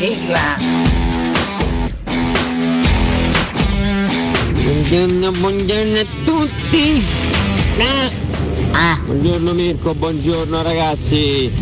[0.00, 0.56] Sigla.
[4.62, 7.04] Buongiorno, buongiorno a tutti.
[8.72, 8.98] Ah.
[9.04, 11.52] Buongiorno Mirko, buongiorno ragazzi.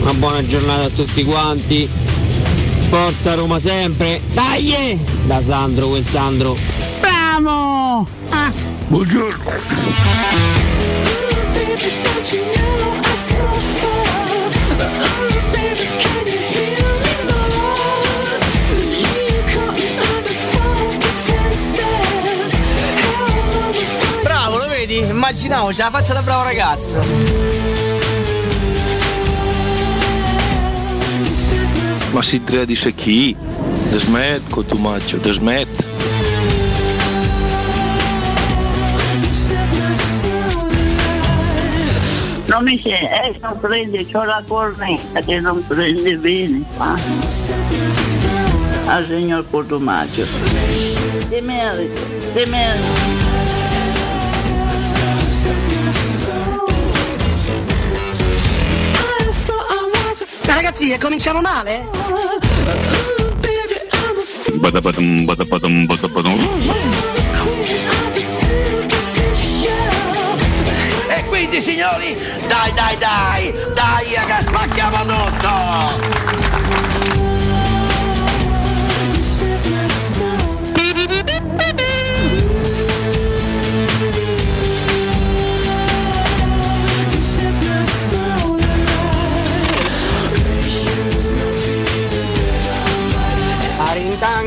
[0.00, 1.86] Una buona giornata a tutti quanti.
[2.88, 4.22] Forza Roma sempre.
[4.32, 4.98] Dai!
[5.26, 6.56] Da Sandro, quel Sandro.
[7.00, 8.08] Bravo!
[8.30, 8.50] Ah.
[8.86, 9.44] Buongiorno.
[14.76, 16.55] Bravo, lo
[25.00, 25.10] vedi?
[25.10, 27.00] Immaginavo, ce la faccia da bravo ragazzo.
[32.12, 33.36] Ma si tradisce chi?
[33.92, 35.84] Smet con tu maccio, smet.
[42.46, 46.62] Non mi sente, eh, non prende, c'ho la cornetta che non prende bene.
[46.78, 46.98] Ma...
[48.86, 50.24] Al signor Cotumaccio.
[51.28, 53.25] Di merito,
[60.92, 61.84] eh, cominciamo male?
[64.54, 66.72] Badabadum, badabadum, badabadum.
[71.08, 76.65] E quindi signori, dai dai dai, dai che spacchiamo tutto!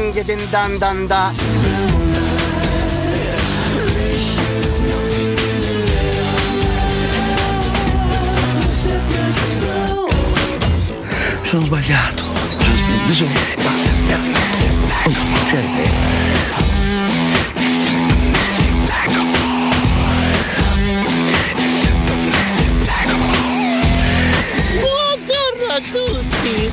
[0.10, 1.32] Arindang dan dan da.
[11.44, 12.24] Sono sbagliato.
[13.06, 13.40] Bisogna.
[15.06, 15.90] Non succede.
[24.82, 26.72] Buongiorno a tutti.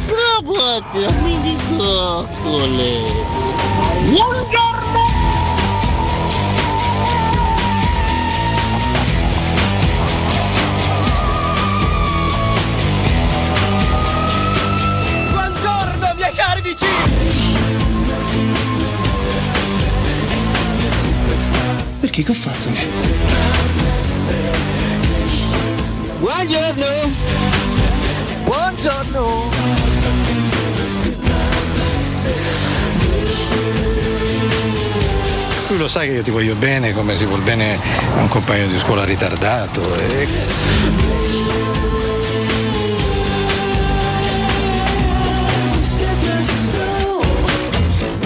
[0.76, 2.28] Travolta, mi dico.
[4.10, 5.04] Buongiorno!
[15.30, 16.90] Buongiorno, miei cari vicini!
[22.00, 22.68] Perché che ho fatto?
[26.18, 26.84] Buongiorno.
[28.44, 29.55] Buongiorno!
[35.86, 37.78] Lo sai che io ti voglio bene come si vuol bene
[38.16, 39.80] a un compagno di scuola ritardato.
[39.96, 40.28] E...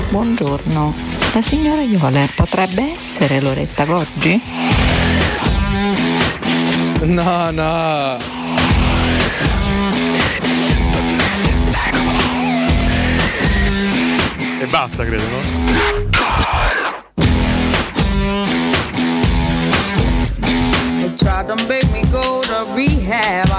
[0.08, 0.94] Buongiorno,
[1.34, 4.42] la signora Iole potrebbe essere Loretta Goggi?
[7.02, 8.16] No, no.
[14.58, 15.99] E basta, credo, no?
[22.80, 23.49] Rehab.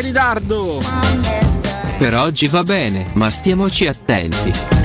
[0.00, 0.80] Ritardo.
[1.98, 4.75] Per oggi va bene, ma stiamoci attenti.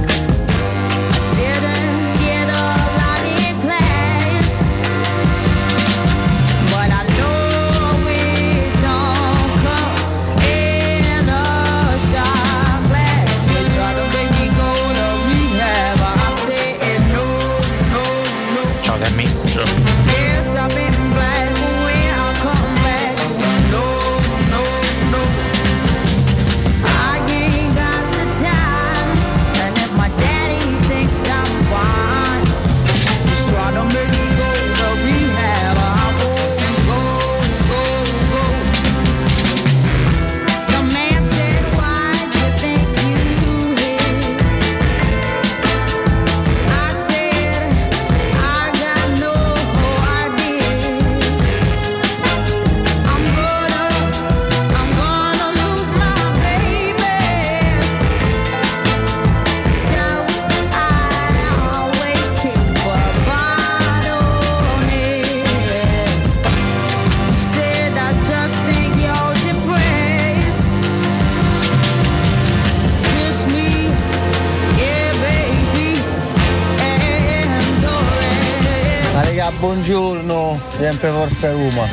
[79.91, 81.83] Buongiorno, sempre Forza Roma.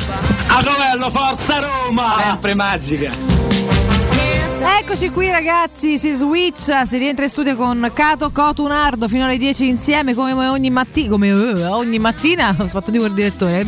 [0.47, 2.15] A Covello, Forza Roma!
[2.17, 3.11] Sempre magica.
[4.79, 9.67] Eccoci qui ragazzi, si switcha, si rientra in studio con Cato Cotunardo fino alle 10
[9.67, 13.65] insieme come ogni mattina, come eh, ogni mattina, ho fatto di quel direttore,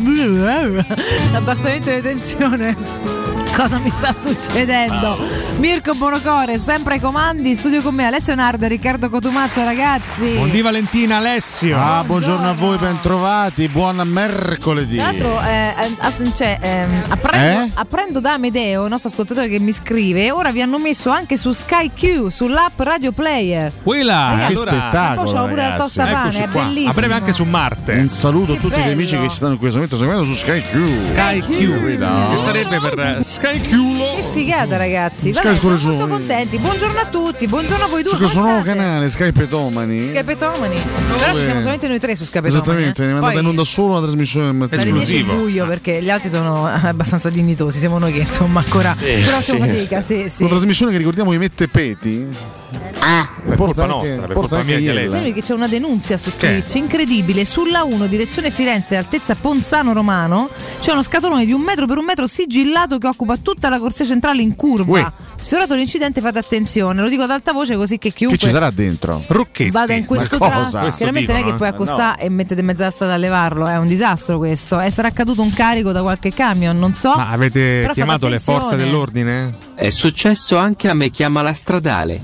[1.30, 3.21] l'abbassamento di tensione.
[3.54, 5.16] Cosa mi sta succedendo?
[5.58, 10.32] Mirko Bonocore, sempre ai comandi, in studio con me Alessio Nardo e Riccardo Cotumaccio ragazzi.
[10.36, 11.76] Buondì Valentina Alessio.
[11.78, 14.96] Ah, buongiorno a voi, bentrovati, buon mercoledì.
[14.96, 17.70] Tra l'altro, eh, eh, ass- cioè, ehm, apprendo, Eh?
[17.74, 21.52] apprendo da Amedeo, il nostro ascoltatore che mi scrive, ora vi hanno messo anche su
[21.52, 23.70] Sky Q, sull'app Radio Player.
[23.82, 26.90] Quella, Ragazzi, che e poi spettacolo, c'ho pure la tostapane, Eccoci è bellissimo.
[26.90, 27.92] A breve anche su Marte.
[27.92, 28.92] Un saluto a tutti gli bello.
[28.92, 30.92] amici che ci stanno in questo momento seguendo su Sky Q.
[31.06, 31.98] Sky Q.
[32.30, 33.96] Che starebbe per Sky Q.
[33.96, 36.58] Che figata ragazzi, Sky Vabbè, sono molto contenti.
[36.58, 38.12] Buongiorno a tutti, buongiorno a voi due.
[38.12, 38.78] C'è questo nuovo state?
[38.78, 40.04] canale, Sky Petomani.
[40.04, 40.76] Scapetomani.
[41.18, 42.62] Però ci siamo solamente noi tre su Scapetomani.
[42.62, 44.96] Esattamente, ne è mandata in onda solo una trasmissione del mattino.
[44.96, 49.64] 10 luglio perché gli altri sono abbastanza dignitosi, siamo noi che insomma ancora però facciamo
[49.64, 49.70] sì.
[49.70, 50.42] fatica, sì, sì.
[50.42, 52.28] Una trasmissione che ricordiamo vi mette peti.
[52.98, 57.44] Ah, Per colpa nostra, per colpa mia e che c'è una denunzia su Twitch incredibile.
[57.44, 60.48] Sulla 1, direzione Firenze, altezza Ponzano Romano,
[60.80, 64.04] c'è uno scatolone di un metro per un metro sigillato che occupa tutta la corsia
[64.04, 64.90] centrale in curva.
[64.92, 65.12] Uè.
[65.42, 67.00] Sfiorato l'incidente, fate attenzione.
[67.00, 69.22] Lo dico ad alta voce così che Che chiunque ci sarà dentro?
[69.26, 69.70] Rocchetti.
[69.70, 70.88] vada in questo tratto.
[70.94, 71.74] Chiaramente non è che puoi no.
[71.74, 73.66] accostare e mettete in mezzo alla strada a levarlo.
[73.66, 74.78] È un disastro questo.
[74.80, 77.14] E sarà caduto un carico da qualche camion, non so.
[77.16, 79.70] Ma avete Però chiamato le forze dell'ordine?
[79.74, 82.20] È successo anche a me, chiama la stradale.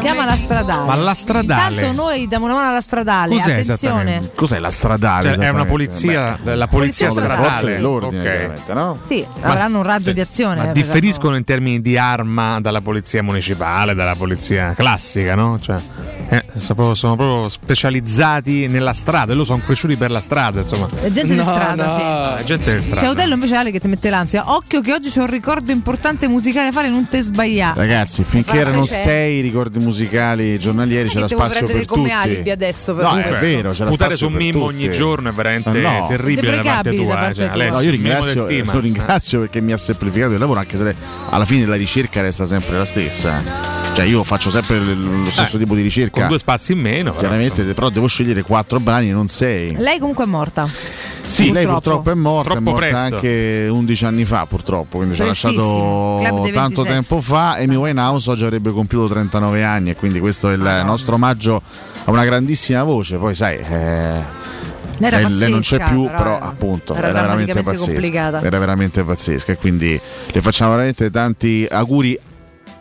[0.00, 0.86] Chiama la stradale.
[0.86, 1.74] Ma la stradale?
[1.74, 3.34] Intanto noi diamo una mano alla stradale.
[3.34, 4.30] Cos'è Attenzione.
[4.34, 5.34] Cos'è la stradale?
[5.34, 7.48] Cioè, è una polizia, Beh, la polizia Polizia stradale.
[7.50, 8.30] forze dell'ordine, Ok.
[8.30, 8.98] chiaramente, no?
[9.02, 10.62] Sì, Ma- avranno un raggio cioè, di azione.
[10.62, 15.58] Ma eh, differiscono in termini di arma dalla polizia municipale, dalla polizia classica, no?
[15.60, 15.76] Cioè,
[16.30, 20.60] eh, sono, proprio, sono proprio specializzati nella strada, e loro sono cresciuti per la strada,
[20.60, 20.88] insomma.
[21.00, 22.00] È gente di strada, sì.
[22.00, 23.00] La gente di strada.
[23.02, 24.54] C'è Otello invece Ale che ti mette l'ansia.
[24.54, 27.78] Occhio che oggi c'è un ricordo importante musicale fare, non te sbagliare.
[27.80, 29.02] Ragazzi, finché Ma erano c'è?
[29.02, 32.10] sei ricordi musicali giornalieri c'era spazio per come tutti.
[32.14, 33.30] alibi adesso per no, questo.
[33.30, 36.06] è vero, c'era Sputare su Mimmo ogni giorno è veramente No.
[36.08, 37.12] terribile da parte Deprecabili da tua.
[37.12, 37.68] eh, parte cioè, tua.
[37.76, 40.94] No, io ringrazio, lo ringrazio perché mi ha semplificato il lavoro, anche se
[41.30, 43.42] alla fine la ricerca resta sempre la stessa.
[43.94, 46.20] Cioè, io faccio sempre lo stesso Eh, tipo di ricerca.
[46.20, 47.10] Con due spazi in meno.
[47.10, 49.74] però, Chiaramente, però devo scegliere quattro brani e non sei.
[49.76, 50.68] Lei comunque è morta.
[51.28, 53.14] Sì, lei purtroppo è morta, Troppo è morta presto.
[53.16, 56.88] anche 11 anni fa purtroppo, quindi ci ha lasciato tanto 27.
[56.88, 57.54] tempo fa.
[57.56, 61.60] Amy Winehouse oggi avrebbe compiuto 39 anni e quindi questo è il nostro omaggio
[62.04, 63.16] a una grandissima voce.
[63.16, 63.62] Poi sai, eh,
[64.96, 67.92] Lei era lei, lei non c'è pazzesca, più, però però, appunto era era, veramente pazzesca.
[67.92, 68.42] complicata.
[68.42, 70.00] Era veramente pazzesca e quindi
[70.32, 72.18] le facciamo veramente tanti auguri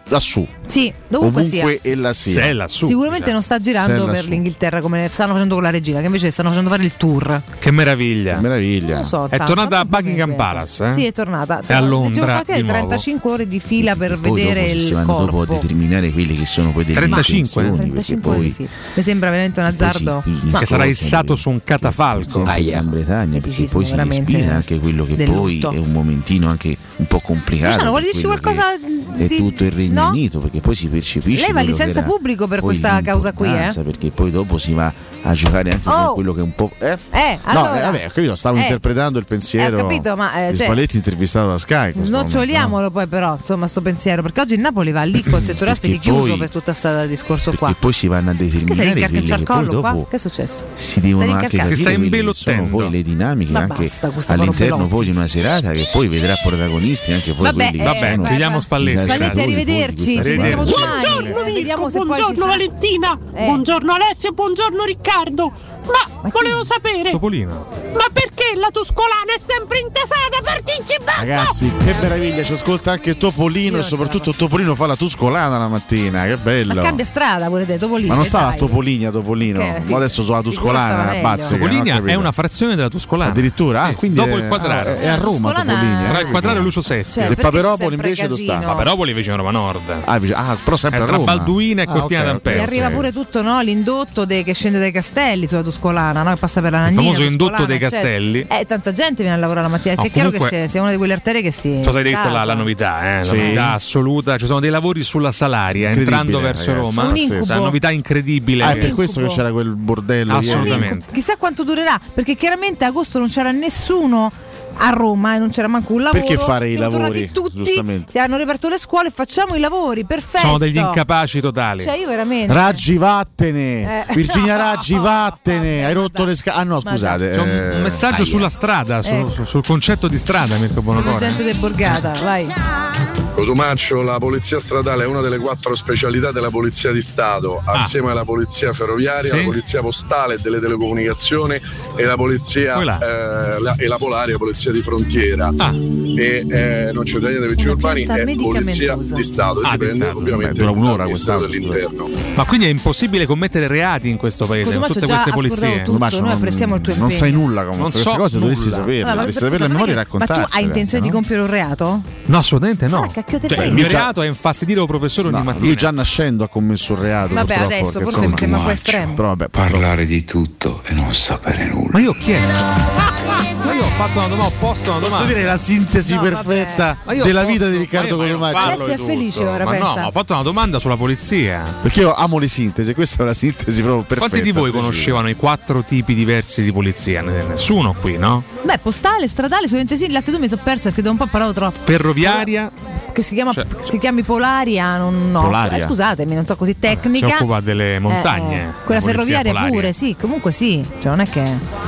[0.10, 1.92] lassù, Sì, dovunque ovunque sia.
[1.92, 2.34] ella sia.
[2.34, 2.86] Se è lassù.
[2.88, 4.30] Sicuramente non sta girando è per lassù.
[4.30, 7.42] l'Inghilterra come stanno facendo con la regina, che invece stanno facendo fare il tour.
[7.60, 8.36] Che meraviglia.
[8.36, 9.04] Che meraviglia.
[9.04, 10.36] So, È tanto, tornata a Buckingham.
[10.36, 10.94] Palace, eh?
[10.94, 11.62] Sì, è tornata.
[11.66, 12.44] E a Londra nuovo.
[12.44, 15.54] 35 ore di fila per Poi vedere dopo si il vanno dopo a corpo.
[15.54, 18.70] determinare quelli che sono poi delle 35, intenzioni, perché 35 ore di poi fila.
[18.94, 20.24] Mi sembra veramente un azzardo.
[20.26, 22.30] Si- Che sarà issato su un catafalco.
[22.30, 26.50] sempre in Gran Bretagna perché poi si respira anche quello che poi è un momentino
[26.50, 30.10] anche un po' complicato Luciano, vuoi per dirci qualcosa di- è tutto il Regno no?
[30.10, 33.72] Unito perché poi si percepisce Lei va licenza che pubblico per questa causa qui, eh?
[33.84, 34.92] perché poi dopo si va
[35.24, 36.06] a giocare anche Oh!
[36.06, 36.98] con quello che è un po' eh?
[37.12, 40.16] Eh, no, allora, eh, vabbè, ho capito, stavo eh, interpretando il pensiero eh, ho capito,
[40.16, 41.76] ma, eh, di cioè- Spalletti intervistato da Sky.
[41.76, 42.08] momento, no?
[42.08, 45.72] Snoccioliamolo poi però, insomma, sto pensiero, perché oggi il Napoli va lì con il settore
[45.72, 47.68] ospiti chiuso poi- per tutto questo discorso qua.
[47.68, 50.06] Perché poi si vanno a Che sei determinare in quelli che poi collo qua?
[50.10, 50.66] Che è successo?
[50.74, 54.88] si devono Sei anche capire Si sta che poi le dinamiche Ma anche basta, all'interno
[54.88, 58.14] poi di una serata che poi vedrà protagonisti anche poi Vabbè, quelli eh, che Vabbè,
[58.58, 59.00] i Spalletti.
[59.00, 59.56] Spalletti, calciatori
[59.94, 60.68] di arrivederci.
[60.68, 61.30] Ci domani.
[61.32, 62.46] Buongiorno Eh, Vediamo Mirko, se poi ci buongiorno.
[62.46, 63.46] Valentina, Eh.
[63.46, 65.54] buongiorno Alessio, buongiorno Riccardo.
[65.88, 67.54] Ma, volevo sapere, Topolino.
[67.94, 71.20] ma perché la Tuscolana è sempre intesata per Tincibacco?
[71.20, 75.68] Ragazzi, che meraviglia, ci ascolta anche Topolino Io e soprattutto Topolino fa la Tuscolana la
[75.68, 76.74] mattina, che bello.
[76.74, 78.10] Ma cambia strada pure te, Topolino.
[78.10, 78.54] Ma non stava a.
[78.54, 79.92] Topolinia Topolino, Che, sì.
[79.92, 81.20] ma adesso sulla Sicuro Tuscolana, la.
[81.22, 83.32] Bazzica, Topolinia è una frazione della Tuscolana.
[83.32, 84.90] Addirittura, ah, quindi dopo è, il quadrato.
[84.90, 86.08] ah, è a Roma Topolinia.
[86.10, 87.14] Tra il quadrato e Lucio Sesti.
[87.14, 88.60] Cioè, E perché Paperopoli invece dove sta?
[88.60, 89.90] Paperopoli vicino a Roma Nord.
[90.06, 91.36] Ah, ah, però sempre È a tra Roma.
[91.36, 92.26] Balduina e Ah, Cortina ok.
[92.26, 92.62] E d'Ampezzo.
[92.64, 95.76] arriva pure tutto no, l'indotto che scende dai castelli sulla Tuscolana,
[96.24, 96.24] no?
[96.34, 97.02] che passa per la Nannina.
[97.02, 98.02] famoso indotto Tuscolana, dei eccetera.
[98.02, 98.46] Castelli.
[98.50, 100.92] Eh, tanta gente viene a lavorare la mattina, No, è chiaro che sia, sia una
[100.92, 101.80] di quelle arterie che si.
[101.82, 103.18] Se avete visto la, la novità, eh?
[103.18, 103.36] la Sì.
[103.38, 104.38] novità assoluta.
[104.38, 106.96] Ci sono dei lavori sulla Salaria entrando verso ragazzi.
[106.96, 107.14] Roma.
[107.42, 108.64] Una novità incredibile.
[108.64, 110.36] Ah, è per questo che c'era quel bordello.
[110.36, 111.06] Assolutamente.
[111.14, 114.32] Chissà quanto durerà, perché chiaramente a agosto non c'era nessuno
[114.78, 116.24] a Roma e non c'era manco un lavoro.
[116.24, 120.46] Perché fare i Siamo lavori, Tutti ti hanno riaperto le scuole, facciamo i lavori, perfetto.
[120.46, 121.82] Sono degli incapaci totali.
[121.84, 122.54] Cioè, io veramente.
[122.54, 124.06] Raggi vattene!
[124.08, 124.14] Eh.
[124.14, 125.86] Virginia Raggi vattene!
[125.86, 126.60] Hai rotto le scale.
[126.60, 127.32] Ah no, scusate.
[127.32, 128.26] C'è un, eh, un messaggio aia.
[128.26, 129.30] sulla strada, su- Ecco.
[129.30, 131.18] su- sul concetto di strada, Mirko Sono Bonocore.
[131.18, 133.27] gente deborgata, vai.
[133.38, 138.26] Cotumaccio, la polizia stradale è una delle quattro specialità della polizia di Stato, assieme alla
[138.26, 139.38] polizia ferroviaria, Sì.
[139.38, 141.62] la polizia postale e delle telecomunicazioni
[141.96, 145.52] e la polizia eh, la- e la polare, la polizia di frontiera.
[145.60, 150.04] E eh, non c'è niente dei vigili urbani, è polizia di Stato, Ah, di dipende
[150.06, 150.18] Stato.
[150.18, 152.10] ovviamente Beh, un'ora quest'altro, dell'interno.
[152.34, 155.70] Ma quindi è impossibile commettere reati in questo paese con Cotumaccio tutte queste polizie?
[155.74, 157.20] tutto, Cotumaccio, noi non- apprezziamo il tuo Non impegno.
[157.20, 158.76] sai nulla comunque, Non queste so cose dovresti nulla.
[158.78, 160.48] saperle, Vabbè, ma dovresti per- saperle a memoria e Ma tu raccontarle.
[160.58, 162.02] hai intenzione di compiere un reato?
[162.26, 163.12] No, assolutamente no.
[163.28, 163.64] Cacchio te Cioè, frega.
[163.66, 165.66] il mio reato è infastidire un professore No, ogni mattina.
[165.66, 167.34] lui già nascendo ha commesso un reato.
[167.34, 169.14] Vabbè, adesso forse mi sembra un po' estremo.
[169.16, 171.90] Però vabbè, Parlare di tutto e non sapere nulla.
[171.92, 173.26] Ma io ho chiesto.
[173.64, 175.26] Ma io ho fatto una domanda, ho posto una Posso domanda.
[175.34, 178.92] dire la sintesi No, perfetta io della posso- vita di Riccardo io- io parlo Adesso
[178.92, 180.02] è felice ora, ma pensa.
[180.02, 181.64] no, ho fatto una domanda sulla polizia.
[181.82, 184.30] Perché io amo le sintesi, questa è una sintesi proprio perfetta.
[184.30, 187.22] Quanti di voi conoscevano i quattro tipi diversi di polizia?
[187.22, 188.44] Ne- Nessuno qui, no?
[188.62, 191.52] Beh, postale, stradale, solamente sì, l'altro due mi sono persa perché da un po' parlavo
[191.54, 191.80] troppo.
[191.84, 192.72] Ferroviaria
[193.18, 195.42] Che si chiama Cioè- si chiami Polaria, non no.
[195.42, 195.76] Polaria?
[195.76, 197.26] Eh, scusatemi, non so così si tecnica.
[197.40, 198.56] occupa delle montagne.
[198.56, 199.74] Eh, eh, la quella ferroviaria polaria.
[199.74, 200.86] pure, sì, comunque sì.
[201.02, 201.44] Cioè, non è che.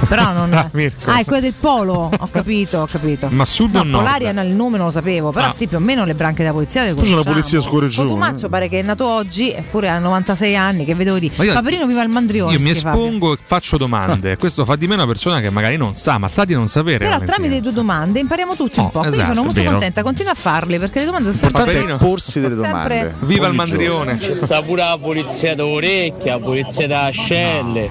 [0.08, 0.52] Però non.
[0.54, 0.72] Ah,
[1.06, 3.28] ah, è quella del polo, ho capito, ho capito.
[3.30, 4.04] Ma sud no, o nord?
[4.06, 5.50] Polaria il nome non lo sapevo, però Ah.
[5.52, 7.22] sì, più o meno le branche della polizia le conosciamo.
[7.22, 8.08] polizia scorreggione.
[8.08, 11.32] Cotumaccio pare che è nato oggi, eppure ha 96 anni, che vedevo di.
[11.42, 12.54] Io- Paperino viva il mandrione.
[12.54, 14.36] Io mi espongo e faccio domande.
[14.38, 17.06] Questo fa di me una persona che magari non sa, ma sa di non sapere.
[17.06, 19.00] Però tramite le tue domande impariamo tutti un Oh, po'.
[19.02, 20.02] Quindi esatto, sono molto contenta.
[20.02, 21.96] Continua a farle perché le domande sono sempre.
[21.98, 23.16] Porsi delle Sempre- domande.
[23.22, 24.18] Viva il mandrione.
[24.18, 27.88] C'è sta pure la polizia d'orecchia, la polizia da ascelle.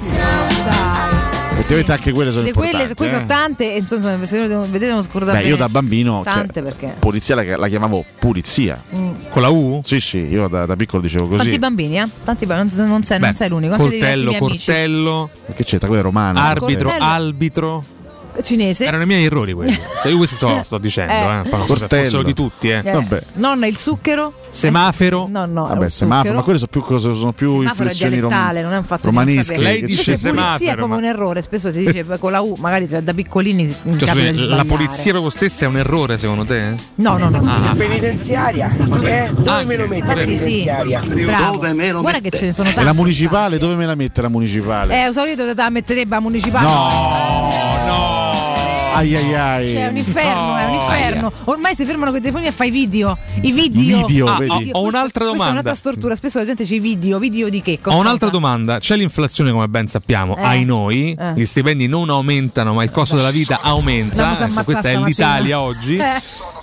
[1.59, 3.27] Effettivamente anche quelle sono quelle, quelle sono eh.
[3.27, 5.39] tante, e insomma, se vedete non scordate.
[5.43, 6.95] Beh, io da bambino cioè, Tante perché.
[7.01, 8.81] polizia la, la chiamavo pulizia.
[8.95, 9.11] Mm.
[9.29, 9.81] Con la U?
[9.85, 11.43] Sì, sì, io da, da piccolo dicevo così.
[11.43, 12.09] Tanti bambini, eh?
[12.25, 13.75] Tanti bambini, non, non sei, non Beh, sei l'unico.
[13.75, 13.99] Amici.
[13.99, 15.79] cortello, Che c'è?
[15.79, 16.43] Quella è romana.
[16.45, 17.05] arbitro, Coltello.
[17.11, 17.85] arbitro.
[18.43, 18.85] Cinese.
[18.85, 19.77] Erano i miei errori quelli.
[20.03, 21.17] Cioè, io questi sto, sto dicendo, Eh.
[21.17, 21.43] eh.
[21.49, 22.03] Poi non so se Cortello.
[22.05, 22.81] fossero di tutti, eh.
[22.85, 23.23] Eh, Vabbè.
[23.35, 24.33] Nonna il zucchero.
[24.51, 25.27] Semaforo.
[25.29, 25.67] No, no.
[25.67, 26.35] Vabbè, zucchero.
[26.35, 29.07] ma quelle sono più, cose- sono più Semaforo è inflessioni rom- non è un fatto
[29.07, 29.57] romanesche.
[29.59, 31.43] Lei dice pulizia è proprio ma- un errore.
[31.43, 35.65] Spesso si dice con la U, magari cioè, da piccolini Cioè, la polizia proprio stessa
[35.65, 36.77] è un errore secondo te?
[36.97, 37.41] No, no, no.
[37.45, 37.75] Ah.
[37.77, 38.69] Penitenziaria?
[38.69, 39.31] Eh?
[39.35, 40.45] Dove me lo metti la Infatti sì.
[40.45, 41.01] penitenziaria?
[41.01, 41.53] Bravo.
[41.55, 44.23] Dove me lo Guarda che ce ne sono E la municipale, dove me la mette
[44.23, 45.03] la municipale?
[45.03, 46.67] Eh, lo so io te la metterebbe a municipale.
[46.67, 47.68] No, no.
[48.95, 49.71] Ai ai ai.
[49.73, 50.81] Cioè, è un inferno, è un No.
[50.83, 51.33] inferno.
[51.45, 53.17] Ormai si fermano con i telefoni e fai video.
[53.43, 54.07] I video.
[54.07, 54.71] Video, Ah, vedi?
[54.73, 55.51] ho, ho un'altra Questa è domanda.
[55.53, 56.15] un'altra stortura.
[56.17, 57.19] Spesso la gente dice i video.
[57.19, 57.79] Video di che?
[57.85, 58.79] Ho un'altra domanda.
[58.81, 60.43] C'è l'inflazione, come ben sappiamo, Eh.
[60.43, 61.15] ai noi.
[61.19, 61.33] Eh.
[61.35, 64.33] Gli stipendi non aumentano, ma il costo della vita aumenta.
[64.45, 65.97] Ecco, questa è l'Italia oggi.
[65.97, 66.21] Eh.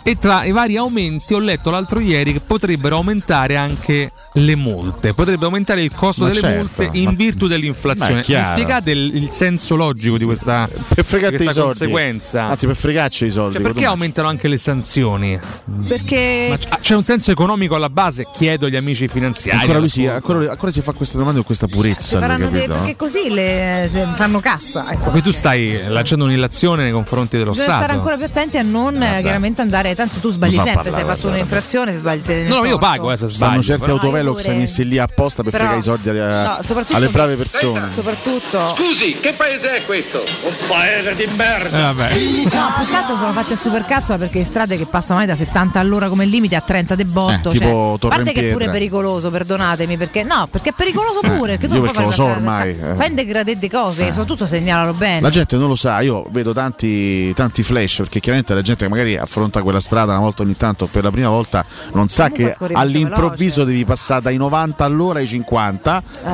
[0.08, 5.16] E tra i vari aumenti ho letto l'altro ieri che potrebbero aumentare anche le multe.
[5.16, 8.24] Potrebbe aumentare il costo Ma delle certo, multe in ma- virtù dell'inflazione.
[8.28, 11.68] Mi spiegate il, il senso logico di questa, Per di i questa soldi.
[11.70, 12.46] conseguenza?
[12.48, 13.54] Anzi, per fregarci i soldi.
[13.54, 15.40] Cioè, perché aumentano anche le sanzioni?
[15.88, 16.48] Perché.
[16.70, 18.28] Ma c'è un senso economico alla base?
[18.32, 19.62] Chiedo agli amici finanziari.
[19.62, 22.20] Ancora, lui si, ancora, ancora si fa queste domande con questa purezza.
[22.20, 22.74] lui, capito?
[22.74, 24.92] perché così le, se fanno cassa.
[24.92, 25.10] Ecco.
[25.10, 27.84] Poi tu stai lanciando un'illazione nei confronti dello Bisogna Stato.
[27.84, 29.95] stare ancora più attenti a non eh, chiaramente andare.
[29.96, 30.72] Tanto tu sbagli sempre.
[30.72, 32.22] Se parlare, hai fatto un'infrazione, se sbagli.
[32.28, 33.62] nel No, no, io pago eh, se sbaglio.
[33.62, 34.56] certi però- autovelox pure.
[34.56, 37.90] messi lì apposta per fregare i soldi alle, No, soprattutto- alle brave persone.
[37.94, 38.76] Soprattutto.
[38.78, 40.20] Scusi, che paese è questo?
[40.44, 41.78] Un paese di merda.
[41.78, 42.14] Eh, vabbè.
[42.54, 46.26] No, altro sono fatti a supercazzo perché strade che passano mai da 70 all'ora come
[46.26, 47.50] limite a 30 de botto.
[47.50, 50.74] Eh, tipo cioè, a Torre parte che è pure pericoloso, perdonatemi, perché no, perché è
[50.76, 51.58] pericoloso pure.
[51.58, 52.96] che tu io perché lo so ormai, eh.
[52.96, 53.14] Fai
[53.58, 54.12] di cose, Eh.
[54.12, 55.22] soprattutto segnalalo bene.
[55.22, 58.90] La gente non lo sa, io vedo tanti, tanti flash perché chiaramente la gente che
[58.90, 62.56] magari affronta quella strada una volta ogni tanto per la prima volta non sa Comunque
[62.68, 66.30] che all'improvviso devi passare dai 90 all'ora ai 50, Eh,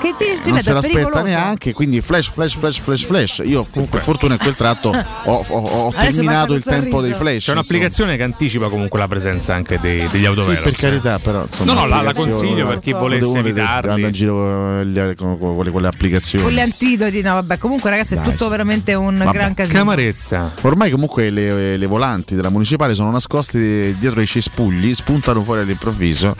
[0.00, 1.24] che ti, ti non se l'aspetta pericoloso.
[1.26, 3.42] neanche, quindi flash, flash, flash, flash, flash.
[3.44, 4.88] Io per fortuna in quel tratto
[5.24, 7.44] ho, ho- ho terminato il tempo dei flash.
[7.44, 10.56] C'è un'applicazione che anticipa comunque la presenza anche dei- degli autovelox.
[10.58, 11.42] Sì, per carità, però.
[11.42, 13.90] Insomma, No, no, la, consiglio per chi volesse evitarli.
[13.90, 16.44] Andare in giro con, gli- con- con quelle, quelle applicazioni.
[16.44, 17.58] Con gli antidoti, no, vabbè.
[17.58, 19.78] Comunque, ragazzi, è Dai, tutto veramente un Vabbè, gran casino.
[19.78, 20.52] Camarezza.
[20.62, 26.36] Ormai comunque le, le volanti della municipale sono nascoste dietro ai cespugli, spuntano fuori all'improvviso.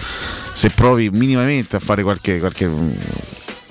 [0.52, 2.90] Se provi minimamente a fare qualche, qualche mm,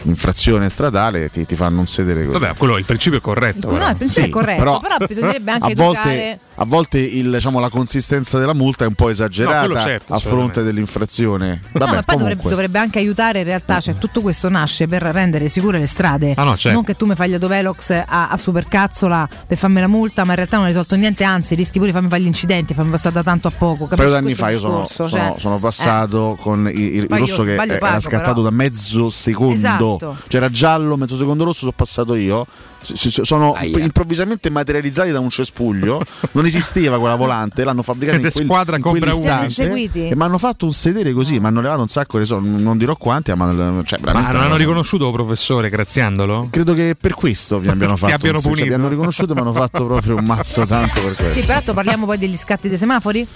[0.03, 2.39] infrazione stradale ti, ti fanno un sedere così.
[2.39, 3.67] Vabbè, quello il principio è corretto.
[3.67, 3.89] No, però.
[3.89, 6.39] il pensiero Sì, è corretto, però, però bisognerebbe anche a volte, educare.
[6.61, 10.19] A volte il, diciamo, la consistenza della multa è un po' esagerata No, certo, a
[10.19, 11.59] fronte dell'infrazione.
[11.71, 15.01] Vabbè, no, ma poi dovrebbe, dovrebbe anche aiutare in realtà, cioè tutto questo nasce per
[15.01, 16.33] rendere sicure le strade.
[16.37, 16.75] Ah, no, certo.
[16.77, 20.29] Non che tu mi fai gli autovelox a, a supercazzola per farmi la multa, ma
[20.31, 22.91] in realtà non hai risolto niente, anzi rischi pure di farmi fare gli incidenti, farmi
[22.91, 23.83] passare da tanto a poco.
[23.83, 25.07] Un paio Capisci d'anni fa io sono, discorso?
[25.07, 28.41] sono- Cioè, sono passato con il, il rosso che sbaglio era scattato però.
[28.43, 29.53] da mezzo secondo.
[29.55, 30.17] Esatto.
[30.27, 32.45] C'era giallo, mezzo secondo rosso, sono passato io.
[32.83, 36.01] Sono improvvisamente materializzati da un cespuglio.
[36.31, 39.71] Non esisteva quella volante, l'hanno fabbricata in, quel, squadra in quell'istante
[40.09, 41.39] e mi hanno fatto un sedere così.
[41.39, 42.61] Mi hanno levato un sacco di soldi.
[42.61, 46.47] Non dirò quanti, ma cioè, Ma non hanno riconosciuto professore graziandolo?
[46.49, 48.69] Credo che per questo vi abbiano Ti fatto abbiano un- cioè, punito.
[48.69, 51.33] mi hanno riconosciuto e mi hanno fatto proprio un mazzo tanto per questo.
[51.33, 53.27] Sì, peraltro parliamo poi degli scatti dei semafori?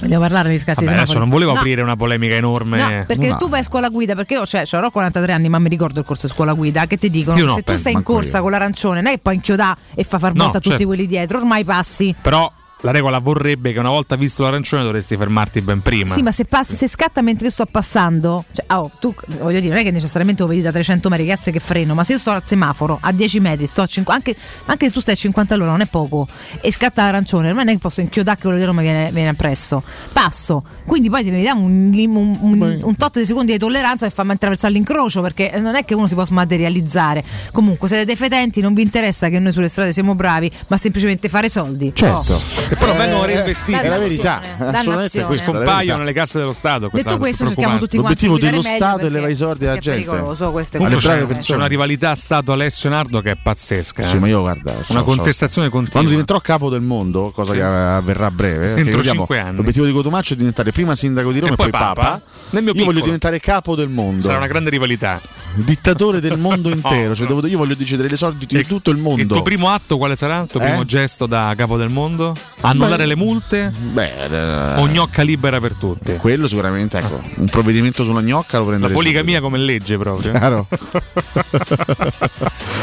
[0.00, 2.78] Vogliamo parlare degli scatti Vabbè, adesso non volevo No, aprire una polemica enorme.
[2.98, 5.68] No, perché tu vai a scuola guida, perché io cioè, avrò 43 anni, ma mi
[5.68, 7.80] ricordo il corso di scuola guida, che ti dicono Io che no, se tu penso,
[7.80, 8.42] stai in corsa io.
[8.42, 10.86] con l'arancione, non è che poi inchiodà e fa far No, volta a tutti certo.
[10.86, 12.14] quelli dietro, ormai passi.
[12.20, 12.50] Però
[12.82, 16.12] la regola vorrebbe che una volta visto l'arancione dovresti fermarti ben prima.
[16.12, 19.72] Sì, ma se passi, se scatta mentre io sto passando, cioè, oh, tu voglio dire,
[19.72, 22.18] non è che necessariamente lo vedi da 300 metri, cazzo che freno, ma se io
[22.18, 24.36] sto al semaforo a 10 metri, sto a 5, anche,
[24.66, 26.26] anche se tu stai a 50 all'ora, non è poco,
[26.60, 29.28] e scatta l'arancione, ormai non è che posso inchiodare che quello dietro mi viene, viene
[29.28, 29.82] appresso.
[30.12, 34.12] Passo, quindi poi ti vediamo un, un, un, un tot di secondi di tolleranza che
[34.12, 37.22] fa attraversare l'incrocio, perché non è che uno si può smaterializzare.
[37.52, 41.28] Comunque, siete dei fetenti, non vi interessa che noi sulle strade siamo bravi, ma semplicemente
[41.28, 41.92] fare soldi.
[41.94, 42.32] Certo.
[42.34, 42.71] Oh.
[42.72, 43.72] E però Eh, vengono eh, reinvestiti.
[43.78, 45.44] È la verità, assolutamente è questa.
[45.44, 45.96] è la Compaiono verità.
[45.98, 46.88] nelle casse dello Stato.
[46.90, 50.04] Detto questo, cerchiamo tutti quanti L'obiettivo dello Stato è levare i soldi alla gente.
[50.08, 54.02] pericoloso, questo è c'è, c'è una rivalità Stato-Alessio Nardo che è pazzesca.
[54.04, 54.18] Sì, eh.
[54.20, 55.90] ma io guarda, so- una so- contestazione continua.
[55.92, 57.58] Quando diventerò capo del mondo, cosa Sì.
[57.58, 59.56] che avverrà a breve, Entro vediamo, cinque anni.
[59.56, 61.94] l'obiettivo di Cotumaccio è diventare prima sindaco di Roma E poi poi Papa.
[62.02, 62.20] Papa.
[62.50, 65.20] Nel mio io voglio diventare capo del mondo, Sarà una grande rivalità.
[65.54, 67.14] dittatore del mondo intero.
[67.14, 69.20] Cioè, devo- io voglio decidere le sorti di tutto il mondo.
[69.20, 70.40] Il tuo primo atto quale sarà?
[70.40, 70.64] Il tuo Eh?
[70.68, 72.34] primo gesto da capo del mondo?
[72.62, 73.72] Annullare Beh, le multe?
[73.76, 76.16] Beh, eh, O gnocca libera per tutti?
[76.16, 78.94] quello sicuramente, ecco, un provvedimento sulla gnocca lo La prenderei.
[78.96, 80.30] poligamia come legge proprio.
[80.32, 80.66] Chiaro.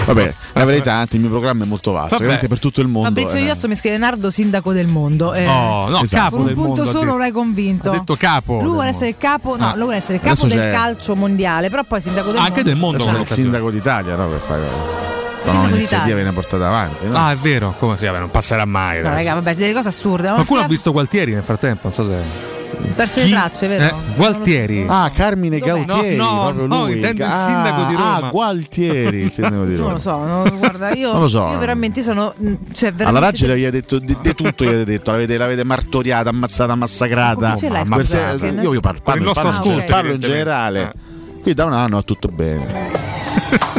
[0.06, 2.22] Vabbè, la verità, anzi, il mio programma è molto vasto, Vabbè.
[2.22, 3.08] veramente per tutto il mondo.
[3.10, 3.44] Fabrizio eh.
[3.44, 5.34] Iozzo mi scrive Nardo sindaco del mondo.
[5.34, 6.24] Eh, Oh, no, Esatto.
[6.24, 7.00] capo con un del punto mondo.
[7.00, 7.90] solo ha l'hai convinto.
[7.92, 8.54] Ha detto capo.
[8.54, 8.96] Lui del vuole mondo.
[8.96, 9.72] essere il capo, no, Ah.
[9.74, 12.50] lui vuole essere il capo Adesso del c'è- calcio mondiale, però poi sindaco del Anche
[12.52, 12.70] mondo.
[12.70, 13.04] del mondo.
[13.06, 13.42] Un'occasione.
[13.42, 14.28] sindaco d'Italia, no?
[14.30, 15.68] Questa Sindaco no, d'Italia.
[15.74, 17.06] l'iniziativa viene portata avanti.
[17.08, 17.18] No?
[17.18, 17.76] Ah, è vero.
[17.78, 18.20] Come si chiama?
[18.20, 19.02] Non passerà mai.
[19.02, 20.28] No, raga, vabbè, delle cose assurde.
[20.28, 21.80] Ma Qualcuno ha visto Gualtieri nel frattempo?
[21.84, 22.48] Non so se.
[22.96, 23.84] perse le tracce, vero?
[23.86, 24.86] Eh, Gualtieri.
[24.88, 25.84] Ah, Carmine Dov'è?
[25.86, 28.16] Gautieri, No, no, proprio no, intendo il Ah, sindaco di Roma.
[28.16, 29.84] Ah, Gualtieri, il sindaco di Roma.
[29.86, 31.50] Non lo so, no, guarda, io, Non lo so.
[31.52, 32.34] io veramente sono.
[32.38, 35.64] mh, Cioè, veramente Alla Raggi l'avete detto di, di tutto, gli avete detto, l'avete, l'avete
[35.64, 37.56] martoriata, ammazzata, massacrata.
[37.56, 38.36] Ce l'hai, Per- scusa?
[38.38, 40.94] Che io, io parlo, parlo, parlo, ascolto, parlo in generale.
[41.42, 43.08] Qui da un anno va tutto bene.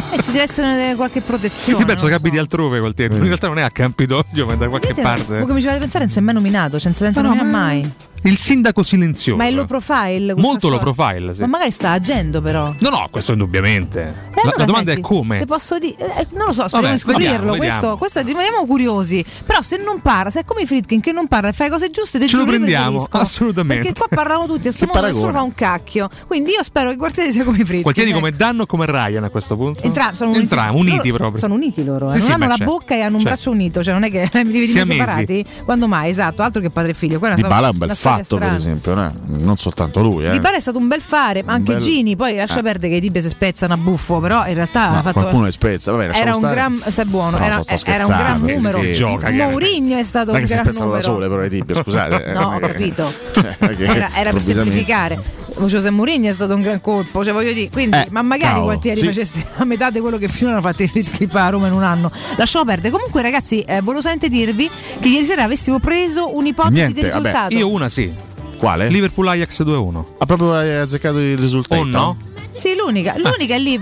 [0.21, 1.79] Ci deve essere qualche protezione.
[1.79, 2.23] Io penso che lo so.
[2.23, 3.15] abiti altrove Gualtieri.
[3.15, 5.39] In realtà non è a Campidoglio, ma è da qualche Vedete, parte.
[5.39, 7.49] Come mi ci fate pensare, non si è mai nominato, cioè, non si no, nominare
[7.49, 7.93] ma- mai.
[8.23, 9.37] Il sindaco silenzioso.
[9.37, 10.35] Ma è low profile?
[10.35, 11.41] Molto low profile, sì.
[11.41, 12.73] Ma magari sta agendo, però.
[12.77, 13.99] No, no, questo indubbiamente.
[14.01, 14.03] E
[14.35, 15.39] La, allora, la domanda senti, è come.
[15.39, 15.95] Ti posso dire?
[15.97, 17.51] eh, non lo so, speriamo Vabbè, di scoprirlo.
[17.53, 19.25] vediamo, questo, questo rimaniamo curiosi.
[19.45, 21.89] Però se non parla, se è come i Fritkin che non parla e fai cose
[21.89, 23.83] giuste, te Ce lo prendiamo, assolutamente.
[23.91, 25.39] Perché qua parlano tutti, a sto modo nessuno paragone.
[25.39, 26.09] fa un cacchio.
[26.27, 27.81] Quindi io spero che Guartieri sia come i Fritkin.
[27.81, 28.19] Gualtieri ecco.
[28.19, 29.81] come danno o come Ryan a questo punto?
[29.83, 31.39] Entrambi sono uniti, Entrambi, uniti loro proprio.
[31.41, 32.11] Sono uniti loro, eh.
[32.13, 32.71] Sì, non sì, hanno la certo.
[32.71, 33.27] bocca e hanno un Certo.
[33.35, 35.45] braccio unito, cioè non è che li vedi separati.
[35.65, 37.17] Quando mai, esatto, altro che padre e figlio.
[37.19, 37.71] Quella è Di una Bala
[38.15, 39.11] è fatto, per esempio, no?
[39.27, 40.25] non soltanto lui.
[40.25, 40.31] Eh.
[40.31, 42.63] Di Bala è stato un bel fare, ma anche bel- Gini, poi lascia Eh.
[42.63, 45.43] perdere che i tibi si spezzano a buffo, però in realtà Ma ha fatto qualcuno
[45.45, 48.79] le spezza, vabbè, era un gran stai buono, No, era, era un gran numero.
[48.79, 51.13] si gioca, che- Mourinho è stato Non è un che gran spezzano da numero.
[51.13, 52.23] sole, però i tipi, scusate.
[52.25, 53.13] eh, No, ho è che- capito.
[53.33, 55.39] È che Era, era per semplificare.
[55.67, 58.65] José Mourinho è stato un gran colpo, cioè voglio dire, quindi, Eh, ma magari cavolo,
[58.65, 59.05] Gualtieri sì.
[59.05, 61.83] facesse a metà di quello che finora hanno fatto i clip a Roma in un
[61.83, 62.09] anno.
[62.37, 62.89] Lasciamo perdere.
[62.91, 64.69] Comunque, ragazzi, eh, volevo solamente dirvi
[64.99, 67.13] che ieri sera avessimo preso un'ipotesi Niente, di vabbè.
[67.17, 67.53] risultato.
[67.55, 68.11] Io una sì.
[68.57, 68.89] Quale?
[68.89, 70.03] Liverpool Ajax 2-1.
[70.19, 71.81] Ha proprio azzeccato il risultato.
[71.81, 72.17] O no?
[72.55, 73.81] Sì, l'unica, l'unica è lì.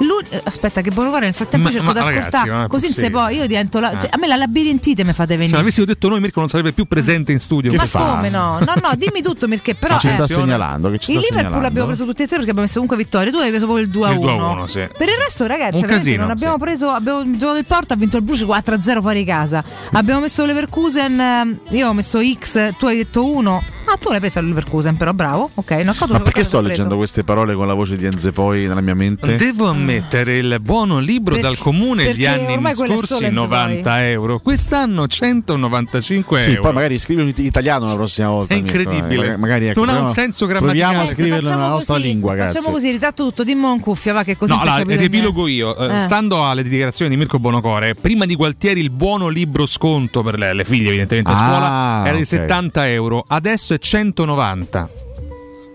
[0.00, 2.66] L'un- Aspetta, che buono nel frattempo Ma- cerco di ascoltare.
[2.68, 3.92] Così se poi io divento la.
[3.92, 4.00] Eh.
[4.00, 5.56] cioè, a me la labirintite mi fate Se venire.
[5.56, 7.70] l'avessimo detto noi, Mirko non sarebbe più presente in studio.
[7.70, 7.98] Che Ma fa?
[8.16, 8.58] come no?
[8.60, 9.94] No, no, dimmi tutto perché però.
[9.96, 10.90] Che ci sta eh, segnalando?
[10.90, 11.66] Che ci il sta Liverpool segnalando?
[11.66, 13.30] abbiamo preso tutti e tre perché abbiamo messo comunque vittoria.
[13.30, 14.26] Tu hai preso proprio il 2 a Il 1.
[14.32, 14.88] 2 a 1, sì.
[14.96, 16.60] Per il resto, ragazzi, casino, non abbiamo sì.
[16.60, 16.88] preso.
[16.90, 19.62] Abbiamo giocato il Porto, ha vinto il Bruce 4 a 0 fuori casa.
[19.92, 21.20] Abbiamo messo Leverkusen.
[21.20, 23.62] eh, Io ho messo X, tu hai detto 1.
[23.86, 25.50] Ah, tu l'hai preso Leverkusen, però bravo.
[25.54, 28.80] Ok, no, Ma perché sto leggendo queste parole con la voce di Enze poi nella
[28.80, 29.36] mia mente?
[29.36, 34.38] Devo ammettere il buono libro Perché- dal comune gli anni scorsi sono, Enzo, 90 euro,
[34.38, 36.62] quest'anno 195 Sì, euro.
[36.62, 38.54] poi magari scrivi in italiano la prossima volta.
[38.54, 39.36] È eh, incredibile.
[39.36, 41.08] Magari, ecco, Non ha un senso Proviamo a grammaticale.
[41.08, 42.54] scriverlo Facciamo nella nostra così, lingua, grazie.
[42.54, 45.76] Facciamo così, ritratto tutto, dimmo in cuffia, va che così No, allora, riepilogo io.
[45.76, 45.98] Eh, Eh.
[45.98, 50.52] Stando alle dichiarazioni di Mirko Bonocore, prima di Gualtieri il buono libro sconto per le,
[50.54, 52.26] le figlie, evidentemente a Ah, scuola, era di ok.
[52.28, 54.88] 70 euro, adesso è 190.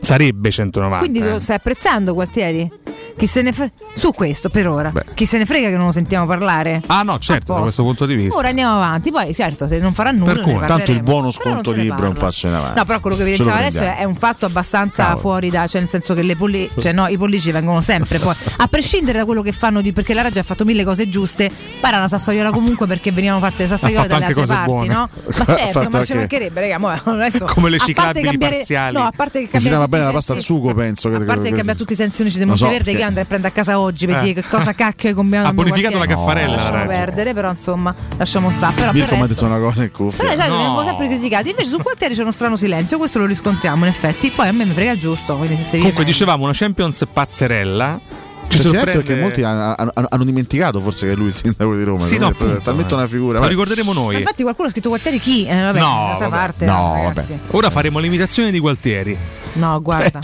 [0.02, 1.00] Sarebbe 190.
[1.00, 2.70] Quindi lo stai apprezzando, Gualtieri?
[3.18, 3.72] Chi se ne frega?
[3.94, 4.92] Su questo per ora.
[5.14, 6.82] Chi se ne frega che non lo sentiamo parlare?
[6.88, 8.38] Ah no, certo, da questo punto di vista.
[8.38, 10.34] Ora andiamo avanti, poi certo, se non farà nulla.
[10.34, 12.78] Per cui, Tanto il buono sconto libro è un passo in avanti.
[12.80, 15.20] No, però quello che diceva adesso è un fatto abbastanza Cavolo.
[15.22, 18.36] fuori da, cioè nel senso che le polli, cioè no, i pollici vengono sempre poi,
[18.58, 21.50] a prescindere da quello che fanno di, perché la Raggi ha fatto mille cose giuste,
[21.80, 24.88] para una sassaiola comunque perché venivano fatte le sassaiole fatto dalle altre parti, buone.
[24.88, 25.10] no?
[25.38, 28.98] Ma certo, ma ci anche- mancherebbe, raga, mo adesso Come le ciclabili cambiare- parziali.
[28.98, 31.08] No, a parte che cambiare bene la pasta al sugo, penso.
[31.08, 33.54] a parte che cambia tutti i sensi unici di Monteverde che io andrei a prendere
[33.54, 34.20] a casa oggi per Eh.
[34.22, 38.50] dire che cosa cacchio combiniamo Ha bonificato la caffarella, la lasciamo perdere però insomma lasciamo
[38.52, 40.24] stare però per Mirko mi ha resto- detto una cosa in cuffia.
[40.24, 40.84] però sai, No.
[40.84, 44.48] sempre criticati invece su Gualtieri c'è uno strano silenzio questo lo riscontriamo in effetti poi
[44.48, 48.00] a me mi frega giusto quindi se Comunque viene- dicevamo una Champions pazzerella.
[48.48, 51.84] Ci sorprende- perché molti hanno, hanno- hanno dimenticato forse che è lui il sindaco di
[51.84, 52.06] Roma.
[52.06, 52.98] Sì, no, è appunto, talmente eh.
[52.98, 53.34] una figura.
[53.34, 53.50] Lo vabbè.
[53.52, 54.16] ricorderemo Ma noi.
[54.18, 55.48] infatti qualcuno ha scritto Gualtieri chi?
[55.48, 56.42] Eh, vabbè, No, d'altra vabbè.
[56.42, 57.40] parte No, ragazzi.
[57.52, 59.18] Ora faremo l'imitazione di Gualtieri.
[59.56, 60.22] No guarda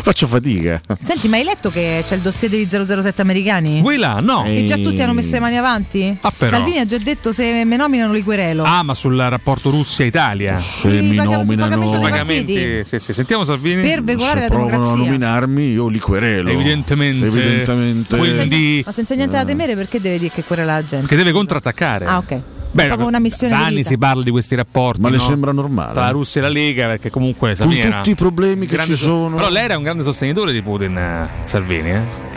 [0.00, 0.80] Faccio fatica.
[1.00, 3.82] senti ma hai letto che c'è il dossier degli 007 americani?
[3.98, 4.20] Là?
[4.20, 4.42] No.
[4.44, 6.16] che già tutti hanno messo le mani avanti?
[6.20, 6.56] Ah, però.
[6.56, 10.56] Salvini ha già detto se me nominano li querelo Ah, ma sul rapporto Russia-Italia.
[10.58, 12.84] Se Sì, mi nominano Pagamenti.
[12.84, 13.12] Sì, sì.
[13.12, 13.82] Sentiamo Salvini.
[13.82, 16.50] per veicolare se la provano a democrazia nominarmi, io li querelo.
[16.50, 17.26] Evidentemente.
[17.26, 18.16] Evidentemente.
[18.16, 18.82] Quindi.
[18.84, 21.06] ma se non c'è niente da temere perché deve dire che querela la gente?
[21.06, 22.04] Che deve contrattaccare.
[22.04, 23.88] ah ok Beh, proprio una missione da anni vita.
[23.88, 25.00] si parla di questi rapporti.
[25.00, 25.22] Ma le no?
[25.22, 25.92] sembra normale?
[25.92, 29.04] Tra la Russia e la Lega, perché comunque Con tutti i problemi che ci so-
[29.04, 29.36] sono.
[29.36, 31.90] Però lei era un grande sostenitore di Putin, eh, Salvini.
[31.90, 32.27] Eh?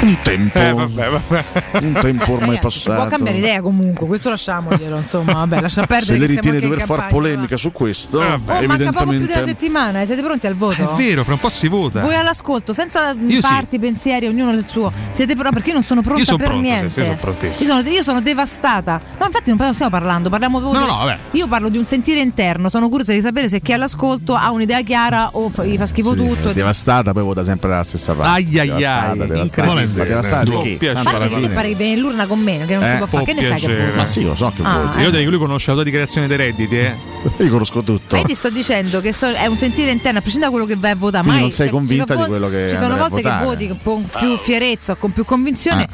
[0.00, 0.58] Un tempo.
[0.58, 1.44] Eh, vabbè, vabbè.
[1.84, 3.10] Un tempo ormai Ragazzi, si può passato.
[3.16, 7.06] cambiare idea comunque, questo lasciamoglielo, insomma, vabbè, lascia perdere Se siamo ritiene di dover fare
[7.08, 8.58] polemica su questo, Eh, va.
[8.58, 9.42] Oh, manca poco più di una evidentemente.
[9.44, 10.94] settimana, eh, siete pronti al voto?
[10.94, 12.00] È vero, fra un po' si vota.
[12.00, 13.40] Voi all'ascolto, senza Io sì.
[13.40, 14.92] parti, pensieri, ognuno il suo.
[15.10, 15.54] Siete pronti?
[15.54, 16.90] Perché io non sono pronta Io sono per pronto, sì, niente.
[16.90, 17.36] sì, io sono.
[17.42, 19.00] Io sono, io sono devastata.
[19.18, 21.18] No, infatti non stiamo parlando, parliamo proprio No, di- no, vabbè.
[21.32, 24.50] Io parlo di un sentire interno, sono curiosa di sapere se chi è all'ascolto ha
[24.50, 26.52] un'idea chiara o fa- gli fa schifo Sì, tutto.
[26.52, 28.30] devastata, poi vota sempre dalla stessa parte.
[28.42, 29.67] Ai, ai, ai, devastata.
[29.72, 30.02] Incredibile.
[30.02, 31.48] Ma devastata di alla Guarda che fine.
[31.48, 33.24] pare che viene l'urna con me, che non si Eh, può fare.
[33.24, 33.96] Che ne sai che voto?
[33.96, 34.98] Ma sì, lo so che Ah, voti.
[34.98, 35.02] eh.
[35.02, 36.94] Io dico che lui conosce la tua dichiarazione dei redditi, eh?
[37.38, 38.14] Io conosco tutto.
[38.16, 40.72] Ma io ti sto dicendo che so- è un sentire interno, a prescindere da quello
[40.72, 41.22] che vai a votare.
[41.24, 43.76] Quindi mai- non sei cioè, convinta di quello che Ci sono a volte che voti
[43.82, 45.86] con più fierezza o con più convinzione.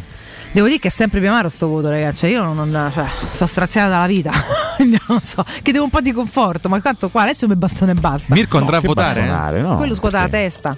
[0.53, 2.19] Devo dire che è sempre più amaro sto voto, ragazzi.
[2.19, 4.31] Cioè, io non, non- cioè, sono straziata dalla vita.
[5.09, 5.45] Non so.
[5.63, 8.35] Che devo un po' di conforto, ma tanto qua adesso mi bastone e basta.
[8.35, 9.21] Mirko andrà a che votare?
[9.21, 9.77] bastonare, no?
[9.77, 10.77] Quello scuota la testa.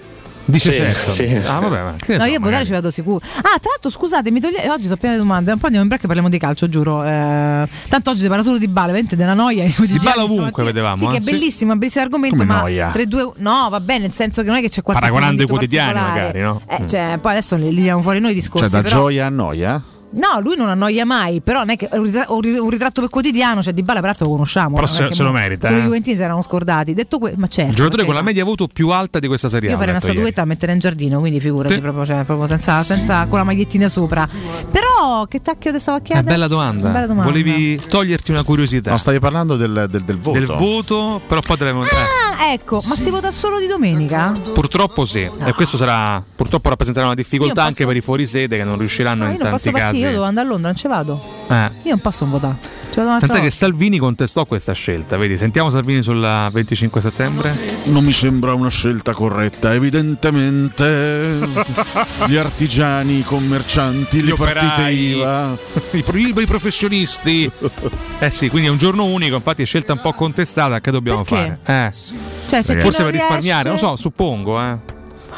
[0.48, 1.11] Dice Sì, certo.
[1.11, 1.24] sì.
[1.44, 3.20] Ah, vabbè, ma che No, so, io a votare ci vado sicuro.
[3.24, 4.68] Ah, tra l'altro, scusate, mi toglie...
[4.70, 5.50] oggi sono piena di domande.
[5.50, 7.02] Un po' andiamo in break e parliamo di calcio, giuro.
[7.04, 9.64] Eh, tanto oggi si parla solo di Bala, veramente della noia.
[9.64, 9.72] di
[10.24, 10.64] ovunque, stamattina.
[10.64, 11.18] vedevamo, Sì, che eh.
[11.18, 11.30] è Sì.
[11.32, 12.37] bellissimo, un bellissimo argomento.
[12.37, 12.92] Come ma noia?
[12.92, 15.92] 3-2 No, va bene, nel senso che non è che c'è qualche Paragonando i quotidiani,
[16.00, 16.61] magari, no?
[16.68, 18.70] Eh, cioè, poi adesso li, li diamo fuori noi i discorsi.
[18.70, 19.82] Cioè, da però- gioia a noia?
[20.09, 23.83] No, lui non annoia mai, però non è che un ritratto, per quotidiano, cioè di
[23.83, 24.77] Bala peraltro lo conosciamo.
[24.77, 25.83] Però è se- se lo merita, Solo eh.
[25.83, 26.95] i Juventini si erano scordati.
[26.95, 27.71] Detto questo, ma certo.
[27.71, 29.69] Il giocatore con la media voto più alta di questa serie.
[29.71, 30.19] Io farei una letto ieri.
[30.19, 31.81] statuetta a mettere in giardino, quindi figurati Sì.
[31.81, 34.27] proprio, cioè, proprio senza, senza- con la magliettina sopra.
[34.71, 36.27] Però che tacchio ti stavo a È chiedere?
[36.27, 36.88] bella domanda.
[36.88, 37.31] Bella domanda.
[37.31, 40.38] Volevi toglierti una curiosità No, stavi parlando del, del- del voto.
[40.38, 44.33] del voto, però poi te l'abbiamo- eh, Ah, ecco, ma si vota solo di domenica?
[44.55, 45.20] Purtroppo sì.
[45.44, 49.25] E questo sarà purtroppo rappresenterà una difficoltà posso- anche per i fuorisede che non riusciranno
[49.25, 50.05] No, in io non tanti posso partire, casi.
[50.05, 51.20] io devo andare a Londra, non ci vado.
[51.49, 51.70] Eh.
[51.83, 52.57] Io non posso votare.
[52.90, 53.51] Ci vado un'altra Tant'è che.
[53.51, 55.37] Salvini contestò questa scelta, vedi?
[55.37, 56.20] Sentiamo Salvini sul
[56.53, 57.55] 25 settembre.
[57.85, 59.75] Non mi sembra una scelta corretta.
[59.75, 61.38] Evidentemente
[62.27, 64.96] gli artigiani, i commercianti, Gli le partite operai.
[65.11, 65.57] IVA.
[65.92, 67.51] I, pro- i professionisti.
[68.18, 71.22] Eh sì, quindi è un giorno unico, infatti è scelta un po' contestata, che dobbiamo
[71.22, 71.59] Perché?
[71.64, 71.88] fare?
[71.88, 71.92] Eh.
[72.49, 74.79] Cioè, Forse per risparmiare, non riesce- so, suppongo, eh.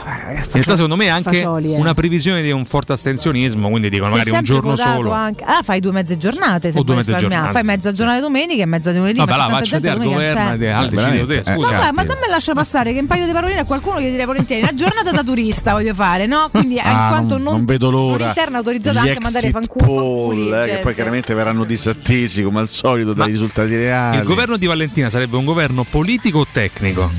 [0.04, 1.78] Vabbè, In realtà secondo me è anche fagioli, eh.
[1.78, 5.10] una previsione di un forte astensionismo, quindi dicono magari un giorno solo.
[5.12, 7.52] anche- Ah, fai due mezze giornate se O due mezze giornate.
[7.52, 9.18] Fai mezza giornata domenica e mezza lunedì.
[9.18, 10.70] Vabbè, ma tanta vacciati gente al domenica governo c'è.
[10.70, 11.76] al decido te, veramente, eh, scusa.
[11.76, 14.62] Ma, ma dammi lascia passare che un paio di paroline a qualcuno gli direi volentieri.
[14.62, 16.48] Una giornata da turista voglio fare, no?
[16.50, 18.26] Quindi in Ah, quanto non, non, vedo l'ora.
[18.28, 20.62] interna autorizzata Gli anche a mandare fanculo.
[20.62, 24.18] eh, che poi chiaramente verranno disattesi come al solito dai risultati reali.
[24.18, 27.10] Il governo di Valentina sarebbe un governo politico o tecnico?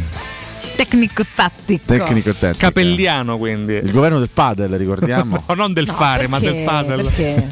[0.80, 1.84] Tecnico tattico.
[1.86, 2.58] tecnico e tecnico.
[2.60, 3.74] Capelliano quindi.
[3.74, 5.44] Il governo del padel, ricordiamo.
[5.50, 7.04] No, non del No, fare, ma perché- del padel.
[7.04, 7.48] Perché?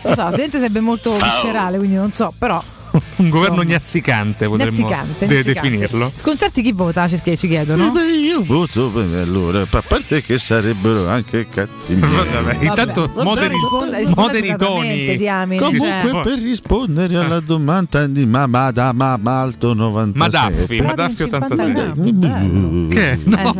[0.02, 2.62] Lo so, la gente sarebbe molto viscerale, quindi non so, però
[3.16, 3.64] un governo Insomma.
[3.64, 6.10] gnazzicante potremmo Nazzicante, de- definirlo.
[6.14, 7.08] Sconcerti chi vota?
[7.08, 7.88] Ci, ci chiedono.
[7.88, 12.10] Eh beh, io voto beh, allora, a parte che sarebbero anche cazzi miei.
[12.10, 15.16] Vabbè, intanto Vabbè, moderi, risponda- moderi i toni.
[15.16, 16.20] diamine, Comunque cioè.
[16.22, 22.88] per rispondere alla domanda di Mamma da Malto 97 Madaffi, Madaffi 86.
[22.88, 23.18] Che?
[23.24, 23.52] No,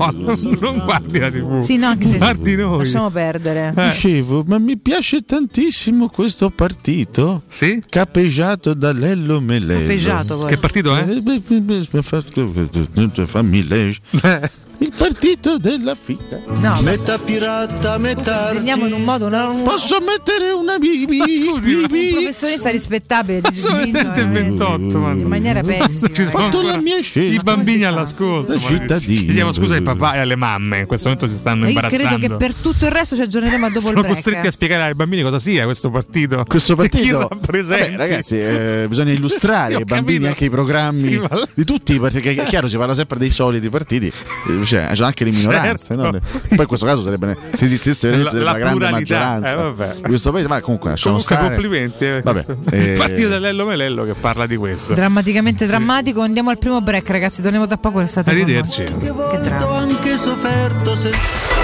[0.61, 1.61] non guardi la TV.
[1.61, 2.79] Sì, no, anche se Guardi noi.
[2.79, 3.73] lasciamo perdere.
[3.75, 7.83] Dicevo, ma mi piace tantissimo questo partito sì?
[7.89, 8.93] capeggiato da
[9.25, 9.87] Lello Melello.
[10.37, 10.49] Poi.
[10.49, 11.09] Che partito è?
[11.09, 11.23] Eh,
[13.27, 13.97] fammi lei.
[14.79, 16.41] Il partito della figa.
[16.47, 19.27] No, Metà pirata, metà disegniamo in un modo.
[19.27, 21.19] una- un- Posso mettere una bibi?
[21.19, 25.63] scusi, un professionista rispettabile di Sono le disegno, 7 e eh, 28, ma in maniera
[25.63, 26.09] pessima.
[26.13, 27.35] Ci sono fatto la mia scelta.
[27.35, 28.53] I bambini all'ascolto.
[28.59, 28.97] Ma-.
[28.99, 32.07] Chiediamo scusa ai papà e alle mamme, in questo momento si stanno Ma io imbarazzando.
[32.19, 34.15] credo che per tutto il resto ci aggiorneremo a dopo sono il break.
[34.15, 36.45] costretti a spiegare ai bambini cosa sia questo partito.
[36.47, 37.29] Questo partito.
[37.41, 40.29] Vabbè, ragazzi, eh, bisogna illustrare ai bambini capito.
[40.29, 43.69] anche i programmi Sì, ma- di tutti, perché è chiaro, si parla sempre dei soliti
[43.69, 45.87] partiti, eh, cioè, c'è anche le minoranze.
[45.95, 46.03] Certo.
[46.03, 46.11] no?
[46.11, 50.31] Poi in questo caso sarebbe se esistesse La- la la, grande maggioranza eh, di questo
[50.33, 51.55] paese, ma comunque lasciamo Comunque stare.
[51.55, 52.05] complimenti.
[52.05, 54.95] eh, Vabbè, eh, Il partito dell'Ello Melello che parla di questo.
[54.95, 56.21] Drammaticamente drammatico.
[56.21, 57.43] Andiamo al primo break, ragazzi.
[57.43, 57.93] Torniamo tra poco.
[57.95, 58.25] Con noi.
[58.25, 58.83] Arrivederci.
[58.85, 59.77] Che dramma.
[59.79, 61.64] anche sofferto se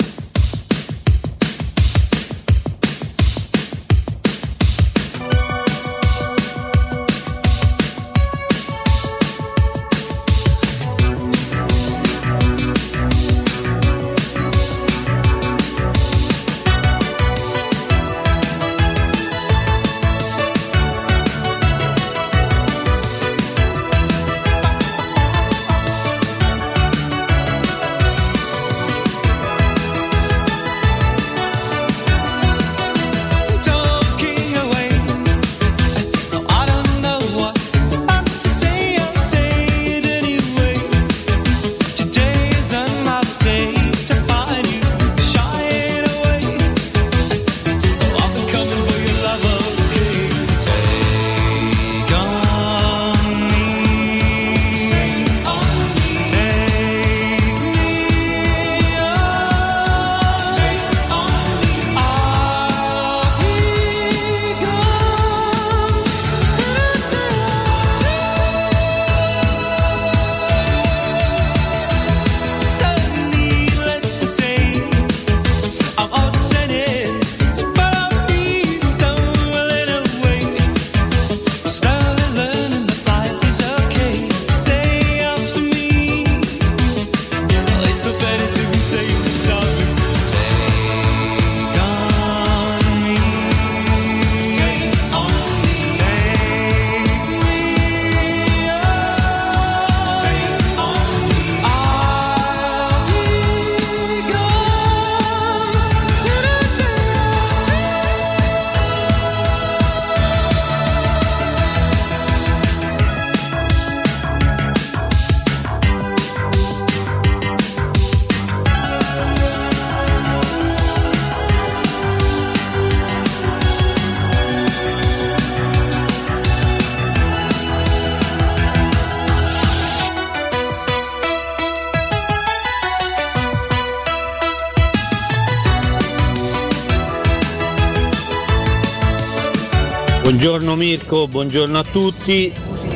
[140.41, 142.51] Buongiorno Mirko, buongiorno a tutti,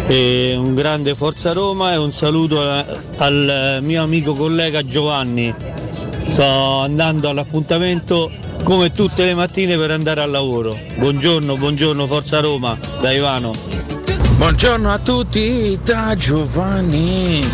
[0.07, 5.53] e un grande Forza Roma e un saluto al mio amico collega Giovanni.
[6.25, 8.31] Sto andando all'appuntamento
[8.63, 10.75] come tutte le mattine per andare al lavoro.
[10.97, 13.53] Buongiorno, buongiorno Forza Roma, da Ivano.
[14.37, 17.45] Buongiorno a tutti da Giovanni.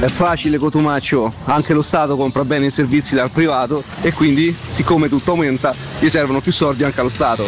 [0.00, 5.08] È facile Cotumaccio, anche lo Stato compra bene i servizi dal privato e quindi, siccome
[5.08, 7.46] tutto aumenta, gli servono più soldi anche allo Stato.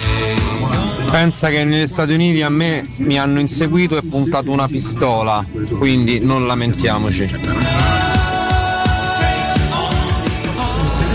[1.11, 5.44] Pensa che negli Stati Uniti a me mi hanno inseguito e puntato una pistola,
[5.78, 7.28] quindi non lamentiamoci.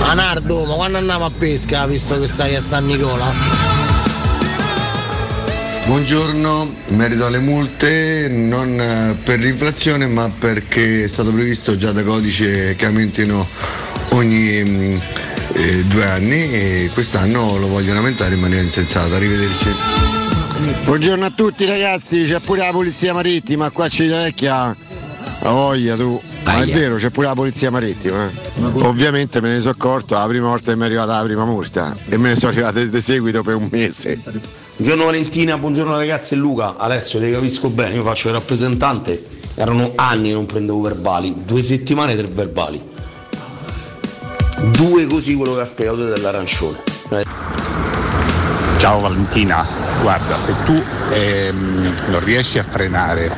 [0.04, 3.71] Anardo, ma quando andiamo a pesca, visto che stai a San Nicola?
[5.86, 12.04] Buongiorno, merito alle multe non eh, per l'inflazione ma perché è stato previsto già da
[12.04, 13.46] codice che aumentino
[14.12, 14.96] ogni mm,
[15.54, 19.16] eh, due anni e quest'anno lo vogliono aumentare in maniera insensata.
[19.16, 19.70] Arrivederci.
[20.86, 24.76] Buongiorno a tutti ragazzi, c'è pure la polizia marittima qua a Civitavecchia.
[25.42, 26.22] La voglia tu.
[26.44, 28.26] Ma è vero, c'è pure la polizia marittima.
[28.26, 28.30] eh.
[28.84, 31.96] Ovviamente me ne sono accorto la prima volta che mi è arrivata la prima multa
[32.10, 34.20] e me ne sono arrivate di seguito per un mese.
[34.78, 36.78] Buongiorno Valentina, buongiorno ragazzi e Luca.
[36.78, 39.24] Alessio, ti capisco bene, io faccio il rappresentante,
[39.56, 42.82] erano anni che non prendevo verbali, due settimane tre verbali.
[44.72, 46.84] due così quello che ha spiegato dell'arancione.
[48.78, 49.68] Ciao Valentina,
[50.02, 50.82] guarda, se tu
[51.12, 53.32] ehm, non riesci a frenare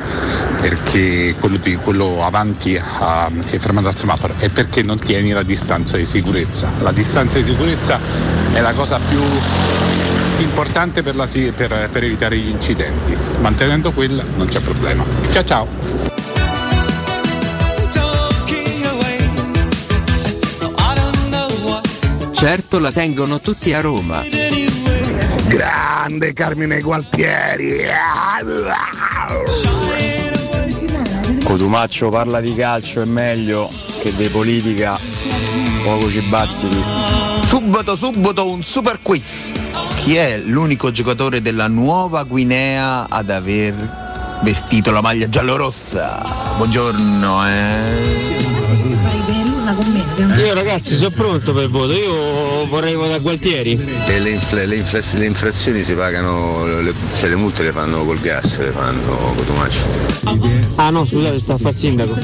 [0.60, 5.42] perché quello, quello avanti ah, si è fermato al semaforo è perché non tieni la
[5.42, 6.70] distanza di sicurezza.
[6.80, 7.98] La distanza di sicurezza
[8.52, 9.20] è la cosa più
[10.38, 13.16] importante per, la per- per evitare gli incidenti.
[13.40, 15.04] Mantenendo quella non c'è problema.
[15.32, 15.68] Ciao ciao!
[22.32, 24.22] Certo la tengono tutti a Roma.
[25.46, 27.84] Grande Carmine Gualtieri.
[31.44, 33.70] Cotumaccio parla di calcio è meglio
[34.00, 34.98] che di politica,
[35.82, 36.82] poco ci bazzichi.
[37.46, 39.52] Subito, subito un super quiz.
[39.96, 46.22] Chi è l'unico giocatore della nuova Guinea ad aver vestito la maglia giallorossa?
[46.56, 48.42] Buongiorno, eh.
[50.36, 53.78] Io ragazzi sono pronto per il voto, io vorrei votare Gualtieri.
[54.06, 58.04] E le, infle- le infle- le infrazioni si pagano, le, cioè le multe le fanno
[58.04, 59.82] col gas, le fanno Cotumaccio.
[60.76, 62.16] Ah no, scusate, sta a far sindaco.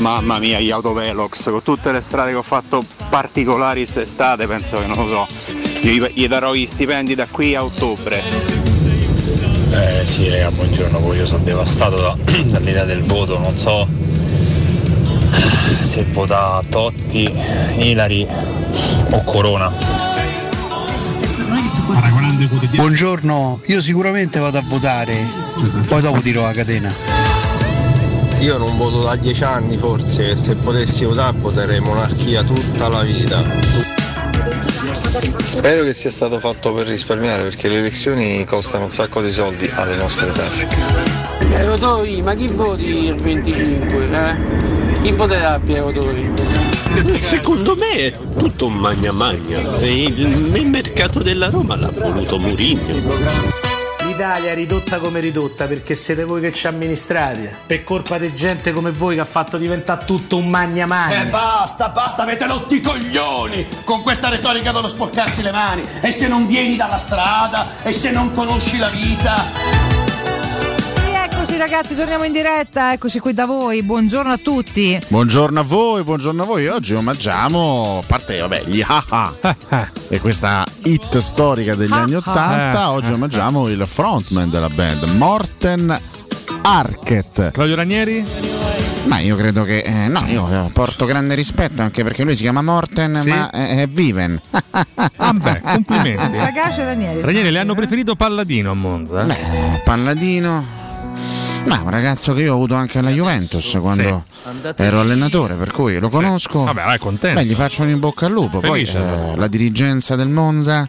[0.00, 4.86] Mamma mia, gli autovelox, con tutte le strade che ho fatto particolari quest'estate, penso che
[4.86, 5.26] non lo so.
[5.86, 8.22] Io gli- gli darò gli stipendi da qui a ottobre.
[9.70, 13.86] Eh sì, raga, buongiorno, poi io sono devastato da- dall'idea del voto, non so
[15.80, 17.32] se vota Totti,
[17.76, 18.26] Ilari
[19.10, 19.72] o Corona.
[22.74, 25.16] Buongiorno, io sicuramente vado a votare,
[25.86, 26.92] poi dopo dirò la catena.
[28.40, 33.42] Io non voto da dieci anni forse, se potessi votare voterei monarchia tutta la vita.
[35.42, 39.68] Spero che sia stato fatto per risparmiare perché le elezioni costano un sacco di soldi
[39.74, 40.68] alle nostre tasche.
[41.56, 44.04] Eh, votori, ma chi voti il 25?
[44.04, 44.77] Eh?
[45.08, 46.30] Chi voterà per i votori?
[47.18, 49.58] Secondo me è tutto un magna magna.
[49.80, 52.94] Il, il mercato della Roma l'ha voluto Mourinho.
[54.04, 57.56] L'Italia è ridotta come ridotta perché siete voi che ci amministrate.
[57.64, 61.22] Per colpa di gente come voi che ha fatto diventare tutto un magna magna.
[61.22, 65.82] E basta, basta, avete rotti i coglioni con questa retorica dello sporcarsi le mani.
[66.02, 69.87] E se non vieni dalla strada, e se non conosci la vita.
[71.58, 74.96] Ragazzi, torniamo in diretta, eccoci qui da voi, buongiorno a tutti.
[75.08, 76.68] Buongiorno a voi, buongiorno a voi.
[76.68, 79.32] Oggi omaggiamo, a parte vabbè, gli haha
[80.08, 82.92] e questa hit storica degli anni Ah, Ottanta, ah.
[82.92, 85.98] oggi omaggiamo il frontman della band, Morten
[86.62, 87.50] Arket.
[87.50, 88.24] Claudio Ranieri?
[89.06, 89.80] Ma io credo che.
[89.80, 93.28] eh, no, io eh, porto grande rispetto anche perché lui si chiama Morten, Sì.
[93.30, 94.40] ma è, è Viven.
[95.20, 96.36] Ah beh, complimenti.
[96.36, 97.20] Sagace Ranieri.
[97.20, 99.26] Ranieri le hanno preferito Palladino a Monza?
[99.26, 99.32] eh?
[99.32, 100.86] Eh, Palladino.
[101.68, 104.24] Ma è un ragazzo che io ho avuto anche alla Juventus quando
[104.76, 106.64] ero allenatore, per cui lo conosco.
[106.64, 107.40] Vabbè, vai, contento.
[107.40, 108.60] Beh, gli faccio un in bocca al lupo.
[108.60, 109.36] Poi Felice, eh, allora.
[109.36, 110.86] la dirigenza del Monza,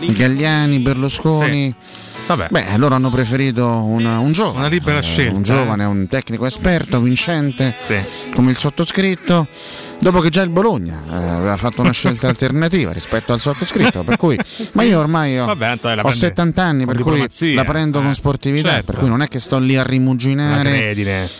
[0.00, 1.74] i Galliani, Berlusconi.
[2.50, 4.58] Beh, loro hanno preferito un, un giovane.
[4.58, 7.96] Una libera eh, scelta, Un giovane, un tecnico esperto, vincente, Sì.
[8.34, 9.46] come il sottoscritto.
[10.00, 14.16] Dopo che già il Bologna eh, aveva fatto una scelta alternativa rispetto al sottoscritto, per
[14.16, 14.38] cui,
[14.72, 18.10] ma io ormai ho, Vabbè, ho prende 70 anni, con per cui la prendo con
[18.10, 18.92] eh, sportività, certo.
[18.92, 20.94] per cui non è che sto lì a rimuginare.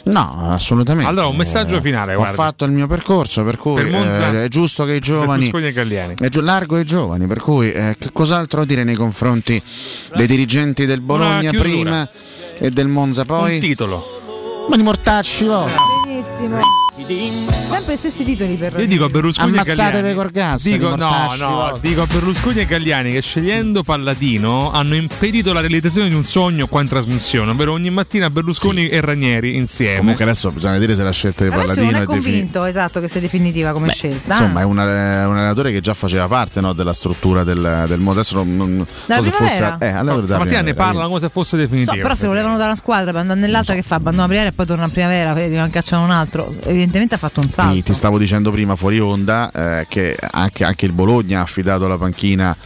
[0.04, 1.08] No, assolutamente.
[1.08, 2.34] Allora, un messaggio Eh, finale, Ho guarda.
[2.34, 5.50] fatto il mio percorso, per cui Per Monza, eh, è giusto che i giovani.
[5.50, 6.14] E.
[6.18, 9.62] È giu- largo ai giovani, per cui eh, che cos'altro dire nei confronti
[10.16, 12.08] dei dirigenti del Bologna prima
[12.58, 13.54] e del Monza poi?
[13.54, 14.66] Un titolo.
[14.68, 15.64] Ma di mortacci, va.
[16.04, 16.60] Benissimo.
[17.06, 19.80] Sempre gli stessi titoli per Io dico a Berlusconi e Galliani.
[19.80, 24.72] Ammazzatevi col gas, Dico, di no, no, dico a Berlusconi e Galliani che scegliendo Palladino
[24.72, 29.00] hanno impedito la realizzazione di un sogno qua in trasmissione, ovvero ogni mattina Berlusconi e
[29.00, 29.98] Ranieri insieme.
[29.98, 33.08] Comunque adesso bisogna vedere se la scelta di Adesso non Palladino è convinto, esatto, che
[33.08, 34.34] sia definitiva come scelta.
[34.34, 38.00] Insomma, è un, eh, un allenatore che già faceva parte no, della struttura del, del
[38.00, 38.20] Monza.
[38.20, 39.76] Adesso non, non so se fosse.
[39.78, 41.96] Eh, allora No, stamattina ne parlano come se fosse So, definitiva.
[41.96, 43.94] però se volevano dare una squadra per andare nell'altra che fa?
[43.94, 46.48] Abbandona la primavera e poi torna in primavera, ne cacciano un altro.
[46.48, 47.74] Evidentemente ha fatto un salto.
[47.74, 51.86] Ti, ti stavo dicendo prima fuori onda eh, che anche, anche il Bologna ha affidato
[51.86, 52.56] la panchina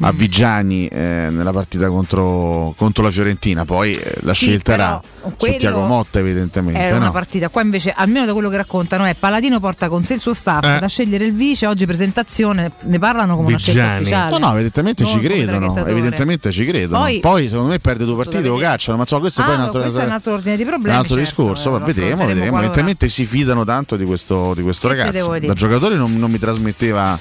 [0.00, 0.12] a.
[0.12, 3.64] Vigiani eh, nella partita contro, contro la Fiorentina.
[3.64, 5.00] Poi eh, la Sì, scelta era
[5.36, 6.80] su Tiago Motta, evidentemente.
[6.80, 7.12] Era una no?
[7.12, 7.48] partita.
[7.48, 10.64] Qua invece, almeno da quello che raccontano, è Paladino porta con sé il suo staff
[10.64, 10.78] Eh.
[10.78, 11.66] da scegliere il vice.
[11.66, 14.30] Oggi presentazione, ne parlano come una scelta ufficiale.
[14.30, 15.86] No, no, evidentemente Non ci credono.
[15.86, 17.00] Evidentemente ci credono.
[17.00, 18.96] Poi- Poi, secondo me perde due partite lo cacciano.
[18.96, 20.64] Ma insomma, questo Ah, poi è un no, altro, questo è un altro ordine di
[20.64, 20.90] problemi.
[20.94, 21.68] un altro certo, discorso.
[21.68, 22.56] eh, ma lo vedremo, vedremo.
[22.58, 25.38] Evidentemente si fidano tanto di questo, di questo ragazzo.
[25.38, 27.18] Da giocatore non, non mi trasmetteva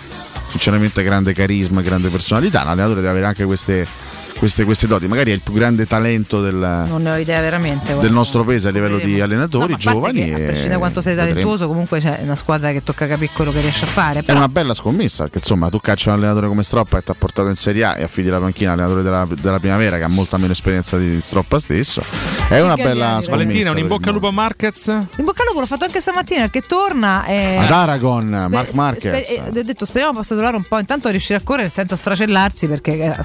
[0.57, 2.63] sinceramente grande carisma, grande personalità.
[2.63, 3.85] L'allenatore deve avere anche queste
[4.37, 5.07] queste, queste doti.
[5.07, 7.95] Magari è il più grande talento del, Non ne ho idea veramente.
[7.97, 10.25] del nostro paese a livello di allenatori No, giovani.
[10.25, 11.33] che, a prescindere da quanto sei vedremo.
[11.35, 14.19] talentuoso, comunque c'è una squadra che tocca capire quello che riesce a fare.
[14.19, 17.11] È Però una bella scommessa perché insomma tu cacci un allenatore come Stroppa e ti
[17.11, 20.07] ha portato in Serie A e affidi la panchina all'allenatore della, della primavera che ha
[20.09, 22.03] molta meno esperienza di Stroppa stesso.
[22.49, 23.31] È una bella scommessa.
[23.31, 24.87] Valentina, un in bocca al lupo a Marquez?
[24.87, 27.25] in bocca al lupo l'ho fatto anche stamattina perché torna.
[27.25, 27.57] E...
[27.57, 29.25] Ad Aragon, Spe- Mark Marquez.
[29.25, 30.77] spe- eh, ho detto speriamo possa durare un po'.
[30.79, 33.15] Intanto riuscire a correre senza sfracellarsi perché eh,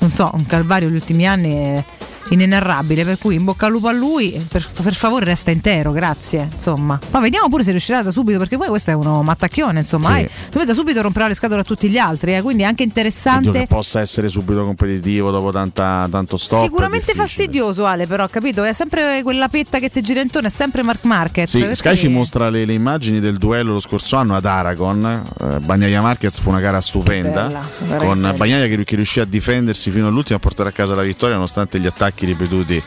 [0.00, 1.84] non so, un calvario gli ultimi anni è
[2.30, 3.04] inenarrabile.
[3.04, 4.44] Per cui in bocca al lupo a lui.
[4.48, 6.48] Per, per favore, resta intero, grazie.
[6.52, 9.78] Insomma, ma vediamo pure se riuscirà da subito perché poi questo è uno mattacchione.
[9.80, 10.28] Insomma, Sì.
[10.58, 10.64] eh.
[10.68, 12.34] Da subito romperà le scatole a tutti gli altri.
[12.36, 13.50] eh, quindi è anche interessante.
[13.52, 16.62] che possa essere subito competitivo dopo tanta, tanto stop.
[16.62, 20.82] Sicuramente fastidioso Ale però capito è sempre quella petta che ti gira intorno è sempre
[20.82, 24.34] Mark Marquez Sì, Per Sky ci mostra le, le immagini del duello lo scorso anno
[24.34, 25.24] ad Aragon.
[25.40, 27.46] Eh, Bagnaia Marquez fu una gara stupenda.
[27.78, 28.34] Bella, con.
[28.36, 31.78] Bagnaia che, che riuscì a difendersi fino all'ultimo a portare a casa la vittoria nonostante
[31.80, 32.82] gli attacchi ripetuti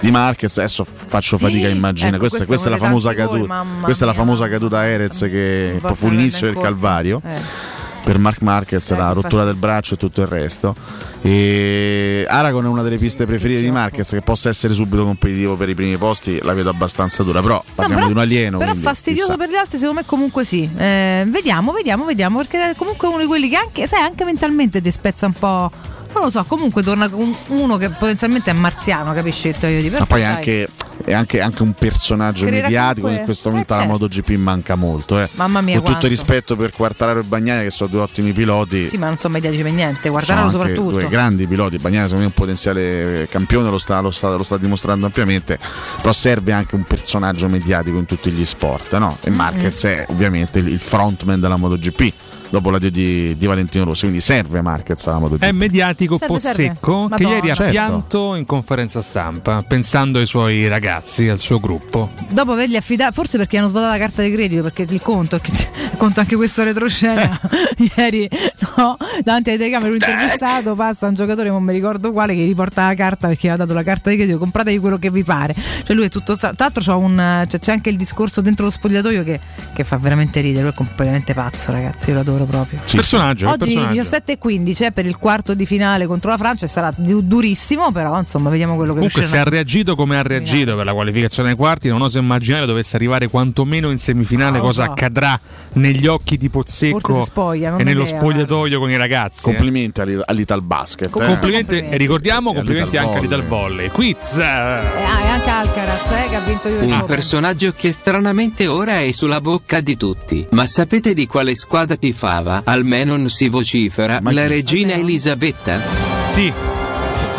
[0.00, 0.58] di Marquez.
[0.58, 2.16] Adesso faccio fatica a immaginare.
[2.16, 3.64] ecco, questa, questa è la famosa caduta.
[3.82, 7.20] Questa è la famosa caduta a Erez che fu l'inizio del in calvario.
[7.24, 7.74] Eh.
[8.06, 10.76] Per Mark Marquez, la che rottura del braccio e tutto il resto.
[11.22, 14.10] E Aragon è una delle piste preferite di Marquez.
[14.10, 17.40] Che possa essere subito competitivo per i primi posti, la vedo abbastanza dura.
[17.40, 18.58] Però parliamo però- di un alieno.
[18.58, 19.38] però quindi, fastidioso chissà.
[19.38, 23.18] per gli altri secondo me comunque sì Eh, vediamo vediamo vediamo perché è comunque uno
[23.18, 25.70] di quelli che anche sai anche mentalmente ti spezza un po'
[26.16, 30.06] non lo so comunque torna con uno che potenzialmente è marziano capisci che dire Ma
[30.06, 30.68] poi sai, anche,
[31.04, 33.98] è anche, anche un personaggio Creerà mediatico comunque- in questo eh, momento alla certo.
[33.98, 35.20] MotoGP manca molto.
[35.20, 35.28] eh.
[35.34, 36.06] Mamma mia, Con tutto quanto.
[36.06, 38.88] il rispetto per Quartararo e Bagnaia, che sono due ottimi piloti.
[38.88, 41.76] sì ma non sono mediatici per niente anche soprattutto due grandi piloti.
[41.78, 45.58] Bagnaia, secondo me, è un potenziale campione, lo sta, lo sta- lo sta dimostrando ampiamente.
[46.00, 48.96] Però serve anche un personaggio mediatico in tutti gli sport.
[48.96, 49.16] No?
[49.22, 52.12] E Marquez è ovviamente il frontman della MotoGP.
[52.48, 55.42] Dopo l'addio di, di Valentino Rossi, quindi serve Marquez alla MotoGP.
[55.42, 56.62] È mediatico Serve, serve.
[56.80, 57.28] Possecco che Madonna.
[57.34, 57.70] ieri ha Certo.
[57.72, 62.10] pianto in conferenza stampa pensando ai suoi ragazzi, al suo gruppo.
[62.28, 65.50] dopo avergli affidato forse perché hanno svuotato la carta di credito perché il conto che
[65.96, 67.38] conto anche questo retroscena
[67.96, 68.28] ieri
[68.76, 72.86] no, davanti alle telecamere lui intervistato passa un giocatore non mi ricordo quale che riporta
[72.86, 75.94] la carta perché aveva dato la carta di credito compratevi quello che vi pare cioè
[75.96, 78.70] lui è tutto sta- tra l'altro c'ha un, cioè, c'è anche il discorso dentro lo
[78.70, 79.40] spogliatoio che,
[79.74, 83.58] che fa veramente ridere lui è completamente pazzo ragazzi io lo adoro proprio personaggio, oggi
[83.58, 83.92] personaggio.
[83.92, 87.90] 17 e 15 eh, per il quarto di finale contro la Francia sarà du- durissimo
[87.92, 91.50] però insomma vediamo quello che Comunque, se ha reagito come ha reagito per la qualificazione
[91.50, 94.90] ai quarti, non oso immaginare dovesse arrivare quantomeno in semifinale lo cosa so.
[94.90, 95.38] accadrà
[95.74, 99.40] negli occhi di Pozzecco spoglia, e nello idea, spogliatoio con i ragazzi.
[99.40, 99.42] eh.
[99.42, 101.08] Complimenti all'I- all'Ital Basket.
[101.08, 101.10] eh.
[101.26, 103.88] Complimenti, e ricordiamo E complimenti anche all'Ital Volley.
[103.90, 104.38] Quiz!
[104.38, 104.82] Eh, ah,
[105.20, 109.40] e anche Alcaraz eh, che ha vinto US Un personaggio che stranamente ora è sulla
[109.40, 110.46] bocca di tutti.
[110.50, 111.96] Ma sapete di quale squadra
[112.26, 112.62] tifava?
[112.64, 114.18] Almeno non si vocifera.
[114.20, 114.48] Ma la chi?
[114.48, 115.80] regina Elisabetta?
[116.28, 116.52] Sì,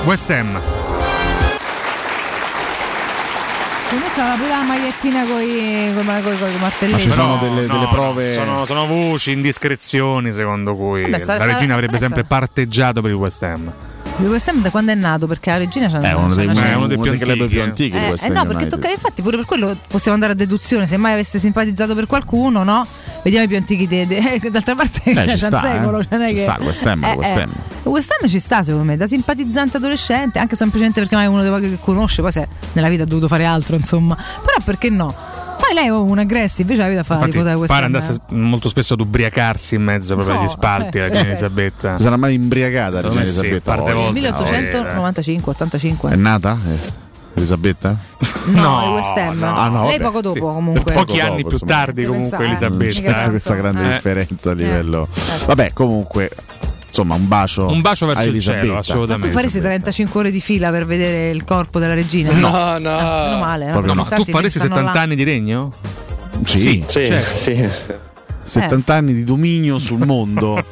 [0.06, 0.60] West Ham.
[4.14, 6.92] C'era pure la magliettina con i martelletti.
[6.92, 8.34] Ma ci sono No, delle, no, delle prove.
[8.34, 13.02] sono, sono voci, indiscrezioni secondo cui Vabbè, sta- la sta- regina avrebbe adesso- sempre parteggiato
[13.02, 13.72] per il West Ham.
[14.20, 15.28] Di West Ham da quando è nato?
[15.28, 17.48] Perché la regina c'ha È uno dei, una uno, uno dei più dei club antichi,
[17.50, 17.64] più eh.
[17.64, 20.88] antichi di Eh, eh no, perché tocca, infatti pure per quello possiamo andare a deduzione,
[20.88, 22.84] se mai avesse simpatizzato per qualcuno, no?
[23.24, 24.08] Vediamo i più antichi de-
[24.50, 26.08] d'altra parte Eh, c'è ci un sta, secolo, eh.
[26.10, 27.42] non è Ci che- sta, West Ham, Eh, West eh.
[27.42, 27.52] Ham.
[27.84, 31.52] West Ham ci sta secondo me, da simpatizzante adolescente, anche semplicemente perché magari uno dei
[31.52, 34.16] pochi che conosce, poi se nella vita ha dovuto fare altro, insomma.
[34.16, 35.14] Però perché no?
[35.68, 37.38] Poi lei è un aggressive, invece la vita fa Infatti,
[37.68, 37.84] pare Ham.
[37.86, 41.30] andasse molto spesso ad ubriacarsi in mezzo proprio No, agli spalti eh, la regina eh.
[41.32, 41.98] Elisabetta.
[41.98, 43.76] Si sarà mai imbriagata Secondo Regina sì, Elisabetta?
[43.76, 43.94] Poi?
[43.94, 44.12] volte.
[44.14, 46.12] 1895, 85.
[46.12, 46.58] È nata?
[46.68, 47.98] Eh, Elisabetta?
[48.46, 49.38] No, No, West Ham.
[49.40, 49.56] no.
[49.58, 50.40] Ah, no, Lei poco dopo sì.
[50.40, 50.94] comunque.
[50.94, 51.72] Pochi dopo, anni più insomma.
[51.72, 52.48] tardi comunque eh.
[52.48, 53.00] Elisabetta.
[53.02, 53.30] C'è tanto.
[53.32, 53.90] questa grande Eh.
[53.90, 55.08] differenza a livello.
[55.14, 55.46] Eh.
[55.46, 56.30] Vabbè, comunque,
[57.02, 57.68] insomma, un bacio.
[57.68, 59.28] Un bacio verso il cielo, assolutamente.
[59.28, 62.32] Tu faresti 35 ore di fila per vedere il corpo della regina?
[62.34, 62.90] No, Ah, no.
[62.90, 63.72] Meno male, no?
[63.72, 64.04] Proprio no.
[64.06, 65.04] Tanti Tu faresti stanno 70 là.
[65.04, 65.72] anni di regno?
[66.44, 67.36] Sì, Sì, certo.
[67.38, 67.70] sì.
[68.48, 70.64] 70 anni di dominio sul mondo.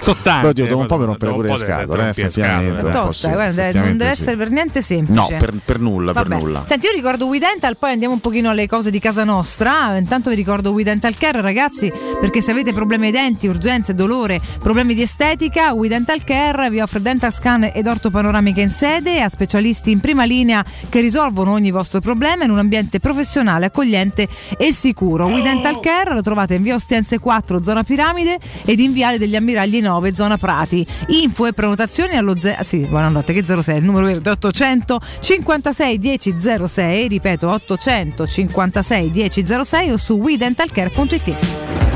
[0.00, 0.40] Sono tanti.
[0.40, 2.72] Però Dio, eh, devo un po' per rompere pure le scatole, eh, effettivamente.
[2.72, 2.86] scatole.
[2.86, 4.20] un po' Tosta, guarda, non effettivamente deve sì.
[4.22, 5.34] essere per niente No, semplice.
[5.36, 6.40] per, per nulla, per Vabbè.
[6.42, 6.64] nulla.
[6.66, 9.96] Senti, io ricordo We Dental, poi andiamo un pochino alle cose di casa nostra.
[9.96, 11.90] Intanto vi ricordo We Dental Care, ragazzi,
[12.20, 16.80] perché se avete problemi ai denti, urgenze, dolore, problemi di estetica, We Dental Care vi
[16.80, 21.70] offre dental scan ed ortopanoramica in sede a specialisti in prima linea che risolvono ogni
[21.70, 24.28] vostro problema in un ambiente professionale, accogliente
[24.58, 25.26] e sicuro.
[25.26, 29.36] We Dental Care lo trovate in via Ostiense 4, zona Piramide ed in viale degli
[29.36, 30.86] Ammiragli 9 9 zona Prati.
[31.08, 36.34] Info e prenotazioni allo 0 sì, buonanotte che 06, il numero verde 800 56 10
[36.66, 41.36] 06, ripeto 800 56 10 06 o su WeDentalCare.it.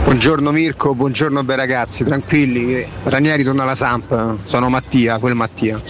[0.04, 5.80] Buongiorno Mirko, buongiorno bei ragazzi, tranquilli, Ranieri torna alla Samp, sono Mattia, quel Mattia.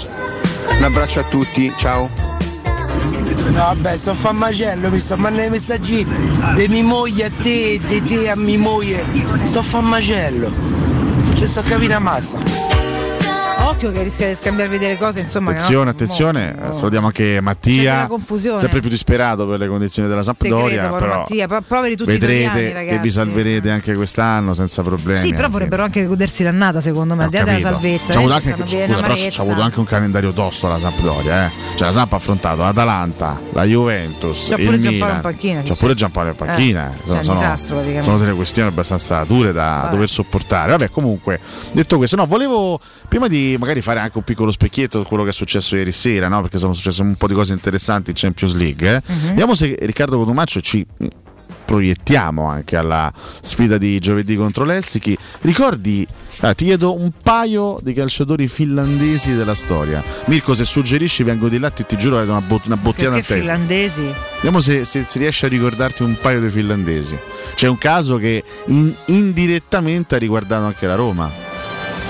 [0.77, 2.48] Un abbraccio a tutti, ciao.
[3.47, 6.07] No, vabbè, sto a fare macello, mi sto mandando i messaggi
[6.55, 9.05] di mia moglie a te, di te a mia moglie.
[9.45, 10.53] Sto a fare macello.
[11.35, 11.99] Ci sto a capire
[13.79, 13.87] una mazza.
[13.87, 15.53] Occhio che rischia di scambiarvi delle cose, insomma.
[15.53, 15.91] che Attenzione, no?
[15.91, 18.09] attenzione, mo- salutiamo anche C'è Mattia,
[18.57, 22.43] sempre più disperato per le condizioni della Sampdoria, credo, però Mattia, po- poveri tutti vedrete
[22.43, 22.99] italiani, che ragazzi.
[22.99, 25.21] vi salverete anche quest'anno senza problemi.
[25.21, 25.51] Sì, però anche.
[25.53, 28.13] vorrebbero anche godersi l'annata, secondo me, al di là della salvezza.
[28.15, 31.51] Avuto eh, anche, stanno scusa, però c'ha avuto anche un calendario tosto la Sampdoria, eh.
[31.77, 35.75] Cioè la Samp ha affrontato l'Atalanta, la Juventus, il pure Giampaolo in panchina, sì.
[35.79, 36.89] pure Giampaolo in panchina.
[36.89, 39.91] Eh, Sono- cioè, sono, disastro, sono delle questioni abbastanza dure da Vabbè.
[39.91, 40.71] dover sopportare.
[40.73, 41.39] Vabbè, comunque,
[41.73, 45.31] detto questo, no, volevo prima di magari fare anche un piccolo specchietto di quello che
[45.31, 46.41] è successo ieri sera, no?
[46.41, 48.97] Perché sono successe un po' di cose interessanti in Champions League.
[48.97, 49.03] eh.
[49.13, 49.29] Mhm.
[49.29, 50.87] Vediamo se Riccardo Cotumaccio ci
[51.67, 55.17] proiettiamo anche alla sfida di giovedì contro l'Helsinki.
[55.43, 56.07] Ricordi,
[56.41, 60.03] ah, ti chiedo un paio di calciatori finlandesi della storia.
[60.29, 63.15] Mirko, se suggerisci, vengo di là e ti giuro che una, bot- una bottiglia a
[63.17, 63.35] testa.
[63.35, 64.11] finlandesi?
[64.37, 67.19] Vediamo se, se si riesce a ricordarti un paio dei finlandesi.
[67.55, 71.31] C'è un caso che in- indirettamente ha riguardato anche la Roma.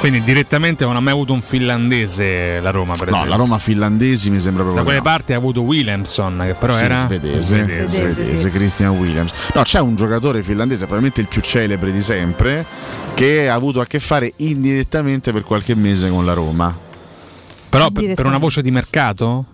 [0.01, 3.31] Quindi direttamente non ha mai avuto un finlandese la Roma, per No, esempio.
[3.31, 4.85] la Roma finlandesi mi sembra Da proprio.
[4.85, 5.11] quelle di no.
[5.11, 8.11] parti ha avuto Williamson, che però Sì, era svedese, svedese.
[8.11, 8.49] svedese, sì.
[8.51, 9.33] Christian Williams.
[9.55, 12.65] No, c'è un giocatore finlandese, probabilmente il più celebre di sempre,
[13.15, 16.77] che ha avuto a che fare indirettamente per qualche mese con la Roma.
[17.69, 19.45] Però per, per una voce di mercato?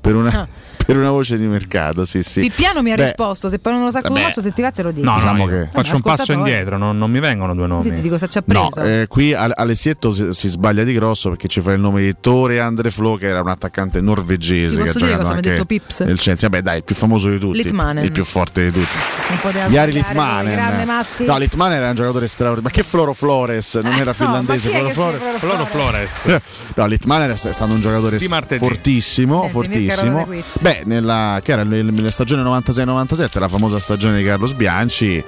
[0.00, 0.48] Per una, Ah.
[0.86, 2.40] Per una voce di mercato, sì, sì.
[2.40, 4.70] Pippiano mi ha Beh, risposto, se poi non lo sa come faccio, se ti va
[4.70, 5.04] te lo dico.
[5.04, 7.82] No, Diciamo no, che- io faccio un passo indietro, non, non mi vengono due nomi.
[7.82, 8.70] Sì, ti dico se ci ha preso.
[8.76, 12.02] No, eh, qui Al- Alessietto si, si sbaglia di grosso perché ci fa il nome
[12.02, 15.22] di Tore Andre Flo, che era un attaccante norvegese Ti che ha posso dire giocato
[15.22, 16.00] cosa mi ha anche detto Pips?
[16.00, 16.48] nel Chelsea.
[16.48, 18.04] Vabbè, dai, il più famoso di tutti, Litmanen.
[18.04, 18.96] il più forte di tutti.
[19.50, 20.54] Sbagliare, Litmanen.
[20.54, 21.24] Grande Massi.
[21.24, 22.62] No, Litmanen era un giocatore straordinario.
[22.62, 23.74] Ma che Floro Flores?
[23.74, 25.20] Non era finlandese, Floro che Flores.
[25.38, 26.40] Floro Flores.
[26.76, 30.24] No, Litmanen è stato un giocatore fortissimo, fortissimo.
[30.26, 30.44] Quiz.
[30.78, 35.22] Beh, nella, che era nel- nella stagione 96-97, la famosa stagione di Carlo Sbianci,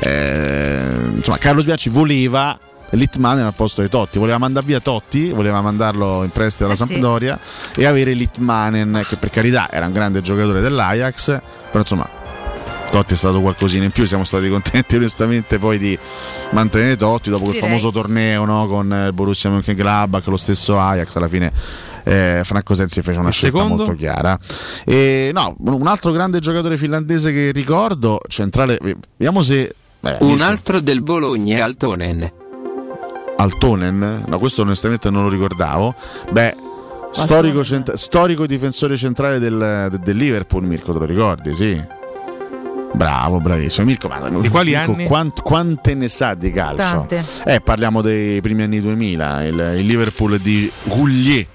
[0.00, 2.58] eh, insomma, Carlo Sbianci voleva
[2.90, 6.76] Litmanen al posto di Totti, voleva mandare via Totti, voleva mandarlo in prestito alla Eh
[6.76, 6.86] sì.
[6.86, 7.38] Sampdoria
[7.76, 11.26] e avere Litmanen, che per carità era un grande giocatore dell'Ajax,
[11.68, 12.08] però insomma
[12.90, 15.96] Totti è stato qualcosina in più, siamo stati contenti onestamente poi di
[16.50, 17.68] mantenere Totti dopo quel Direi.
[17.68, 21.52] famoso torneo no, con Borussia Mönchengladbach, lo stesso Ajax, alla fine
[22.04, 23.84] eh, Franco Sensi fece una Il scelta secondo?
[23.84, 24.38] molto chiara.
[24.84, 28.78] E, no, un altro grande giocatore finlandese che ricordo, centrale,
[29.16, 29.74] vediamo se...
[30.00, 32.32] beh, Un Mirko, altro del Bologna è Altonen.
[33.36, 35.94] Altonen, no, questo onestamente non lo ricordavo.
[36.30, 36.54] Beh,
[37.10, 41.54] storico, cent- storico difensore centrale del, de- del Liverpool, Mirko, te lo ricordi?
[41.54, 41.82] Sì.
[42.92, 43.86] Bravo, bravissimo.
[43.86, 45.04] Mirko, ma Di quali Mirko, anni?
[45.06, 46.82] quant- quante ne sa di calcio?
[47.06, 47.24] Tante.
[47.46, 51.46] Eh, parliamo dei primi anni 2000, il, il Liverpool di Goulier.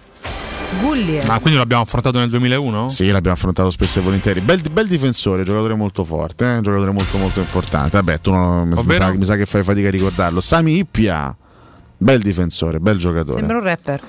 [0.79, 1.19] Gulli.
[1.25, 2.89] Ma quindi l'abbiamo affrontato nel 2001?
[2.89, 4.41] Sì, l'abbiamo affrontato spesso e volentieri.
[4.41, 6.61] Bel, bel difensore, giocatore molto forte, eh?
[6.61, 7.97] giocatore molto molto importante.
[7.97, 10.39] Vabbè, tu non, mi, sa, mi sa che fai fatica a ricordarlo.
[10.39, 11.35] Sami Ippia,
[11.97, 13.37] bel difensore, bel giocatore.
[13.39, 14.01] Sembra un rapper.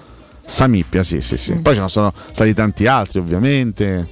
[0.44, 1.36] Samippia, sì, sì, Mm.
[1.38, 1.54] sì.
[1.56, 4.06] Poi ce ne sono stati tanti altri, ovviamente.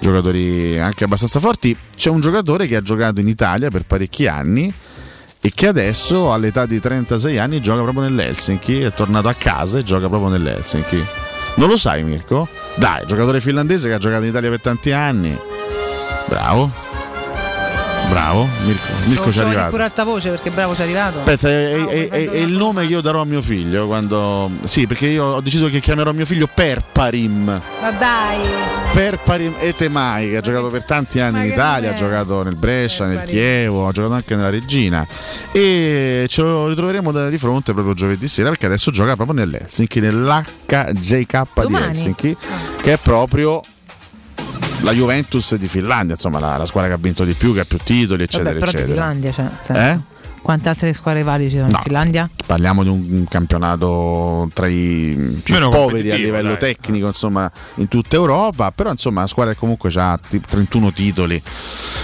[0.00, 1.76] Giocatori anche abbastanza forti.
[1.96, 4.72] C'è un giocatore che ha giocato in Italia per parecchi anni
[5.40, 8.80] e che adesso all'età di 36 anni gioca proprio nell'Helsinki.
[8.82, 11.04] È tornato a casa e gioca proprio nell'Helsinki.
[11.56, 12.46] Non lo sai, Mirko?
[12.76, 15.36] Dai, giocatore finlandese che ha giocato in Italia per tanti anni.
[16.28, 16.85] Bravo.
[18.08, 19.70] Bravo, Mirko, Mirko ci è arrivato.
[19.70, 21.18] pure alta voce perché bravo ci è arrivato.
[21.24, 24.48] Pensa, è, Ah, è- è- è il nome che io darò a mio figlio quando.
[24.64, 27.44] Sì, perché io ho deciso che chiamerò mio figlio Perparim.
[27.80, 28.38] Ma dai.
[28.92, 33.16] Perparim Etemai, che ha giocato per tanti anni in Italia, ha giocato nel Brescia, nel
[33.16, 33.34] Perparim.
[33.40, 35.06] Chievo, ha giocato anche nella Regina.
[35.52, 40.00] E ce lo ritroveremo da- di fronte proprio giovedì sera perché adesso gioca proprio nell'Helsinki,
[40.00, 41.86] nell'HJK di Domani?
[41.86, 42.36] Helsinki,
[42.82, 43.60] che è proprio
[44.80, 47.64] la Juventus di Finlandia, insomma la, la squadra che ha vinto di più, che ha
[47.64, 49.12] più titoli, eccetera, Vabbè, però di eccetera.
[49.12, 49.90] Finlandia, cioè.
[49.92, 50.00] Eh?
[50.46, 51.76] Quante altre squadre valide ci sono No.
[51.78, 52.30] in Finlandia?
[52.46, 56.58] Parliamo di un campionato tra i più Meno poveri a livello dai.
[56.76, 60.16] tecnico, insomma, in tutta Europa, però insomma, una squadra che comunque ha
[60.48, 61.42] 31 titoli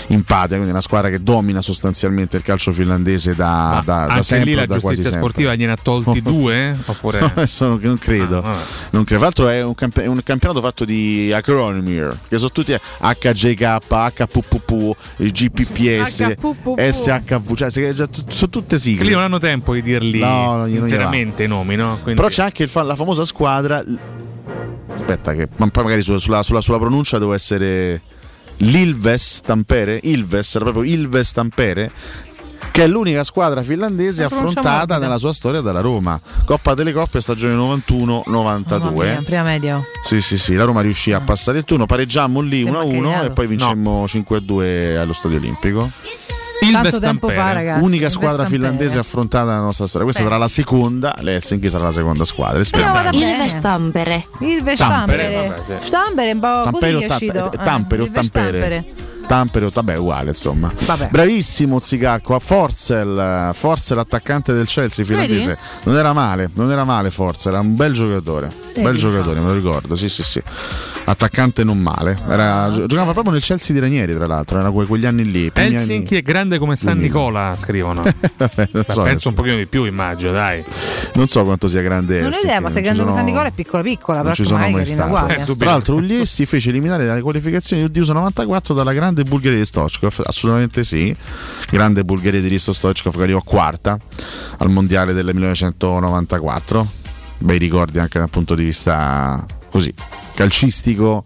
[0.08, 4.22] in patria, quindi una squadra che domina sostanzialmente il calcio finlandese da, da, da Anche
[4.24, 5.20] sempre, lì la da quasi giustizia sempre.
[5.28, 6.76] sportiva gliene ha tolti due?
[6.86, 7.20] Oppure...
[7.20, 8.42] No, adesso non, non credo.
[8.42, 8.56] Ah,
[8.90, 9.04] non credo.
[9.04, 11.94] Tra l'altro è un, camp- un campionato fatto di acronimi,
[12.28, 16.34] che sono tutti HJK, HPPP, GPPS.
[16.90, 19.02] SHV, cioè già t- sono tutte sigle.
[19.02, 20.66] Che lì non hanno tempo di dirli No, va.
[20.68, 21.98] interamente i nomi, no?
[22.02, 23.82] Quindi- Però c'è anche il fa- la famosa squadra.
[24.94, 28.00] Aspetta, che ma poi magari sulla, sulla- sulla- sulla pronuncia devo essere
[28.58, 29.98] l'Ilves Tampere.
[30.02, 31.90] Ilves, era proprio Ilves Tampere.
[32.70, 36.18] Che è l'unica squadra finlandese affrontata nella sua storia dalla Roma.
[36.44, 38.78] Coppa delle Coppe stagione 91-92.
[38.78, 39.76] Mamma mia, prima media.
[39.78, 39.82] oh.
[40.04, 43.26] Sì, sì, sì, la Roma riuscì a passare il turno, pareggiammo lì Che 1-1 macchinato.
[43.26, 45.90] e poi vincemmo 5-2 allo Stadio Olimpico.
[46.70, 47.82] Tanto tempo fa, ragazzi.
[47.82, 50.04] Unica squadra finlandese affrontata nella nostra storia.
[50.06, 52.62] Questa sarà la seconda, l'Helsinki sarà la seconda squadra.
[52.62, 53.10] Però Speriamo.
[53.10, 53.44] bene.
[53.44, 54.26] Il Stampere.
[54.40, 55.48] Il Tampere, Stampere.
[55.48, 55.86] vabbè, sì.
[55.86, 57.52] Stampere è un po' Tampere così è uscito.
[57.62, 58.60] Tampere o il Verstampere.
[58.60, 59.10] Tampere?
[59.32, 60.70] Tampere o vabbè, uguale insomma.
[60.84, 61.08] Vabbè.
[61.10, 65.46] Bravissimo Zicacco, a Forzel, Forzel attaccante del Chelsea finlandese.
[65.46, 65.58] Vedi?
[65.84, 68.50] Non era male, non era male Forzel, era un bel giocatore.
[68.74, 68.82] Vedi?
[68.82, 70.42] Bel giocatore, me lo ricordo, sì sì sì.
[71.04, 72.16] Attaccante non male.
[72.28, 75.50] Era- gio- giocava proprio nel Chelsea di Ranieri, tra l'altro, era que- quegli anni lì.
[75.50, 78.02] primi anni- Helsinki è grande come San Nicola, scrivono.
[78.36, 80.62] Vabbè, so, penso un pochino di più, immagino, dai.
[81.14, 82.16] non so quanto sia grande.
[82.20, 84.16] Non ho Helsinki, idea, ma se ci grande come sono- San Nicola è piccola piccola,
[84.18, 85.08] non però ci sono mai stato.
[85.08, 85.44] uguale.
[85.56, 89.64] Tra l'altro, Uglies si fece eliminare dalle qualificazioni di USA 94 dalla grande Bulgaria di
[89.64, 90.22] Stoichkov.
[90.24, 91.14] Assolutamente sì.
[91.68, 93.98] Grande Bulgaria di Risto Stoichkov che arrivò quarta
[94.58, 96.86] al mondiale del 1994.
[97.38, 99.92] Bei ricordi anche dal punto di vista così
[100.34, 101.24] calcistico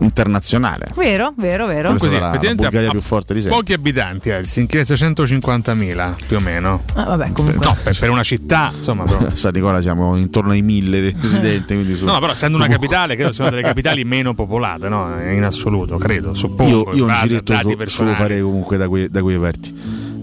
[0.00, 0.86] internazionale.
[0.96, 1.90] Vero, vero, vero.
[1.90, 3.58] Questa Così, è la- Bulgaria ha- più forte di sempre.
[3.60, 6.82] Pochi abitanti Helsinki, 650.000 più o meno.
[6.94, 7.64] Ah, vabbè, comunque.
[7.64, 9.04] No, per, per una città, insomma.
[9.04, 11.74] però- San Nicola siamo intorno ai mille residenti.
[11.74, 15.12] quindi su- No, però essendo una capitale, credo sia una delle capitali meno popolate, no?
[15.30, 16.90] In assoluto, credo, suppongo.
[16.90, 18.14] io, io un a giretto so- lo personali.
[18.16, 19.72] farei comunque da quei, da quei verti.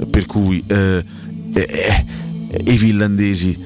[0.09, 1.03] Per cui eh,
[1.53, 2.05] eh,
[2.49, 3.57] eh, i finlandesi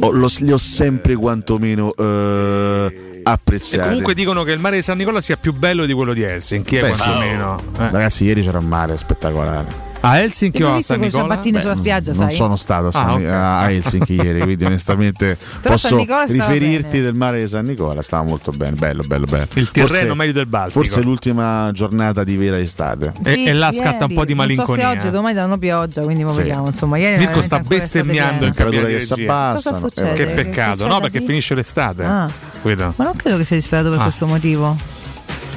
[0.00, 3.88] ho- lo- li ho sempre quantomeno eh, E apprezzati.
[3.88, 6.76] comunque dicono che il mare di San Nicola sia più bello di quello di Helsinki,
[6.76, 7.02] eh, Beh, sì.
[7.02, 7.62] quantomeno.
[7.78, 7.90] Eh.
[7.90, 9.88] Ragazzi, ieri c'era un mare spettacolare.
[10.02, 11.22] A Helsinki o a San Nicola?
[11.24, 12.34] ciabattine sulla spiaggia, non sai?
[12.36, 13.24] sono stato a, San- Ah, ok.
[13.64, 17.02] a Helsinki ieri, quindi onestamente Però posso riferirti bene.
[17.04, 18.00] del mare di San Nicola.
[18.00, 19.46] Stava molto bene, bello, bello, bello.
[19.54, 20.80] Il Tirreno meglio del Baltico.
[20.82, 23.12] Forse l'ultima giornata di vera estate.
[23.22, 23.76] E- Sì, e là ieri.
[23.76, 24.88] scatta un po' di Non so malinconia.
[24.88, 26.38] se oggi domani danno pioggia, quindi Sì.
[26.38, 26.66] vediamo.
[26.68, 29.14] Insomma, ieri Mirko sta bestemmiando il cabina che si
[29.74, 30.12] succede?
[30.14, 31.00] Che peccato, no?
[31.00, 32.04] Perché finisce l'estate.
[32.04, 32.28] Ah.
[32.62, 34.02] Ma non credo che sia disperato per Ah.
[34.04, 34.76] questo motivo.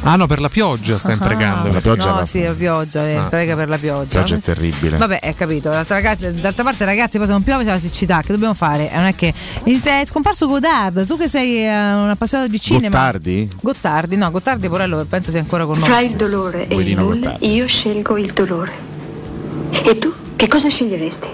[0.05, 1.71] Ah, no, per la pioggia sta imprecando.
[1.71, 3.23] La pioggia no, va- sì, la pioggia, eh, Ah.
[3.23, 4.19] prega per la pioggia.
[4.19, 4.97] Pioggia è terribile.
[4.97, 5.69] Vabbè, è capito.
[5.69, 8.19] D'altra, ragazzi- d'altra parte, ragazzi, poi se non piove c'è la siccità.
[8.21, 8.91] Che dobbiamo fare?
[8.91, 9.33] Eh, Non è che.
[9.63, 11.05] È scomparso Godard.
[11.07, 12.97] Tu che sei eh, un appassionato di cinema.
[12.97, 13.49] Gottardi?
[13.61, 15.87] Gottardi, no, Gottardi Porello penso sia ancora con noi.
[15.87, 17.53] Tra il dolore e il nulla, Gottardi.
[17.55, 18.71] io scelgo il dolore.
[19.71, 21.27] E tu che cosa sceglieresti?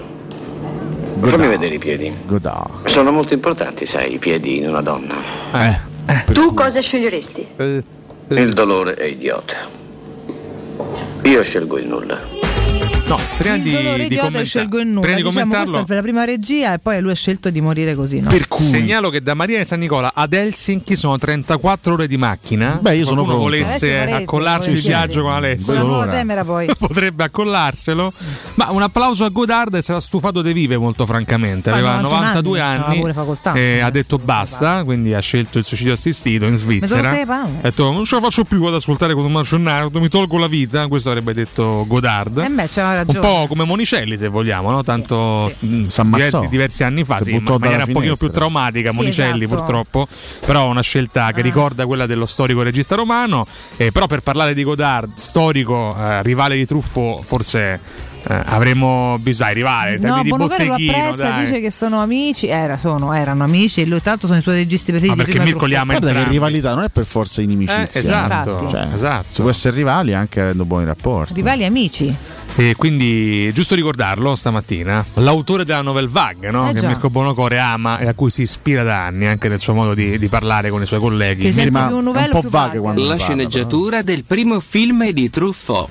[1.18, 1.42] Godard.
[1.48, 2.10] vedere i piedi.
[2.24, 2.86] Godard.
[2.86, 5.14] Sono molto importanti, sai, i piedi in una donna.
[5.52, 6.22] Eh.
[6.32, 7.46] Tu cosa sceglieresti?
[8.32, 9.56] Il dolore è idiota.
[11.24, 12.40] Io scelgo il nulla.
[13.10, 15.00] No, prima il di, dolore di idiota commenta- e scelgo il nulla.
[15.00, 17.60] prima di Diciamo, commentarlo, questa è la prima regia e poi lui ha scelto di
[17.60, 18.20] morire così.
[18.20, 18.28] No?
[18.28, 22.16] Per cui segnalo che da Maria di San Nicola ad Helsinki sono 34 ore di
[22.16, 22.78] macchina.
[22.80, 23.40] Beh, io sono pronto.
[23.42, 26.06] volesse farete, accollarsi il viaggio con Alessio.
[26.06, 26.70] Temera poi.
[26.78, 28.12] Potrebbe accollarselo,
[28.54, 31.70] ma un applauso a Godard si era stufato di vive molto francamente.
[31.70, 36.46] Aveva 91 92 anni, anni, e ha detto basta, quindi ha scelto il suicidio assistito
[36.46, 37.10] in Svizzera.
[37.10, 40.46] Ha detto non ce la faccio più ad ascoltare con un Marcennardo, mi tolgo la
[40.46, 40.86] vita.
[40.86, 42.38] Questo avrebbe detto Godard.
[42.38, 43.26] Eh beh, un ragione.
[43.26, 44.82] po' come Monicelli, se vogliamo, no?
[44.82, 46.24] tanto mh, S'ammazzò.
[46.24, 48.90] diversi, diversi anni fa, Si sì, in maniera un pochino più traumatica.
[48.90, 49.62] Sì, Monicelli, esatto.
[49.62, 50.08] purtroppo,
[50.46, 53.46] però una scelta che ricorda quella dello storico regista romano.
[53.76, 58.08] Eh, però per parlare di Godard, storico, eh, rivale di Truffo, forse.
[58.28, 61.44] Eh, avremo bisogno rivale in No, di Bonocaro lo apprezza, dai.
[61.44, 62.46] dice che sono amici.
[62.48, 65.16] Era, sono, erano amici e lui, l'altro, sono i suoi registi preferiti.
[65.16, 67.86] Ma perché Mirko li ama Guarda che rivalità non è per forza inimicizia.
[67.92, 68.68] Eh, esatto.
[68.68, 69.26] Cioè, esatto.
[69.30, 71.34] Si può essere rivali anche avendo buoni rapporti.
[71.34, 72.14] Rivali amici.
[72.56, 76.68] E quindi, giusto ricordarlo stamattina, l'autore della novel Vague, no?
[76.68, 76.88] Eh che già.
[76.88, 80.18] Mirko Bonocore ama e a cui si ispira da anni, anche nel suo modo di,
[80.18, 81.42] di parlare con i suoi colleghi.
[81.42, 82.80] Che sente ma un è un novello po' vaga vaga.
[82.80, 85.88] quando La parla, sceneggiatura del primo film di Truffaut.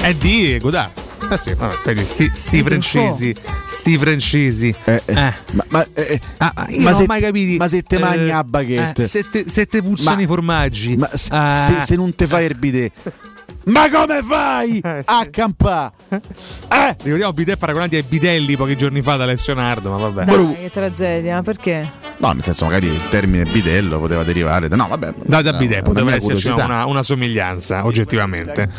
[0.00, 1.05] È di Godard.
[1.28, 3.34] Eh sì, vabbè, vedi, sti, sti francesi,
[3.66, 4.74] sti francesi.
[4.84, 5.32] Eh, eh, Eh.
[5.52, 7.56] Ma, ma, eh, Ah, ah, io ma non ho se- mai capito.
[7.56, 9.02] ma se te mangi a baguette?
[9.02, 10.96] eh, se, te, se te puzzano Ma- i formaggi.
[10.96, 11.66] Ma s- Ah.
[11.80, 12.92] se, se non te fai il bidet,
[13.66, 15.04] ma come fai Eh, sì.
[15.06, 15.92] a campare?
[16.10, 20.24] Eh, Ricordiamo bidet paragonati ai bidelli pochi giorni fa da Alessio Nardo, ma vabbè.
[20.24, 21.90] Dai, che tragedia, perché?
[22.18, 24.76] No, nel senso, magari il termine bidello poteva derivare da.
[24.76, 25.12] No, vabbè.
[25.24, 28.70] Da, da eh, bidet una poteva esserci una, una somiglianza, oggettivamente.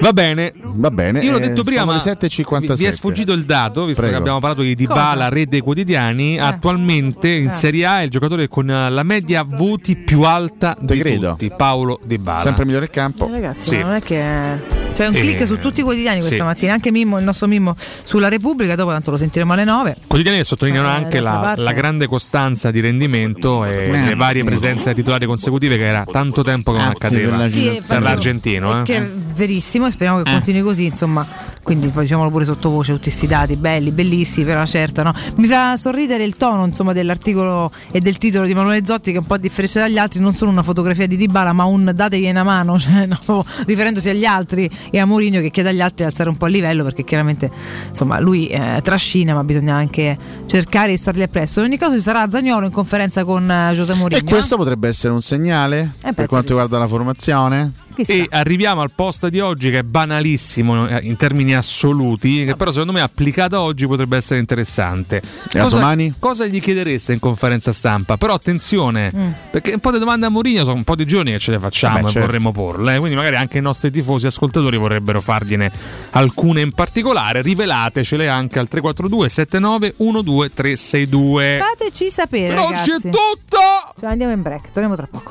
[0.00, 0.52] Va bene.
[0.76, 1.20] Va bene.
[1.20, 2.76] Io l'ho eh, detto prima, sono ma le 7.57.
[2.76, 4.16] vi è sfuggito il dato, visto Prego.
[4.16, 6.38] che abbiamo parlato di Dybala, re dei quotidiani.
[6.38, 7.52] Attualmente in Eh.
[7.52, 11.30] Serie A è il giocatore con eh, la media voti più alta Te di credo.
[11.30, 12.40] tutti, Paolo Dybala.
[12.40, 13.28] Sempre migliore il campo.
[13.28, 13.76] Eh, ragazzi, Sì.
[13.78, 14.83] ma non è che.
[14.94, 16.42] C'è un E- click su tutti i quotidiani questa sì.
[16.42, 17.74] mattina, anche Mimmo, il nostro Mimmo
[18.04, 19.96] sulla Repubblica, dopo tanto lo sentiremo alle 9.
[20.06, 24.42] Quotidiani che sottolineano Eh, anche la, la grande costanza di rendimento e Eh, le varie
[24.42, 24.46] sì.
[24.48, 28.82] presenze da titolare consecutive che era tanto tempo che non accadeva Sì, per l'argentino.
[28.84, 29.02] Che Eh.
[29.02, 31.26] è verissimo e speriamo che continui così, insomma.
[31.64, 35.14] Quindi poi diciamolo pure sottovoce, tutti questi dati belli, bellissimi, per una certa, no?
[35.36, 39.20] Mi fa sorridere il tono, insomma, dell'articolo e del titolo di Manuele Zotti, che è
[39.20, 42.44] un po' differisce dagli altri, non solo una fotografia di Dybala, ma un dategli una
[42.44, 46.28] mano, cioè, no, riferendosi agli altri e a Mourinho che chiede agli altri di alzare
[46.28, 47.50] un po' il livello, perché chiaramente
[47.88, 50.16] insomma lui eh, trascina, ma bisogna anche
[50.46, 51.60] cercare di stargli appresso.
[51.60, 54.20] In ogni caso ci sarà Zagnolo in conferenza con eh, José Mourinho.
[54.20, 57.72] E questo potrebbe essere un segnale per penso quanto riguarda la formazione?
[57.96, 62.72] E arriviamo al post di oggi che è banalissimo eh, in termini assoluti, che però
[62.72, 65.22] secondo me applicato oggi potrebbe essere interessante.
[65.52, 66.14] E a domani?
[66.18, 68.16] Cosa gli chiedereste in conferenza stampa?
[68.16, 69.30] Però attenzione, Mm.
[69.52, 71.58] perché un po' di domande a Mourinho sono un po' di giorni che ce le
[71.60, 72.26] facciamo Vabbè, e certo.
[72.26, 75.70] vorremmo porle, eh, quindi magari anche i nostri tifosi ascoltatori vorrebbero fargliene
[76.10, 81.60] alcune in particolare, rivelatecele anche al 342 79 12362.
[81.60, 82.54] Fateci sapere.
[82.54, 83.58] Per oggi è tutto!
[83.98, 85.30] Cioè, andiamo in break, torniamo tra poco.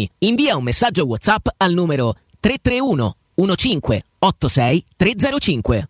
[0.00, 0.10] dell'Academy.
[0.18, 5.89] Invia un messaggio WhatsApp al numero 331 15 86 305.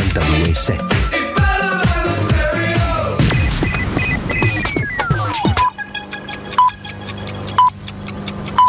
[0.00, 0.84] 92.7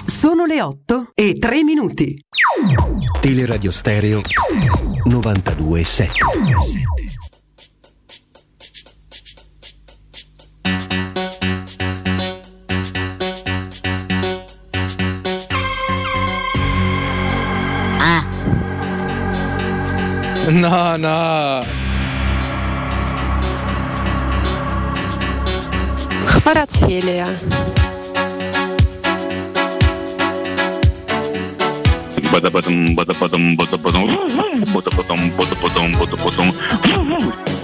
[0.06, 2.22] Sono le 8 e 3 minuti.
[3.22, 4.20] Teleradio Stereo
[5.08, 6.10] 92.7
[20.52, 21.64] No, no.
[26.44, 27.28] Paracelia.
[32.32, 34.08] Bada-badum, bada-badum, bada-badum,
[34.76, 37.61] bada-badum, bada-badum, bada-badum.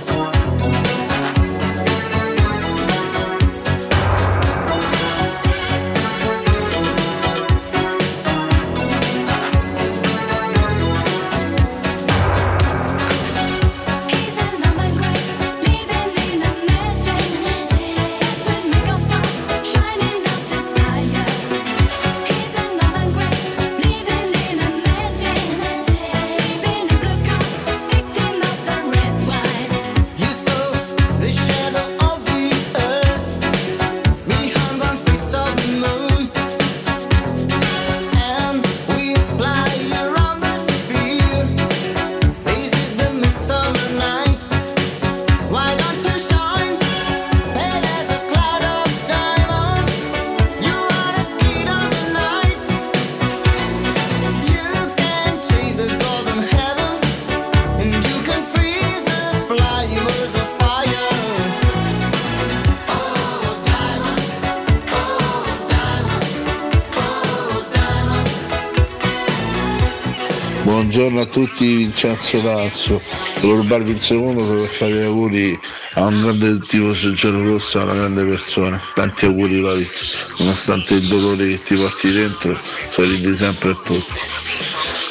[70.97, 72.99] Buongiorno a tutti, Vincenzo Lazio.
[73.41, 75.59] Volevo rubarvi un secondo per fare gli auguri
[75.93, 78.81] a un grande tifoso giallorosso, a una grande persona.
[78.95, 82.57] Tanti auguri Loris, nonostante il dolore che ti porti dentro,
[82.89, 84.19] sorridi sempre a tutti.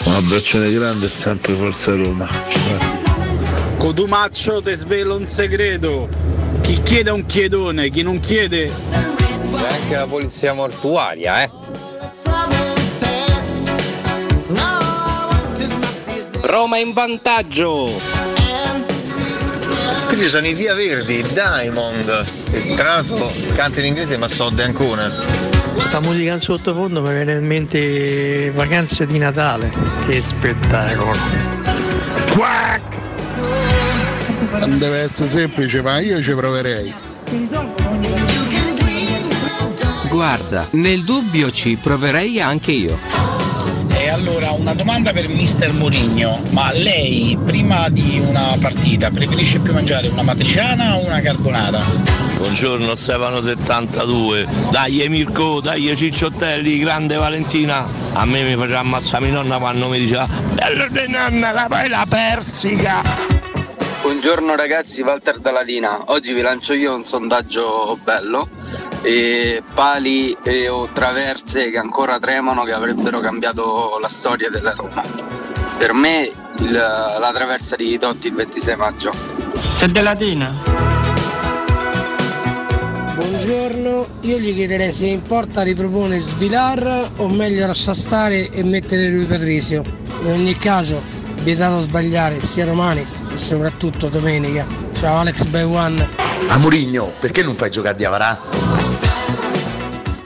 [0.06, 2.28] Un abbraccione grande e sempre Forza Roma.
[3.78, 6.08] Codumaccio ti svelo un segreto.
[6.62, 8.72] Chi chiede un chiedone, chi non chiede.
[9.54, 11.65] C'è anche la polizia mortuaria, eh.
[16.56, 17.90] Roma in vantaggio.
[20.06, 22.24] Quindi sono i Via Verdi, Diamond.
[22.74, 25.12] Tra l'altro canta in inglese ma so de Ancona.
[25.76, 29.70] Sta musica in sottofondo mi viene in mente vacanze di Natale.
[30.08, 31.14] Che spettacolo.
[34.52, 36.94] Non deve essere semplice, ma io ci proverei.
[40.08, 43.35] Guarda, nel dubbio ci proverei anche io.
[43.98, 49.72] E allora una domanda per mister Mourinho, ma lei prima di una partita preferisce più
[49.72, 51.80] mangiare una matriciana o una carbonara?
[52.36, 54.46] Buongiorno Stefano 72.
[54.70, 57.84] Dai Mirko, dai Cicciottelli, grande Valentina.
[58.12, 61.88] A me mi faceva ammazzare mia nonna quando mi diceva Bello di nonna, la fai
[61.88, 63.02] la persica.
[64.02, 66.12] Buongiorno ragazzi, Walter Daladina.
[66.12, 68.48] Oggi vi lancio io un sondaggio bello.
[69.02, 75.02] E pali e o traverse che ancora tremano che avrebbero cambiato la storia della Roma.
[75.78, 76.30] per me
[76.60, 79.10] il- la traversa di Totti il 26 maggio.
[79.76, 80.50] C'è della Latina.
[83.14, 89.26] Buongiorno, io gli chiederei se importa ripropone Svilar o meglio lascia stare e mettere lui
[89.26, 89.82] Patrizio.
[90.22, 91.02] In ogni caso,
[91.42, 94.66] vietato sbagliare sia domani e soprattutto domenica.
[94.98, 96.08] Ciao Alex by One.
[96.48, 98.38] A Murigno, perché non fai giocare di Avarà?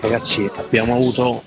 [0.00, 1.42] Ragazzi, abbiamo avuto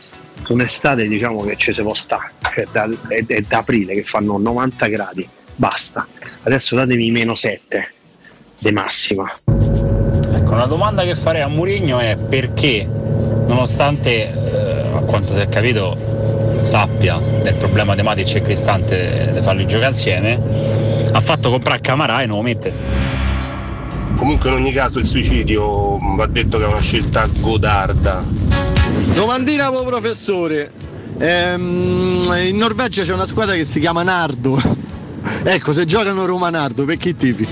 [0.49, 4.37] un'estate diciamo che ci si può stare, cioè da- è, è da aprile che fanno
[4.37, 6.07] 90 gradi, basta.
[6.43, 7.93] Adesso datevi meno 7
[8.59, 9.31] di massima.
[9.45, 15.47] Ecco, una domanda che farei a Murigno è perché, nonostante eh, a quanto si è
[15.47, 15.97] capito
[16.63, 20.39] sappia del problema di Matic e Cristante di farli giocare insieme,
[21.11, 23.12] ha fatto comprare Camarà e non lo mette.
[24.15, 28.23] Comunque in ogni caso il suicidio va detto che è una scelta godarda.
[29.13, 30.71] Domandina po' professore.
[31.17, 34.61] Ehm, in Norvegia c'è una squadra che si chiama Nardo.
[35.45, 37.47] Ecco, se giocano Roma Nardo, per che tipi?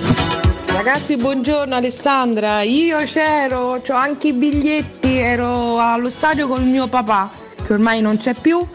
[0.68, 2.62] Ragazzi, buongiorno Alessandra.
[2.62, 7.30] Io c'ero, ho anche i biglietti, ero allo stadio con mio papà,
[7.66, 8.66] che ormai non c'è più.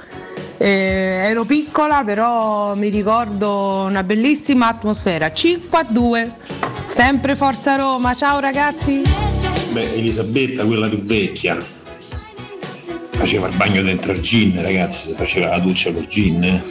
[0.58, 5.32] Eh, ero piccola, però mi ricordo una bellissima atmosfera.
[5.32, 6.32] 5 a 2.
[6.96, 8.14] Sempre Forza Roma.
[8.14, 9.02] Ciao ragazzi.
[9.72, 11.58] Beh, Elisabetta, quella più vecchia,
[13.10, 16.62] faceva il bagno dentro il gin, ragazzi, si faceva la doccia col gin, eh.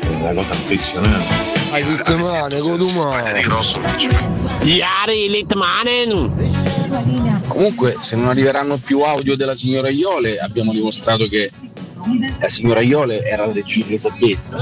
[0.00, 1.34] È una cosa impressionante.
[1.70, 3.44] Hai tutto male, con male.
[4.62, 6.32] Iari Litmanen!
[7.46, 11.50] Comunque, se non arriveranno più audio della signora Iole, abbiamo dimostrato che
[12.38, 14.58] la signora Iole era la regina Elisabetta.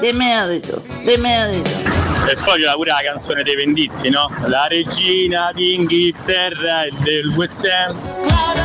[0.00, 1.70] Di merito, di merito.
[2.28, 4.30] E poi c'era pure la canzone dei venditti, no?
[4.46, 8.63] La regina d'Inghilterra e del West Ham.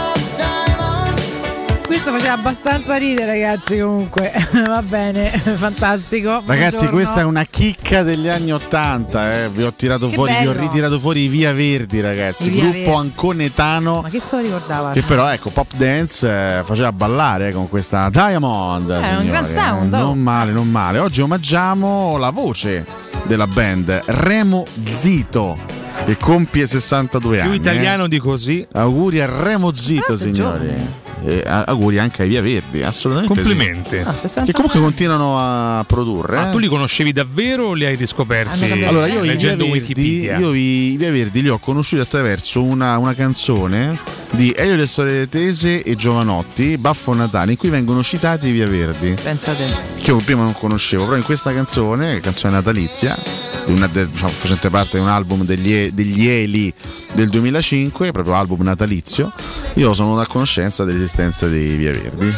[1.89, 3.79] Questo faceva abbastanza ridere, ragazzi.
[3.79, 4.31] Comunque,
[4.67, 6.43] va bene, fantastico.
[6.45, 6.89] Ragazzi, Buongiorno.
[6.91, 9.49] questa è una chicca degli anni Ottanta, eh.
[9.49, 10.67] vi ho tirato Che fuori, vi ho bello.
[10.67, 12.47] ritirato fuori i Via Verdi, ragazzi.
[12.51, 12.93] Via Gruppo Verdi.
[12.95, 14.91] anconetano Ma che se lo ricordava?
[14.91, 18.87] che però ecco, pop dance eh, faceva ballare eh, con questa Diamond.
[18.91, 19.97] Eh, un signori, gran sound, oh.
[19.97, 20.99] Non male, non male.
[20.99, 22.85] Oggi omaggiamo la voce
[23.23, 25.57] della band, Remo Zito,
[26.05, 27.55] che compie 62 Più anni.
[27.55, 28.07] italiano eh.
[28.09, 28.65] di così.
[28.73, 30.67] Auguri a Remo Zito, signori.
[30.67, 31.08] E
[31.45, 33.33] a- auguri anche ai Via Verdi, assolutamente.
[33.35, 33.41] sì.
[33.49, 33.97] Complimenti.
[33.97, 34.13] Ah,
[34.43, 36.35] Che comunque continuano a produrre.
[36.37, 36.51] Ma eh.
[36.51, 40.91] tu li conoscevi davvero o li hai riscoperti Allora, io i Via Verdi, io i,
[40.93, 43.97] i Via Verdi li ho conosciuti attraverso una, una canzone
[44.31, 48.67] di Elio Le Storie Tese e Giovanotti, Baffo Natale, in cui vengono citati i Via
[48.67, 49.15] Verdi.
[49.21, 49.65] Pensate.
[50.01, 53.17] Che io prima non conoscevo, però in questa canzone, canzone natalizia,
[53.65, 56.71] una- diciamo, facente parte di un album degli, degli Eli
[57.13, 59.33] del 2005, proprio album natalizio,
[59.75, 62.35] io sono a conoscenza dell'esistenza dei Via Verdi.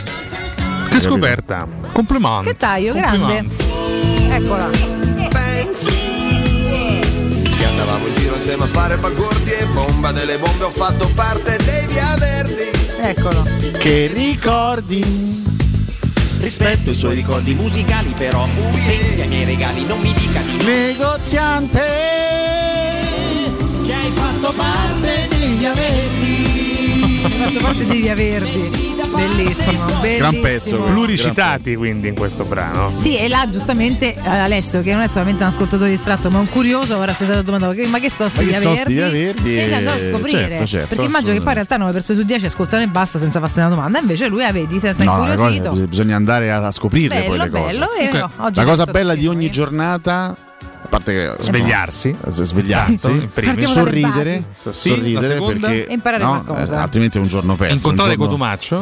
[0.90, 1.68] Che scoperta!
[1.92, 2.48] Complimenti.
[2.50, 3.46] Che taglio, grande.
[4.30, 4.70] Eccola.
[7.58, 11.58] Che andavamo in giro insieme a fare bagordi e bomba delle bombe ho fatto parte
[11.64, 12.70] dei via verdi
[13.00, 13.46] Eccolo.
[13.78, 15.40] Che ricordi?
[16.40, 21.80] Rispetto i suoi ricordi musicali però Pensi ai miei regali, non mi dica di Negoziante
[23.86, 26.41] Che hai fatto parte degli averti
[27.24, 28.90] Ha fatto parte di Via Verdi.
[29.14, 30.84] Bellissimo, bellissimo.
[30.86, 32.92] Pluricitati quindi in questo brano.
[32.98, 36.50] Sì, e là giustamente eh, Alessio, che non è solamente un ascoltatore distratto, ma un
[36.50, 38.94] curioso, ora si sta domandando "Che- ma che sono sti Via sti Verdi?
[38.94, 39.58] Via Verdi?
[39.58, 40.40] E andò a scoprire.
[40.50, 43.20] certo, certo, perché immagino che poi in realtà 9 persone su 10 ascoltano e basta
[43.20, 44.00] senza farsi una domanda.
[44.00, 45.72] Invece lui la vedi senza No, incuriosito.
[45.88, 47.78] bisogna andare a, scoprirle poi Bello, le cose.
[47.78, 50.36] bello, e no, oggi la cosa bella di ogni giornata,
[50.92, 52.10] parte che Svegliarsi.
[52.10, 54.44] insomma, svegliarsi, Esatto, sorridere.
[54.72, 56.76] Sì, sorridere perché E imparare no, qualcosa.
[56.76, 57.74] eh, altrimenti è un giorno perso.
[57.76, 58.76] Incontrare giorno- Cotumaccio?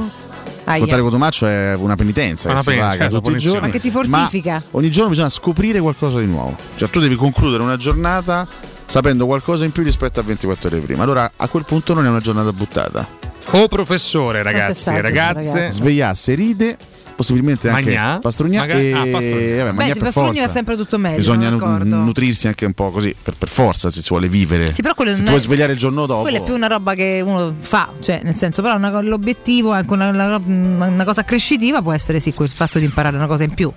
[0.64, 0.74] Aia.
[0.76, 3.60] Incontrare Cotumaccio è una penitenza Una che si penitenza, paga certo, tutti i giorni.
[3.62, 4.64] Ma che ti fortifica.
[4.72, 6.58] ogni giorno bisogna scoprire qualcosa di nuovo.
[6.76, 8.48] Cioè tu devi concludere una giornata
[8.86, 11.04] sapendo qualcosa in più rispetto a 24 ore prima.
[11.04, 13.08] Allora a quel punto non è una giornata buttata.
[13.52, 15.70] Oh professore, ragazzi, saggi, ragazze.
[15.70, 16.78] Svegliasse, ride,
[17.20, 18.20] possibilmente anche Magnà?
[18.20, 19.40] pastrugna Maga- e ah, pastrugna.
[19.58, 20.46] vabbè, Beh, Magnà sì, per Pastrugna forza.
[20.46, 21.18] va sempre tutto meglio.
[21.18, 24.74] Bisogna nu- nutrirsi anche un po' così, per, per forza se si vuole vivere.
[24.74, 26.22] Sì, però quello se non ti è- vuoi svegliare il giorno dopo.
[26.22, 29.92] Quella è più una roba che uno fa, cioè nel senso, però una l'obiettivo, anche
[29.94, 30.40] una, una-
[30.88, 33.70] una cosa accrescitiva può essere sì, quel fatto di imparare una cosa in più.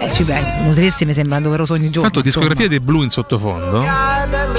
[0.00, 2.08] Eh, ci beh, nutrirsi mi sembra doveroso ogni giorno.
[2.10, 3.84] Tanto discografia dei blu in sottofondo.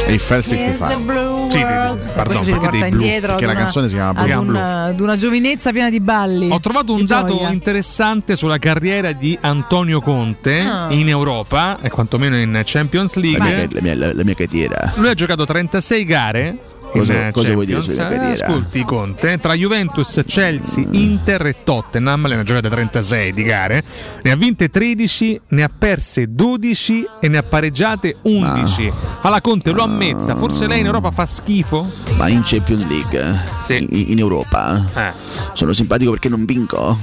[0.05, 1.38] Eiffel Is the 65.
[1.49, 2.13] Blue Sì, world.
[2.13, 4.35] pardon, Questo ci perché riporta indietro ad la una- canzone si chiama ad Blue.
[4.35, 6.49] una, ad una giovinezza piena di balli.
[6.51, 7.49] Ho trovato un dato gioia.
[7.51, 10.87] interessante sulla carriera di Antonio Conte Ah.
[10.89, 13.39] in Europa e quantomeno in Champions La League.
[13.43, 14.93] mia, la mia- la- la mia carriera.
[14.95, 16.57] Lui ha giocato 36 gare
[16.91, 18.31] Cosa- cosa vuoi dire sulla Eh, carriera?
[18.45, 23.83] Ascolti Conte, tra Juventus, Chelsea, Inter e Tottenham, le ha giocate 36 di gare,
[24.23, 28.91] ne ha vinte 13, ne ha perse 12 e ne ha pareggiate 11.
[29.21, 31.89] Alla Conte lo ammetta, forse lei in Europa fa schifo?
[32.17, 33.39] Ma in Champions League,
[33.69, 35.11] in, in Europa, Eh.
[35.53, 36.97] sono simpatico perché non vinco.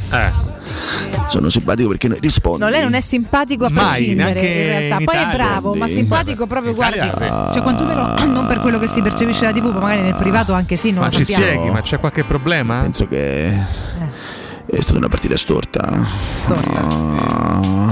[1.27, 2.65] Sono simpatico perché non rispondo.
[2.65, 4.97] No, lei non è simpatico a Mai, prescindere in realtà.
[5.01, 5.37] in Poi è Italia.
[5.37, 6.99] bravo, ma simpatico proprio, guardi.
[7.07, 7.53] Italia, sì.
[7.55, 10.77] Cioè, quantomeno non per quello che si percepisce da TV, ma magari nel privato anche
[10.77, 11.45] sì, non Ma lo ci sappiamo.
[11.51, 12.81] spieghi, ma c'è qualche problema?
[12.81, 16.07] Penso che è stata una partita storta.
[16.49, 17.86] Ah,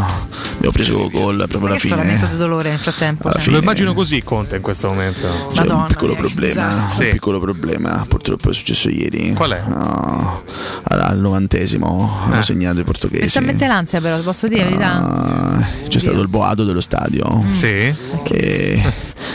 [0.55, 2.31] abbiamo preso gol proprio alla che sto lamento fine.
[2.33, 3.29] di dolore nel frattempo.
[3.29, 3.55] Alla fine.
[3.57, 5.27] Lo immagino così Conte in questo momento.
[5.53, 7.05] C'è Madonna, un piccolo che problema, disastro.
[7.05, 9.33] un piccolo problema, purtroppo è successo ieri.
[9.35, 9.63] Qual è?
[9.67, 10.43] No,
[10.85, 13.29] al novantesimo hanno segnato i portoghesi.
[13.29, 14.75] sta mettendo l'ansia però, posso dire?
[14.81, 17.45] Ah, c'è stato il boato dello stadio.
[17.51, 17.95] Sì.
[18.35, 18.83] E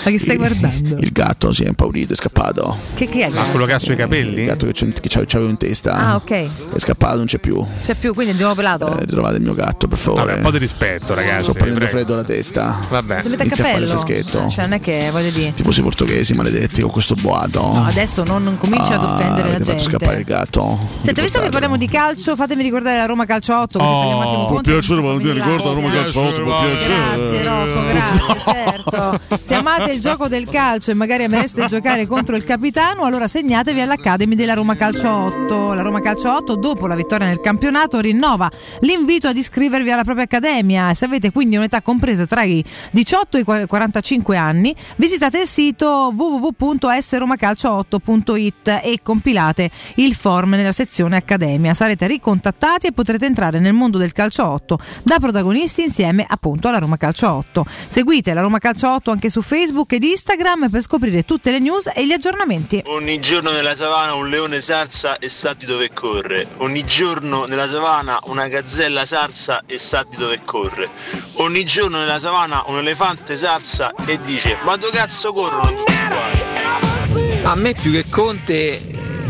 [0.03, 0.95] Ma che stai guardando?
[0.99, 2.77] il gatto si è impaurito, è scappato.
[2.95, 3.29] Che, che è?
[3.29, 4.41] Ma quello che ha sui capelli?
[4.41, 5.93] Il gatto che, che c'avevo in testa.
[5.93, 6.31] Ah, ok.
[6.31, 7.65] È scappato, non c'è più.
[7.81, 8.87] C'è più, quindi andiamo pelato?
[8.97, 10.23] Eh, ritrovate il mio gatto, per favore.
[10.25, 11.43] Vabbè, un po' di rispetto, ragazzi.
[11.43, 11.97] Sto prendendo prego.
[11.97, 12.77] freddo alla testa.
[12.89, 13.15] Vabbè.
[13.15, 14.49] A Inizia a fare freschetto.
[14.49, 15.53] Cioè, non è che voglio dire.
[15.53, 17.61] Tifosi portoghesi maledetti con questo boato.
[17.61, 19.83] No, adesso non, non cominci ad Ah, offendere la avete fatto gente.
[19.97, 20.77] scappare il gatto.
[21.01, 23.79] Senta, visto che parliamo di calcio, fatemi ricordare la Roma Calcio 8.
[23.79, 28.39] Così togliamo un attimo Oh, piacere Valentina, ricorda Roma Calcio 8, con Grazie Rocco, grazie,
[28.53, 29.19] certo.
[29.41, 33.79] Se amate il gioco del calcio e magari amereste giocare contro il capitano, allora segnatevi
[33.81, 35.73] all'Academy della Roma Calcio 8.
[35.73, 38.49] La Roma Calcio 8, dopo la vittoria nel campionato, rinnova
[38.81, 40.93] l'invito ad iscrivervi alla propria accademia.
[40.99, 42.61] Se avete quindi un'età compresa tra i
[42.91, 51.15] 18 e i 45 anni, visitate il sito www.sromacalcio8.it e compilate il form nella sezione
[51.15, 51.73] Accademia.
[51.73, 56.79] Sarete ricontattati e potrete entrare nel mondo del calcio 8 da protagonisti insieme appunto alla
[56.79, 57.65] Roma Calcio 8.
[57.87, 61.89] Seguite la Roma Calcio 8 anche su Facebook ed Instagram per scoprire tutte le news
[61.95, 62.83] e gli aggiornamenti.
[62.87, 66.45] Ogni giorno nella savana un leone sarsa e sa di dove corre.
[66.57, 70.88] Ogni giorno nella savana una gazzella sarsa e sa di dove corre.
[71.33, 77.41] Ogni giorno nella savana un elefante sarsa e dice ma dove cazzo corrono tutti quanti?
[77.43, 78.81] A me più che Conte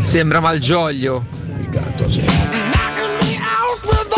[0.02, 1.24] sembra Malgioglio.
[1.58, 2.22] Il gatto, sì.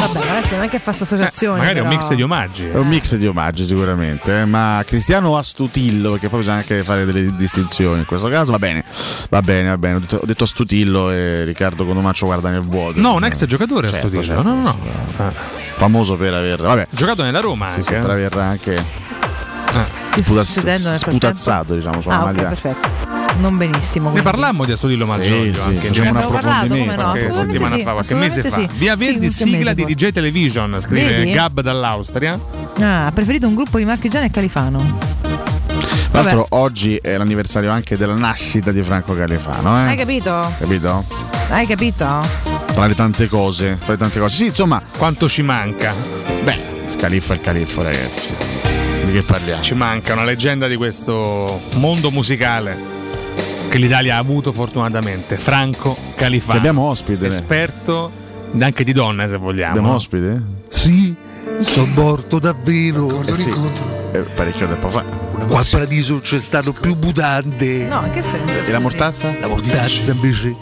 [0.07, 1.59] Vabbè, adesso non è che fa sta associazione.
[1.59, 2.01] magari è un però.
[2.01, 2.69] mix di omaggi.
[2.69, 7.05] È un mix di omaggi sicuramente, eh, ma Cristiano Astutillo, perché poi bisogna anche fare
[7.05, 8.85] delle distinzioni in questo caso, va bene,
[9.31, 13.01] va bene, va bene, ho detto, ho detto Astutillo e Riccardo Conomaccio guarda nel vuoto.
[13.01, 14.35] No, un ex giocatore Certo, Astutillo.
[14.35, 14.79] certo, no, no, no.
[15.17, 15.41] certo.
[15.77, 18.07] Famoso per aver, vabbè, Giocato nella Roma sì, sì, anche.
[18.07, 18.85] per aver anche
[19.73, 22.49] Che sta sputaz- succedendo nel sputazzato diciamo sulla Ah, maglia.
[22.49, 22.89] perfetto.
[23.39, 24.07] Non benissimo.
[24.11, 24.31] Ne quindi.
[24.31, 27.35] parlammo di Astudillo Maggioglio sì, anche facciamo un Abbiamo parlato, no?
[27.35, 28.51] settimana sì, fa, qualche mese fa.
[28.51, 28.69] sì.
[28.75, 29.85] Via Sì, Verdi, qualche sigla di.
[29.87, 31.33] DJ Television, scrive Vedi?
[31.33, 32.39] Gab dall'Austria.
[32.81, 34.85] Ah, ha preferito un gruppo di Marchigiani e Califano.
[36.11, 39.89] Tra l'altro oggi è l'anniversario anche della nascita di Franco Califano, eh?
[39.89, 40.53] Hai capito?
[40.59, 41.05] Capito?
[41.49, 42.07] Hai capito?
[42.75, 44.37] Tra le tante cose, tra le tante cose.
[44.37, 45.95] Sì, insomma, Quanto ci manca?
[46.43, 46.59] beh,
[46.91, 48.29] Scaliffo è il Califfo, ragazzi.
[49.05, 49.63] Di che parliamo?
[49.63, 52.77] Ci manca una leggenda di questo mondo musicale
[53.69, 55.37] che l'Italia ha avuto fortunatamente.
[55.37, 56.53] Franco Califano.
[56.53, 57.27] Che abbiamo ospite.
[57.27, 58.11] Esperto
[58.61, 59.71] anche di donne se vogliamo.
[59.71, 60.43] Abbiamo ospite?
[60.69, 61.17] Sì,
[61.61, 63.23] sono morto davvero.
[63.25, 63.53] Eh sì,
[64.13, 65.03] eh, parecchio tempo fa.
[65.03, 67.87] Qua al paradiso c'è stato più mutante.
[67.87, 68.61] No, in che senso?
[68.61, 69.35] E la mortazza?
[69.41, 70.55] La mortazza invece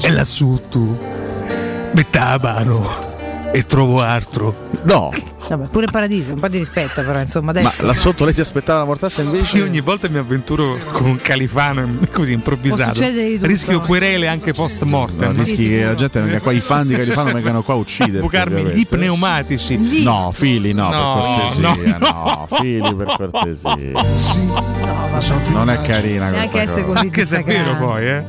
[0.00, 0.78] è là sotto.
[1.92, 4.70] Metta la mano e trovo altro.
[4.84, 5.10] No,
[5.48, 7.84] Vabbè, pure Paradiso, un po' di rispetto però, insomma, ma adesso.
[7.84, 9.56] là sotto lei si aspettava la mortazza invece?
[9.58, 13.00] Io ogni volta mi avventuro con un califano così improvvisato.
[13.40, 15.32] Rischio querele anche post mortem.
[15.32, 18.20] No, rischi che la gente venga qua, i fan di Califano vengano qua a uccidere.
[18.20, 20.02] Bucarmi gli pneumatici.
[20.02, 21.96] No, fili no, No, per cortesia.
[21.98, 23.76] no, No, fili per cortesia.
[25.52, 26.82] non è carina questa cosa.
[26.82, 28.24] così Anche se è vero poi, eh.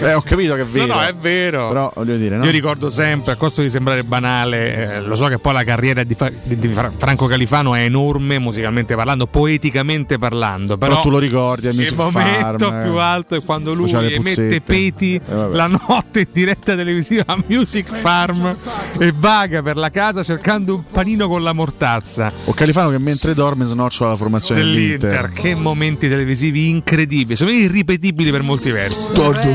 [0.00, 0.94] Eh, ho capito che è No, vero.
[0.94, 1.68] no, è vero.
[1.68, 2.44] Però voglio dire, no?
[2.44, 6.02] Io ricordo sempre, a costo di sembrare banale, eh, lo so che poi la carriera
[6.02, 11.02] di, Fra- di- di Fra- Franco Califano è enorme musicalmente parlando, poeticamente parlando, però, Però
[11.02, 12.82] tu lo ricordi al il momento Farm, eh.
[12.82, 15.20] più alto è quando lui emette peti Eh,
[15.52, 18.54] la notte in diretta televisiva a Music Farm
[18.98, 23.34] e vaga per la casa cercando un panino con la mortazza O Califano che mentre
[23.34, 24.98] dorme snocciola la formazione dell'Inter.
[24.98, 25.32] dell'Inter.
[25.32, 29.12] Che momenti televisivi incredibili, sono irripetibili per molti versi.
[29.12, 29.48] Tordo.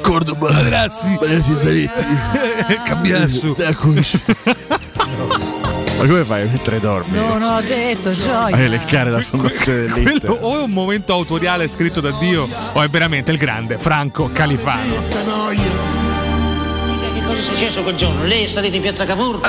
[0.00, 0.50] Cordoba.
[0.62, 1.18] Grazie.
[1.20, 2.04] Maledati Zanetti.
[2.84, 3.54] Cambiasso.
[5.98, 7.16] Ma come fai mentre dormi?
[7.16, 8.54] No, no, ho detto, gioia.
[8.54, 10.30] A leccare la formazione dell'Inter.
[10.30, 14.28] Quello o è un momento autoriale scritto da Dio o è veramente il grande Franco
[14.32, 16.03] Califano.
[17.24, 18.24] Cosa è successo quel giorno?
[18.24, 19.40] Lei è salito in piazza Cavour?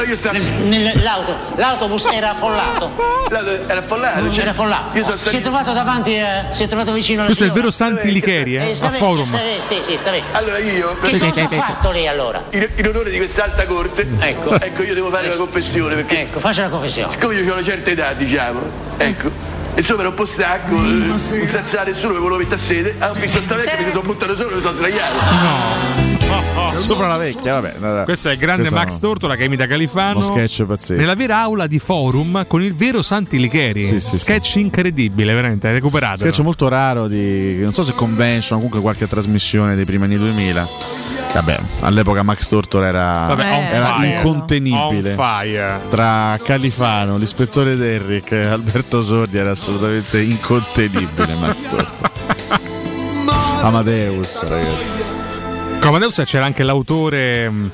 [0.63, 1.35] Nel- nell'auto.
[1.55, 3.13] L'autobus era affollato.
[3.67, 4.95] Era affollato, cioè, Era affollato.
[4.97, 7.53] io sono si è trovato davanti, a- si è trovato vicino alla Questo è il
[7.53, 7.71] signora.
[7.71, 9.25] vero Santi Licheri, eh, sta a forum.
[9.25, 10.25] sta bene, sì, sì, sta bene.
[10.33, 12.43] Allora io Che cosa ha fatto lei allora?
[12.51, 14.53] in, in onore di questa alta corte, Ecco.
[14.59, 17.09] ecco, io devo fare la confessione perché Ecco, faccia la confessione.
[17.09, 18.59] siccome io ho una certa età, diciamo,
[18.97, 19.31] ecco.
[19.75, 23.41] Insomma era un po' stanco, eh, senza nessuno mi volevo mettere a sede, ho visto
[23.41, 26.14] sta vecchia, mi sono buttato solo e mi sono sdraiato.
[26.77, 27.75] Sopra la vecchia, vabbè.
[27.79, 28.03] vabbè.
[28.05, 30.17] Questo è il grande Questo Max Tortora che imita Califano.
[30.19, 30.99] Uno sketch pazzesco.
[30.99, 33.85] Nella vera aula di forum con il vero Santi Licheri.
[33.85, 35.71] Sì, sì, sketch incredibile, veramente.
[35.71, 36.17] Recuperato.
[36.17, 40.17] sketch molto raro di non so se convention o comunque qualche trasmissione dei primi anni
[40.17, 40.67] 2000
[41.33, 44.15] vabbè all'epoca Max Tortor era, Vabbè, era fire.
[44.15, 45.15] incontenibile
[45.89, 52.09] tra Califano l'ispettore Derrick e Alberto Sordi era assolutamente incontenibile Max Tortor
[53.63, 55.24] Amadeus ragazzi
[55.87, 57.49] Amadeus c'era anche l'autore.
[57.49, 57.71] mh,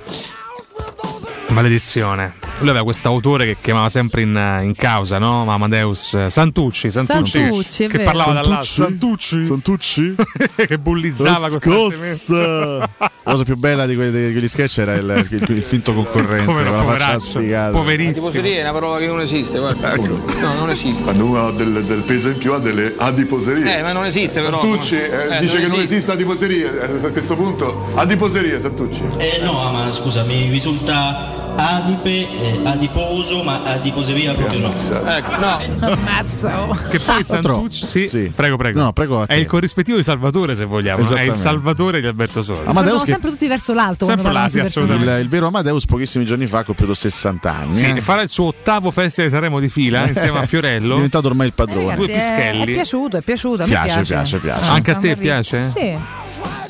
[1.49, 2.40] Maledizione.
[2.61, 5.45] Lui aveva questo autore che chiamava sempre in, in causa, no?
[5.45, 8.03] Ma Amadeus eh, Santucci, Santucci, Santucci, che vero.
[8.03, 8.63] parlava dall'alto.
[8.65, 9.45] Santucci.
[9.45, 10.15] Santucci
[10.55, 12.15] che bullizzava costantemente.
[12.15, 12.89] Scossa!
[13.23, 16.45] La cosa più bella di quegli, di quegli sketch era il, il- il finto concorrente
[16.45, 17.71] Povero con la faccia sfigata.
[17.71, 18.13] poverissimo.
[18.29, 19.95] Tifoseria è una parola che non esiste, guarda.
[19.95, 21.01] No, non esiste.
[21.03, 23.77] Quando uno ha del, del peso in più ha delle adiposerie.
[23.77, 24.59] Eh, ma non esiste, però.
[24.61, 25.93] Santucci eh, Eh, dice non che non esiste.
[25.95, 26.71] esiste adiposeria.
[26.71, 29.03] Eh, A questo punto, adiposeria, Santucci.
[29.17, 34.71] Eh no, ma scusa, mi risulta adipe, eh, adiposo, ma adiposeria proprio no.
[35.07, 35.59] Ecco, no.
[35.79, 36.61] Ammazza.
[36.61, 36.77] oh.
[36.89, 38.81] Che poi Santucci, sì, prego, prego.
[38.81, 41.07] No, prego È il corrispettivo di Salvatore, se vogliamo.
[41.09, 41.35] È il.
[41.35, 42.67] Salvatore di Alberto Sordi.
[42.69, 45.17] Amadeus che- sempre tutti verso l'alto quando Sempre parlano là, sì, personaggi.
[45.17, 48.01] il, il vero Amadeus pochissimi giorni fa ha compiuto 60 anni Sì, eh.
[48.01, 50.95] farà il suo ottavo festival di Sanremo di fila insieme a è Fiorello.
[50.95, 52.73] diventato ormai il padrone Ragazzi, due è, è pischelli.
[52.73, 53.63] piaciuto, è piaciuto.
[53.65, 54.65] Piace, piace, piace.
[54.65, 55.71] Anche a te piace?
[55.73, 56.20] Sì.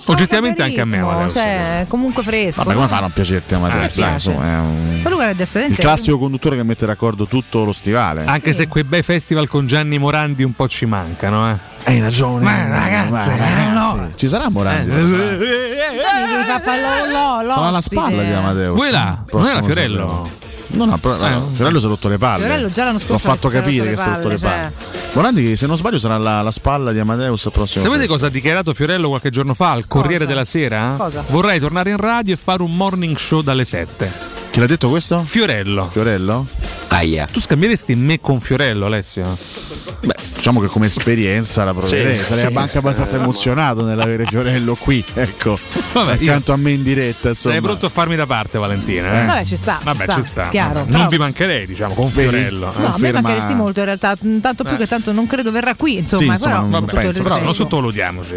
[0.05, 1.33] Oggettivamente anche a me, Amadeus.
[1.33, 2.63] Cioè, comunque fresco.
[2.63, 3.97] Vabbè, come fa a non piacerti Amadeus?
[3.97, 7.63] Ah, Dai, insomma, è un- Ma lui guarda, il classico conduttore che mette d'accordo tutto
[7.63, 8.25] lo stivale.
[8.25, 11.55] Anche se quei bei festival con Gianni Morandi un po' ci mancano, eh.
[11.83, 12.43] Hai ragione.
[12.43, 13.73] Ma ragazzi, Ma eh, ragazzi.
[13.73, 14.09] no.
[14.15, 14.89] Ci sarà Morandi?
[14.91, 15.07] Lo- lo-
[17.49, 18.01] Sarà alla l'ospite.
[18.01, 18.75] spalla di Amadeus.
[18.75, 19.23] Vuoi là?
[19.31, 19.97] Non era Fiorello?
[19.97, 20.29] sabato.
[20.73, 22.45] No, no, però, no, Fiorello si è rotto le palle.
[22.45, 24.73] Fiorello già l'anno scorso L'ho fatto capire che si è rotto le palle.
[25.13, 27.83] Morandi, se non sbaglio, sarà alla, la spalla di Amadeus al prossimo.
[27.83, 30.95] Sapete cosa ha dichiarato Fiorello qualche giorno fa al Corriere della Sera?
[30.97, 31.23] Cosa?
[31.27, 34.11] Vorrei tornare in radio e fare un morning show dalle 7.
[34.51, 35.23] Chi l'ha detto questo?
[35.25, 35.89] Fiorello.
[35.91, 36.47] Fiorello?
[36.89, 37.27] Aia.
[37.31, 39.37] Tu scambieresti me con Fiorello, Alessio?
[40.01, 40.10] Beh,
[40.41, 42.17] diciamo che come esperienza la proverei.
[42.17, 42.57] Sì, Sarei sì.
[42.57, 45.55] anche abbastanza emozionato nell'avere Fiorello qui, ecco.
[45.93, 47.29] Vabbè, io- accanto a me in diretta.
[47.29, 47.53] Insomma.
[47.53, 49.21] Sei pronto a farmi da parte, Valentina?
[49.21, 49.25] eh?
[49.27, 49.79] Vabbè, ci sta.
[49.83, 50.47] Vabbè, ci sta, ci sta.
[50.49, 50.79] Chiaro.
[50.79, 52.27] Non Però- vi mancherei, diciamo, con Vedi?
[52.29, 52.73] Fiorello.
[52.75, 54.77] No, a me mancheresti molto in realtà, tanto più Eh.
[54.77, 58.35] che tanto non credo verrà qui, insomma, Sì, insomma, però, non penso, Però non sottovalutiamoci.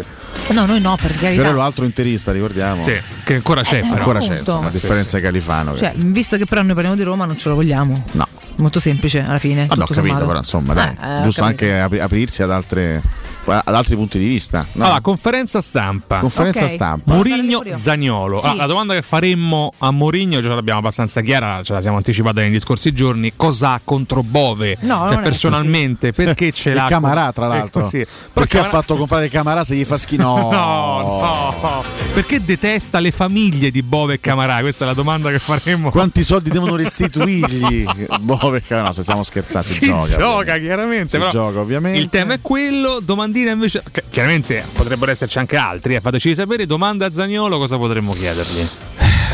[0.49, 1.41] No, noi no, per carità.
[1.41, 2.83] Fiorello altro interista, ricordiamo.
[2.83, 3.95] Sì, che ancora c'è, Eh, però.
[3.95, 5.75] Ancora c'è, a differenza di Califano.
[5.75, 8.05] Cioè, visto che però noi parliamo di Roma, non ce lo vogliamo.
[8.11, 8.27] No.
[8.57, 9.63] Molto semplice alla fine.
[9.69, 13.01] Ho tutto capito, però insomma, dai, Eh, eh, giusto anche apri- aprirsi ad altre
[13.45, 14.65] ad altri punti di vista.
[14.73, 14.83] no?
[14.85, 16.19] Allora, conferenza stampa.
[16.19, 16.69] Conferenza Ok.
[16.69, 17.13] stampa.
[17.13, 18.39] Murigno Zagnolo.
[18.39, 18.47] Sì.
[18.47, 22.41] Ah, la domanda che faremmo a Mourinho già l'abbiamo abbastanza chiara, ce la siamo anticipata
[22.41, 23.33] negli scorsi giorni.
[23.35, 24.77] Cosa ha contro Bove?
[24.81, 26.87] No, Cioè, personalmente, perché ce E l'ha?
[26.87, 27.87] Camarà, tra Eh, l'altro.
[27.87, 27.99] sì.
[27.99, 30.23] Però Perché ha Camarà- fatto comprare Camarà se gli fa schino?
[30.55, 34.59] No, no, perché detesta le famiglie di Bove e Camarà?
[34.61, 35.91] Questa è la domanda che faremmo.
[35.91, 37.85] Quanti soldi devono restituirgli?
[38.21, 40.17] boh, perché no, se stiamo scherzando, si, Si gioca.
[40.17, 41.09] gioca, chiaramente.
[41.09, 41.99] Si però gioca, ovviamente.
[41.99, 42.99] Il tema è quello.
[43.35, 43.83] Domandina invece.
[44.11, 45.95] chiaramente potrebbero esserci anche altri.
[45.95, 46.65] eh, fateci sapere.
[46.65, 48.65] Domanda a Zagnolo, cosa potremmo chiedergli?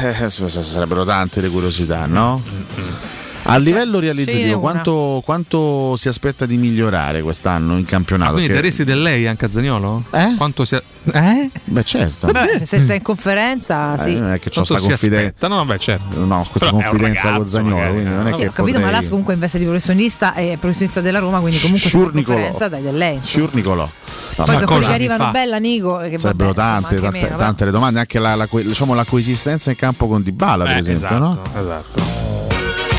[0.02, 2.42] Eh, s- sarebbero tante le curiosità, no?
[3.44, 8.34] A livello realizzativo, quanto, quanto si aspetta di migliorare quest'anno in campionato?
[8.34, 10.04] Quindi Perché- daresti del lei anche a Zagnolo?
[10.12, 10.36] Eh?
[10.38, 10.82] Quanto sia.
[11.12, 11.50] Eh?
[11.66, 12.32] Beh, certo.
[12.32, 14.14] Vabbè, se, se stai in conferenza, Eh, sì.
[14.20, 15.26] non è che ho Quanto sta si confidenza.
[15.26, 15.48] aspetta?
[15.48, 16.24] No, vabbè, certo.
[16.24, 18.32] No, questa Però è confidenza con ragazzo, Zagnolo, magari, non è?
[18.32, 18.84] Sì, che ho capito, potrei...
[18.84, 22.24] ma Las comunque investe di professionista e professionista della Roma, quindi comunque Sciurnicolò.
[22.38, 23.20] conferenza dai del lei.
[23.24, 23.84] Sciurnicolò.
[24.38, 25.32] No, Poi che anni arrivano fa?
[25.32, 28.94] bella Nico, che Sarebbero tante, tante, meno, tante le domande, anche la, la, que- diciamo,
[28.94, 31.60] la coesistenza in campo con Dybala, per Eh, esempio, esatto, no?
[31.60, 32.21] esatto.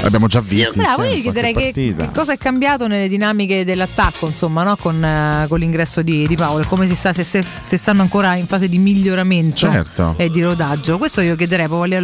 [0.03, 0.73] L'abbiamo già visto.
[0.75, 4.77] Bravo, io chiederei che, che cosa è cambiato nelle dinamiche dell'attacco, insomma, no?
[4.77, 8.35] con, eh, con l'ingresso di, di Paolo, come si sta, se, se- se stanno ancora
[8.35, 10.15] in fase di miglioramento Certo.
[10.17, 10.99] e di rodaggio.
[10.99, 12.01] Questo io chiederei, poi voglio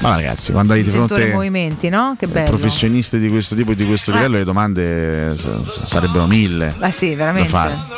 [0.00, 2.14] Ma ragazzi, quando hai di fronte movimenti, no?
[2.18, 2.48] Che eh, bello.
[2.48, 4.14] professionisti di questo tipo e di questo Eh.
[4.14, 5.34] livello, le domande
[5.66, 6.74] sarebbero mille.
[6.80, 7.50] Eh sì, veramente.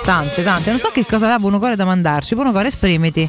[0.04, 0.70] Tante, tante.
[0.70, 2.34] Non so che cosa aveva Buonocore da mandarci.
[2.34, 3.28] Buonocore, esprimiti.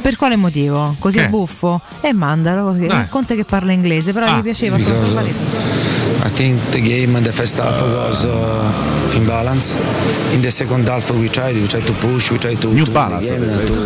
[0.00, 0.94] Per quale motivo?
[0.98, 1.24] Così Che?
[1.26, 1.80] è buffo?
[2.00, 2.74] E mandalo.
[2.74, 3.06] Eh.
[3.08, 5.14] Conte che parla inglese, però Ah, gli piaceva per cosa?
[5.14, 5.34] fare-
[6.22, 9.78] I think the game in the first half was uh, in balance.
[10.32, 12.90] In the second half we tried, we tried to push, we tried to, New to
[12.90, 13.84] balance, the game, avete to-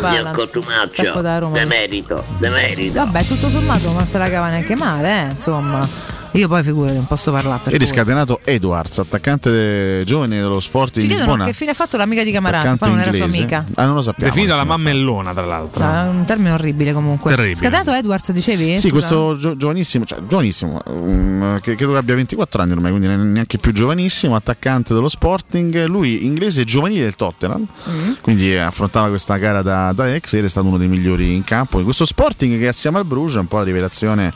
[1.38, 1.58] Roma.
[1.58, 2.94] demerito, demerito.
[3.04, 5.86] Vabbè, tutto sommato non se la cava neanche male, eh, insomma.
[6.34, 11.12] Io poi figurati, non posso parlare per E riscatenato Edwards, attaccante giovane dello Sporting Ci
[11.12, 11.44] di Lisbona.
[11.44, 13.54] che fine ha fatto l'amica di Camarano, attaccante poi non era sua inglese.
[13.54, 13.66] amica.
[13.80, 14.32] Ah, non lo sappiamo.
[14.32, 15.84] Definita la mammellona, tra l'altro.
[15.84, 17.30] Ah, un termine orribile comunque.
[17.30, 17.54] Terribile.
[17.54, 18.78] Scatenato Edwards, dicevi?
[18.78, 18.90] Sì, Scusa.
[18.90, 23.58] questo gio- giovanissimo, cioè giovanissimo, um, che credo che abbia 24 anni ormai, quindi neanche
[23.58, 28.12] più giovanissimo, attaccante dello Sporting, lui inglese giovanile del Tottenham, Mm.
[28.22, 31.78] quindi affrontava questa gara da, da ex ed è stato uno dei migliori in campo.
[31.78, 34.32] In questo Sporting che assieme al Bruges è un po' la rivelazione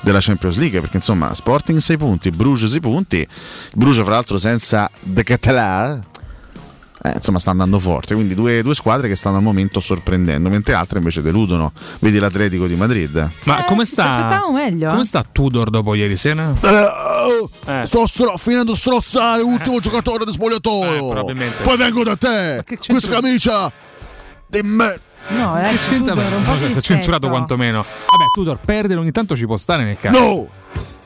[0.00, 3.26] della Champions League, perché insomma Sporting 6 punti, Bruges 6 punti,
[3.74, 6.02] Bruges fra l'altro senza De Català.
[7.06, 10.72] eh, insomma sta andando forte, quindi due, due squadre che stanno al momento sorprendendo, mentre
[10.72, 11.72] altre invece deludono.
[11.98, 13.30] Vedi l'Atletico di Madrid.
[13.44, 14.06] Ma come Eh, Ci sta?
[14.06, 14.88] aspettavamo meglio.
[14.90, 16.54] Come sta Tudor dopo ieri sera?
[16.62, 17.84] Eh.
[17.84, 21.08] Sto stro- finendo a strozzare l'ultimo giocatore di spogliatoio.
[21.08, 21.62] probabilmente.
[21.62, 22.64] Poi vengo da te.
[22.64, 23.70] Questa camicia
[24.46, 24.98] di me.
[25.28, 26.14] No, eh, c'entra?
[26.14, 27.82] Tudor, un po' No, censurato quantomeno.
[27.82, 30.18] Vabbè, Tudor perdere ogni tanto ci può stare nel caso.
[30.18, 30.48] No!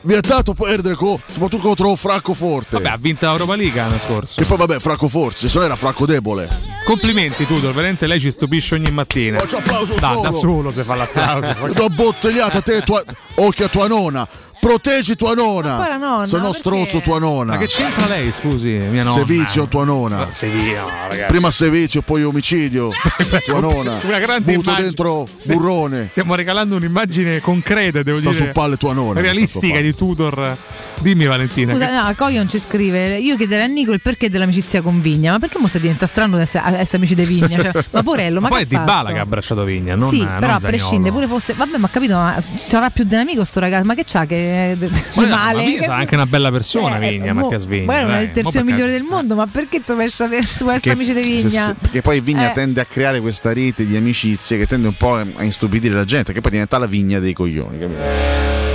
[0.01, 2.77] Vietato perdere, co- soprattutto contro Francoforte.
[2.77, 4.39] Vabbè, ha vinto l'Europa League l'anno scorso.
[4.39, 6.47] Che poi, vabbè, Francoforte, se no era Franco debole.
[6.85, 9.39] Complimenti, Tudor, veramente lei ci stupisce ogni mattina.
[9.39, 10.21] Faccio applauso da, solo.
[10.21, 11.67] da solo se fa l'applauso.
[11.75, 13.03] Do bottigliata a te, e tua,
[13.35, 14.27] occhio a tua nonna.
[14.59, 15.97] Proteggi tua nonna.
[15.97, 16.57] nonna, Se no perché?
[16.57, 17.53] strozzo tua nonna.
[17.53, 19.15] Ma che c'entra lei, scusi, mia nonna?
[19.25, 20.31] Servizio tua nonna.
[20.31, 21.31] Servizio, no, ragazzi.
[21.31, 22.89] Prima servizio, poi omicidio.
[23.45, 23.97] tua nonna.
[24.03, 24.85] Una grande Buto immagine.
[24.87, 26.07] dentro burrone.
[26.09, 28.45] Stiamo regalando un'immagine concreta, devo Sta dire.
[28.45, 29.21] su palle tua nonna.
[29.21, 30.57] Realistica sta di Tudor.
[30.99, 31.71] Dimmi Valentina.
[31.73, 35.31] Scusa, che- no, Coglion ci scrive: Io chiederei a Nico il perché dell'amicizia con Vigna.
[35.31, 37.61] Ma perché mo sta diventa strano essere, essere amici di Vigna?
[37.61, 40.37] Cioè, ma Porello, ma, poi è Di Bala che ha abbracciato Vigna, non sì, non
[40.39, 41.53] però a prescindere, pure fosse.
[41.53, 43.85] Vabbè, ma capito, ma sarà più di un amico sto ragazzo.
[43.85, 45.57] Ma che c'ha che di Ma no, male?
[45.57, 47.85] ma Vigna sarà anche una bella persona, Eh, Vigna, mo- Mattias Vigna.
[47.85, 51.21] Magari non è il per migliore del mondo, ma perché insomma essere essere amici di
[51.21, 51.65] Vigna?
[51.67, 52.53] se- perché poi Vigna Eh.
[52.53, 56.33] tende a creare questa rete di amicizie che tende un po' a istupidire la gente,
[56.33, 57.77] che poi diventa la vigna dei coglioni.
[57.79, 57.99] capito?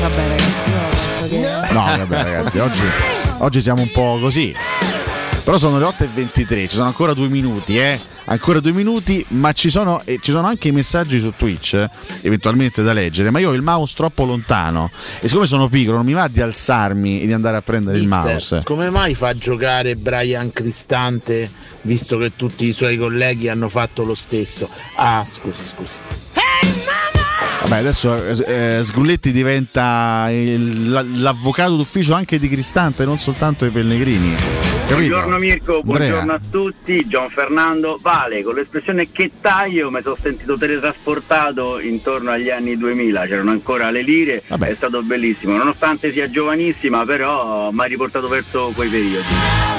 [0.01, 1.39] Vabbè, ragazzi, che.
[1.73, 2.81] No, vabbè, ragazzi, oggi,
[3.39, 4.55] oggi siamo un po' così.
[5.45, 7.99] Però sono le 8.23, ci sono ancora due minuti, eh?
[8.27, 11.91] Ancora due minuti, ma ci sono, e ci sono anche i messaggi su Twitch, eh,
[12.23, 13.31] eventualmente da leggere.
[13.31, 14.91] Ma io ho il mouse troppo lontano
[15.21, 18.05] e siccome sono piccolo non mi va di alzarmi e di andare a prendere il
[18.05, 18.61] Mister, mouse.
[18.65, 21.51] come mai fa giocare Brian Cristante
[21.83, 24.69] visto che tutti i suoi colleghi hanno fatto lo stesso?
[24.97, 26.34] Ah, scusi, scusi.
[27.65, 28.15] Vabbè, adesso
[28.45, 34.35] eh, Sgrulletti diventa il- la- l'avvocato d'ufficio anche di Cristante, non soltanto dei Pellegrini.
[34.87, 34.95] Capito?
[35.17, 36.11] Buongiorno Mirko, Andrea.
[36.11, 42.31] buongiorno a tutti, Gian Fernando Vale, con l'espressione che taglio mi sono sentito teletrasportato intorno
[42.33, 47.81] agli anni 2000, c'erano ancora le lire, è stato bellissimo, nonostante sia giovanissima però mi
[47.81, 49.25] ha riportato verso quei periodi.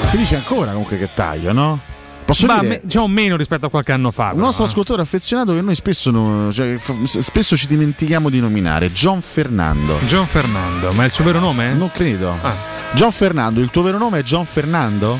[0.06, 1.80] Felice ancora comunque che taglio, no?
[2.26, 2.68] Posso Ma dire?
[2.68, 4.32] me- diciamo meno rispetto a qualche anno fa.
[4.34, 4.66] Un nostro eh.
[4.66, 9.96] ascoltatore affezionato che noi spesso, no- cioè, f- spesso ci dimentichiamo di nominare, John Fernando.
[10.06, 11.72] John Fernando, ma è il suo vero nome?
[11.74, 12.34] Non credo.
[12.42, 12.52] Ah.
[12.94, 15.18] John Fernando, il tuo vero nome è John Fernando?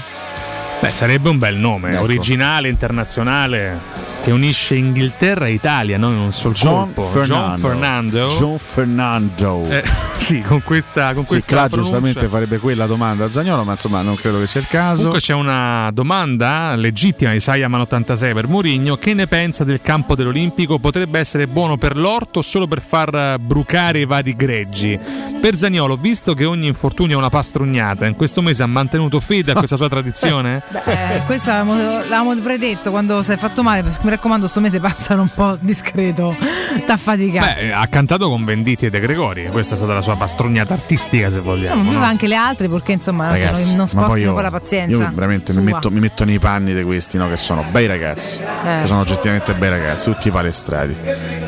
[0.80, 2.02] Beh, sarebbe un bel nome, Ecco.
[2.02, 3.80] originale, internazionale,
[4.22, 6.10] che unisce Inghilterra e Italia, no?
[6.10, 7.02] in un sol John colpo.
[7.08, 7.34] Fernando.
[7.46, 8.26] John Fernando.
[8.28, 9.64] John Fernando.
[9.70, 9.82] Eh,
[10.16, 11.80] sì, con questa, con Sì, questa Cla pronuncia.
[11.98, 14.96] giustamente farebbe quella domanda a Zagnolo, ma insomma non credo che sia il caso.
[14.96, 18.96] Comunque c'è una domanda legittima di Sayaman 86 per Mourinho.
[18.96, 20.78] Che ne pensa del campo dell'Olimpico?
[20.78, 24.98] Potrebbe essere buono per l'orto o solo per far brucare i vari greggi?
[25.40, 29.52] Per Zagnolo, visto che ogni infortunio è una pastrugnata, in questo mese ha mantenuto fede
[29.52, 30.62] a questa sua tradizione?
[30.84, 31.76] Eh, questo l'avevamo,
[32.08, 33.82] l'avevamo predetto quando si è fatto male.
[34.00, 36.36] Mi raccomando, sto mese passano un po' discreto.
[36.84, 37.46] T'ha faticato.
[37.54, 41.30] Beh, ha cantato con Venditti e De Gregori, questa è stata la sua pastrugnata artistica,
[41.30, 41.76] se vogliamo.
[41.82, 41.90] ma no?
[41.90, 44.96] viva anche le altre perché insomma Ragazzi, non poi io, poi la pazienza.
[45.02, 48.40] io veramente mi metto, mi metto nei panni di questi no, che sono bei ragazzi,
[48.40, 48.80] Eh.
[48.82, 50.96] che sono oggettivamente bei ragazzi, tutti palestrati,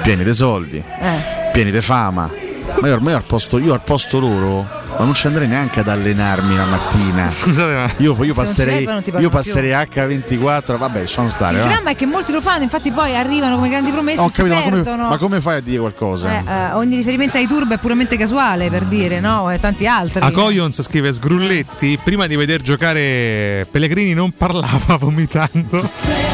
[0.02, 1.50] pieni di soldi, Eh.
[1.52, 2.30] pieni di fama.
[2.80, 4.66] Ma io ormai al posto, io al posto loro,
[4.96, 7.30] ma non ci andrei neanche ad allenarmi la mattina.
[7.32, 11.56] Scusate, ma io, io passerei, vai, io passerei H24, vabbè, lasciamo stare.
[11.56, 11.68] Il va.
[11.68, 14.82] dramma è che molti lo fanno, infatti poi arrivano come grandi promesse si capito, ma
[14.82, 16.30] come, ma come fai a dire qualcosa?
[16.30, 19.50] Eh, eh, ogni riferimento ai turbi è puramente casuale per dire, no?
[19.50, 20.20] E tanti altri.
[20.20, 25.88] A Coyons scrive Sgrulletti, prima di vedere giocare Pellegrini non parlava vomitando.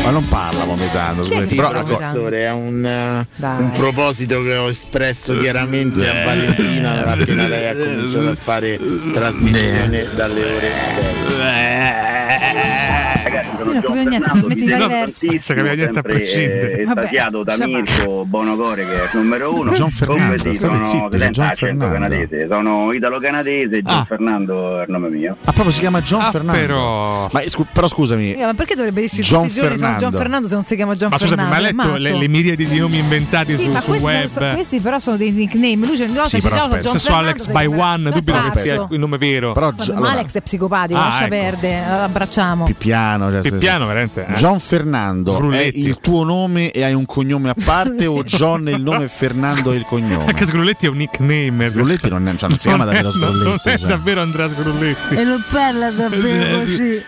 [0.05, 4.69] Ma non parla vomitando, Sì, Però, ecco, professore, è un, eh, un proposito che ho
[4.69, 8.79] espresso chiaramente a Valentina non appena lei ha cominciato a fare
[9.15, 12.14] trasmissione dalle ore 6.
[12.35, 16.73] Ragazzi, sono non John capivo niente, Fernando, smetti di fortissimo, Non niente a sempre, prescindere.
[16.79, 19.73] eh, Vabbè, Estasiato da Mirko Bonocore che è il numero uno.
[19.73, 21.57] John Fernando, sì, sono senta, John accento
[21.87, 21.93] Fernando.
[21.93, 24.05] canadese, sono italo-canadese, John Ah.
[24.07, 25.37] Fernando è il nome mio.
[25.45, 26.61] Ah, proprio si chiama John Ah, Fernando.
[26.61, 29.99] però- Ma, scu- però scusami, Ma perché dovrebbe dirci John tutti i giorni sono John
[30.13, 30.19] Fernando.
[30.19, 31.51] Fernando se non si chiama John Ma scusami, Fernando?
[31.55, 31.99] ma hai È letto matto.
[32.15, 34.27] le, le miriadi di nomi inventati Sì, su, ma su questi, web?
[34.27, 35.87] sono- questi però sono dei nickname.
[35.87, 37.29] Lui c'è volta Sì, però aspetta, John Se so Fernando.
[37.31, 39.53] Alex by One, dubito che sia il nome vero.
[39.53, 41.29] però ma Alex è psicopatico, Ah, lascia ecco.
[41.35, 41.85] perdere,
[42.25, 42.65] abbracciamo.
[42.65, 44.27] Pippiano, cioè, Pippiano, veramente.
[44.27, 44.35] eh.
[44.35, 45.79] John Fernando è Sgrulletti.
[45.81, 49.09] il tuo nome e hai un cognome a parte o John è il nome e
[49.09, 50.27] Fernando è il cognome?
[50.27, 51.69] Anche Sgrulletti è un nickname.
[51.69, 53.69] Sgrulletti non, è- cioè, non si chiama davvero Non è- Non Sgrulletti.
[53.69, 53.89] è cioè.
[53.89, 55.15] davvero Andrea Sgrulletti.
[55.15, 57.03] E non parla davvero così.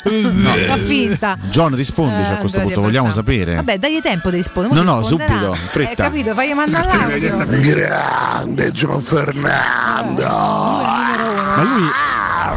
[0.66, 1.38] Fa finta.
[1.50, 3.54] John rispondici a Eh, questo Andrea, punto, vogliamo sapere.
[3.56, 4.74] Vabbè, dagli tempo di rispondere.
[4.74, 5.32] No, no, risponderà.
[5.34, 5.90] subito, in fretta.
[5.90, 7.44] Eh, capito, fagli mandare l'audio.
[7.60, 10.24] Grande John Fernando.
[10.26, 11.84] Ma lui,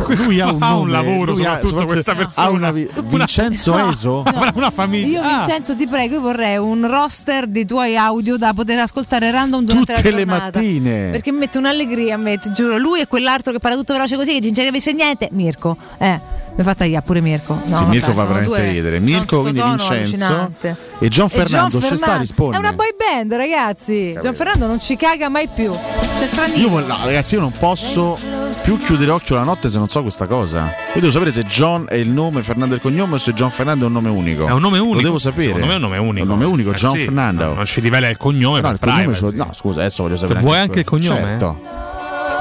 [0.07, 2.47] lui ha un, Ha un lavoro, lui ha- soprattutto questa persona.
[2.47, 3.91] Ha una vi- Vincenzo No.
[3.91, 4.23] Eso?
[4.23, 5.21] Avrà una famiglia.
[5.21, 9.63] Io Vincenzo ti prego, io vorrei un roster di tuoi audio da poter ascoltare random
[9.63, 10.59] durante Tutte la le giornata.
[10.59, 11.09] mattine.
[11.11, 12.77] Perché mi mette un'allegria a me, ti giuro.
[12.77, 15.30] Lui e quell'altro che parla tutto veloce così, che non capisce niente.
[15.31, 15.77] Mirko.
[15.97, 16.19] Eh,
[16.55, 17.53] mi fa tagliare pure Mirko.
[17.53, 18.99] No, sì, vabbè, Mirko fa veramente due- ridere.
[18.99, 20.67] Mirko, quindi Vincenzo allucinante.
[20.67, 22.57] e John E John Fernando ci sta a Fernando- rispondere.
[22.63, 24.17] È una boy band, ragazzi.
[24.19, 25.71] John Fernando non ci caga mai più.
[26.17, 26.80] C'è stranissimo.
[26.80, 28.17] Io, no, ragazzi, io non posso
[28.63, 30.65] più chiudere occhio la notte se non so questa cosa.
[30.93, 33.51] Io devo sapere se John è il nome, Fernando è il cognome o se John
[33.51, 34.45] Fernando è un nome unico.
[34.47, 34.95] È un nome unico.
[34.95, 35.53] Lo devo sapere.
[35.53, 36.17] Secondo me è un nome unico.
[36.17, 37.45] È un nome unico, Eh John sì, Fernando.
[37.45, 39.38] no, non ci rivela il cognome No, per il cognome privacy.
[39.38, 40.39] no, scusa, adesso voglio sapere.
[40.41, 41.19] Vuoi anche anche il cognome?
[41.27, 41.59] Certo.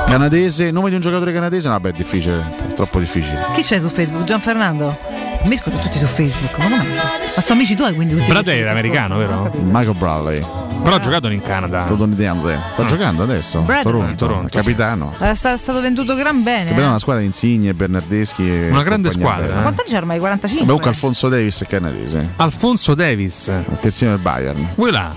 [0.08, 1.68] Canadese, nome di un giocatore canadese?
[1.68, 3.44] No, beh, è difficile, è troppo difficile.
[3.52, 4.24] Chi c'è su Facebook?
[4.24, 4.96] Gian Fernando?
[5.44, 6.68] Mirko tutti su Facebook, ma?
[6.68, 6.82] Ma
[7.40, 9.48] sono amici tuoi quindi tutti Bradley era si americano, vero?
[9.66, 10.44] Michael Bradley,
[10.82, 11.80] Però ha giocato in Canada.
[11.80, 12.58] statunitense.
[12.72, 12.86] Sta Ah.
[12.86, 13.60] giocando adesso.
[13.60, 13.82] Bradley.
[13.82, 14.48] Toronto, Toronto.
[14.56, 15.14] capitano.
[15.18, 16.64] È sta- stato venduto gran bene.
[16.64, 16.88] Capitano eh.
[16.90, 19.54] una squadra di Insigne, Bernardeschi Una grande squadra.
[19.56, 20.18] Ma quanti anni c'ha ormai?
[20.18, 20.66] 45?
[20.66, 22.28] Vabbè, comunque Alfonso Davis è canadese.
[22.36, 23.48] Alfonso Davis.
[23.48, 24.68] Attenzione al Bayern.
[24.74, 25.14] Vuoi là?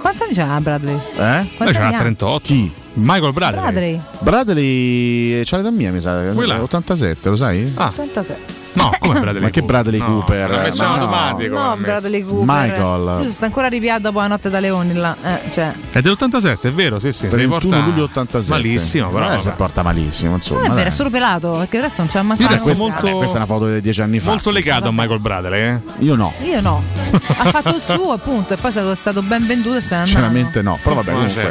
[0.00, 0.94] Quanti anni c'ha Bradley?
[0.94, 0.98] Eh?
[1.16, 2.00] Beh, Quanti ce anni n'ha ha?
[2.00, 2.40] 38.
[2.44, 2.72] Chi?
[2.98, 3.60] Michael Bradley.
[3.60, 4.00] Bradley?
[4.20, 6.22] Bradley c'ha l'età mia, mi sa.
[6.22, 6.60] Là?
[6.60, 7.72] 87, lo sai?
[7.76, 8.36] Ah, 86.
[8.78, 9.42] No, come Bradley?
[9.42, 10.50] Ma che Bradley No, Cooper?
[10.50, 10.92] l'ha messo no.
[10.94, 11.54] automatico.
[11.54, 11.76] l'ha No.
[11.76, 12.44] Bradley Cooper.
[12.46, 13.16] Michael.
[13.18, 15.16] Lui si sta ancora ripiando dopo la notte da leoni là.
[15.22, 15.72] Eh, cioè.
[15.90, 17.20] È dell'87, è vero, sì, sì.
[17.20, 18.50] si 31 riporta luglio 87.
[18.52, 19.32] Malissimo, però.
[19.32, 20.60] Eh, si porta malissimo, insomma.
[20.60, 20.84] È vero, dai.
[20.84, 22.10] è solo pelato, perché adesso non
[22.46, 22.74] la resto nostra.
[22.86, 24.30] molto- Vabbè, questa è una foto di dieci anni fa.
[24.30, 25.80] Molto legato a Michael Bradley, eh?
[25.98, 26.32] Io no.
[26.42, 26.82] Io no.
[27.10, 29.94] ha fatto il suo appunto e poi è stato, è stato ben venduto e se
[29.94, 30.10] andato.
[30.10, 31.42] Sinceramente no, però vabbè comunque.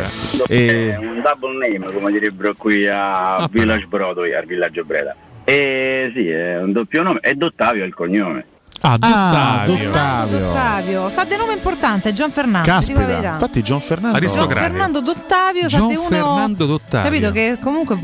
[0.48, 5.16] È E un double name, come direbbero qui a Village Broadway, al villaggio Breda.
[5.49, 7.22] E sì, è un doppio nome.
[7.22, 8.45] E Dottavio è il cognome.
[8.82, 9.86] Ah, Ah, Dottavio.
[9.86, 10.49] Dottavio.
[10.49, 12.70] Ottavio, sa di nome importante, Gian Fernando.
[12.80, 14.70] ti dico la Caspita, infatti John Fernando Gian Aristocratico.
[14.70, 17.10] Fernando Dottavio, Gian uno Fernando Dottavio.
[17.10, 17.99] Capito che comunque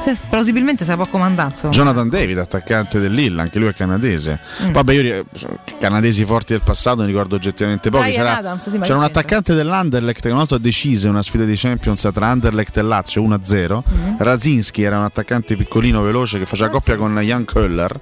[0.00, 1.48] se- plausibilmente sa può comandare.
[1.50, 1.72] insomma.
[1.72, 4.38] Jonathan David, attaccante dell'Illa, anche lui è canadese.
[4.64, 4.72] Mm.
[4.72, 5.24] Vabbè, io
[5.80, 8.02] canadesi forti del passato ne ricordo oggettivamente pochi.
[8.04, 11.54] Brian C'era, Adams, sì, c'era un attaccante dell'Anderlecht che una volta decise una sfida di
[11.56, 13.82] Champions tra Anderlecht e Lazio 1-0.
[13.90, 14.14] Mm.
[14.18, 18.00] Razinski era un attaccante piccolino, veloce, che faceva coppia con Jan Köller.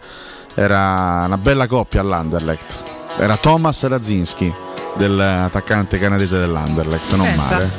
[0.54, 2.82] Era una bella coppia all'Anderlecht.
[3.18, 4.52] Era Thomas Razinski,
[4.96, 7.42] dell'attaccante canadese dell'Anderlecht, non Pensa.
[7.54, 7.70] male.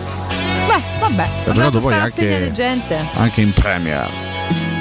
[0.68, 2.95] Beh, vabbè, è giocato poi anche- rassegna di gente.
[2.95, 4.12] È Anche in Premier.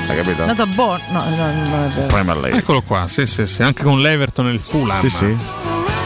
[0.08, 0.42] Hai capito?
[0.42, 1.00] andato a Born.
[1.10, 2.06] No, no, non è vero.
[2.06, 2.58] Premier League.
[2.58, 3.62] Eccolo qua, sì, sì, sì.
[3.62, 4.98] Anche con l'Everton e il Fulham.
[4.98, 5.36] Sì, sì.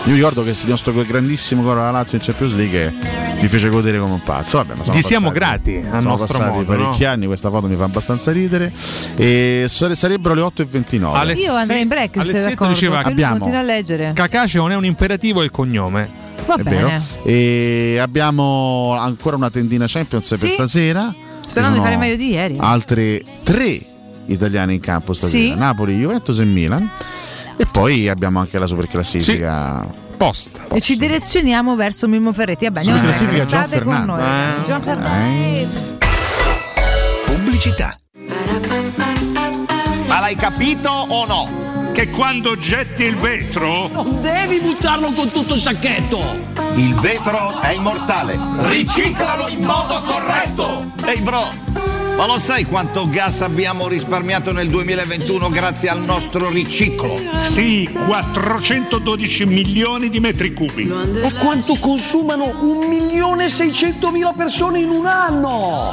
[0.07, 2.95] Io ricordo che il nostro grandissimo coro alla Lazio in Champions League
[3.41, 4.59] mi fece godere come un pazzo.
[4.59, 7.09] Vabbè, ma sono Gli siamo passati- grati al sono nostro passati modo, parecchi no?
[7.11, 8.73] anni, questa foto mi fa abbastanza ridere.
[9.17, 11.19] E sare- sarebbero le 8.29.
[11.19, 12.73] Alle Io andrei in break Alessietto d'accordo.
[12.73, 14.13] diceva lui abbiamo- continua a leggere.
[14.15, 16.09] Cacace non è un imperativo, è il cognome.
[16.47, 16.77] Va è bene.
[16.83, 17.03] vero.
[17.25, 20.49] E abbiamo ancora una tendina Champions per Sì.
[20.51, 21.13] stasera.
[21.41, 22.57] Sperando di fare meglio di ieri.
[22.61, 23.81] Altre tre
[24.27, 25.59] italiane in campo stasera: Sì.
[25.59, 26.89] Napoli, Juventus e Milan.
[27.59, 30.05] E poi abbiamo anche la superclassifica.
[30.17, 30.63] Post.
[30.73, 32.65] E ci direzioniamo verso Mimmo Ferretti.
[32.65, 34.17] Vabbè, andiamo classifica Restate con Fernando.
[34.17, 34.63] noi.
[34.65, 35.45] Gian Fernando.
[35.45, 35.69] Eh.
[37.25, 37.99] Pubblicità.
[40.07, 41.65] Ma l'hai capito o no?
[41.93, 46.21] Che quando getti il vetro Non devi buttarlo con tutto il sacchetto.
[46.75, 48.39] Il vetro è immortale.
[48.69, 50.93] Riciclalo in modo corretto.
[51.07, 51.43] Ehi bro,
[52.17, 57.21] ma lo sai quanto gas abbiamo risparmiato nel 2021 grazie al nostro riciclo?
[57.39, 60.91] sì, 412 milioni di metri cubi.
[61.23, 65.93] E quanto consumano 1.600.000 persone in un anno?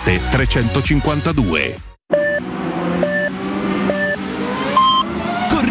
[0.05, 1.75] 352.
[5.49, 5.70] Corri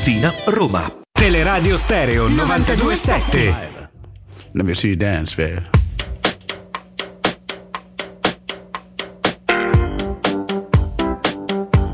[0.01, 0.91] Tiburtina, Roma.
[1.13, 3.89] Teleradio Stereo 927.
[4.53, 5.61] Let me see you dance, baby.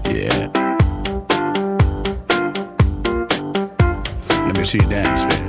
[0.10, 0.48] Yeah.
[4.46, 5.47] Let me see you dance, baby.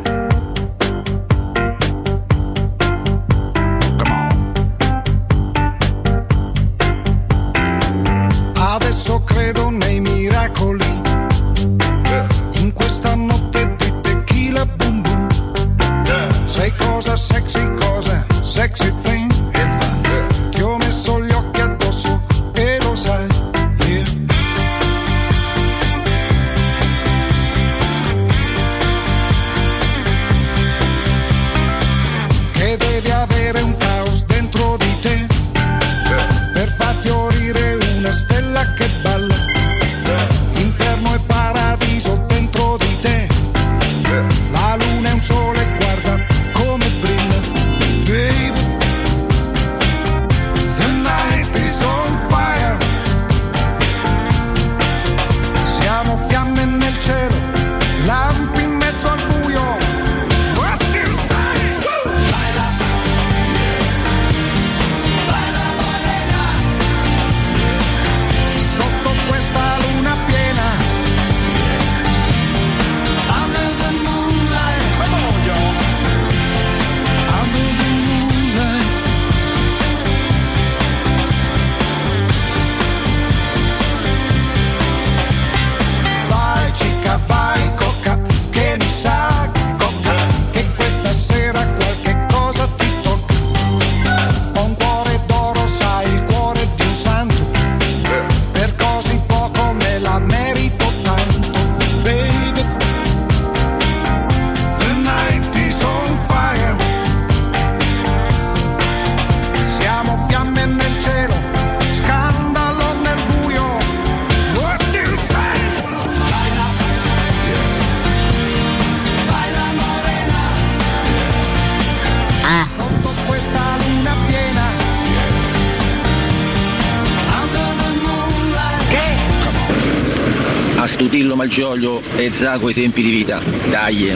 [132.29, 133.41] E Zago esempi di vita.
[133.71, 134.15] Dai.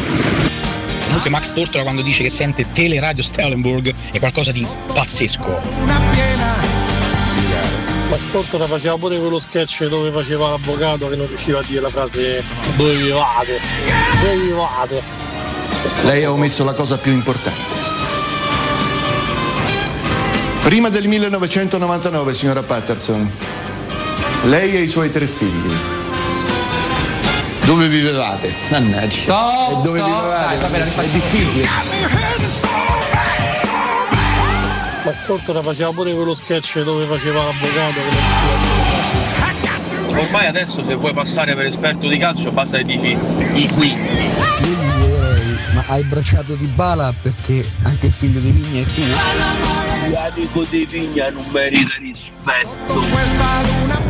[1.07, 5.61] Comunque Max Tortora quando dice che sente Teleradio Stellenburg è qualcosa di pazzesco.
[8.11, 11.89] Ma Stortora faceva pure quello sketch dove faceva l'avvocato che non riusciva a dire la
[11.89, 12.45] frase
[12.77, 13.61] dove vivate,
[14.21, 15.03] dove vivate.
[16.03, 17.81] Lei ha omesso la cosa più importante.
[20.61, 23.31] Prima del 1999, signora Patterson,
[24.45, 25.92] lei e i suoi tre figli.
[27.65, 28.53] Dove vivevate?
[28.71, 29.23] Mannaggia.
[29.23, 30.11] Stop, e dove stop.
[30.11, 30.47] vivevate?
[30.47, 31.69] Dai, va bene, è difficile.
[35.05, 38.01] Ma Stortora faceva pure quello sketch dove faceva l'avvocato
[40.15, 43.19] Ormai adesso se vuoi passare per esperto di calcio basta che dici
[43.55, 43.97] i qui.
[45.75, 49.92] Ma hai bracciato di bala perché anche il figlio di Vigna è tuo?
[50.11, 53.01] L'amico di Vigna non merita rispetto.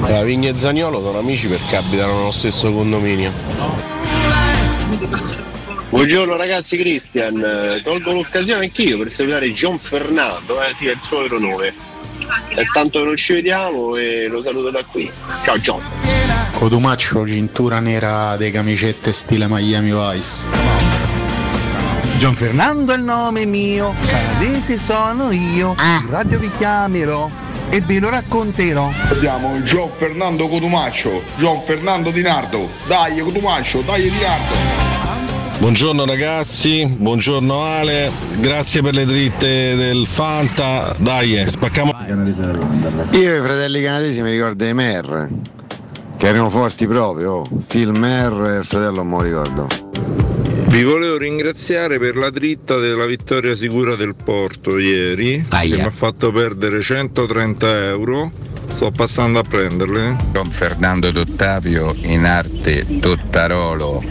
[0.01, 3.31] La Vigna e Zagnolo sono amici perché abitano nello stesso condominio.
[5.91, 11.21] Buongiorno ragazzi Cristian, colgo l'occasione anch'io per salutare John Fernando, eh sì è il suo
[11.21, 11.75] vero nome.
[12.49, 15.11] È tanto che non ci vediamo e lo saluto da qui.
[15.45, 15.83] Ciao John.
[16.53, 20.82] Codumaccio, cintura nera dei camicette stile Miami Vice.
[22.19, 27.29] Gian Fernando è il nome mio, canadese sono io, in radio vi chiamerò
[27.71, 28.91] e ve lo racconterò.
[29.11, 32.69] Abbiamo Gian Fernando Cotumaccio, Gian Fernando Di Nardo.
[32.87, 34.91] Dai Cotumaccio, dai Di Nardo.
[35.59, 40.95] Buongiorno ragazzi, buongiorno Ale, grazie per le dritte del Fanta.
[40.99, 41.93] Dai, eh, spacchiamo.
[43.13, 45.29] Io i fratelli canadesi mi ricordo i Mer,
[46.17, 47.33] che erano forti proprio.
[47.33, 47.45] oh.
[47.67, 49.67] Phil Mer e il fratello non me lo ricordo.
[50.73, 55.91] Vi volevo ringraziare per la dritta della vittoria sicura del Porto ieri, che mi ha
[55.91, 58.33] fatto perdere 130 euro.
[58.75, 60.17] Sto passando a prenderle.
[60.33, 64.03] Con Fernando Dottavio in arte Dottarolo,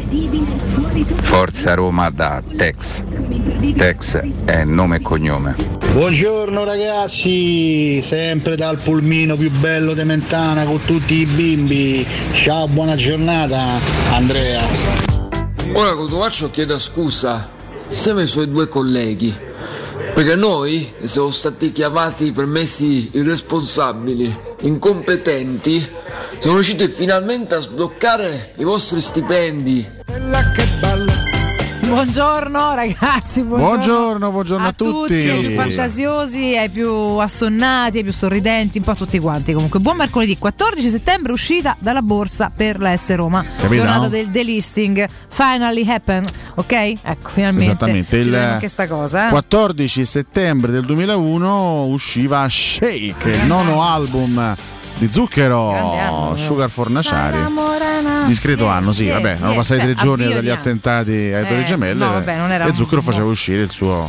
[1.21, 3.01] Forza Roma da Tex.
[3.75, 5.55] Tex è nome e cognome.
[5.93, 12.05] Buongiorno ragazzi, sempre dal pulmino più bello di Mentana con tutti i bimbi.
[12.33, 13.79] Ciao, buona giornata,
[14.11, 15.20] Andrea.
[15.73, 17.49] Ora Cotumaccio chiede scusa.
[17.89, 19.33] Insieme ai suoi due colleghi.
[20.13, 25.89] Perché noi siamo stati chiamati per messi irresponsabili, incompetenti,
[26.39, 29.87] siamo riusciti finalmente a sbloccare i vostri stipendi.
[31.91, 35.13] Buongiorno ragazzi, buongiorno, Buongiorno, buongiorno a tutti.
[35.13, 39.51] ai più fantasiosi, ai più assonnati, ai più sorridenti, un po' tutti quanti.
[39.51, 43.43] Comunque, buon mercoledì 14 settembre, uscita dalla borsa per la S Roma.
[43.43, 43.81] Capito?
[43.83, 45.05] Giornata del delisting.
[45.27, 46.71] Finally happen, ok?
[46.71, 47.71] Ecco, finalmente.
[47.71, 49.27] Esattamente, il anche sta cosa.
[49.27, 49.29] Eh?
[49.31, 54.55] 14 settembre del 2001 usciva Shake, il nono album
[55.01, 57.37] di Zucchero, Sugar Fornaciari.
[58.27, 62.11] Discreto anno, sì, vabbè, erano passati tre giorni dagli attentati ai Torri Eh, Gemelle no,
[62.11, 64.07] vabbè, non era e Zucchero faceva uscire il suo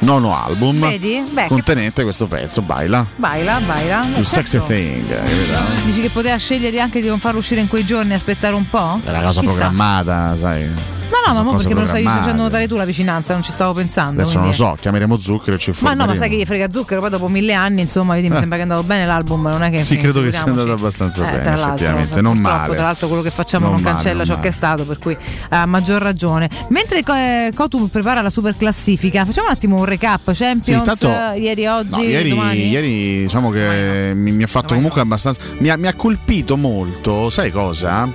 [0.00, 1.22] nono album Vedi?
[1.30, 3.06] Beh, contenente questo pezzo, Baila.
[3.16, 4.02] Baila, baila.
[4.22, 4.66] Sexy Certo.
[4.66, 5.06] thing.
[5.08, 5.58] capito?
[5.84, 8.68] Dici che poteva scegliere anche di non farlo uscire in quei giorni e aspettare un
[8.68, 9.00] po'?
[9.04, 9.52] Era una cosa Chissà.
[9.52, 10.68] programmata, sai.
[11.10, 13.72] No, no, ma perché me lo stavi facendo notare tu la vicinanza, non ci stavo
[13.72, 14.20] pensando.
[14.22, 16.04] Adesso non lo quindi- so, chiameremo Zucchero e ci Ma informeremo.
[16.04, 18.38] no, ma sai che gli frega zucchero, poi dopo mille anni, insomma, vedi, mi Eh.
[18.38, 21.20] sembra che è andato bene l'album, non è che Sì, credo che sia andato abbastanza
[21.22, 22.74] Eh, bene, tra effettivamente, non male.
[22.74, 24.42] Tra l'altro quello che facciamo non, Non male, cancella non ciò male.
[24.44, 25.16] che è stato, per cui
[25.50, 26.48] ha maggior ragione.
[26.68, 27.52] Mentre eh,
[27.90, 30.32] prepara la super classifica, facciamo un attimo un recap.
[30.32, 32.68] Sì, Champions intanto- eh, ieri, oggi, No, ieri, domani.
[32.68, 35.40] ieri, diciamo che mi, mi ha fatto comunque abbastanza.
[35.58, 38.08] Mi ha, mi ha colpito molto, sai cosa?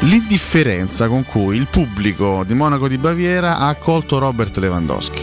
[0.00, 5.22] L'indifferenza con cui il pubblico di Monaco di Baviera ha accolto Robert Lewandowski.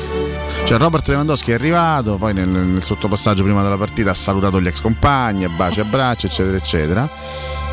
[0.63, 4.67] Cioè Robert Lewandowski è arrivato, poi nel, nel sottopassaggio prima della partita ha salutato gli
[4.67, 7.09] ex compagni, baci, abbracci, eccetera, eccetera.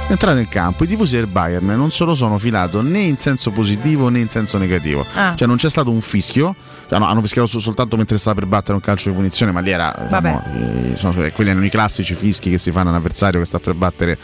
[0.09, 3.51] Entrato in campo, i tifosi del Bayern non se lo sono filato né in senso
[3.51, 5.05] positivo né in senso negativo.
[5.15, 5.35] Ah.
[5.35, 6.55] Cioè non c'è stato un fischio,
[6.89, 9.59] cioè, no, hanno fischiato sol- soltanto mentre stava per battere un calcio di punizione, ma
[9.59, 12.99] lì era diciamo, eh, sono- quelli erano i classici fischi che si fanno a un
[12.99, 14.17] avversario che sta per battere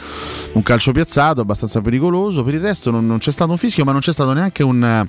[0.53, 2.45] un calcio piazzato, abbastanza pericoloso.
[2.45, 5.05] Per il resto non, non c'è stato un fischio, ma non c'è stato neanche un.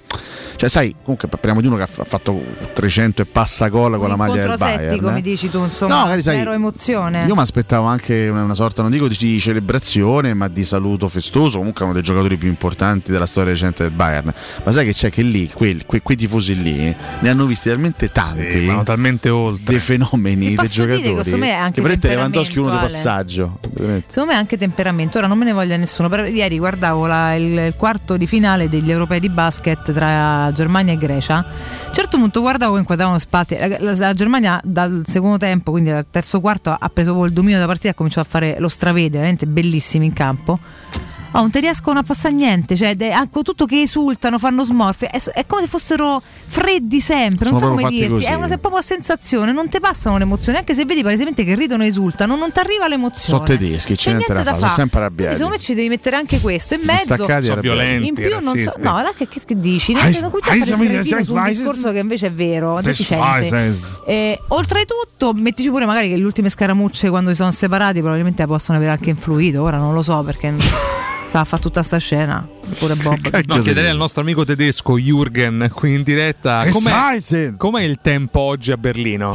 [0.55, 2.41] Cioè, sai, comunque parliamo di uno che ha fatto
[2.73, 4.89] 300 e passa gol con la maglia del Bayern.
[4.89, 5.21] settico, eh.
[5.21, 7.25] dici tu, insomma, No, magari sai, emozione.
[7.27, 11.07] Io mi aspettavo anche una, una sorta, non dico di, di celebrazione, ma di saluto
[11.09, 11.57] festoso.
[11.57, 14.33] Comunque, uno dei giocatori più importanti della storia recente del Bayern.
[14.63, 18.09] Ma sai che c'è che lì, quei, quei- quei tifosi lì, ne hanno visti talmente
[18.09, 18.51] tanti.
[18.51, 19.63] Sì, talmente oltre.
[19.65, 21.23] Dei fenomeni, dei dire giocatori.
[21.23, 23.59] secondo me è anche che veramente Lewandowski è uno di passaggio.
[23.73, 24.05] veramente.
[24.09, 27.43] Secondo me anche temperamento, ora non me ne voglia nessuno, però ieri guardavo la- il,
[27.57, 31.37] il quarto di finale degli europei di basket tra Germania e Grecia.
[31.37, 31.45] A
[31.87, 35.89] un certo punto guardavo in quadravano spatti, la, la- la Germania dal secondo tempo, quindi
[35.91, 38.69] dal terzo quarto, ha preso il dominio della partita e ha cominciato a fare lo
[38.69, 40.52] stravede, veramente bellissimi in campo.
[40.57, 41.22] tempo.
[41.35, 45.07] Oh, non ti riescono a passare niente, cioè de- ecco, tutto che esultano, fanno smorfie,
[45.07, 48.33] è, è come se fossero freddi sempre, non Sono so come dirti, è così.
[48.33, 51.81] una è proprio sensazione, non ti passano le emozioni, anche se vedi palesemente che ridono
[51.83, 53.43] e esultano, non ti arriva l'emozione.
[53.43, 55.33] Sono tedeschi, c'è niente da fare, sono sempre Quindi arrabbiati.
[55.33, 57.15] secondo me ci devi mettere anche questo in mezzo.
[57.15, 57.67] Staccati Sono arrabbiati.
[57.67, 59.93] violenti, In più non so, no, là che, che, che dici?
[59.93, 62.31] Ah, Neanche non cominciare a ah, fare ah, su un ah, discorso che invece è
[62.31, 63.73] vero, deficiente.
[64.05, 68.77] Eh, oltretutto, mettici pure magari che le ultime scaramucce quando si sono separati probabilmente possono
[68.77, 69.63] aver anche influito.
[69.63, 70.53] Ora non lo so perché
[71.33, 72.47] sta a fare tutta sta scena.
[72.77, 73.43] Pure Bob.
[73.47, 77.17] No, chiederei al nostro amico tedesco Jürgen qui in diretta com'è,
[77.57, 79.31] com'è il tempo oggi a Berlino?
[79.31, 79.33] A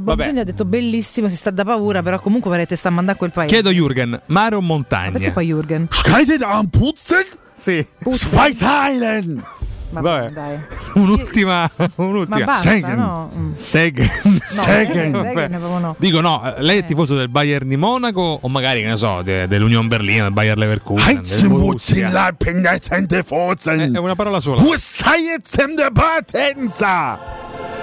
[0.00, 3.14] Bob Junior ha detto bellissimo, si sta da paura, però comunque parete sta a mandare
[3.14, 3.54] a quel paese.
[3.54, 5.12] Chiedo Jürgen, mare o montagna?
[5.12, 5.86] Perché poi Jürgen?
[5.88, 7.24] Scheisse da un putzen?
[7.54, 7.86] Sì.
[8.10, 9.40] Zweiteilen.
[9.90, 10.58] Vabbè, dai.
[10.94, 12.38] Un'ultima, un'ultima.
[12.38, 12.96] Ma basta, Segen.
[12.98, 13.30] no?
[13.34, 13.52] Mm.
[13.54, 14.10] Segen.
[14.42, 15.94] Segen, Segen, no.
[15.98, 19.22] Dico no, eh, lei è tifoso del Bayern di Monaco o magari che ne so,
[19.22, 21.04] de- dell'Union Berlino, del Bayer Leverkusen,
[23.22, 23.94] forzen.
[23.94, 24.60] È una parola sola.
[25.92, 27.18] Partenza?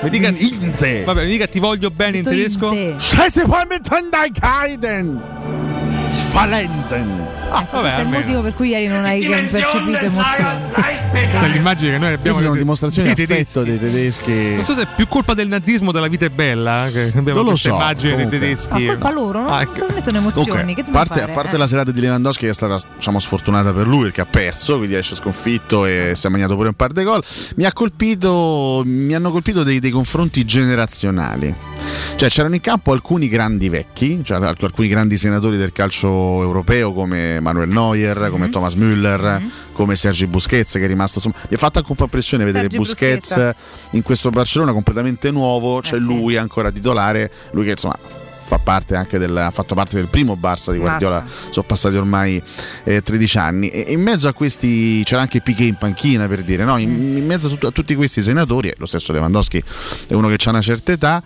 [0.01, 1.03] Mi dica, Inte.
[1.05, 2.71] vabbè, mi dica ti voglio bene in tedesco?
[2.97, 5.62] Scheiße, voll mit Tandai-Kaiden.
[6.37, 7.27] Spalenten.
[7.51, 10.59] Ah, Questo è il motivo per cui ieri non hai percepito emozioni.
[10.73, 14.55] Questa è l'immagine che noi abbiamo Queste sono dimostrazioni di affetto dei tedeschi.
[14.55, 17.51] Non so se è più colpa del nazismo della vita è bella, che abbiamo Non
[17.51, 18.39] lo so, immagine comunque.
[18.39, 18.85] dei Ma tedeschi.
[18.87, 20.49] colpa loro, non Ah, trasmettono emozioni.
[20.49, 21.31] Comunque, che parte, fare?
[21.31, 21.57] a parte eh?
[21.59, 24.95] la serata di Lewandowski che è stata diciamo, sfortunata per lui perché ha perso, quindi
[24.95, 27.23] esce sconfitto e si è mangiato pure un par di gol,
[27.57, 31.55] mi, ha colpito, mi hanno colpito dei, dei confronti generazionali.
[32.15, 36.07] Cioè c'erano in campo alcuni grandi vecchi, cioè alc- alcuni grandi senatori del calcio
[36.41, 38.29] europeo come Manuel Neuer, Mhm.
[38.29, 39.41] come Thomas Müller,
[39.73, 42.63] come Sergi Busquets che è rimasto insomma, mi ha fatto anche un po' impressione vedere
[42.69, 43.55] Sergi Busquets Busquets.
[43.91, 46.05] in questo Barcellona completamente nuovo, c'è Eh sì.
[46.05, 47.97] lui ancora titolare, lui che insomma
[48.45, 51.51] fa parte anche del, ha fatto parte del primo Barça di Guardiola, Mazza.
[51.51, 52.41] sono passati ormai
[52.83, 56.63] eh, 13 anni e in mezzo a questi c'era anche Piquet in panchina per dire,
[56.63, 56.77] no?
[56.77, 57.17] in, Mm.
[57.17, 59.63] in mezzo a, tut- a tutti questi senatori, lo stesso Lewandowski
[60.07, 61.23] è uno che ha una certa età,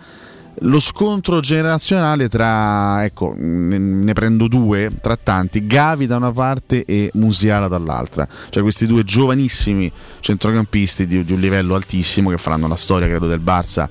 [0.62, 7.10] lo scontro generazionale tra, ecco, ne, prendo due tra tanti, Gavi da una parte e
[7.14, 9.90] Musiala dall'altra, cioè questi due giovanissimi
[10.20, 13.88] centrocampisti di, di un livello altissimo che faranno la storia credo del Barça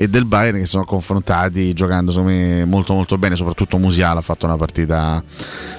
[0.00, 4.46] e del Bayern che sono confrontati giocando me molto molto bene, soprattutto Musiala ha fatto
[4.46, 5.20] una partita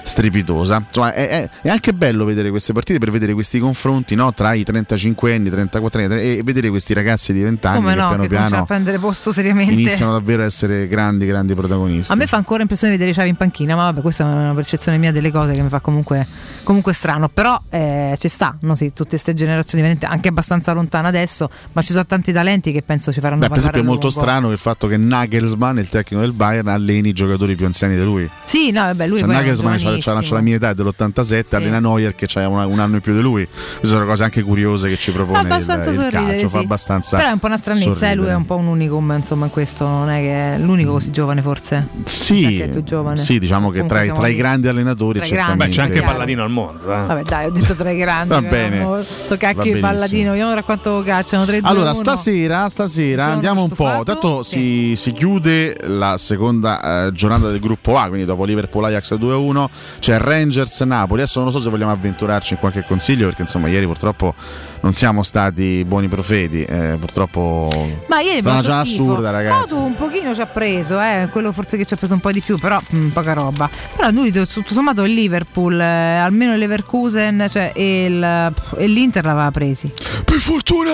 [0.02, 0.82] strepitosa.
[0.86, 4.52] Insomma, è, è- è anche bello vedere queste partite per vedere questi confronti no, tra
[4.52, 8.08] i 35 anni, 34 anni e vedere questi ragazzi di 20 anni Come che no,
[8.08, 9.72] piano che piano a prendere posto seriamente.
[9.72, 12.12] iniziano davvero a essere grandi, grandi protagonisti.
[12.12, 14.98] A me fa ancora impressione vedere Xavi in panchina, ma vabbè, questa è una percezione
[14.98, 16.26] mia delle cose che mi fa comunque,
[16.62, 17.30] comunque strano.
[17.30, 18.74] Però eh, ci sta, no?
[18.74, 23.12] sì, tutte queste generazioni, anche abbastanza lontane adesso, ma ci sono tanti talenti che penso
[23.12, 26.22] ci faranno Beh, per esempio è a molto strano il fatto che Nagelsmann, il tecnico
[26.22, 28.28] del Bayern, alleni i giocatori più anziani di lui.
[28.44, 31.54] Sì, no, vabbè, lui Cioè, Nagelsmann c'ha, c'ha- c'ha la mia età è dell'87, Sì.
[31.56, 33.46] allena Neuer che ha una- un anno in più di lui.
[33.46, 36.52] Queste sono cose anche curiose che ci propone Fa abbastanza il, il sorridere, calcio, sì.
[36.52, 39.12] fa abbastanza Però è un po' una stranezza, eh, lui è un po' un unicum,
[39.16, 41.86] insomma, in questo non è che è l'unico così giovane forse.
[42.04, 43.16] Sì, Perché è più giovane.
[43.18, 46.12] sì, diciamo che tra, tra i grandi allenatori Tra i certamente Beh, c'è anche Chiaro.
[46.12, 47.02] Palladino al Monza.
[47.02, 47.06] eh.
[47.06, 48.28] Vabbè, dai, ho detto tra i grandi.
[48.28, 49.02] Va però, bene.
[49.26, 49.80] So cacchio di benissimo.
[49.80, 53.99] palladino, vediamo tra quanto cacciano 3 Allora, stasera, stasera andiamo un po'.
[54.02, 54.20] Stufato?
[54.20, 59.14] Tanto si, si chiude la seconda eh, giornata del gruppo A, quindi dopo Liverpool Ajax
[59.14, 59.64] 2-1
[60.00, 61.22] c'è Rangers Napoli.
[61.22, 64.34] Adesso non so se vogliamo avventurarci in qualche consiglio, perché insomma, ieri purtroppo
[64.82, 66.62] non siamo stati buoni profeti.
[66.62, 67.68] eh, purtroppo
[68.06, 69.02] Ma ieri è una abbiamo schifo.
[69.02, 69.68] assurda, ragazzi.
[69.74, 72.32] Cotu un pochino ci ha preso, eh, quello forse che ci ha preso un po'
[72.32, 73.68] di più, però mh, poca roba.
[73.96, 75.84] Però lui tutto sommato il Liverpool, eh,
[76.16, 79.92] almeno il Leverkusen cioè, e, il- e l'Inter l'aveva presi.
[80.24, 80.92] Per fortuna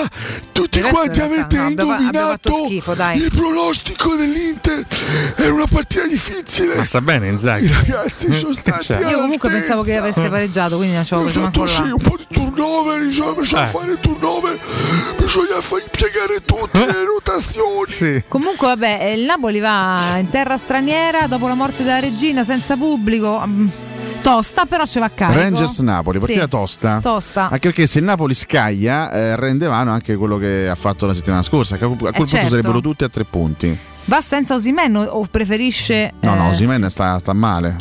[0.53, 3.19] tutti quanti avete no, abbiamo- abbiamo indovinato fatto schifo, dai.
[3.19, 4.85] il pronostico dell'Inter.
[5.37, 6.75] Era una partita difficile.
[6.75, 7.67] Ma sta bene Inzaghi?
[7.67, 9.09] I ragazzi sono stati Cioè.
[9.11, 11.95] Io comunque pensavo che aveste pareggiato, quindi non ci avevo Ho preso fatto sì, là.
[11.95, 13.67] un po' di turnover, diciamo, bisogna Eh.
[13.67, 14.59] fare turnover,
[15.17, 17.91] bisogna far impiegare tutte le rotazioni.
[17.91, 18.23] Sì.
[18.29, 22.77] Comunque, vabbè, eh, il Napoli va in terra straniera dopo la morte della regina senza
[22.77, 23.45] pubblico.
[24.27, 25.39] Tosta, però ci va a carico.
[25.39, 26.99] Rangers Napoli, partita Sì, tosta.
[27.01, 27.43] Tosta.
[27.45, 31.15] Anche perché se il Napoli scaglia eh, rende vano anche quello che ha fatto la
[31.15, 32.49] settimana scorsa, che a quel, a quel punto certo.
[32.49, 33.79] sarebbero tutti a tre punti.
[34.07, 36.13] Va senza Osimen o preferisce.
[36.23, 37.77] No, no, eh, Osimen sta, sta male.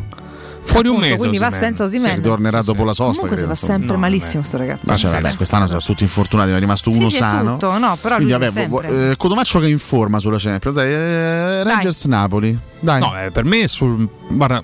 [0.62, 1.18] Fuori un mese.
[1.18, 2.10] Quindi va senza Osimen.
[2.10, 3.22] Sì, ritornerà dopo la sosta.
[3.22, 3.78] Comunque si credo, fa insomma.
[3.78, 4.82] sempre No, malissimo sto ragazzo.
[4.84, 7.54] Ma cioè, vabbè, quest'anno sono tutti infortunati, ne è rimasto uno sì, sano.
[7.54, 10.76] tutto, no, però Quindi, lui vabbè, eh, Cotomaccio che è in forma sulla Champions.
[10.76, 12.60] Dai, eh, Rangers Napoli.
[12.80, 13.00] Dai.
[13.00, 14.64] No, eh, per me sul, guarda,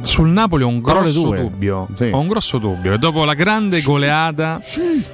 [0.00, 1.88] sul Napoli ho un grosso dubbio.
[1.96, 2.10] Sì.
[2.12, 2.92] Ho un grosso dubbio.
[2.94, 4.60] E dopo la grande goleata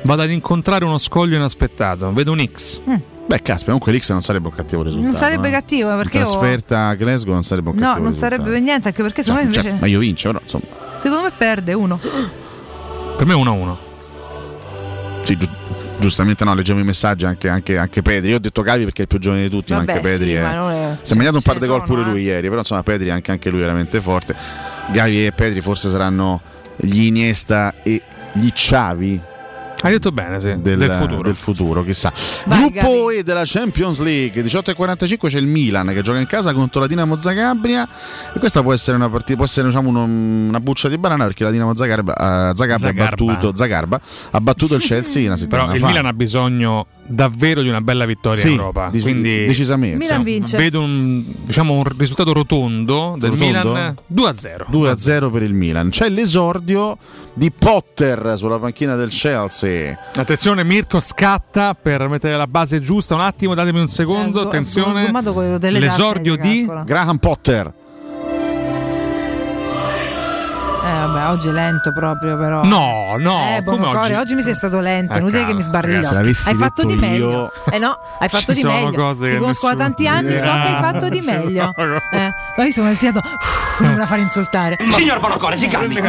[0.02, 2.12] vado ad incontrare uno scoglio inaspettato.
[2.12, 2.80] Vedo un X.
[2.88, 2.94] Mm.
[3.26, 5.10] Beh, caspita, comunque l'X non sarebbe un cattivo risultato.
[5.10, 5.50] Non sarebbe eh.
[5.50, 8.34] cattivo perché io- trasferta a Glasgow non sarebbe un No, cattivo non risultato.
[8.36, 9.84] sarebbe per niente, anche perché secondo me Certo, invece.
[9.84, 10.64] ma io vince, però insomma.
[10.98, 11.98] Secondo me perde uno.
[13.16, 13.76] Per me 1-1.
[15.22, 15.48] Sì, giu-
[15.98, 18.30] giustamente no, leggevo i messaggi anche, anche, anche Pedri.
[18.30, 20.28] Io ho detto Gavi perché è il più giovane di tutti, ma Vabbè, anche Pedri
[20.28, 20.42] sì, è...
[20.42, 22.04] ma non è- Si è mangiato un ce par di gol pure eh.
[22.04, 24.36] lui ieri, però insomma Pedri anche, anche lui veramente forte.
[24.92, 26.40] Gavi e Pedri forse saranno
[26.76, 28.02] gli Iniesta e
[28.32, 29.20] gli Xavi
[29.82, 30.54] Hai detto bene, sì.
[30.58, 31.22] del, del futuro.
[31.22, 32.10] del futuro, chissà.
[32.46, 36.80] Vai, Gruppo E della Champions League 18.45 c'è il Milan che gioca in casa contro
[36.80, 37.86] la Dinamo Zagabria
[38.34, 41.44] e questa può essere una partita, può essere diciamo uno- una buccia di banana perché
[41.44, 43.24] la Dinamo Zagabria, eh, Zagabria ha Zagarba.
[43.24, 44.00] battuto, Zagarba
[44.30, 45.86] ha battuto il Chelsea una settimana Però il fa.
[45.88, 48.88] Milan ha bisogno davvero di una bella vittoria Sì, in Europa.
[48.90, 49.96] dec- quindi decisamente.
[49.96, 50.56] Milan vince.
[50.56, 53.46] vedo un, diciamo, un risultato rotondo del Rotondo?
[53.72, 54.66] Milan 2-0.
[54.70, 55.90] 2-0 per il Milan.
[55.90, 56.98] C'è l'esordio
[57.34, 59.98] di Potter sulla panchina del Chelsea.
[60.14, 63.14] Attenzione, Mirko scatta per mettere la base giusta.
[63.14, 64.28] Un attimo, datemi un secondo.
[64.28, 65.10] Eh, sgo- Attenzione.
[65.70, 66.66] L'esordio di.
[66.84, 67.72] Graham Potter.
[71.16, 72.64] Vabbè, oggi è lento proprio però.
[72.64, 74.12] No, no, Eh, come oggi?
[74.12, 74.34] oggi?
[74.34, 77.30] mi sei stato lento, Eh, inutile che mi sbarri Hai fatto di meglio.
[77.30, 78.92] io- Eh no, hai fatto Ci di sono meglio.
[78.92, 81.72] cose Ti conosco da tanti anni, so che hai fatto di meglio.
[82.10, 83.20] Eh, ma io sono il fiato.
[83.78, 84.78] Non me la fare insultare.
[84.96, 86.00] Signor Bonocore, si calmi.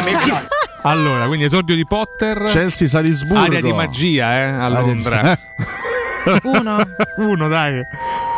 [0.84, 2.44] Allora, quindi esordio di Potter.
[2.46, 3.44] Chelsea Salisburgo.
[3.44, 5.38] Area di magia, eh, a Londra.
[6.44, 6.78] Uno.
[7.18, 7.82] Uno, dai.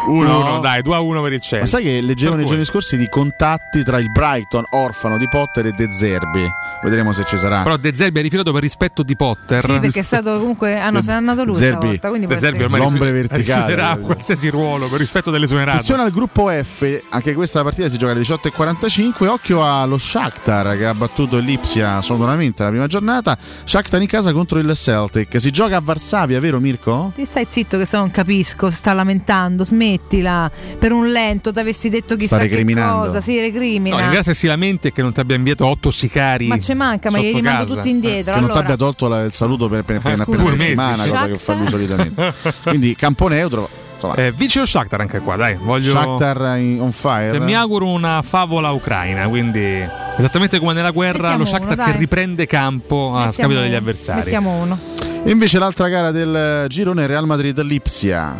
[0.07, 0.39] Uno?
[0.39, 1.65] Uno, dai, 2 a 1 per il Ma Chelsea.
[1.65, 5.27] sai che leggevo Per nei cui- giorni scorsi di contatti tra il Brighton, orfano di
[5.27, 6.47] Potter, e De Zerbi.
[6.81, 7.61] Vedremo se ci sarà.
[7.63, 9.63] Però De Zerbi ha rifilato per rispetto di Potter.
[9.63, 10.79] Sì, perché è stato comunque.
[10.79, 11.77] Ah no, se n'è andato lui Zerbi.
[11.77, 12.09] stavolta.
[12.09, 13.61] Quindi De Zerbi ormai L'ombre verticale.
[13.65, 16.15] rifiuterà qualsiasi ruolo per rispetto delle sue Attenzione errate.
[16.19, 19.27] al gruppo F, anche questa partita si gioca alle 18.45.
[19.27, 23.37] Occhio allo Shakhtar che ha battuto Lipsia sonoramente la prima giornata.
[23.63, 25.39] Shakhtar in casa contro il Celtic.
[25.39, 27.11] Si gioca a Varsavia, vero Mirko?
[27.15, 30.51] Ti stai zitto che se non capisco, sta lamentando, smettila.
[30.77, 33.97] Per un lento ti avessi detto chissà Sta che cosa, si recrimina.
[33.97, 36.47] No, in realtà si lamenta è che non ti abbia inviato otto sicari.
[36.47, 37.75] ma ci manca, ma gli rimando casa.
[37.75, 38.33] tutti indietro.
[38.33, 40.41] che non ti allora, abbia tolto la- il saluto per, per, per, Eh, per scusa,
[40.53, 42.33] una settimana, cosa che fa lui solitamente.
[42.63, 43.69] Quindi campo neutro.
[43.93, 45.57] Insomma, Eh, vince lo Shakhtar anche qua, dai.
[45.61, 45.91] Voglio...
[45.91, 47.31] Shakhtar in- on fire.
[47.31, 49.85] Cioè, mi auguro una favola ucraina, quindi
[50.17, 53.75] esattamente come nella guerra Mettiamo lo Shakhtar uno, che riprende campo a mettiamo scapito degli
[53.75, 54.19] avversari.
[54.21, 54.79] Mettiamo uno.
[55.25, 58.39] E invece l'altra gara del girone Real Madrid-Lipsia.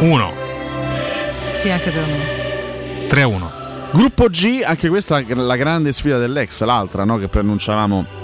[0.00, 0.32] Uno,
[1.54, 3.06] Sì, anche secondo me.
[3.06, 3.52] 3 a 1.
[3.92, 8.22] Gruppo G, anche questa è la grande sfida dell'ex, l'altra no, che preannunciavamo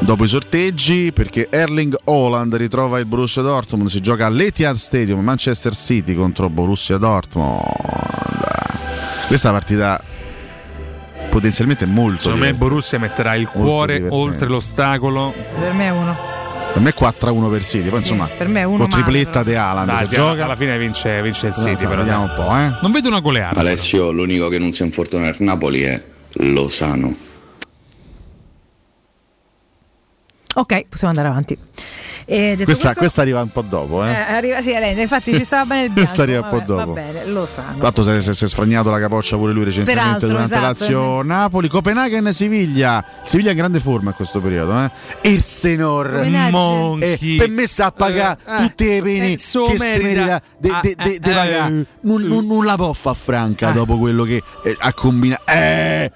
[0.00, 5.74] dopo i sorteggi, perché Erling Haaland ritrova il Borussia Dortmund, si gioca all'Etihad Stadium, Manchester
[5.74, 7.62] City contro Borussia Dortmund.
[9.28, 10.02] Questa partita
[11.30, 12.54] potenzialmente molto Secondo me.
[12.54, 15.32] Borussia metterà il cuore oltre l'ostacolo.
[15.58, 16.37] Per me è uno.
[16.72, 19.02] Per me è 4-1 per City, poi Sì, insomma per me è uno con male,
[19.02, 19.80] tripletta però.
[19.80, 20.44] di Dai, se gioca.
[20.44, 21.96] alla fine vince, vince il City, so, però.
[22.02, 22.38] vediamo dai.
[22.38, 22.78] un po', eh.
[22.82, 23.58] Non vedo una goleata.
[23.60, 26.02] Alessio, l'unico che non si infortuna nel Napoli è
[26.34, 27.16] Lozano.
[30.54, 31.56] Ok, possiamo andare avanti.
[32.30, 34.10] E detto Questa, questo, questa arriva un po' dopo, eh.
[34.10, 36.12] eh, arriva, sì, Elena, infatti ci stava bene il bianco.
[36.14, 36.92] Questa arriva un po' dopo.
[36.92, 37.78] Va bene, lo sanno.
[37.78, 40.66] Tanto si è, si è sfragnato la capoccia pure lui recentemente Peraltro, durante esatto.
[40.66, 41.68] Lazio-Napoli.
[41.68, 43.02] Copenaghen Siviglia.
[43.22, 44.72] Siviglia in grande forma in questo periodo.
[44.84, 44.90] Eh?
[45.76, 46.50] Copenaghen.
[46.50, 47.36] Monchi.
[47.36, 50.42] per me sa pagare Eh, eh, tutte le pene eh, che si merita.
[50.58, 51.56] de, Ah, eh, pagare.
[51.56, 53.72] eh, non, non- non la può far franca Ah.
[53.72, 55.42] dopo quello che eh, ha combinato.
[55.46, 56.10] Eh,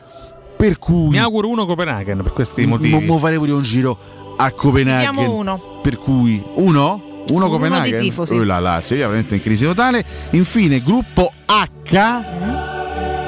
[0.57, 3.05] per cui Mi auguro uno Copenaghen per questi mo, motivi.
[3.07, 3.99] mo faremo pure un giro
[4.37, 5.11] a Copenaghen.
[5.15, 5.72] Tiriamo uno.
[5.83, 7.11] Per cui uno?
[7.29, 7.99] Uno Uno Copenaghen?
[7.99, 8.35] di tifosi.
[8.35, 10.03] Oh là là, Sevilla veramente in crisi totale.
[10.31, 12.23] Infine, gruppo H.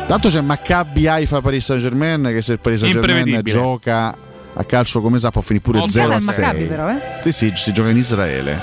[0.06, 4.14] Tanto c'è Maccabi Haifa Paris Saint Germain che se il Paris Saint Germain gioca
[4.56, 6.44] a calcio come sa può finire pure In 0 casa a il 6.
[6.44, 7.00] Maccabi però, eh.
[7.22, 8.60] Sì, sì, si gioca in Israele.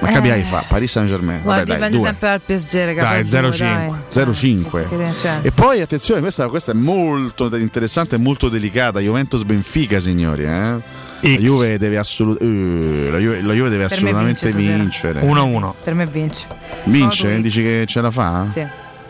[0.00, 0.32] Maccabi Eh.
[0.32, 1.40] Haifa, Paris Saint Germain.
[1.42, 2.06] Guarda, dai, dipende due.
[2.06, 3.02] sempre dal PSG, raga.
[3.02, 3.94] Dai, poi due, 0,5.
[4.10, 4.88] 0-5.
[4.88, 5.38] Che ne c'è?
[5.42, 9.00] E poi attenzione, questa, questa è molto interessante e molto delicata.
[9.00, 10.44] Juventus Benfica, signori.
[10.44, 11.12] Eh?
[11.32, 11.38] La.
[11.40, 15.20] Juve deve, assolut- eh, la Juve- la Juve deve assolutamente vincere.
[15.22, 15.74] 1 a 1.
[15.82, 16.46] Per me vince.
[16.84, 17.40] Vince?
[17.40, 17.62] Dici X.
[17.62, 18.46] che ce la fa?
[18.46, 18.66] Sì.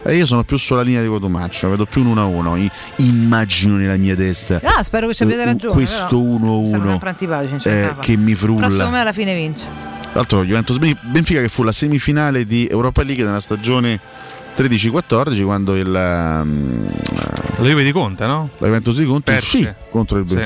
[0.06, 2.56] Eh, io sono più sulla linea di Cotumaccio, vedo più un 1-1.
[2.56, 4.60] I- immagino nella mia testa.
[4.62, 5.74] Ah, spero che ci abbiate uh, ragione.
[5.74, 6.18] Questo però.
[6.18, 8.58] Sono 1-1 sempre antipatici, non ce la eh, che mi frulla.
[8.66, 9.66] Però secondo me alla fine vince.
[10.02, 13.98] Tra l'altro Juventus Ben- Benfica che fu la semifinale di Europa League nella stagione
[14.56, 16.86] 13-14 quando il, ehm,
[17.58, 18.50] La Juve di Conte, no?
[18.58, 20.36] la Juventus di Conte uscì contro il Sì.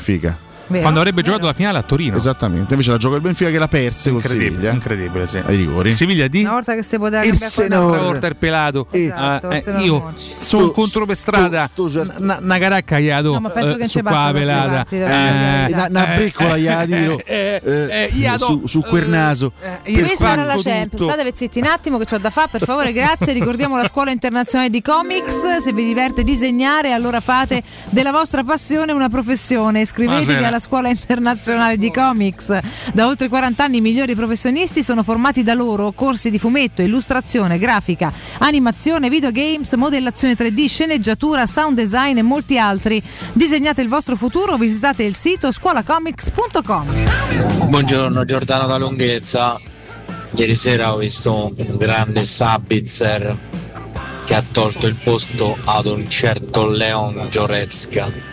[0.69, 0.81] Vero?
[0.81, 2.15] Quando avrebbe giocato la finale a Torino.
[2.15, 4.71] Esattamente, invece la gioca il Benfica che l'ha persa con Incredibile, Siviglia.
[4.71, 5.37] incredibile, sì.
[5.43, 5.93] Ai rigori.
[5.93, 7.97] Siviglia di Una volta che si poteva Il cambiare Senor.
[7.99, 8.87] volta il pelato.
[8.91, 11.65] Esatto, Eh, eh, io sono contro per strada.
[11.71, 14.31] sto- sto- Una caracca gli dato, No, ma penso eh, che su ci qua passa
[14.31, 14.71] pelata.
[14.71, 15.87] la Eh, verità.
[15.89, 19.51] una, briccola gli eh, eh, eh, ha su, do- su quel naso.
[19.83, 21.03] Questa era la Champions.
[21.11, 23.33] State zitti un attimo che ho da fare, per favore, grazie.
[23.33, 25.57] Ricordiamo la scuola internazionale di comics.
[25.61, 29.81] Se vi diverte disegnare, allora fate della vostra passione una professione.
[29.81, 30.58] Iscrivetevi bene.
[30.59, 32.59] Alla scuola internazionale di comics.
[32.93, 35.93] Da oltre 40 anni i migliori professionisti sono formati da loro.
[35.93, 43.01] Corsi di fumetto, illustrazione, grafica, animazione, videogames, modellazione 3D, sceneggiatura, sound design e molti altri.
[43.33, 47.69] Disegnate il vostro futuro, visitate il sito scuolacomics.com.
[47.69, 49.59] Buongiorno Giordano da Lunghezza.
[50.31, 53.35] Ieri sera ho visto un grande Sabitzer
[54.25, 58.28] che ha tolto il posto ad un certo Leon Giorezka.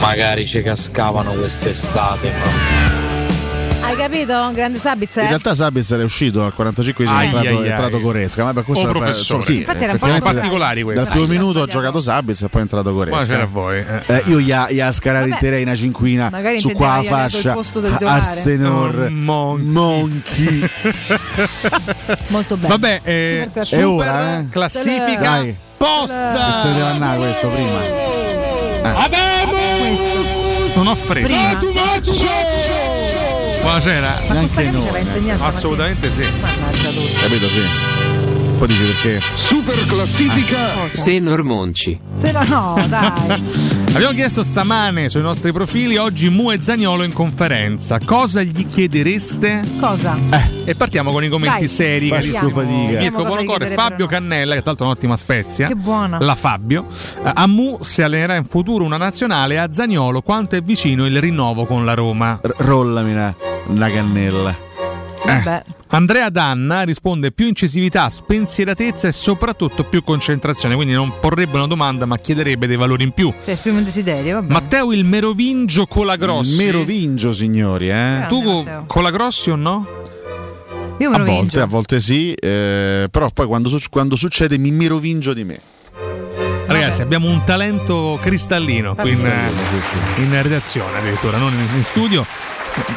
[0.00, 4.50] Magari ci cascavano quest'estate, ma Hai capito?
[4.52, 5.22] Grande Sabitzer?
[5.24, 8.02] In realtà Sabitz era uscito al 45 è entrato, è entrato ai.
[8.02, 8.44] Goretzka.
[8.44, 9.42] Ma per questo Oh, era- professore.
[9.42, 11.02] sì, Infatti era un po' particolari questi.
[11.04, 13.24] Dal primo minuto ha giocato Sabitz e poi è entrato Goretzka.
[13.24, 13.78] Buonasera a voi.
[13.78, 14.02] eh.
[14.16, 14.52] Eh, io gli
[14.92, 18.20] scaravitterei una cinquina Magari su qua il fascia posto del giocare.
[18.20, 19.66] Arsenor Oh, monkey.
[19.66, 20.70] Monkey
[22.28, 22.68] Molto bene.
[22.68, 24.48] Vabbè, eh, Super super È ora, eh?
[24.50, 25.44] classifica Dai.
[25.44, 26.62] che se ne posta.
[26.68, 29.53] deve andare questo prima Questo.
[30.74, 31.26] Non ho fretta.
[31.26, 31.58] Prima.
[33.60, 34.20] Buonasera.
[34.28, 36.28] Ma questa camicia noi, la insegnato Assolutamente sì.
[36.40, 36.90] Mannaggia
[37.20, 38.13] capito sì
[38.64, 40.88] poi dici perché Super classifica.
[40.88, 41.98] Senor Monci.
[42.14, 43.42] Se no, no, dai.
[43.94, 47.98] Abbiamo chiesto stamane sui nostri profili oggi Mu e Zagnolo in conferenza.
[48.00, 49.62] Cosa gli chiedereste?
[49.78, 50.18] Cosa?
[50.64, 52.98] E partiamo con i commenti Dai, seri, faccio carissimo fatica.
[53.00, 54.06] Mirko chiederebbero Fabio.
[54.06, 55.66] Cannella, che tra l'altro è un'ottima spezia.
[55.68, 56.18] Che buona.
[56.20, 56.86] La Fabio.
[57.22, 61.20] Eh, A Mu si allenerà in futuro una nazionale, a Zagnolo quanto è vicino il
[61.20, 62.40] rinnovo con la Roma.
[62.42, 63.34] R- rollami una,
[63.66, 64.72] una cannella
[65.24, 65.64] Vabbè.
[65.94, 72.04] Andrea Danna risponde più incisività, spensieratezza e soprattutto più concentrazione, quindi non porrebbe una domanda
[72.04, 73.32] ma chiederebbe dei valori in più.
[73.44, 74.52] Cioè, esprime un desiderio, vabbè.
[74.52, 76.50] Matteo il Merovingio Colagrossi.
[76.50, 78.84] il merovingio signori eh Tu Grande, co- Matteo.
[78.88, 79.86] Colagrossi o no?
[80.98, 81.62] Io me a volte, vingio.
[81.62, 85.60] a volte sì, eh, però poi quando, quando succede mi merovingio di me.
[86.66, 89.32] Ragazzi, abbiamo un talento cristallino qui in,
[90.16, 92.26] in redazione addirittura, non in, in studio.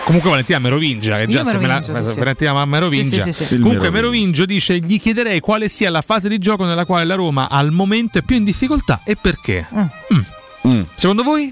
[0.03, 2.19] Comunque Valentina Merovingia, che già Io se me la, sì, sì.
[2.19, 3.21] Valentina Merovingia.
[3.21, 3.59] Sì, sì, sì, sì.
[3.59, 4.45] Comunque Merovingio.
[4.45, 8.19] Dice gli chiederei quale sia la fase di gioco nella quale la Roma al momento
[8.19, 9.67] è più in difficoltà e perché.
[10.67, 10.81] Mm.
[10.95, 11.51] Secondo voi?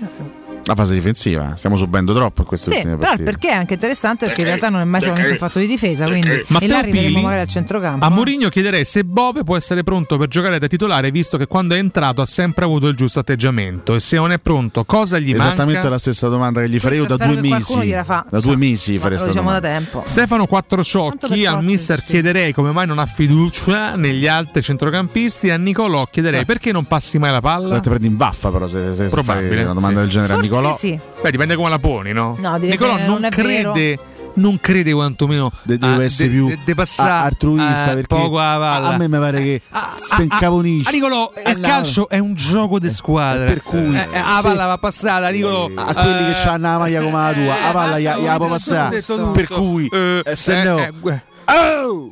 [0.68, 3.24] La fase difensiva, stiamo subendo troppo in queste Sì, ultime partite.
[3.24, 6.08] perché è anche interessante perché in realtà non è mai solamente un fatto di difesa,
[6.08, 8.04] quindi e Matteo là arriveremo magari al centrocampo.
[8.04, 11.76] A Mourinho chiederei se Bove può essere pronto per giocare da titolare visto che quando
[11.76, 15.32] è entrato ha sempre avuto il giusto atteggiamento e se non è pronto cosa gli
[15.32, 15.90] Esattamente manca?
[15.90, 17.90] la stessa domanda che gli farei io da due mesi.
[17.92, 20.02] Da due mesi Ma farei lo diciamo da tempo.
[20.04, 22.06] Stefano Quattrociocchi al mister sì.
[22.06, 26.46] chiederei come mai non ha fiducia negli altri centrocampisti a Nicolò chiederei Eh.
[26.46, 27.80] perché non passi mai la palla?
[27.80, 30.02] Te prendi in vaffa però se, se, se Probabile, fai una domanda sì.
[30.02, 30.54] del genere Forse a Nicolò.
[30.74, 31.00] Sì.
[31.22, 32.36] Beh, dipende come la poni, no?
[32.40, 33.72] No, Nicolò non, non è vero.
[33.72, 34.00] crede
[34.38, 37.94] non crede quantomeno De- deve a- essere de- più de- de passare, a- altruista eh,
[37.94, 38.88] perché poco la palla.
[38.90, 39.62] a, a me mi pare che
[39.96, 43.46] se incavonisce A Nicolò, Eh, il calcio è un gioco di squadra.
[43.46, 45.70] per cui Eh, eh, la se- palla va passata, Nicolò.
[45.74, 49.02] a quelli che hanno la maglia come la tua, la palla gli la può passare.
[49.34, 52.10] Per cui Eh, eh, se eh, no eh, Oh!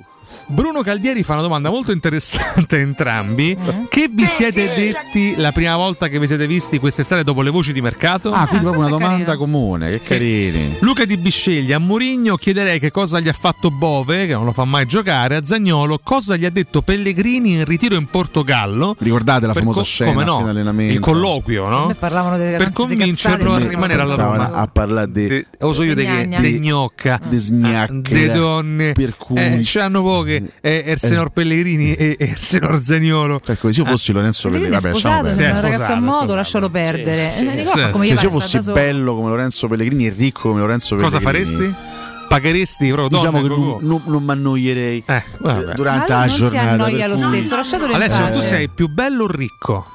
[0.48, 3.58] Bruno Caldieri fa una domanda molto interessante a entrambi.
[3.90, 7.74] Che vi siete detti la prima volta che vi siete visti quest'estate dopo le voci
[7.74, 8.32] di mercato?
[8.32, 9.38] Ah, quindi proprio una domanda carina.
[9.38, 10.10] comune, che Sì.
[10.14, 10.78] carini.
[10.82, 14.52] Luca Di Biscegli a Mourinho chiederei che cosa gli ha fatto Bove, che non lo
[14.52, 18.96] fa mai giocare, a Zagnolo cosa gli ha detto Pellegrini in ritiro in Portogallo.
[19.00, 20.46] Ricordate la famosa co- scena no?
[20.46, 20.94] allenamento?
[20.94, 21.88] Il colloquio, no?
[21.88, 24.52] me parlavano delle Per convincerlo a rimanere alla Roma.
[24.54, 26.10] a parlare di De, oso io di che?
[26.12, 26.40] gnagna.
[26.40, 27.20] De gnocca.
[27.28, 28.92] di sgnacche, De donne.
[28.94, 30.33] per cui Eh, c'hanno poche.
[30.62, 33.42] Eh, Ersenor Pellegrini e Ersenor Zagnolo.
[33.46, 35.36] Ecco, se io fossi Lorenzo Pellegrini è vabbè, lasciamo perdere.
[35.36, 37.32] Sì, è ragazzo a è modo, lascialo perdere.
[37.32, 38.16] Sì, sì, sì.
[38.16, 41.92] Se io fossi bello come Lorenzo Pellegrini e ricco come Lorenzo Cosa Pellegrini faresti?
[42.28, 45.24] Pagheresti proprio Diciamo che non, non, non mi annoierei Eh,
[45.76, 46.70] durante Ma la lui non si giornata.
[46.72, 49.86] annoia lo cui- stesso, lasciatelo Alessio, tu sei più bello o ricco?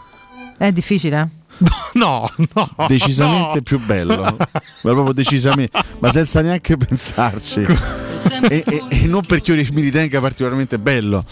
[0.57, 1.29] È difficile?
[1.95, 2.71] No, no.
[2.87, 3.63] decisamente no.
[3.63, 4.37] più bello, ma
[4.81, 7.61] proprio decisamente, ma senza neanche pensarci.
[8.49, 11.25] e, e- e non perché io mi ritenga particolarmente bello,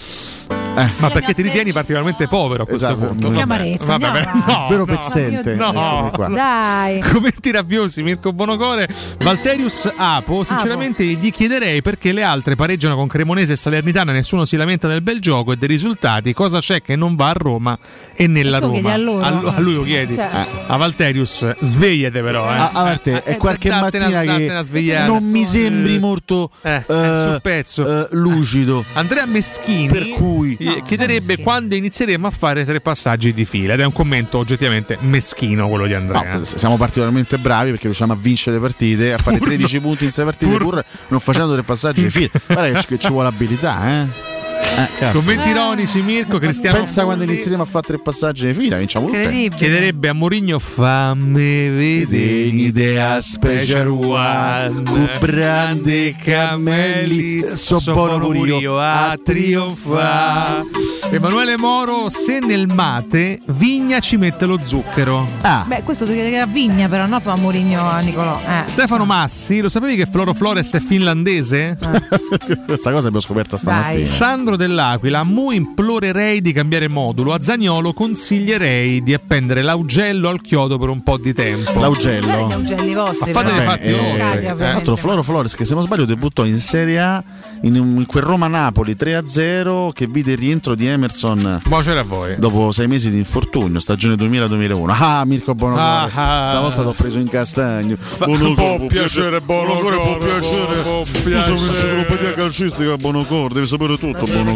[1.01, 3.29] Ma perché ti ritieni particolarmente povero a questo Esatto, punto?
[3.29, 3.43] che Vabbè.
[3.43, 4.97] amarezza, Vabbè, andiamo no, vero no.
[4.97, 5.57] pezzente.
[5.57, 6.29] Qua.
[6.29, 7.01] Dai.
[7.13, 8.89] Commenti rabbiosi, Mirko Bonocore.
[9.23, 14.57] Valterius Apo, sinceramente gli chiederei perché le altre pareggiano con Cremonese e Salernitana, nessuno si
[14.57, 17.79] lamenta del bel gioco e dei risultati, cosa c'è che non va a Roma
[18.15, 18.93] e nella E Roma?
[18.93, 19.29] a loro?
[19.31, 20.15] lu- a lui lo chiedi.
[20.15, 20.29] Cioè-
[20.67, 22.45] A Valterius, svegliate però.
[22.53, 22.57] Eh.
[22.57, 24.63] Ah, ah, per te, è qualche dattene- mattina dattene a
[25.03, 27.87] che non mi sembri molto Eh, eh, eh, sul pezzo.
[28.03, 28.85] eh, lucido.
[28.95, 33.81] Andrea Meschini Per cui- eh, chiederebbe quando inizieremo a fare tre passaggi di fila ed
[33.81, 36.37] è un commento oggettivamente meschino quello di Andrea.
[36.37, 39.81] No, siamo particolarmente bravi perché riusciamo a vincere le partite, a fare Pur 13 no-
[39.83, 42.31] punti in 6 partite pur, non facendo tre passaggi di fila.
[42.47, 44.46] Guarda che ci, che ci vuole abilità, eh.
[44.77, 45.11] Eh.
[45.13, 46.77] Commenti ironici, Mirko, Cristiano.
[46.77, 49.51] Pensa quando inizieremo a fare tre passaggi di fila, vinciamo tutte.
[49.55, 58.79] Chiederebbe a Mourinho fammi vedere un'idea special one Con brande cammelli, so buono pure io
[58.79, 60.65] a trionfare.
[61.11, 65.27] Emanuele Moro, se nel mate Vigna ci mette lo zucchero.
[65.43, 68.39] Ah, Beh, questo ti chiede a Vigna, però no a Mourinho a Nicolò.
[68.45, 68.69] Eh.
[68.69, 71.79] Stefano Massi, lo sapevi che Floro Flores è finlandese?
[72.67, 74.07] questa cosa l'abbiamo scoperta stamattina.
[74.07, 77.33] Sandro dell'Aquila, mu implorerei di cambiare modulo.
[77.33, 81.73] A Zagnolo consiglierei di appendere l'augello al chiodo per un po' di tempo.
[81.73, 81.81] Guarda gli
[82.21, 82.53] L'augello.
[82.53, 83.33] augelli vostri.
[83.33, 84.47] Ma fatene fatti Eh, vostri.
[84.47, 84.55] Eh.
[84.55, 87.23] tra l'altro Floro Flores che se non sbaglio debuttò in Serie A
[87.63, 92.35] in, in quel Roma-Napoli 3-0 che vide il rientro di Emerson c'era a voi.
[92.39, 94.85] dopo sei mesi di infortunio, stagione 2000-2001.
[94.89, 96.47] Ah, Mirko Bonocore, Ah, ah.
[96.47, 97.97] stavolta l'ho preso in castagno.
[98.19, 100.83] può piacere, Bonocore, può piacere.
[100.83, 101.53] può piacere.
[101.53, 104.35] un'enciclopedia calcistica, Bonocore, devi sapere tutto, Bonocore.
[104.37, 104.55] Fabri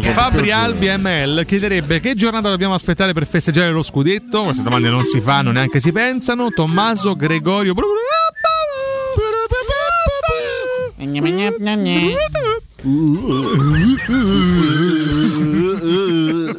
[0.51, 4.43] Albi ML chiederebbe che giornata dobbiamo aspettare per festeggiare lo scudetto.
[4.43, 6.49] Queste domande non si fanno, neanche si pensano.
[6.49, 7.73] Tommaso Gregorio.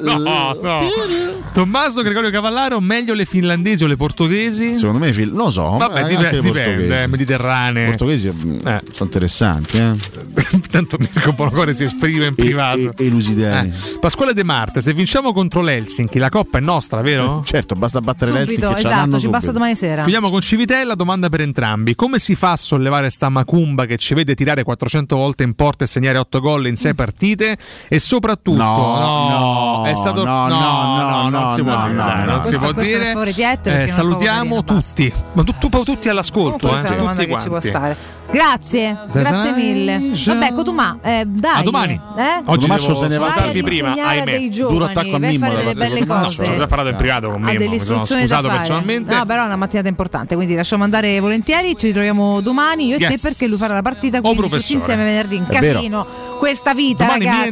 [0.02, 1.41] No, no.
[1.52, 4.74] Tommaso Gregorio Cavallaro, meglio le finlandesi o le portoghesi?
[4.74, 5.76] Secondo me, fil- non lo so.
[5.76, 7.02] Vabbè, anche dipende, dipende, portoghesi.
[7.02, 7.86] eh, mediterranee.
[7.88, 9.92] Portoghesi mm, sono interessanti, eh?
[10.70, 12.78] Tanto Mirko Bonocore si esprime in privato.
[12.78, 13.68] E, e lusidani.
[13.68, 17.42] Eh, Pasquale De Marte, se vinciamo contro l'Helsinki, la coppa è nostra, vero?
[17.44, 19.30] Certo, basta battere l'Helsinki Subito, l'hanno esatto, ci subito.
[19.30, 20.02] basta domani sera.
[20.02, 21.94] Chiudiamo con Civitella, domanda per entrambi.
[21.94, 25.84] Come si fa a sollevare sta macumba che ci vede tirare 400 volte in porta
[25.84, 27.58] e segnare 8 gol in 6 partite?
[27.88, 31.94] E soprattutto, No, no, è stato no, no, no, non no, si può no, dire,
[31.94, 32.32] no, dai, no.
[32.32, 33.14] non si può Eh, dire.
[33.14, 37.68] non salutiamo tutti, ma tu- tu- tutti all'ascolto, eh, tutti che ci può quanti.
[37.68, 37.96] stare.
[38.32, 40.00] Grazie, grazie mille.
[40.24, 41.60] Vabbè, Cotumà, eh, dai.
[41.60, 42.00] A domani.
[42.16, 42.42] Eh?
[42.46, 44.48] Oggi devo se ne va ad prima, ahimè.
[44.48, 46.42] Duro attacco a Mimmo fare da delle belle cose.
[46.50, 48.56] Ho già parlato in privato con Mimmo, mi sono scusato fare.
[48.58, 49.14] personalmente.
[49.14, 51.76] No, però è una mattinata importante, quindi lasciamo andare volentieri.
[51.76, 54.20] Ci ritroviamo domani io e te perché lui farà la partita.
[54.20, 55.74] Quindi tutti insieme venerdì in È vero.
[55.74, 56.06] casino.
[56.38, 57.50] Questa vita, Domani me ragazzi.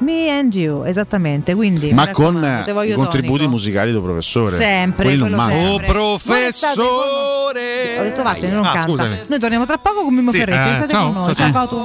[0.00, 1.54] Me and you, esattamente.
[1.54, 3.48] Quindi, Ma con i contributi tonico.
[3.48, 4.56] musicali del professore.
[4.56, 5.60] Sempre, quello mancano.
[5.60, 5.86] sempre.
[5.86, 7.98] Oh, professore!
[7.98, 8.88] Ho detto vattene, non Ah, canta.
[8.88, 9.16] scusami.
[9.26, 10.70] Noi torniamo tra poco con Mimmo Sì, Ferretti.
[10.70, 11.34] eh, State ciao, con noi.
[11.34, 11.84] ciao, Ciao, ciao.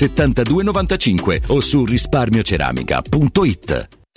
[0.01, 4.00] 72 95 o su risparmioceramica.it.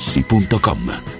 [0.00, 1.19] artigianamaterassi.com.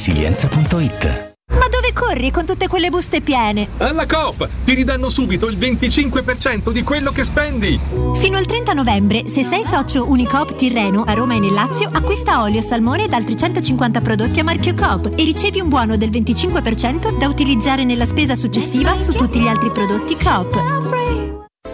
[0.00, 1.28] laresilienza.it.
[1.52, 3.68] Ma dove corri con tutte quelle buste piene?
[3.78, 7.78] Alla Coop ti ridanno subito il 25% di quello che spendi.
[8.14, 12.40] Fino al 30 novembre, se sei socio Unicoop Tirreno a Roma e nel Lazio, acquista
[12.40, 17.18] olio, salmone ed altri 150 prodotti a marchio Coop e ricevi un buono del 25%
[17.18, 21.39] da utilizzare nella spesa successiva su tutti gli altri prodotti Coop.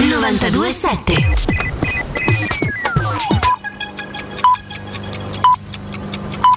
[0.00, 1.14] 927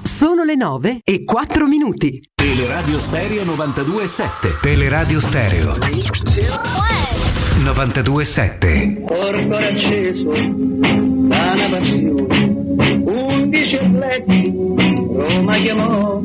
[0.04, 2.22] Sono le 9 e 4 minuti.
[2.36, 4.50] Teleradio Stereo 927.
[4.62, 5.76] Teleradio Stereo
[7.64, 9.04] 927.
[9.08, 16.22] Corpo acceso da una passione, undici letti, Roma chiamò,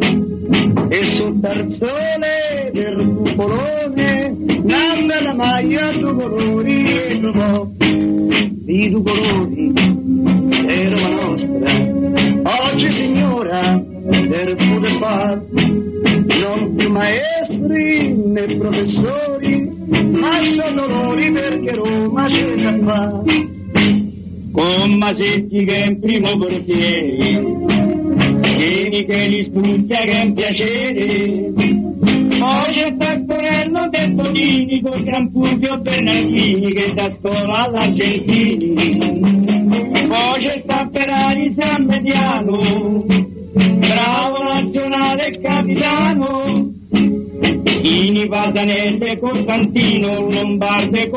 [0.99, 9.73] e sul tarzone del cupolone, nanda la maglia due colori e trovò, di due colori,
[10.89, 19.71] Roma nostra, oggi signora del poter far, non più maestri né professori,
[20.13, 23.23] ma sono loro perché Roma c'è già fa.
[24.53, 27.66] Con Masetti che è in primo portiere,
[28.97, 31.53] Vieni che li studia che è un piacere,
[32.39, 38.73] poi c'è Taccorello del Bonini con Gran Fulvio Bernardini che da scuola all'Argentini,
[40.09, 43.05] poi c'è Tapperari San Mediano,
[43.53, 46.73] bravo nazionale capitano,
[47.83, 51.11] Ini Pasanelle Costantino, Lombardo e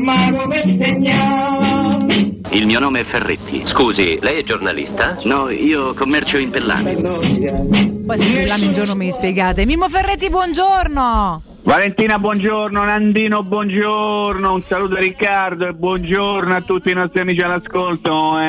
[0.00, 2.37] mago per segnare.
[2.50, 3.62] Il mio nome è Ferretti.
[3.66, 5.18] Scusi, lei è giornalista?
[5.24, 6.94] No, io commercio in Pellame.
[6.94, 9.66] Poi se Milano un giorno me li spiegate.
[9.66, 11.42] Mimmo Ferretti, buongiorno!
[11.62, 17.42] Valentina, buongiorno, Nandino, buongiorno, un saluto a Riccardo e buongiorno a tutti i nostri amici
[17.42, 18.32] all'ascolto.
[18.38, 18.48] Mimmo,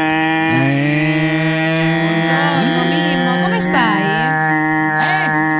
[3.43, 4.01] come stai?
[4.93, 5.58] Come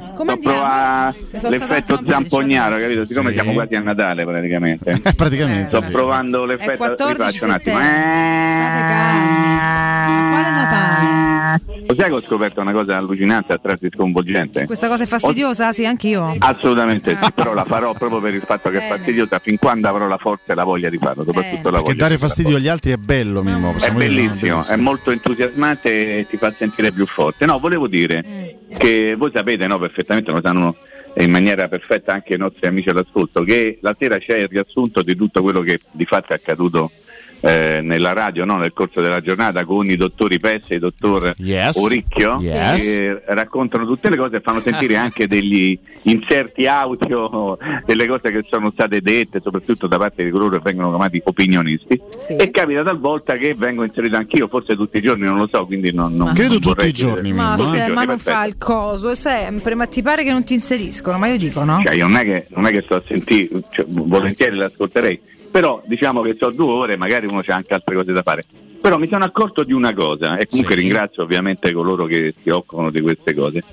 [0.00, 3.04] Sto provando Mi sono l'effetto zampognaro, capito?
[3.04, 3.34] Siccome Sì.
[3.34, 5.00] siamo quasi a Natale praticamente.
[5.16, 5.80] Praticamente.
[5.80, 7.76] Sto provando È l'effetto, 14 rifaccio un attimo.
[7.76, 10.30] State calmi.
[10.30, 11.60] Quale Natale?
[11.88, 14.66] Lo sai che ho scoperto una cosa allucinante a tratti sconvolgente?
[14.66, 15.72] Questa cosa è fastidiosa?
[15.72, 16.34] Sì, anch'io.
[16.38, 20.06] Assolutamente sì, però la farò proprio per il fatto che è fastidiosa fin quando avrò
[20.08, 21.82] la forza e la voglia di farlo, soprattutto la voglia.
[21.82, 23.74] Perché dare fastidio agli altri è bello, Mimmo.
[23.80, 27.46] È bellissimo, è molto entusiasmante e ti fa sentire più forte.
[27.46, 30.76] No, volevo dire che voi sapete no, perfettamente, lo sanno
[31.16, 35.16] in maniera perfetta anche i nostri amici all'ascolto, che la sera c'è il riassunto di
[35.16, 36.90] tutto quello che di fatto è accaduto
[37.40, 41.34] eh, nella radio no, nel corso della giornata con i dottori Pesse e il dottor
[41.38, 41.76] Yes.
[41.76, 42.82] Oricchio Yes.
[42.82, 48.44] che raccontano tutte le cose e fanno sentire anche degli inserti audio delle cose che
[48.48, 53.36] sono state dette soprattutto da parte di coloro che vengono chiamati opinionisti e capita talvolta
[53.36, 56.52] che vengo inserito anch'io forse tutti i giorni non lo so quindi non, non Credo
[56.52, 60.02] non tutti i giorni, Ma, i se- ma non fa il coso, sempre, ma ti
[60.02, 61.18] pare che non ti inseriscono?
[61.18, 61.80] Ma io dico no.
[61.82, 65.20] Cioè, io non è che, non è che sto a sentire, cioè, volentieri l'ascolterei,
[65.56, 68.44] però diciamo che so due ore, magari uno c'ha anche altre cose da fare.
[68.78, 70.80] Però mi sono accorto di una cosa, e comunque Sì.
[70.80, 73.64] ringrazio ovviamente coloro che si occupano di queste cose,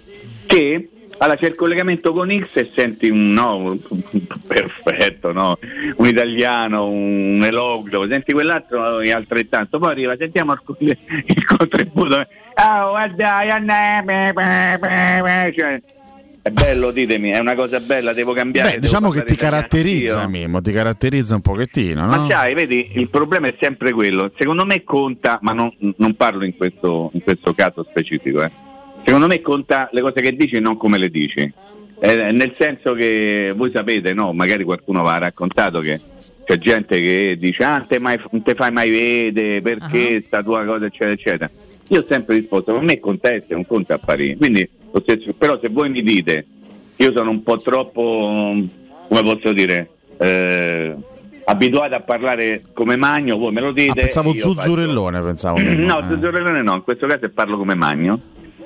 [0.45, 0.88] che
[1.18, 3.77] allora c'è il collegamento con X e senti un no,
[4.47, 5.60] perfetto, no?
[5.97, 13.60] un italiano, un elogio, senti quell'altro e altrettanto, poi arriva, sentiamo il, contributo, oh guarda,
[13.61, 15.81] me", cioè,
[16.44, 18.68] è bello, ditemi, è una cosa bella, devo cambiare.
[18.68, 20.28] Beh, devo diciamo che ti caratterizza.
[20.28, 22.30] Mimmo, ti caratterizza un pochettino, Ma no?
[22.30, 24.30] sai, vedi, il problema è sempre quello.
[24.38, 28.52] Secondo me conta, ma non, non parlo in questo, in questo caso specifico, eh.
[29.06, 31.40] secondo me conta le cose che dici e non come le dici.
[32.02, 34.34] Eh, nel senso che voi sapete, no?
[34.34, 36.02] magari qualcuno va raccontato che
[36.44, 40.65] c'è gente che dice ah, te mai, non te fai mai vedere perché sta tua
[40.65, 41.49] cosa eccetera eccetera.
[41.88, 44.36] Io ho sempre risposto, per me conta essere, non conta apparire.
[44.36, 44.70] Quindi,
[45.38, 46.45] però se voi mi dite
[46.98, 48.02] io sono un po' troppo,
[49.07, 50.95] come posso dire, eh,
[51.45, 53.91] abituato a parlare come magno, voi me lo dite.
[53.91, 55.57] Ah, pensavo io faccio- zuzzurellone, pensavo.
[55.61, 56.03] No, eh.
[56.07, 58.20] zuzzurellone no, in questo caso parlo come magno.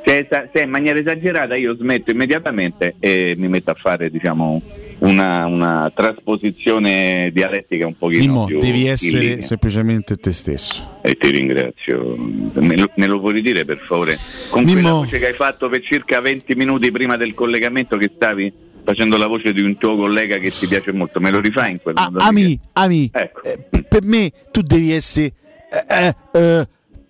[0.06, 4.62] Se se in maniera esagerata io smetto immediatamente e mi metto a fare diciamo
[5.00, 11.00] una, una trasposizione dialettica un pochino Mimmo, più devi essere semplicemente te stesso.
[11.02, 12.16] E ti ringrazio.
[12.18, 14.18] Me lo, me lo puoi dire per favore?
[14.50, 14.96] Con quella Mimmo.
[15.00, 18.52] voce che hai fatto per circa 20 minuti prima del collegamento che stavi
[18.84, 21.82] facendo la voce di un tuo collega che ti piace molto, me lo rifai in
[21.82, 22.20] quel lì?
[22.20, 23.44] Ami, ami, Ecco.
[23.44, 25.34] eh, per me tu devi essere
[25.70, 26.68] eh, eh, eh,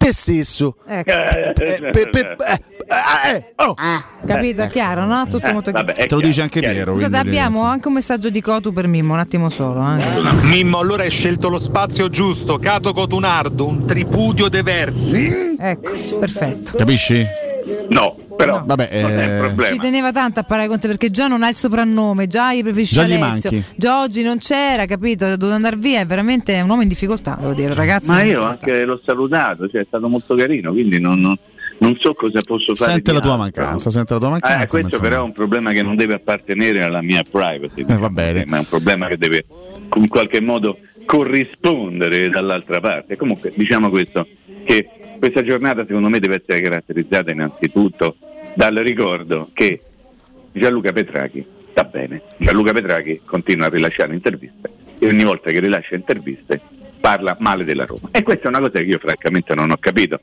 [0.07, 0.75] te stesso.
[0.87, 1.09] Ecco.
[1.11, 1.53] Eh,
[3.29, 3.53] eh.
[4.25, 4.61] Capito?
[4.63, 5.27] È chiaro, no?
[5.29, 5.85] Tutto Eh, molto chiaro.
[5.87, 6.59] vabbè, Te lo dice anche.
[6.59, 6.93] Piero.
[6.93, 7.59] Abbiamo ragazzi.
[7.61, 9.85] anche un messaggio di Cotu per Mimmo, un attimo solo.
[9.97, 10.33] eh.
[10.43, 15.55] Mimmo, allora hai scelto lo spazio giusto, Cato Cotunardo, un tripudio de versi.
[15.59, 16.71] Ecco, perfetto.
[16.77, 17.25] Capisci?
[17.89, 19.73] No, però Vabbè, non è eh, un problema.
[19.73, 22.61] Ci teneva tanto a parlare con te perché già non ha il soprannome, già gli
[22.61, 23.51] preferisci Già gli Alessio.
[23.51, 23.67] manchi.
[23.75, 25.25] Già oggi non c'era, capito?
[25.25, 28.09] È dovuto andare via, è veramente un uomo in difficoltà, devo dire, ragazzi.
[28.11, 31.37] Ma io anche l'ho salutato, cioè è stato molto carino, quindi non, non-
[31.79, 32.93] non so cosa posso fare.
[32.93, 33.61] Sente la tua altro.
[33.63, 34.63] mancanza, sente la tua mancanza.
[34.63, 38.09] Eh, questo però è un problema che non deve appartenere alla mia privacy, Eh, va
[38.09, 38.45] bene.
[38.47, 39.45] ma è un problema che deve
[39.95, 43.15] in qualche modo corrispondere dall'altra parte.
[43.15, 44.27] Comunque diciamo questo,
[44.65, 48.15] che questa giornata secondo me deve essere caratterizzata innanzitutto
[48.55, 49.81] dal ricordo che
[50.51, 54.69] Gianluca Petrachi sta bene, Gianluca Petrachi continua a rilasciare interviste
[54.99, 56.59] e ogni volta che rilascia interviste
[56.99, 58.09] parla male della Roma.
[58.11, 60.19] E questa è una cosa che io francamente non ho capito.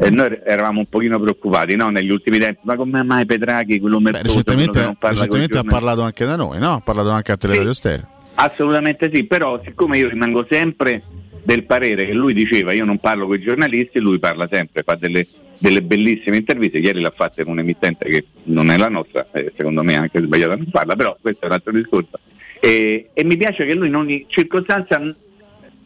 [0.00, 1.90] E noi eravamo un pochino preoccupati no?
[1.90, 6.02] negli ultimi tempi, ma come mai Petrachi, quello che recentemente, non parla recentemente ha parlato
[6.02, 6.74] anche da noi, no?
[6.74, 8.08] Ha parlato anche a Teleradio Stereo.
[8.34, 11.02] Assolutamente sì, però siccome io rimango sempre
[11.48, 14.96] del parere che lui diceva io non parlo con i giornalisti, lui parla sempre, fa
[14.96, 15.26] delle,
[15.56, 19.82] delle bellissime interviste, ieri l'ha fatta in un'emittente che non è la nostra, eh, secondo
[19.82, 22.18] me è anche sbagliata non farla, però questo è un altro discorso.
[22.60, 25.00] E, e mi piace che lui in ogni circostanza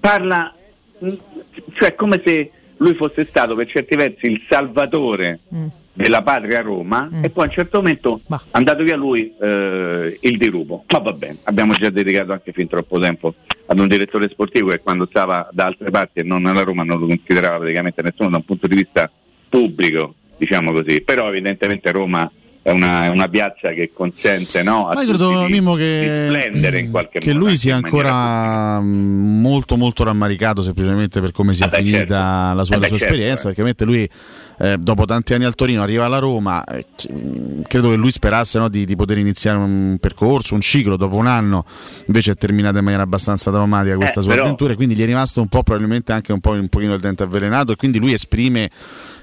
[0.01, 0.53] parla,
[1.75, 5.39] cioè come se lui fosse stato per certi versi il salvatore
[5.93, 10.39] della patria Roma e poi a un certo momento è andato via lui eh, il
[10.39, 10.85] dirupo.
[10.91, 13.35] Ma va bene, abbiamo già dedicato anche fin troppo tempo
[13.67, 16.99] ad un direttore sportivo che quando stava da altre parti e non alla Roma non
[16.99, 19.11] lo considerava praticamente nessuno da un punto di vista
[19.49, 21.01] pubblico, diciamo così.
[21.03, 22.31] Però evidentemente Roma
[22.63, 25.75] è una, è una piazza che consente no, a Ma io credo tutti di, Mimmo
[25.75, 27.47] di che, splendere in qualche che modo.
[27.47, 32.55] lui sia ancora mm, molto molto rammaricato semplicemente per come sia Eh beh, finita certo.
[32.57, 33.53] la sua, Eh la sua certo, esperienza, eh.
[33.53, 34.09] perché ovviamente lui
[34.63, 36.87] eh, dopo tanti anni al Torino arriva alla Roma, eh,
[37.67, 41.27] credo che lui sperasse no, di, di poter iniziare un percorso, un ciclo, dopo un
[41.27, 41.65] anno
[42.07, 45.07] invece è terminata in maniera abbastanza drammatica questa Eh, sua però- avventura quindi gli è
[45.07, 48.13] rimasto un po' probabilmente anche un po' un pochino il dente avvelenato e quindi lui
[48.13, 48.71] esprime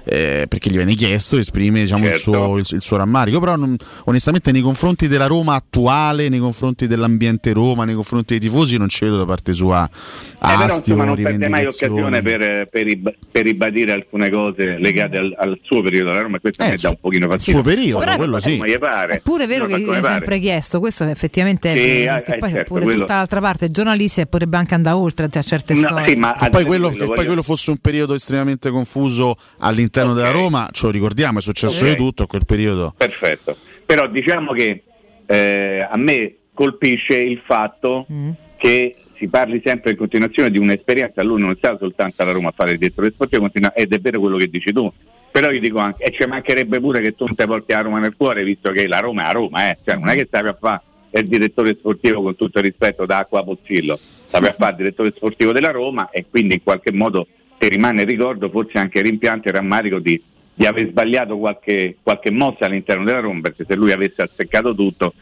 [0.04, 2.32] eh, perché gli viene chiesto, esprime diciamo, il, Certo.
[2.32, 6.86] suo, il- il suo rammarico, però non- onestamente nei confronti della Roma attuale, nei confronti
[6.86, 10.76] dell'ambiente Roma, nei confronti dei tifosi non ci vedo da parte sua Eh, però astio,
[10.94, 15.58] insomma non perde mai occasione per, per rib- per ribadire alcune cose legate al, al,
[15.62, 17.60] suo periodo alla Roma e questo Eh, mi dà un pochino fastidio.
[17.62, 18.56] suo periodo, Ora, quello sì.
[18.56, 19.14] come gli pare.
[19.16, 20.02] È pure vero che hai pare.
[20.02, 23.00] sempre chiesto, questo effettivamente è Sì, vero, eh, perché eh, poi c'è certo, pure quello-
[23.00, 26.08] tutta l'altra parte, giornalisti e potrebbe anche andare oltre a certe No, storie.
[26.08, 28.70] sì, ma Che al- poi, quello, lo che poi voglio- quello fosse un periodo estremamente
[28.70, 31.90] confuso all'interno della Roma, ce lo ricordiamo, è successo Ok.
[31.90, 32.94] di tutto a quel periodo.
[32.96, 33.56] Perfetto.
[33.84, 34.82] Però diciamo che
[35.26, 38.06] eh, a me colpisce il fatto
[38.56, 42.48] che si parli sempre in continuazione di un'esperienza, lui non è stato soltanto alla Roma
[42.48, 44.90] a fare il direttore sportivo, continua- ed è vero quello che dici tu.
[45.30, 47.98] Però io dico anche, e ci mancherebbe pure che tu non ti porti la Roma
[48.00, 49.78] nel cuore, visto che la Roma è la Roma, eh.
[49.84, 50.80] cioè, non è che stavi a fare
[51.12, 55.12] il direttore sportivo con tutto il rispetto da Acqua Pozzillo, stavi a fare il direttore
[55.14, 57.26] sportivo della Roma e quindi in qualche modo
[57.60, 60.20] ti rimane il ricordo, forse anche rimpianto e rammarico di,
[60.54, 65.12] di aver sbagliato qualche, qualche mossa all'interno della Roma, perché se lui avesse azzeccato tutto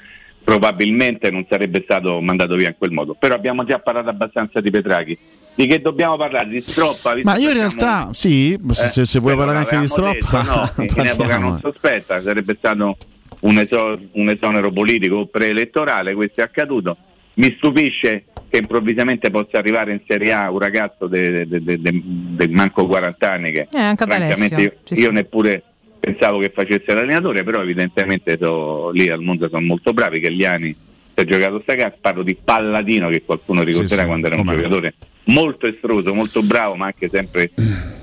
[0.44, 3.14] probabilmente non sarebbe stato mandato via in quel modo.
[3.18, 5.18] Però abbiamo già parlato abbastanza di Petraghi.
[5.52, 6.48] Di che dobbiamo parlare?
[6.48, 7.16] Di Stroppa?
[7.24, 10.70] Ma io in realtà, sì, se, Eh, se- vuoi parlare anche di Stroppa, detto, no,
[11.00, 12.96] in epoca non sospetta, sarebbe stato
[13.40, 16.96] un, eso- un esonero politico o preelettorale, questo è accaduto.
[17.38, 22.02] Mi stupisce che improvvisamente possa arrivare in Serie A un ragazzo de- de- de- de-
[22.02, 25.62] del manco 40 anni che Eh, francamente io, io neppure
[26.00, 30.44] pensavo che facesse l'allenatore, però evidentemente so- lì al mondo sono molto bravi, che gli
[30.44, 30.84] anni si
[31.14, 34.54] è giocato sta gara, parlo di Palladino che qualcuno ricorderà sì, quando era un come
[34.56, 34.62] no.
[34.62, 34.94] giocatore
[35.24, 37.50] molto estroso, molto bravo, ma anche sempre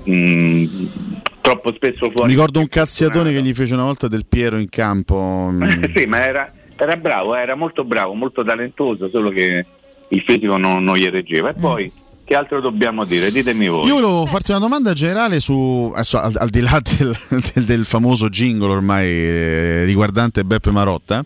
[0.04, 0.64] mh,
[1.42, 2.28] troppo spesso fuori.
[2.28, 5.50] Mi ricordo un cazziatone che gli fece una volta del Piero in campo.
[5.52, 5.84] mm.
[5.94, 6.52] sì, ma era,
[6.84, 9.64] era bravo, era molto bravo, molto talentuoso, solo che
[10.08, 11.50] il fisico non, non gli reggeva.
[11.50, 11.92] E poi
[12.26, 13.30] che altro dobbiamo dire?
[13.30, 13.86] Ditemi voi.
[13.86, 17.84] Io volevo farti una domanda generale su, adesso, al, al di là del, del- del
[17.84, 21.24] famoso jingle ormai eh, riguardante Beppe Marotta.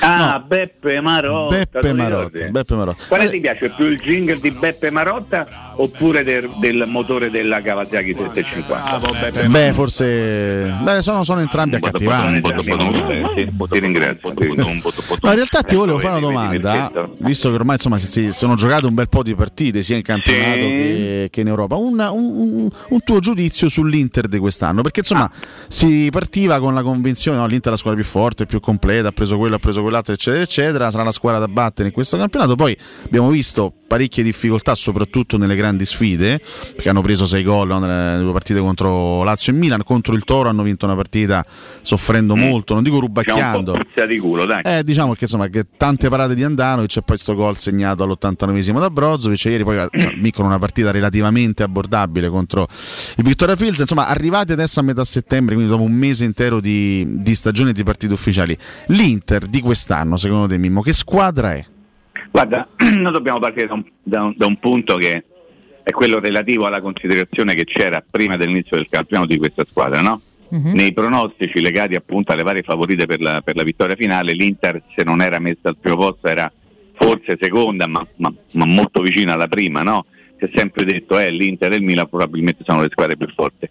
[0.00, 1.56] Ah, Beppe Marotta.
[1.56, 2.44] Beppe Marotta?
[2.50, 3.02] Beppe Marotta.
[3.08, 8.12] Quale ti piace più il jingle di Beppe Marotta oppure del, del motore della Kawasaki
[8.14, 9.48] 750?
[9.48, 12.40] Beh, forse beh, sono, sono entrambi accattivanti.
[13.34, 14.32] Sì, ti ringrazio.
[14.34, 14.68] No,
[15.30, 18.84] in realtà ti volevo fare una domanda, visto che ormai insomma si, si- sono giocate
[18.86, 21.76] un bel po' di partite sia in campionato che, che in Europa.
[21.76, 24.82] Un, un- un- tuo giudizio sull'Inter di quest'anno?
[24.82, 25.30] Perché insomma
[25.68, 29.12] si partiva con la convinzione: no, l'Inter è la squadra più forte, più completa, ha
[29.12, 30.90] preso quello, ha preso quell'altro, eccetera, eccetera.
[30.90, 32.54] Sarà la squadra da battere in questo campionato.
[32.54, 36.40] Poi abbiamo visto parecchie difficoltà, soprattutto nelle grandi sfide,
[36.74, 39.82] perché hanno preso sei gol no, nelle due partite contro Lazio e Milan.
[39.84, 41.44] Contro il Toro hanno vinto una partita
[41.82, 43.72] soffrendo molto, non dico C'è rubacchiando.
[43.72, 44.62] puzza di culo, dai.
[44.64, 48.78] Eh, diciamo che insomma che tante parate di Andanovic e poi sto gol segnato all'89esimo
[48.78, 49.86] da Brozovic ieri poi
[50.32, 52.66] vincono una partita relativamente abbordabile contro
[53.16, 57.04] il Vittoria Pils insomma arrivati adesso a metà settembre quindi dopo un mese intero di,
[57.06, 58.56] di stagione e di partite ufficiali
[58.86, 61.64] l'Inter di quest'anno secondo te Mimmo che squadra è?
[62.30, 65.22] Guarda, noi dobbiamo partire da un, da un- da un punto che
[65.82, 70.20] è quello relativo alla considerazione che c'era prima dell'inizio del campionato di questa squadra, no?
[70.74, 75.02] Nei pronostici legati appunto alle varie favorite per la, per la vittoria finale, l'Inter se
[75.02, 76.50] non era messa al primo posto era
[76.94, 80.04] forse seconda, ma, ma- ma molto vicina alla prima, no?
[80.42, 83.68] Si è sempre detto eh, l'Inter e il Milan probabilmente sono le squadre più forti.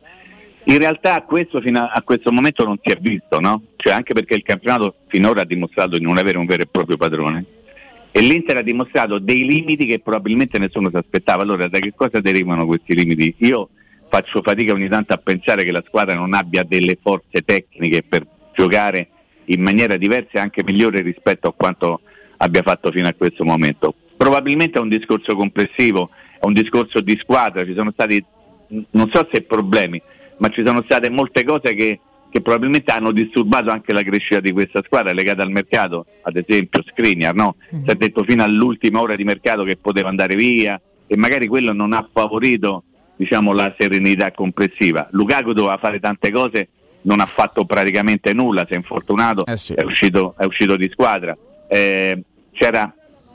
[0.65, 3.63] In realtà questo fino a, a questo momento non si è visto, no?
[3.75, 6.95] Cioè anche perché il campionato finora ha dimostrato di non avere un vero e proprio
[6.95, 7.45] padrone
[8.11, 11.43] e l'Inter ha dimostrato dei limiti che probabilmente nessuno si aspettava.
[11.43, 13.33] Allora, da che cosa derivano questi limiti?
[13.39, 13.69] Io
[14.09, 18.27] faccio fatica ogni tanto a pensare che la squadra non abbia delle forze tecniche per
[18.53, 19.07] giocare
[19.45, 22.01] in maniera diversa e anche migliore rispetto a quanto
[22.37, 23.95] abbia fatto fino a questo momento.
[24.17, 26.09] Probabilmente è un discorso complessivo,
[26.41, 28.23] è un discorso di squadra, ci sono stati,
[28.91, 30.01] non so se problemi,
[30.37, 31.99] ma ci sono state molte cose che,
[32.31, 36.83] che probabilmente hanno disturbato anche la crescita di questa squadra legata al mercato, ad esempio
[36.87, 37.57] Skriniar, no?
[37.69, 41.73] si è detto fino all'ultima ora di mercato che poteva andare via e magari quello
[41.73, 42.85] non ha favorito
[43.15, 45.07] diciamo, la serenità complessiva.
[45.11, 46.69] Lukaku doveva fare tante cose,
[47.03, 51.37] non ha fatto praticamente nulla, si è infortunato, è, uscito, è uscito di squadra.
[51.67, 52.91] Eh, c'era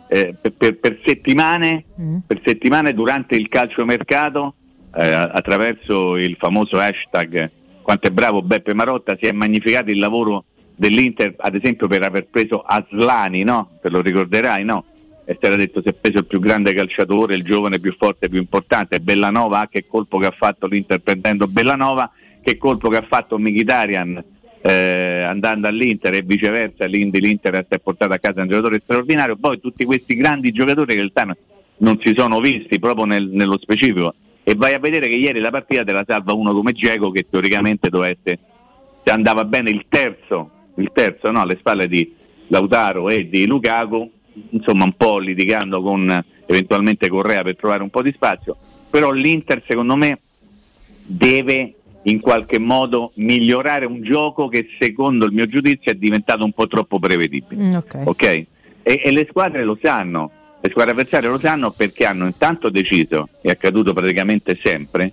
[0.08, 1.84] eh, per, per- per settimane,
[2.26, 4.54] per settimane durante il calciomercato,
[4.94, 7.50] eh, attraverso il famoso hashtag
[7.86, 12.26] quanto è bravo Beppe Marotta, si è magnificato il lavoro dell'Inter, ad esempio per aver
[12.26, 13.78] preso Aslani, no?
[13.80, 14.84] Te lo ricorderai, no?
[15.24, 18.28] E si era detto si è preso il più grande calciatore, il giovane più forte,
[18.28, 22.10] più importante, Bellanova, che colpo che ha fatto l'Inter prendendo Bellanova,
[22.42, 24.24] che colpo che ha fatto Mkhitaryan
[24.66, 29.60] eh, andando all'Inter e viceversa, l'Inter si è portato a casa un giocatore straordinario, poi
[29.60, 31.36] tutti questi grandi giocatori che in realtà
[31.78, 34.14] non si sono visti proprio nel- nello specifico.
[34.42, 37.26] E vai a vedere che ieri la partita te la salva uno come Geco che
[37.30, 38.38] teoricamente dovesse
[39.04, 42.12] se andava bene il terzo, il terzo no, alle spalle di
[42.48, 44.10] Lautaro e di Lukaku,
[44.50, 48.56] insomma un po' litigando con eventualmente Correa per trovare un po' di spazio,
[48.90, 50.18] però l'Inter secondo me
[51.04, 51.75] deve
[52.06, 56.66] in qualche modo migliorare un gioco che secondo il mio giudizio è diventato un po'
[56.66, 57.62] troppo prevedibile.
[57.62, 58.00] Mm, ok.
[58.04, 58.22] ok?
[58.22, 58.46] E,
[58.82, 60.30] e le squadre lo sanno,
[60.60, 65.12] le squadre avversarie lo sanno perché hanno intanto deciso, è accaduto praticamente sempre,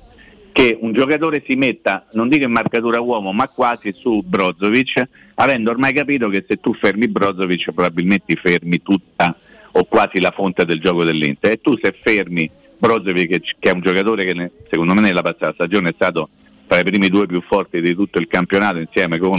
[0.51, 5.03] che un giocatore si metta, non dico in marcatura uomo, ma quasi su Brozovic,
[5.35, 9.35] avendo ormai capito che se tu fermi Brozovic probabilmente fermi tutta
[9.71, 11.53] o quasi la fonte del gioco dell'Inter.
[11.53, 12.47] E tu se fermi
[12.77, 16.29] Brozovic, che, è un giocatore che secondo me nella passata stagione è stato
[16.73, 19.37] tra i primi due più forti di tutto il campionato insieme con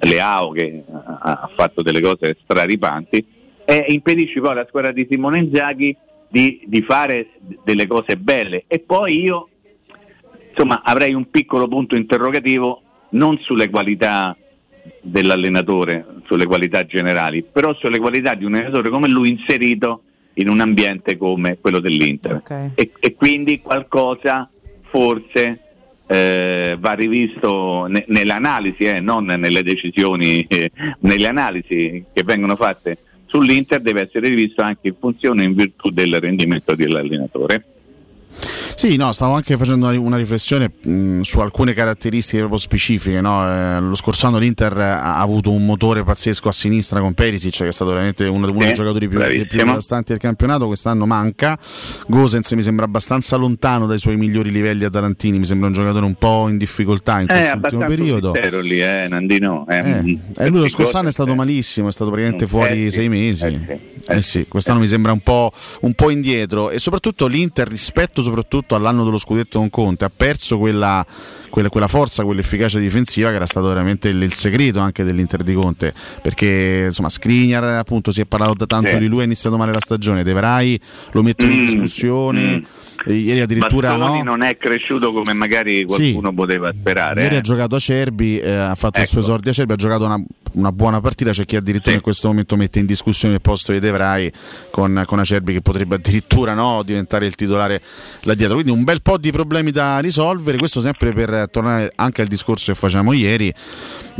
[0.00, 3.26] Leao che ha, fatto delle cose straripanti,
[3.64, 5.96] e impedisci poi alla squadra di Simone Inzaghi
[6.28, 7.30] di, di fare
[7.64, 8.64] delle cose belle.
[8.68, 9.48] E poi io
[10.50, 14.36] insomma avrei un piccolo punto interrogativo non sulle qualità
[15.00, 20.02] dell'allenatore, sulle qualità generali, però sulle qualità di un allenatore come lui inserito
[20.34, 22.40] in un ambiente come quello dell'Inter.
[22.76, 24.48] E, e quindi qualcosa
[24.90, 25.61] forse
[26.12, 30.70] eh, va rivisto ne- nell'analisi, eh, non nelle decisioni, eh,
[31.00, 36.20] nelle analisi che vengono fatte sull'Inter deve essere rivisto anche in funzione in virtù del
[36.20, 37.64] rendimento dell'allenatore.
[38.74, 43.20] Sì, no, stavo anche facendo una, riflessione mh, su alcune caratteristiche proprio specifiche.
[43.20, 43.46] no?
[43.48, 47.68] Eh, lo scorso anno l'Inter ha avuto un motore pazzesco a sinistra con Perisic, che
[47.68, 50.66] è stato veramente uno, uno dei giocatori più, più devastanti del campionato.
[50.66, 51.58] Quest'anno manca.
[52.08, 55.38] Gosens mi sembra abbastanza lontano dai suoi migliori livelli atalantini.
[55.38, 58.60] Mi sembra un giocatore un po' in difficoltà in Eh, quest'ultimo abbastanza periodo.
[58.62, 59.66] lì, eh, Nandino.
[59.68, 61.34] eh, Eh, mm, e lui lo scorso anno è stato eh.
[61.34, 63.44] malissimo, è stato praticamente Mm, fuori eh sì, sei mesi.
[63.46, 65.52] eh Eh sì, quest'anno mi sembra un po',
[65.82, 70.58] un po' indietro e soprattutto l'Inter rispetto soprattutto all'anno dello scudetto con Conte ha perso
[70.58, 71.04] quella,
[71.50, 75.54] quella- quella forza, quell'efficacia difensiva che era stato veramente il, il segreto anche dell'Inter di
[75.54, 75.92] Conte.
[76.22, 78.98] Perché insomma Skriniar appunto si è parlato da tanto Sì.
[78.98, 80.78] di lui, ha iniziato male la stagione, De Vrij
[81.12, 82.64] lo mettono in Mm, discussione, e
[83.06, 84.24] ieri addirittura Bastoni no.
[84.24, 87.22] non è cresciuto come magari qualcuno poteva sperare.
[87.22, 87.38] Ieri eh.
[87.38, 89.28] ha giocato Acerbi, eh, ha fatto il suo Ecco.
[89.28, 90.22] esordio Acerbi, ha giocato una,
[90.52, 93.78] una buona partita, c'è chi addirittura in questo momento mette in discussione il posto di
[93.78, 94.32] De Vrij
[94.70, 97.80] con, con Acerbi che potrebbe addirittura no, diventare il titolare
[98.22, 98.54] là dietro.
[98.54, 102.28] Quindi un bel po' di problemi da risolvere, questo sempre per eh, tornare anche al
[102.28, 103.52] discorso che facciamo ieri,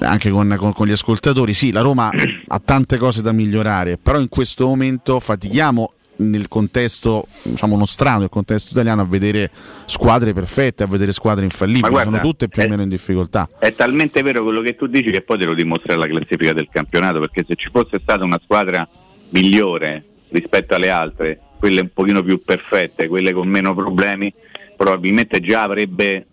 [0.00, 1.52] anche con, con- con gli ascoltatori.
[1.52, 2.10] Sì, la Roma
[2.48, 8.28] ha tante cose da migliorare, però in questo momento fatichiamo nel contesto diciamo nostrano, nel
[8.28, 9.50] contesto italiano a vedere
[9.86, 13.48] squadre perfette, a vedere squadre infallibili, guarda, sono tutte più o eh, meno in difficoltà.
[13.58, 16.68] È talmente vero quello che tu dici che poi te lo dimostra la classifica del
[16.70, 18.86] campionato, perché se ci fosse stata una squadra
[19.30, 24.32] migliore rispetto alle altre, quelle un pochino più perfette, quelle con meno problemi,
[24.76, 26.26] probabilmente già avrebbe,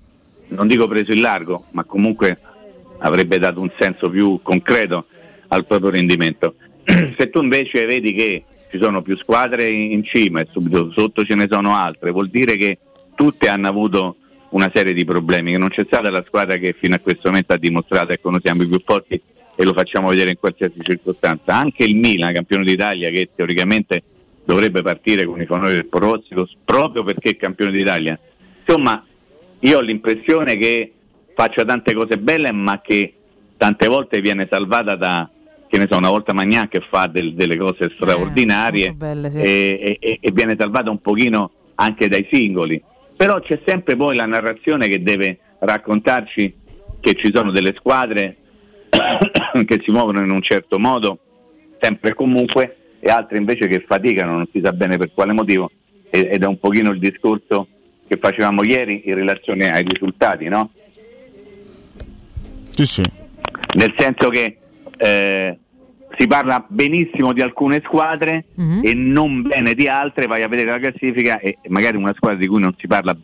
[0.50, 2.40] non dico preso il largo, ma comunque
[3.00, 5.06] avrebbe dato un senso più concreto
[5.50, 6.56] al proprio rendimento.
[7.18, 11.36] se tu invece vedi che ci sono più squadre in cima e subito sotto ce
[11.36, 12.78] ne sono altre, vuol dire che
[13.16, 14.16] tutte hanno avuto
[14.50, 17.54] una serie di problemi, che non c'è stata la squadra che fino a questo momento
[17.54, 19.22] ha dimostrato ecco noi siamo i più forti
[19.56, 21.54] e lo facciamo vedere in qualsiasi circostanza.
[21.54, 24.02] Anche il Milan, campione d'Italia, che teoricamente
[24.46, 28.18] dovrebbe partire con i fanori del pronostico proprio perché è campione d'Italia.
[28.66, 29.04] Insomma,
[29.60, 30.94] io ho l'impressione che
[31.36, 33.14] faccia tante cose belle, ma che
[33.58, 35.30] tante volte viene salvata da,
[35.70, 39.38] che ne so, una volta Magnan che fa del- delle cose straordinarie belle, sì.
[39.40, 42.82] e, e- e viene salvata un pochino anche dai singoli.
[43.16, 46.56] Però c'è sempre poi la narrazione che deve raccontarci
[47.00, 48.38] che ci sono delle squadre
[48.90, 51.20] che si muovono in un certo modo,
[51.80, 55.70] sempre e comunque, e altre invece che faticano, non si sa bene per quale motivo,
[56.10, 57.68] e- ed è un pochino il discorso
[58.08, 60.72] che facevamo ieri in relazione ai risultati, no?
[62.72, 63.04] Sì, sì.
[63.76, 64.58] Nel senso che
[65.02, 65.58] eh,
[66.18, 68.46] si parla benissimo di alcune squadre
[68.84, 72.48] e non bene di altre, vai a vedere la classifica e magari una squadra di
[72.48, 73.16] cui non si parla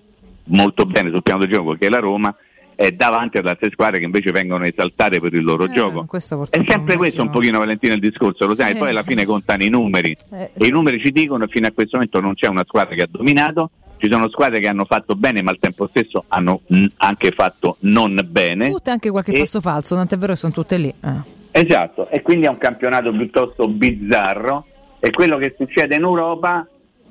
[0.45, 2.33] molto bene sul piano del gioco, che è la Roma,
[2.75, 6.03] è davanti ad altre squadre che invece vengono esaltate per il loro gioco.
[6.03, 8.77] Eh, Questo È sempre questo un pochino Valentino il discorso, lo sai, Sì.
[8.77, 10.51] poi alla fine contano i numeri Eh.
[10.53, 13.01] e i numeri ci dicono che fino a questo momento non c'è una squadra che
[13.01, 16.61] ha dominato, ci sono squadre che hanno fatto bene ma al tempo stesso hanno
[16.97, 18.69] anche fatto non bene.
[18.69, 20.89] Tutte anche qualche E- passo falso, tant'è vero che sono tutte lì.
[21.01, 21.33] eh.
[21.57, 24.65] Esatto, e quindi è un campionato piuttosto bizzarro
[24.99, 26.67] e quello che succede in Europa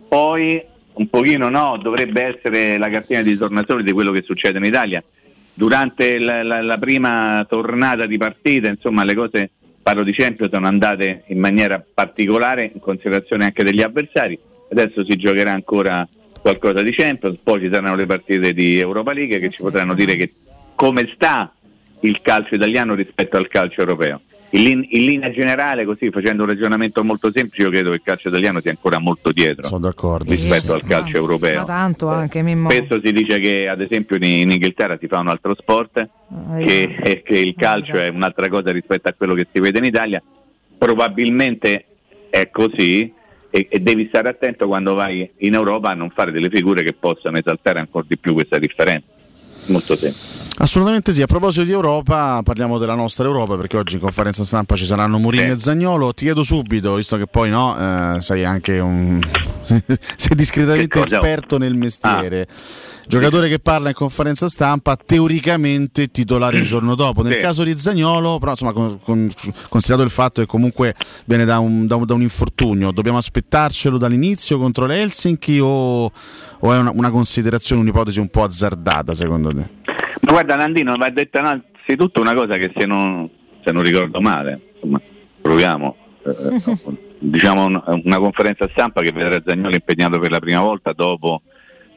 [0.07, 4.65] poi un pochino no, dovrebbe essere la cartina di tornasole di quello che succede in
[4.65, 5.03] Italia.
[5.55, 9.51] Durante la, la- la prima tornata di partita, insomma, le cose,
[9.83, 14.39] parlo di Champions, sono andate in maniera particolare in considerazione anche degli avversari.
[14.71, 16.07] Adesso si giocherà ancora
[16.39, 20.17] qualcosa di Champions, poi ci saranno le partite di Europa League che ci potranno dire
[20.17, 20.35] che
[20.75, 21.51] come sta
[22.01, 24.21] il calcio italiano rispetto al calcio europeo.
[24.57, 28.03] In, lin- in linea generale, così facendo un ragionamento molto semplice, io credo che il
[28.03, 29.69] calcio italiano sia ancora molto dietro
[30.27, 31.61] rispetto al calcio europeo.
[31.61, 32.71] Ma tanto anche, Mimmo.
[32.71, 36.57] Spesso si dice che ad esempio in, in Inghilterra si fa un altro sport, Ah,
[36.57, 40.23] che, che il calcio è un'altra cosa rispetto a quello che si vede in Italia.
[40.77, 41.85] Probabilmente
[42.29, 43.13] è così
[43.51, 46.93] e, e devi stare attento quando vai in Europa a non fare delle figure che
[46.93, 49.07] possano esaltare ancora di più questa differenza.
[49.67, 50.43] Molto semplice.
[50.57, 54.77] Assolutamente sì, a proposito di Europa, parliamo della nostra Europa perché oggi in conferenza stampa
[54.77, 56.15] ci saranno Mourinho e Zagnolo.
[56.15, 57.77] Ti chiedo subito, visto che poi no,
[58.17, 59.19] eh, sei anche un
[59.65, 59.83] sei
[60.37, 62.47] discretamente esperto nel mestiere.
[63.07, 67.23] Giocatore che parla in conferenza stampa, teoricamente titolare il giorno dopo.
[67.23, 67.39] Nel Sì.
[67.41, 69.29] caso di Zagnolo, però insomma, con- con-
[69.69, 70.95] considerato il fatto che comunque
[71.27, 76.11] viene da un, da un- da un infortunio, dobbiamo aspettarcelo dall'inizio contro le Helsinki o,
[76.67, 79.69] o è una, una considerazione, un'ipotesi un po' azzardata secondo te?
[80.21, 83.29] Ma guarda Nandino, va detta innanzitutto una cosa che se non,
[83.63, 84.99] se non ricordo male, insomma,
[85.43, 86.79] proviamo, eh,
[87.19, 91.43] diciamo un- una conferenza stampa che vedrà Zagnolo impegnato per la prima volta dopo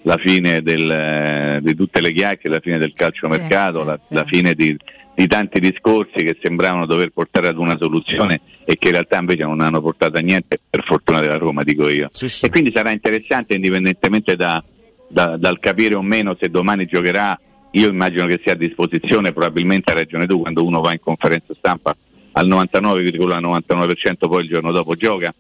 [0.04, 4.54] la fine del, eh, di tutte le chiacchiere, la fine del calciomercato, la, la fine
[4.54, 4.78] di,
[5.18, 9.46] di tanti discorsi che sembravano dover portare ad una soluzione e che in realtà invece
[9.46, 12.08] non hanno portato a niente per fortuna della Roma, dico io.
[12.46, 14.64] E quindi sarà interessante indipendentemente da-
[15.08, 17.36] da- dal capire o meno se domani giocherà,
[17.72, 21.56] io immagino che sia a disposizione, probabilmente hai ragione tu, quando uno va in conferenza
[21.58, 21.98] stampa
[22.34, 25.34] al 99,99% poi il giorno dopo gioca.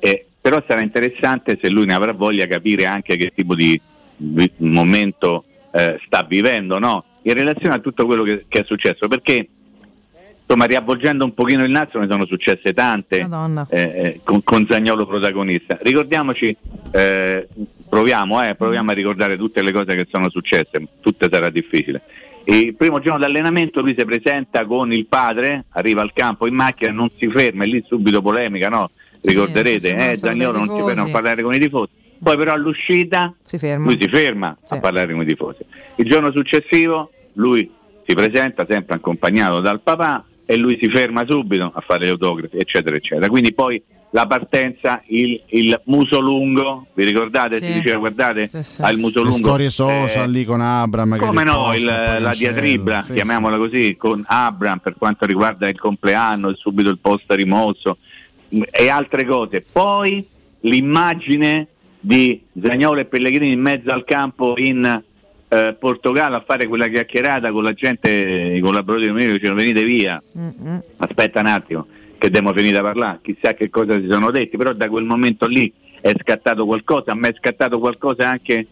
[0.00, 3.80] Eh, però sarà interessante se lui ne avrà voglia capire anche che tipo di
[4.56, 7.04] momento eh, sta vivendo no?
[7.22, 9.48] in relazione a tutto quello che, che è successo perché
[10.50, 13.28] insomma riavvolgendo un pochino il nastro ne sono successe tante
[13.68, 15.78] eh, eh, con, con Zagnolo protagonista.
[15.80, 16.56] Ricordiamoci
[16.90, 17.46] eh,
[17.88, 22.02] proviamo, eh, proviamo a ricordare tutte le cose che sono successe tutte sarà difficile.
[22.44, 26.90] Il primo giorno d'allenamento lui si presenta con il padre arriva al campo in macchina
[26.90, 28.90] non si ferma e lì subito polemica no?
[29.20, 33.34] ricorderete sì, eh, Zagnolo non si ferma a parlare con i tifosi poi però all'uscita
[33.42, 33.84] Si ferma.
[33.86, 35.64] lui si ferma a parlare con i tifosi.
[35.96, 37.70] Il giorno successivo lui
[38.06, 42.56] si presenta sempre accompagnato dal papà e lui si ferma subito a fare gli autografi,
[42.56, 43.28] eccetera, eccetera.
[43.28, 43.80] Quindi poi
[44.12, 47.58] la partenza, il, il muso lungo, vi ricordate?
[47.58, 47.66] Sì.
[47.66, 48.82] Si diceva guardate, Sì, sì.
[48.82, 49.36] ha il muso Le lungo.
[49.46, 51.16] storie social eh, lì con Abram.
[51.18, 55.78] come no, riposta, il- la diatribra, sì, chiamiamola così, con Abram per quanto riguarda il
[55.78, 57.98] compleanno subito il post rimosso
[58.48, 59.64] e altre cose.
[59.72, 60.26] Poi
[60.62, 61.66] l'immagine
[62.00, 65.02] di Zagnolo e Pellegrini in mezzo al campo in
[65.48, 69.60] eh, Portogallo a fare quella chiacchierata con la gente, i collaboratori di Mourinho che dicevano
[69.60, 70.22] venite via,
[70.96, 71.86] aspetta un attimo
[72.18, 75.46] che abbiamo finito a parlare, chissà che cosa si sono detti, però da quel momento
[75.46, 78.66] lì è scattato qualcosa, a me è scattato qualcosa anche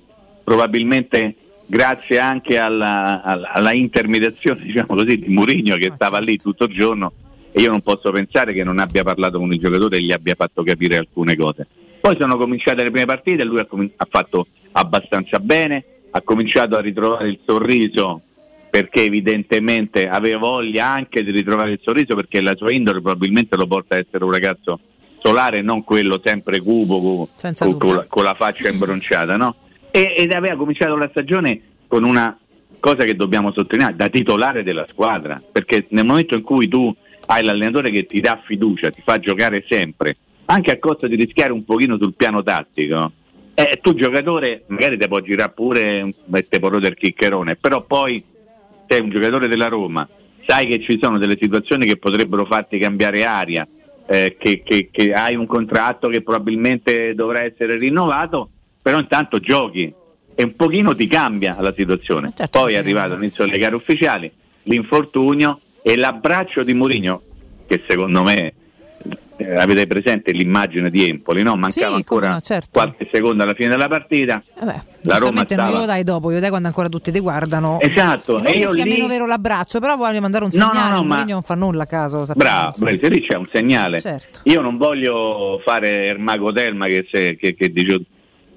[0.45, 1.35] probabilmente
[1.67, 6.75] grazie anche alla, alla- alla intermediazione diciamo così, di Mourinho che stava lì tutto il
[6.75, 7.13] giorno.
[7.51, 10.35] E io non posso pensare che non abbia parlato con il giocatore e gli abbia
[10.37, 11.67] fatto capire alcune cose.
[12.01, 16.77] Poi sono cominciate le prime partite, lui ha, comin- ha fatto abbastanza bene, ha cominciato
[16.77, 18.23] a ritrovare il sorriso
[18.71, 23.67] perché evidentemente aveva voglia anche di ritrovare il sorriso perché la sua indole probabilmente lo
[23.67, 24.81] porta a essere un ragazzo
[25.19, 29.57] solare, non quello sempre cupo con, la, con la faccia imbronciata, no?
[29.91, 32.39] E- ed aveva cominciato la stagione con una
[32.79, 36.95] cosa che dobbiamo sottolineare, da titolare della squadra, perché nel momento in cui tu
[37.27, 40.15] hai l'allenatore che ti dà fiducia, ti fa giocare sempre,
[40.51, 43.13] anche a costo di rischiare un pochino sul piano tattico,
[43.55, 47.85] eh, tu giocatore magari te può girare pure e te può rodere il chiccherone, però
[47.85, 48.23] poi
[48.87, 50.09] sei un giocatore della Roma,
[50.47, 53.69] sai che ci sono delle situazioni che potrebbero farti cambiare aria,
[54.07, 58.49] eh, che, che- che hai un contratto che probabilmente dovrà essere rinnovato,
[58.81, 59.93] però intanto giochi
[60.35, 62.33] e un pochino ti cambia la situazione.
[62.51, 64.31] Poi è arrivato l'inizio delle gare ufficiali,
[64.63, 67.23] l'infortunio e l'abbraccio di Mourinho,
[67.67, 68.55] che secondo me
[69.49, 71.57] eh, avete presente l'immagine di Empoli, no?
[71.57, 72.69] mancava Sì, ancora no, certo.
[72.73, 74.43] qualche secondo alla fine della partita.
[74.59, 77.21] Vabbè, La Roma giustamente non stava- glielo dai dopo, glielo dai quando ancora tutti ti
[77.21, 77.81] guardano.
[77.81, 80.71] Esatto, Non e io sia lì- meno vero l'abbraccio, però voglio mandare un No, no,
[80.73, 80.95] segnale.
[80.95, 82.19] no, ma- non fa nulla a caso.
[82.19, 82.73] lo sappiamo.
[82.77, 84.01] Bravo, se lì c'è un segnale.
[84.01, 84.41] Certo.
[84.45, 88.01] Io non voglio fare il mago Telma che, se- che- che dice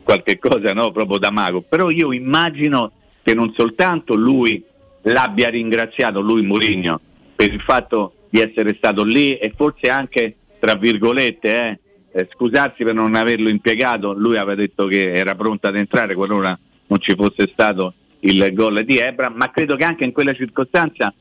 [0.04, 2.92] qualche cosa no, proprio da mago, però io immagino
[3.24, 4.64] che non soltanto lui
[5.04, 7.00] l'abbia ringraziato, lui Mourinho,
[7.36, 11.80] per il fatto di essere stato lì e forse anche, tra virgolette, eh,
[12.12, 16.58] eh, scusarsi per non averlo impiegato, lui aveva detto che era pronto ad entrare qualora
[16.86, 21.12] non ci fosse stato il gol di Ebra, ma credo che anche in quella circostanza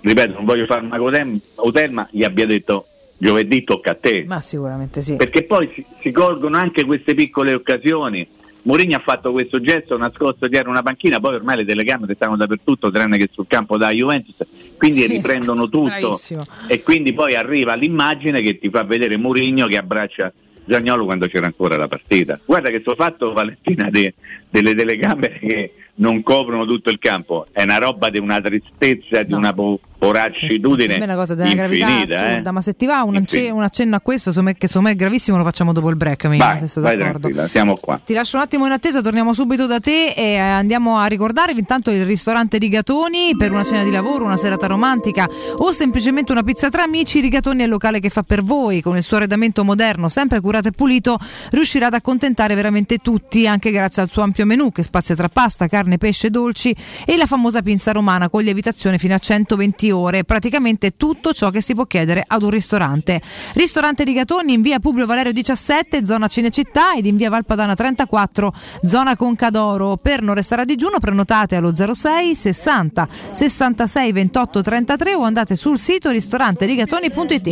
[0.00, 1.02] ripeto, non voglio fare una
[1.56, 2.86] hotel, ma gli abbia detto
[3.18, 4.24] giovedì tocca a te.
[4.26, 5.16] Ma sicuramente sì.
[5.16, 8.26] Perché poi si, si colgono anche queste piccole occasioni.
[8.64, 12.90] Mourinho ha fatto questo gesto nascosto dietro una panchina, poi ormai le telecamere stanno dappertutto,
[12.90, 14.36] tranne che sul campo da Juventus,
[14.78, 16.44] quindi Sì, riprendono tutto bravissimo.
[16.68, 20.32] e quindi poi arriva l'immagine che ti fa vedere Mourinho che abbraccia
[20.68, 22.38] Zagnolo quando c'era ancora la partita.
[22.44, 24.14] Guarda che sto fatto Valentina de-
[24.48, 29.32] delle telecamere che non coprono tutto il campo, è una roba di una tristezza, di
[29.32, 29.52] una
[30.88, 32.52] Per me è una cosa della gravità infinita, assurda, eh.
[32.52, 35.36] ma se ti va un, acce- un accenno a questo, che secondo me è gravissimo,
[35.36, 36.26] lo facciamo dopo il break.
[36.26, 37.20] Vai, se sei vai d'accordo.
[37.20, 38.00] tranquilla, siamo qua.
[38.04, 41.60] Ti lascio un attimo in attesa, torniamo subito da te e eh, andiamo a ricordarvi
[41.60, 46.42] intanto il ristorante Rigatoni per una cena di lavoro, una serata romantica o semplicemente una
[46.42, 47.20] pizza tra amici.
[47.20, 50.66] Rigatoni è il locale che fa per voi, con il suo arredamento moderno, sempre curato
[50.66, 51.16] e pulito,
[51.52, 55.68] riuscirà ad accontentare veramente tutti, anche grazie al suo ampio menù che spazia tra pasta,
[55.92, 60.24] carne, pesce, dolci e la famosa pinza romana con lievitazione fino a 120 ore.
[60.24, 63.20] Praticamente tutto ciò che si può chiedere ad un ristorante.
[63.54, 68.52] Ristorante Rigatoni in via Publio Valerio 17, zona Cinecittà ed in via Valpadana 34,
[68.84, 69.96] zona Concadoro.
[69.96, 75.78] Per non restare a digiuno prenotate allo 06 60 66 28 33 o andate sul
[75.78, 77.46] sito ristoranterigatoni.it.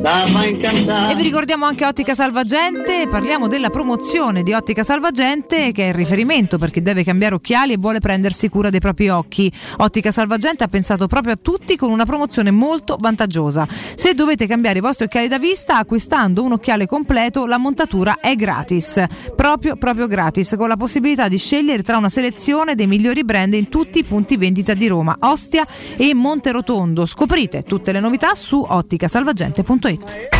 [0.00, 5.94] E vi ricordiamo anche Ottica Salvagente, parliamo della promozione di Ottica Salvagente che è il
[5.94, 9.50] riferimento per chi deve cambiare occhiali e vuole prendersi cura dei propri occhi.
[9.78, 13.66] Ottica Salvagente ha pensato proprio a tutti con una promozione molto vantaggiosa.
[13.94, 18.34] Se dovete cambiare i vostri occhiali da vista acquistando un occhiale completo la montatura è
[18.36, 19.02] gratis,
[19.34, 23.68] proprio proprio gratis con la possibilità di scegliere tra una selezione dei migliori brand in
[23.68, 27.06] tutti i punti vendita di Roma, Ostia e Monterotondo.
[27.06, 30.39] Scoprite tutte le novità su otticasalvagente.it.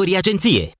[0.00, 0.79] ulteriorii agenție.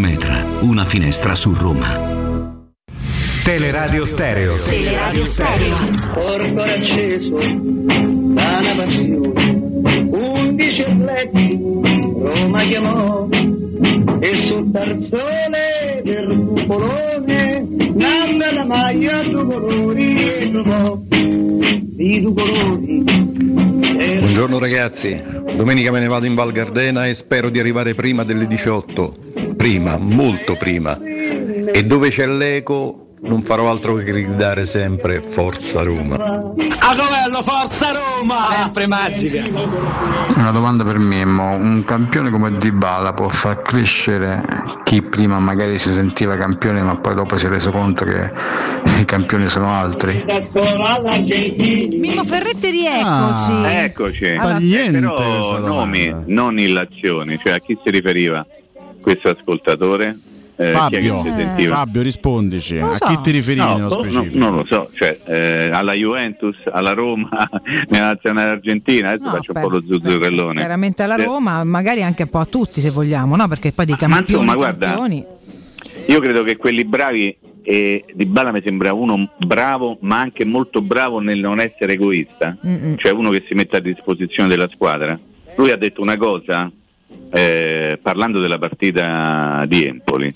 [0.00, 0.42] Metra.
[0.62, 2.56] Una finestra su Roma.
[3.44, 4.56] Teleradio Stereo.
[4.64, 5.76] Teleradio Stereo.
[6.14, 13.28] Porto acceso da una passione, undici atleti Roma chiamò
[14.20, 21.00] e sul tarzone del cupolone nanna la maglia due colori e trovò
[21.96, 23.04] i colori
[24.20, 25.20] Buongiorno ragazzi,
[25.56, 29.14] domenica me ne vado in Val Gardena e spero di arrivare prima delle 18.
[29.56, 30.98] Prima, molto prima.
[31.00, 36.14] E dove c'è l'eco non farò altro che gridare sempre Forza Roma.
[36.16, 38.46] A Covello, Forza Roma!
[38.50, 39.44] Sempre magica.
[40.36, 44.42] Una domanda per Mimmo, un campione come Dybala può far crescere
[44.84, 48.32] chi prima magari si sentiva campione ma poi dopo si è reso conto che
[49.00, 50.24] i campioni sono altri?
[51.98, 53.52] Mimmo Ferretti, rieccoci.
[53.52, 54.26] Ah, eccoci.
[54.30, 58.46] Allora, Però nomi, non illazioni, cioè a chi si riferiva
[59.00, 60.18] questo ascoltatore?
[60.62, 61.74] Eh, Fabio, sentiva?
[61.76, 62.78] Fabio, rispondici.
[62.78, 63.06] Lo A so.
[63.06, 64.38] chi ti riferivi No, nello boh, specifico?
[64.38, 67.30] no, non lo so, cioè, eh, alla Juventus, alla Roma,
[67.88, 70.58] nella nazionale argentina, adesso No, faccio beh, un po' lo zuzzurellone.
[70.58, 73.48] Chiaramente alla Eh, Roma, magari anche un po' a tutti se vogliamo, no?
[73.48, 75.24] Perché poi di Ma campioni, insomma, guarda, campioni.
[76.08, 80.82] Io credo che quelli bravi, e Di Bala mi sembra uno bravo, ma anche molto
[80.82, 82.96] bravo nel non essere egoista, Mm-mm.
[82.98, 85.18] cioè uno che si mette a disposizione della squadra.
[85.56, 86.70] Lui ha detto una cosa,
[87.30, 90.32] eh, parlando della partita di Empoli,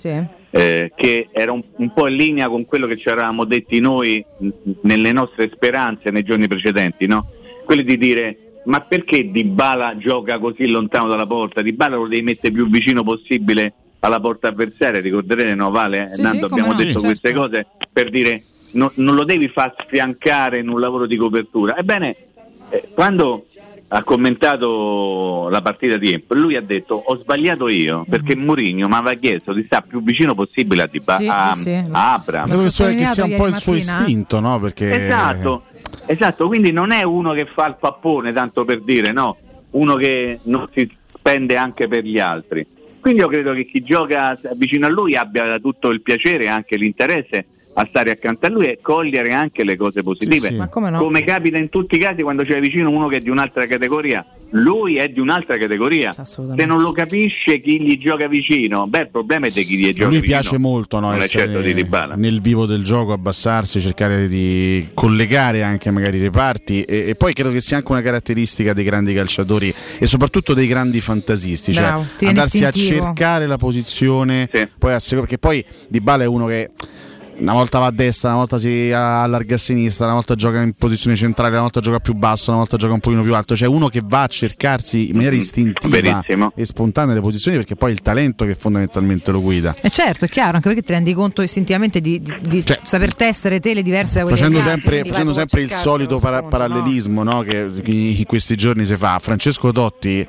[0.51, 4.23] eh, che era un, un po' in linea con quello che ci eravamo detti noi
[4.37, 4.49] mh,
[4.83, 7.25] nelle nostre speranze nei giorni precedenti, no?
[7.65, 11.61] Quello di dire ma perché Di Bala gioca così lontano dalla porta?
[11.61, 16.09] Di Bala lo devi mettere più vicino possibile alla porta avversaria, ricorderete no Vale?
[16.13, 16.77] Sì, Nando sì, abbiamo no.
[16.77, 17.41] detto Sì, queste certo.
[17.43, 21.77] cose per dire no- non lo devi far sfiancare in un lavoro di copertura.
[21.77, 22.15] Ebbene,
[22.69, 23.47] eh, quando
[23.87, 28.93] ha commentato la partita di Empoli, lui ha detto ho sbagliato io perché Mourinho mi
[28.95, 31.83] aveva chiesto di stare più vicino possibile a, Diba- Sì, a, sì, sì.
[31.91, 32.47] a Abraham.
[32.47, 34.59] Credo che sia- che sia un po' il suo istinto, no?
[34.59, 35.63] Perché Esatto,
[36.07, 39.37] esatto, quindi non è uno che fa il pappone, tanto per dire, no,
[39.71, 42.65] uno che non si spende anche per gli altri.
[42.99, 46.75] Quindi io credo che chi gioca vicino a lui abbia tutto il piacere e anche
[46.75, 47.45] l'interesse
[47.77, 50.47] a stare accanto a lui e cogliere anche le cose positive.
[50.47, 50.67] Sì, sì.
[50.69, 51.09] Come no?
[51.25, 54.95] capita in tutti i casi quando c'è vicino uno che è di un'altra categoria, lui
[54.95, 56.13] è di un'altra categoria.
[56.13, 59.91] Se non lo capisce chi gli gioca vicino, beh il problema è di chi gli
[59.91, 60.39] gioca lui vicino.
[60.39, 61.73] piace molto no, certo di
[62.15, 67.33] nel vivo del gioco, abbassarsi, cercare di collegare anche magari i reparti e, e poi
[67.33, 72.03] credo che sia anche una caratteristica dei grandi calciatori e soprattutto dei grandi fantasisti, Bravo,
[72.03, 76.45] cioè tiene andarsi a cercare la posizione, poi a seconda- perché poi Dybala è uno
[76.45, 76.71] che
[77.37, 80.73] una volta va a destra, una volta si allarga a sinistra, una volta gioca in
[80.73, 83.55] posizione centrale, una volta gioca più basso, una volta gioca un pochino più alto.
[83.55, 86.51] C'è uno che va a cercarsi in maniera istintiva Verissimo.
[86.55, 89.75] e spontanea le posizioni perché poi è il talento che fondamentalmente lo guida.
[89.81, 93.59] E certo, è chiaro, anche perché ti rendi conto istintivamente di, di- di saper tessere
[93.59, 97.23] tele diverse da quelle Facendo altri, sempre, quindi facendo sempre il solito para- sfondo, parallelismo
[97.23, 97.41] no?
[97.41, 99.19] che in questi giorni si fa.
[99.21, 100.27] Francesco Totti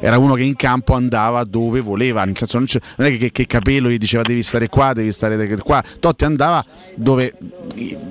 [0.00, 3.46] era uno che in campo andava dove voleva, nel senso non, non è che, che
[3.46, 5.82] Capello gli diceva devi stare qua, devi stare qua.
[6.00, 6.47] Totti andava
[6.96, 7.32] dove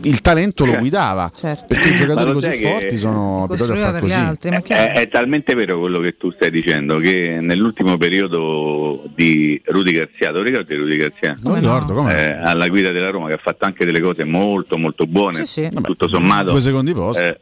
[0.02, 1.32] il talento lo guidava.
[1.68, 4.20] Perché i giocatori così forti sono abituati a fare così.
[4.68, 10.32] È, è talmente vero quello che tu stai dicendo che nell'ultimo periodo di Rudy Garzia,
[10.32, 11.38] lo ricordi Rudy Garzia?
[11.42, 12.16] Non ricordo, come?
[12.16, 15.44] Eh, alla guida della Roma che ha fatto anche delle cose molto molto buone,
[15.84, 16.52] tutto sommato.
[16.52, 17.22] Due secondi posto.
[17.22, 17.40] eh,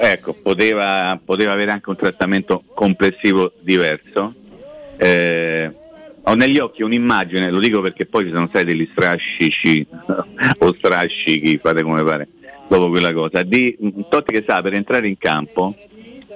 [0.00, 4.34] ecco, poteva, poteva avere anche un trattamento complessivo diverso.
[4.96, 5.72] Eh,
[6.28, 9.86] ho negli occhi un'immagine, lo dico perché poi ci sono stati degli strascici
[10.60, 12.28] o strascichi, fate come pare,
[12.68, 13.76] dopo quella cosa, di
[14.10, 15.74] Totti che sa per entrare in campo,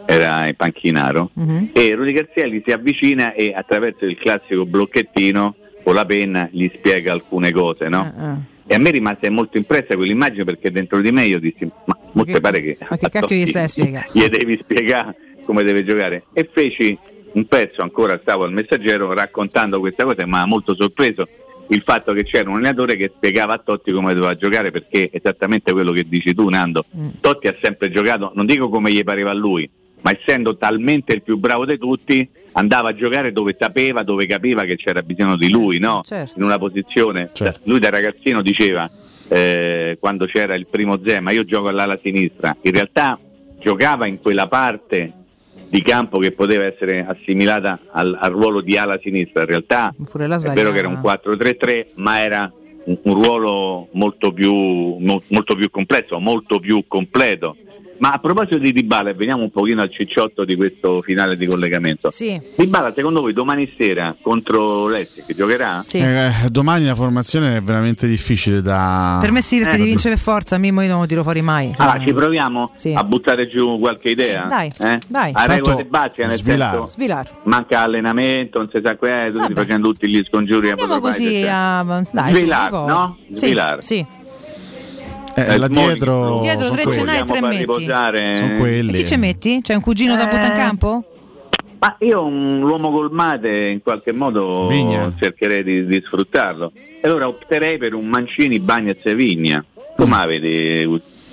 [0.07, 1.31] era in panchinaro,
[1.75, 5.55] e Rudy Garzia gli si avvicina e attraverso il classico blocchettino
[5.85, 8.13] con la penna gli spiega alcune cose, no?
[8.67, 12.41] E a me rimase molto impressa quell'immagine perché dentro di me io dissi, ma molto
[12.41, 14.09] pare che, Ma che cacchio gli stai a spiegare?
[14.13, 15.15] gli devi spiegare
[15.45, 16.25] come deve giocare.
[16.33, 16.97] E feci
[17.33, 21.27] un pezzo, ancora stavo al messaggero raccontando questa cosa, ma molto sorpreso
[21.69, 25.17] il fatto che c'era un allenatore che spiegava a Totti come doveva giocare perché è
[25.17, 26.85] esattamente quello che dici tu Nando.
[27.21, 29.69] Totti ha sempre giocato, non dico come gli pareva a lui,
[30.03, 34.65] ma essendo talmente il più bravo di tutti, andava a giocare dove sapeva, dove capiva
[34.65, 36.03] che c'era bisogno di lui, no?
[36.05, 36.39] Certo.
[36.39, 37.31] In una posizione.
[37.65, 38.91] Lui da ragazzino diceva,
[39.29, 42.55] eh, quando c'era il primo Zema, io gioco all'ala sinistra.
[42.61, 43.19] In realtà
[43.61, 45.13] giocava in quella parte
[45.73, 49.41] di campo che poteva essere assimilata al, al ruolo di ala sinistra.
[49.41, 49.95] In realtà
[50.51, 52.53] è vero che era un 4-3-3, ma era
[52.85, 57.57] un, un ruolo molto più, mo- molto più complesso, molto più completo.
[58.03, 61.47] Ma a proposito di Dybala, e veniamo un pochino al cicciotto di questo finale di
[61.47, 62.11] collegamento.
[62.11, 62.37] Sì.
[62.57, 65.85] Dybala, secondo voi domani sera contro Lecce che giocherà?
[65.93, 69.19] Eh, domani la formazione è veramente difficile da.
[69.21, 69.77] Per me sì, perché Eh.
[69.77, 71.73] devi vincere per forza, Mimmo io non lo tiro fuori mai.
[71.77, 74.47] Allora, ci proviamo a buttare giù qualche idea?
[74.49, 74.99] dai, Eh?
[75.07, 75.31] dai.
[75.33, 76.77] A regola di Baccia, nel svilare.
[76.79, 77.31] senso, Svilar.
[77.45, 80.71] manca allenamento, non si sa que- tutti facendo tutti gli scongiuri.
[80.71, 81.49] a Andiamo così cioè.
[81.49, 82.03] a...
[82.11, 83.17] Dai, Svilar, no?
[83.29, 83.85] Sì, Svilar.
[83.85, 84.05] Sì.
[85.35, 87.57] Eh, là dietro, Dietro sono tre cenai e tre metti.
[87.59, 88.93] riposare- Sono E quelli.
[88.93, 89.61] chi ci metti?
[89.63, 90.29] C'è un cugino da Eh.
[90.29, 91.05] buttare in campo?
[91.79, 95.13] Ma io un l'uomo col mate in qualche modo Vigna.
[95.19, 96.71] cercherei di, di sfruttarlo.
[96.75, 99.65] E allora opterei per un Mancini Bagnez e Vigna.
[99.97, 100.49] Come la vedi?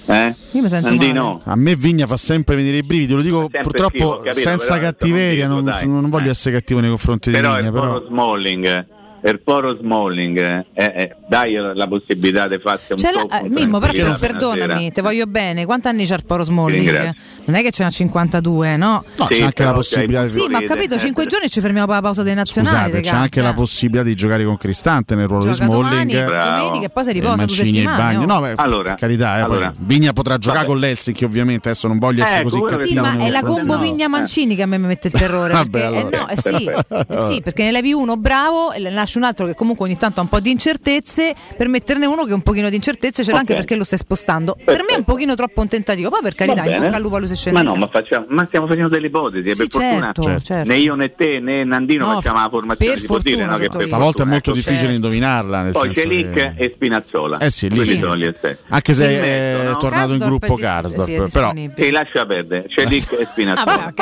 [0.05, 0.35] Eh?
[0.53, 1.39] Io mi sento Andino?
[1.43, 4.73] A me Vigna fa sempre venire i brividi, lo dico purtroppo schifo, ho capito, senza
[4.73, 8.85] però cattiveria, non non, voglio essere cattivo nei confronti Però di Vigna, però Poro Smalling,
[9.23, 13.49] il Poro Smalling, eh, eh, dai la possibilità di farsi un C'è la- po' eh,
[13.49, 15.65] Mimmo, però perdonami, te voglio bene.
[15.65, 17.15] Quanti anni c'ha il Poro Smalling?
[17.45, 19.03] Non è che ce n'ha 52, no?
[19.17, 20.29] No, Sì, c'è anche la possibilità di...
[20.29, 22.91] Sì, ma ho capito, 5 giorni e ci fermiamo per la pausa dei nazionali.
[22.91, 26.11] Scusate, c'è anche la Cioè, possibilità di giocare con Cristante nel ruolo Gioca di Smalling.
[26.11, 26.57] domani, Bravo.
[26.65, 28.25] domenica e poi si riposa Eh, due Mancini e settimane, oh.
[28.25, 29.73] No, beh, Allora, carità, eh, allora.
[29.75, 31.69] poi Vigna potrà giocare con l'Helsinki, ovviamente.
[31.69, 32.77] Adesso non voglio essere così che.
[32.77, 33.77] Sì, ma è la combo.
[33.79, 35.53] Vigna Mancini che a me mi mette il terrore.
[35.59, 36.65] Vabbè, perché, eh, no, eh sì,
[37.37, 40.19] eh perché ne levi uno bravo e ne lasci un altro che comunque ogni tanto
[40.19, 43.39] ha un po' di incertezze per metterne uno che un pochino di incertezze ce l'ha
[43.39, 44.55] anche perché lo stai spostando.
[44.63, 47.15] Per me è un pochino troppo un tentativo, poi per carità, in bocca al lupo
[47.15, 47.63] a lui se scende.
[47.63, 50.69] Ma no, ma, facciamo, ma stiamo facendo delle ipotesi e Sì, per fortuna certo, certo.
[50.69, 53.51] né io né te né Nandino No, facciamo la formazione, per si può dire, fortuna,
[53.51, 53.57] no?
[53.57, 53.87] Che per sottolineo.
[53.97, 54.59] Stavolta è fortuna, molto ecco.
[54.59, 55.61] difficile indovinarla.
[55.63, 57.37] Nel Poi c'è Lick che- e Spinazzola.
[57.39, 57.93] Eh sì, lì Quelli
[58.39, 58.57] sì.
[58.69, 59.21] Anche se In è
[59.55, 59.77] mezzo, no?
[59.77, 61.51] tornato in gruppo è Karsdorp, è però.
[61.75, 63.93] Sì, lascia perdere, c'è Lick e Ah, Spinazzola.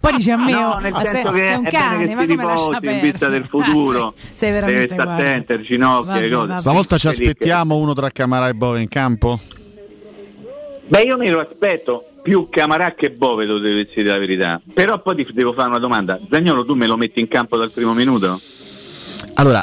[0.00, 2.36] Poi dici a me, No, oh, sei, senso che sei un è cane, ma come
[2.44, 3.00] lascia riposi in perdere?
[3.10, 4.14] vista del Ah, futuro.
[4.32, 6.46] sei, sei veramente Deve stare attento, il ginocchio, Vabbè, le cose.
[6.46, 6.60] vabbè.
[6.60, 9.40] Stavolta ci aspettiamo uno tra Camara e Bove in campo?
[10.86, 14.60] Beh, io me lo aspetto più Camarà che Bove, devo dire la verità.
[14.72, 16.18] Però poi ti devo fare una domanda.
[16.30, 18.40] Zagnolo, tu me lo metti in campo dal primo minuto?
[19.34, 19.62] Allora,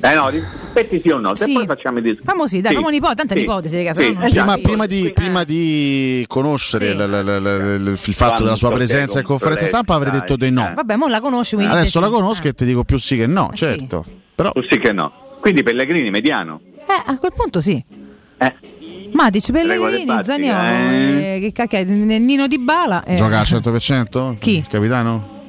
[0.00, 1.50] Eh no, aspetti sì o no, Sì.
[1.50, 2.24] e poi facciamo i discorsi.
[2.24, 2.76] Famo sì, dai, Sì.
[2.76, 3.38] famo un'ipotesi, tanta Sì.
[3.40, 4.32] un'ipotesi, raga, Sì, no non esatto.
[4.34, 4.60] prima, Sì.
[4.62, 6.96] prima di, prima di conoscere Sì.
[6.96, 10.20] l- l- l- il fatto Quando della sua presenza in con conferenza stampa avrei dai,
[10.20, 10.70] detto di no.
[10.70, 10.74] eh.
[10.74, 13.50] Vabbè, mo la conosci, quindi Adesso la conosco e ti dico più sì che no,
[13.52, 13.64] Eh sì.
[13.64, 14.04] certo.
[14.34, 15.12] Però O sì che no.
[15.40, 16.60] Quindi Pellegrini mediano.
[16.78, 17.82] Eh, a quel punto sì.
[18.38, 18.54] Eh.
[19.12, 21.34] Matic, Pellegrini, basiche, Zaniolo, eh.
[21.36, 21.84] eh, che cacchio?
[21.84, 23.04] Nino Di Bala.
[23.04, 23.14] eh.
[23.16, 24.34] gioca al 100%?
[24.40, 24.56] Chi?
[24.58, 25.43] Il capitano?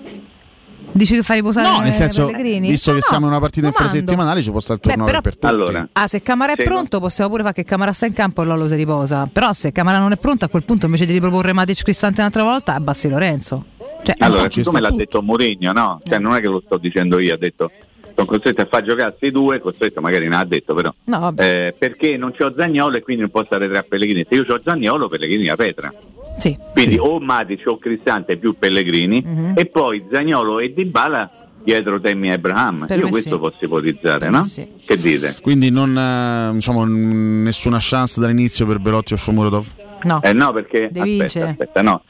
[0.97, 2.69] Dici che fai riposare No, nel senso, Pellegrini?
[2.69, 3.85] visto No, che no, siamo in una partita domando.
[3.85, 5.45] infrasettimanale, ci può stare il però- per tutti.
[5.45, 8.41] Allora, Ah, se Camara è Sì, pronto, possiamo pure fare che Camara sta in campo
[8.41, 9.27] e Lollo si riposa.
[9.31, 12.43] Però se Camara non è pronto, a quel punto invece di riproporre Matic Cristante un'altra
[12.43, 13.65] volta, abbassi Lorenzo.
[14.03, 14.99] Cioè, allora, siccome l'ha tutto.
[14.99, 15.99] detto Mourinho, no?
[16.01, 17.69] Cioè non è che lo sto dicendo io, ha detto
[18.15, 21.43] sono costretto a far giocare questi due, costretto magari non ha detto però, No, vabbè.
[21.67, 24.25] eh, perché non c'ho Zagnolo e quindi non posso stare tra Pellegrini.
[24.29, 25.93] Se io ho Zagnolo, Pellegrini la Petra.
[26.37, 26.57] Sì.
[26.73, 29.53] Quindi o Matic o Cristante più Pellegrini Mhm.
[29.55, 31.29] e poi Zagnolo e Dybala
[31.63, 32.85] dietro Temi Abraham.
[32.85, 33.39] Per io questo sì.
[33.39, 34.43] posso ipotizzare, no?
[34.43, 35.35] Che dite?
[35.41, 39.65] Quindi non, eh, diciamo, nessuna chance dall'inizio per Belotti o Shomurodov?
[40.03, 40.21] No.
[40.21, 42.03] Eh no, perché aspetta, aspetta, no.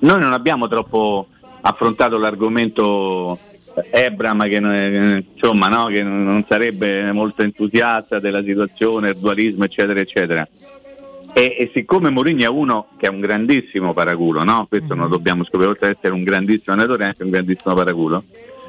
[0.00, 1.28] Noi non abbiamo troppo
[1.60, 3.38] affrontato l'argomento
[3.90, 10.00] Ebram che eh, insomma no, che non sarebbe molto entusiasta della situazione, il dualismo, eccetera,
[10.00, 10.46] eccetera.
[11.32, 14.66] E, e siccome Mourinho è uno che è un grandissimo paraculo, no?
[14.68, 17.74] Questo non lo dobbiamo scoprire, oltre ad essere un grandissimo allenatore, è anche un grandissimo
[17.74, 18.24] paraculo.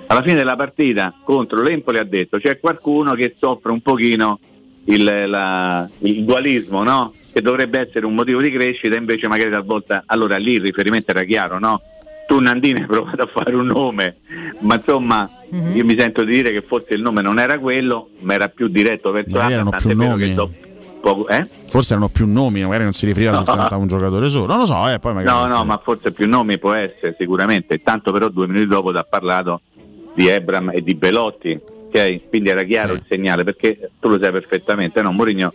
[0.08, 4.40] Alla fine della partita contro l'Empoli ha detto c'è qualcuno che soffre un pochino
[4.86, 7.14] il, la- il dualismo, no?
[7.34, 10.04] Che dovrebbe essere un motivo di crescita, invece magari talvolta.
[10.06, 11.82] Allora lì il riferimento era chiaro, no?
[12.28, 14.18] Tu Nandini hai provato a fare un nome,
[14.60, 15.76] ma insomma Mhm.
[15.76, 18.70] io mi sento di dire che forse il nome non era quello, ma era più
[18.70, 20.54] diretto verso più tant'è vero che dopo
[21.02, 21.46] poco, eh?
[21.68, 23.44] Forse erano più nomi, magari non si riferiva No.
[23.44, 24.46] soltanto a un giocatore solo.
[24.46, 25.38] Non lo so, eh, poi magari.
[25.38, 27.82] No, no, ma forse più nomi può essere sicuramente.
[27.82, 29.62] Tanto però due minuti dopo ti ha parlato
[30.14, 32.30] di Ebram e di Belotti, ok?
[32.30, 35.12] Quindi era chiaro il segnale perché tu lo sai perfettamente, no?
[35.12, 35.54] Mourinho,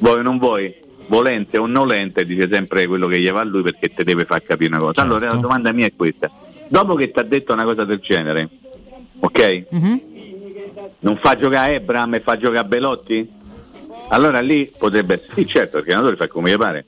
[0.00, 0.74] vuoi o non vuoi,
[1.08, 4.42] volente o nolente, dice sempre quello che gli va a lui perché te deve far
[4.42, 5.02] capire una cosa.
[5.02, 6.30] Allora la domanda mia è questa:
[6.68, 8.48] dopo che ti ha detto una cosa del genere,
[9.20, 9.64] ok?
[11.00, 13.28] Non fa giocare Ebram e fa giocare Belotti?
[14.08, 16.84] Allora lì potrebbe essere, sì certo, perché l'allenatore fa come gli pare.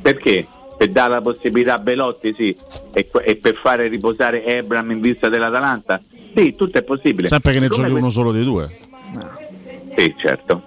[0.00, 0.46] Perché?
[0.76, 2.56] Per dare la possibilità a Belotti, sì,
[2.92, 6.00] e, e per fare riposare Ebram in vista dell'Atalanta?
[6.34, 7.28] Sì, tutto è possibile.
[7.28, 8.70] Sempre che ne Siccome giochi que- uno solo dei due.
[9.96, 10.62] Sì, certo.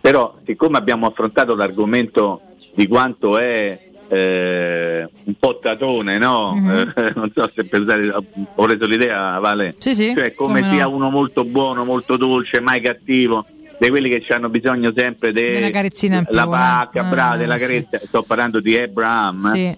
[0.00, 2.40] Però siccome abbiamo affrontato l'argomento
[2.74, 6.54] di quanto è eh, un po' tatone, no?
[6.54, 6.92] Mhm.
[6.96, 8.24] Eh, non so se pensare, ho
[8.66, 9.76] preso l'idea, Vale.
[9.78, 10.96] Sì, sì, Cioè come, come sia no.
[10.96, 13.46] uno molto buono, molto dolce, mai cattivo,
[13.80, 16.48] di quelli che hanno bisogno sempre una carezzina in più, la eh.
[16.48, 17.60] pacca, Ah, brava, della sì.
[17.64, 18.00] carezza.
[18.06, 19.52] Sto parlando di Abraham.
[19.52, 19.76] Sì.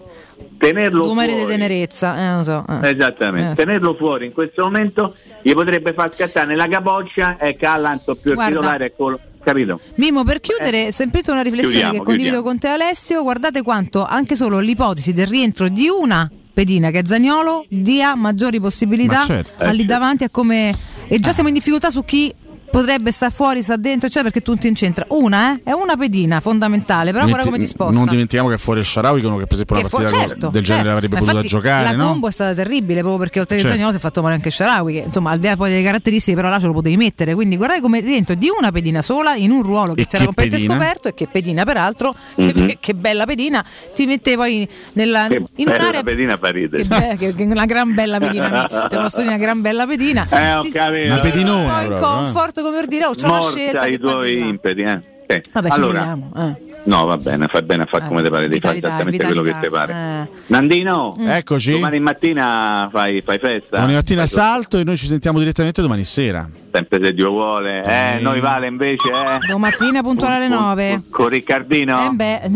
[0.57, 2.65] Tenerlo Numeri di fuori, tenerezza, eh, lo so.
[2.81, 2.89] eh.
[2.89, 3.63] Esattamente, Eh, sì.
[3.65, 8.35] tenerlo fuori in questo momento gli potrebbe far scattare nella capoccia e Callanto più il
[8.35, 8.55] Guarda.
[8.55, 9.79] titolare è quello, capito?
[9.95, 12.43] Mimmo, per chiudere, semplice una riflessione Chiudiamo, che condivido chiudiamo.
[12.49, 17.05] con te Alessio, guardate quanto anche solo l'ipotesi del rientro di una pedina che è
[17.05, 19.71] Zagnolo dia maggiori possibilità Ma certo.
[19.71, 20.73] lì Eh, davanti a come...
[21.07, 22.33] E già siamo in difficoltà su chi
[22.73, 25.05] potrebbe stare fuori, sta dentro, cioè perché tutto incentra.
[25.09, 25.61] Una, eh?
[25.63, 27.93] È una pedina fondamentale, però guarda come ti sposta.
[27.95, 30.83] Non dimentichiamo che fuori Sharawi, che per esempio una Che fu- partita certo, del genere
[30.85, 30.97] certo.
[30.97, 32.07] avrebbe Ma potuto giocare, La no?
[32.09, 33.75] combo è stata terribile proprio perché oltre che Certo.
[33.77, 36.35] Zagnolo si è fatto male anche Sharawi, che insomma al di là poi delle caratteristiche
[36.35, 37.35] però là ce lo potevi mettere.
[37.35, 40.67] Quindi guardate come rientro di una pedina sola in un ruolo che E c'era completamente
[40.67, 42.65] scoperto e che pedina peraltro, che, Mhm.
[42.67, 46.81] che- che bella pedina, ti mette poi nella, Che in un'area pedina fa ridere.
[46.81, 50.27] che, be- che- che una gran bella pedina, te posso dire una gran bella pedina.
[50.33, 51.05] Eh, ho Ti- capito.
[51.05, 51.99] Una pedinona poi in eh.
[51.99, 54.99] comfort come per dire oh c'ho una Morta scelta i che poi tuoi impeti, eh.
[55.27, 55.41] Sì.
[55.51, 56.31] Vabbè, ci allora, vediamo.
[56.35, 56.81] Eh.
[56.83, 59.41] no, va bene, fai bene a fare come ti pare, devi fare vitalità, esattamente quello
[59.41, 60.29] che ti vitalità, pare.
[60.33, 60.43] eh.
[60.47, 61.71] Nandino, Eccoci.
[61.71, 63.77] domani mattina fai, fai festa?
[63.77, 66.47] Domani mattina Fai salto e noi ci sentiamo direttamente domani sera.
[66.75, 67.83] Sempre se Dio vuole.
[67.83, 69.37] Eh, noi vale invece, eh.
[69.47, 71.03] Domattina puntuale alle 9.
[71.11, 72.07] Con Riccardino.
[72.07, 72.49] Eh beh,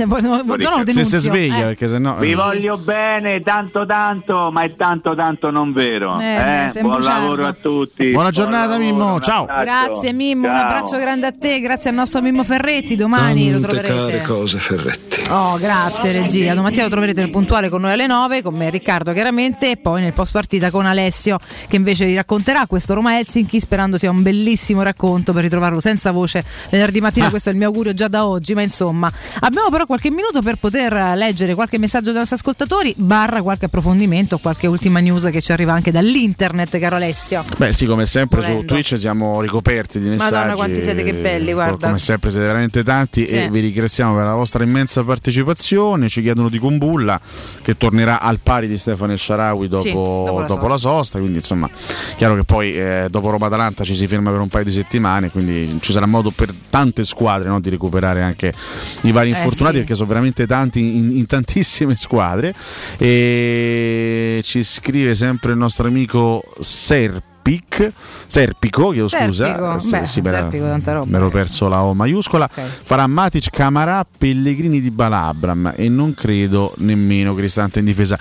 [0.44, 1.64] buongiorno Se si sveglia, Eh.
[1.66, 2.16] perché sennò.
[2.16, 6.20] Vi voglio bene, tanto tanto, ma è tanto tanto non vero.
[6.20, 6.72] Eh, eh?
[6.82, 8.06] un Buon lavoro a tutti.
[8.10, 9.14] Buona Buon giornata, lavoro, Mimmo.
[9.14, 9.46] un Ciao.
[9.46, 10.66] Grazie Mimmo, un Ciao.
[10.66, 14.24] abbraccio grande a te, grazie al nostro Mimmo Ferretti, domani lo troverete.
[14.24, 15.26] cose Ferretti.
[15.30, 16.56] Oh, grazie regia.
[16.56, 19.78] Domattina lo troverete nel puntuale con noi alle 9, con me e Riccardo chiaramente, e
[19.78, 21.38] poi nel post partita con Alessio
[21.68, 26.12] che invece vi racconterà questo Roma Helsinki, sperando sia un bellissimo racconto per ritrovarlo senza
[26.12, 27.30] voce venerdì mattina.
[27.30, 29.12] Questo è il mio augurio già da oggi, ma insomma,
[29.42, 34.38] abbiamo però qualche minuto per poter leggere qualche messaggio dei nostri ascoltatori, barra qualche approfondimento,
[34.38, 37.44] qualche ultima news che ci arriva anche dall'internet, caro Alessio.
[37.58, 38.74] Beh, sì, come sempre su Volendo.
[38.74, 40.34] Twitch siamo ricoperti di messaggi.
[40.34, 41.88] Madonna, quanti siete che belli, eh, guarda.
[41.88, 43.36] Come sempre siete veramente tanti Sì.
[43.36, 46.08] e vi ringraziamo per la vostra immensa partecipazione.
[46.08, 47.20] Ci chiedono di Kumbulla
[47.62, 51.20] che tornerà al pari di Stefano Sharawi dopo, Sì, dopo la dopo la sosta.
[51.20, 51.70] Quindi insomma,
[52.16, 55.78] chiaro che poi eh, dopo Roma-Atalanta ci si ferma per un paio di settimane, quindi
[55.82, 58.54] ci sarà modo per tante squadre no, di recuperare anche
[59.02, 59.80] i vari Eh, infortunati sì.
[59.82, 62.54] perché sono veramente tanti in, in tantissime squadre.
[62.98, 67.92] E ci scrive sempre il nostro amico Serpic,
[68.28, 71.06] Serpico, chiedo scusa, eh, beh, sì, Serpico, tanta roba.
[71.10, 72.46] me l'ho perso la O maiuscola.
[72.54, 72.62] Ok.
[72.84, 78.18] Farà Matic, Camarà, Pellegrini di Balabram e non credo nemmeno Cristante in difesa.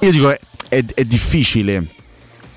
[0.00, 1.86] Io dico è, è- è difficile.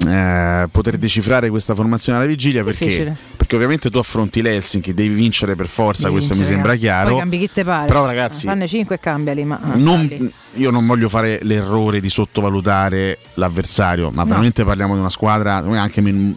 [0.07, 5.56] Eh, poter decifrare questa formazione alla vigilia perché, perché ovviamente tu affronti l'Helsinki devi vincere
[5.56, 7.88] per forza Devi questo vincere, mi sembra chiaro Poi cambi chi te pare.
[7.88, 12.09] però ragazzi Fanne 5 e cambiali, ma ah, non- io non voglio fare l'errore di
[12.09, 16.35] sottovalutare l'avversario, ma veramente parliamo di una squadra anche men-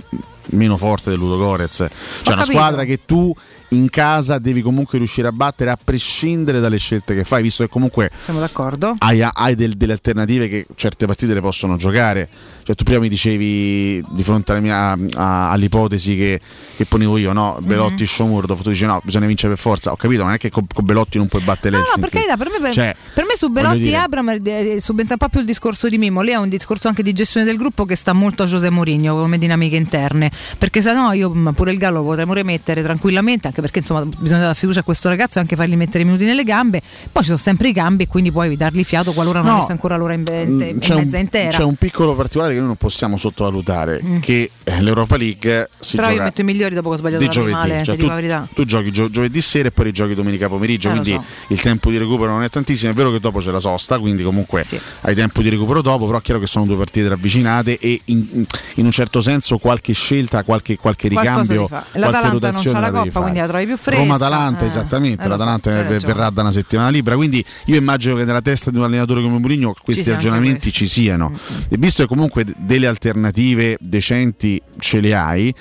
[0.50, 1.74] meno forte del Ludo Gorez.
[1.76, 1.88] Cioè
[2.26, 2.44] una capito.
[2.52, 3.34] squadra che tu
[3.70, 7.68] in casa devi comunque riuscire a battere a prescindere dalle scelte che fai, visto che
[7.70, 8.94] comunque Siamo d'accordo?
[8.98, 12.28] hai, hai del- delle alternative che certe partite le possono giocare.
[12.68, 16.38] Cioè, tu prima mi dicevi di fronte alla mia, a- all'ipotesi che,
[16.76, 17.56] che ponevo io, no?
[17.60, 17.66] Mhm.
[17.66, 19.90] Belotti Sciomurdo, tu dici no, bisogna vincere per forza.
[19.92, 22.00] Ho capito, non è che con, con Belotti non puoi battere No, no, l'Helsinki.
[22.10, 25.14] per carità, per me, per, Cioè, per me su Belotti e dire- Abram eh, subentra
[25.18, 26.20] un po' più il discorso di Mimmo.
[26.20, 29.18] Lì è un discorso anche di gestione del gruppo che sta molto a José Mourinho
[29.18, 30.30] come dinamiche interne.
[30.58, 34.40] Perché se no io pure il Gallo lo potremmo rimettere tranquillamente, anche perché insomma bisogna
[34.42, 36.80] dare fiducia a questo ragazzo e anche fargli mettere i minuti nelle gambe.
[37.12, 39.54] Poi ci sono sempre i cambi e quindi puoi dargli fiato qualora non No.
[39.56, 41.48] avesse ancora l'ora in, in, in c'è, mezza un, intera.
[41.50, 44.18] c'è un piccolo particolare che noi non possiamo sottovalutare, Mm.
[44.18, 47.20] che eh, l'Europa League si Però io gioca metto i migliori dopo che ho sbagliato
[47.20, 47.52] di la giovedì.
[47.54, 50.48] male, Cioè, ti dico tu, la tu giochi gio- giovedì sera e poi rigiochi domenica
[50.48, 51.24] pomeriggio, Eh, quindi so.
[51.48, 52.92] il tempo di recupero non è tantissimo.
[52.92, 54.64] È vero che dopo c'è la sosta, quindi comunque
[55.02, 58.44] hai tempo di recupero dopo, però è chiaro che sono due partite ravvicinate e in,
[58.74, 62.90] in un certo senso qualche scelta, qualche, qualche ricambio, qualche L'Atalanta non rotazione c'ha la
[62.90, 64.00] devi coppa, quindi la trovi più fresca.
[64.00, 65.24] Roma-Atalanta, Eh, esattamente.
[65.24, 65.98] eh, L'Atalanta ragione.
[65.98, 67.16] verrà da una settimana libera.
[67.16, 70.86] Quindi io immagino che nella testa di un allenatore come Mourinho questi anche ragionamenti ci
[70.86, 71.32] siano.
[71.68, 75.54] E visto che comunque delle alternative decenti ce le hai.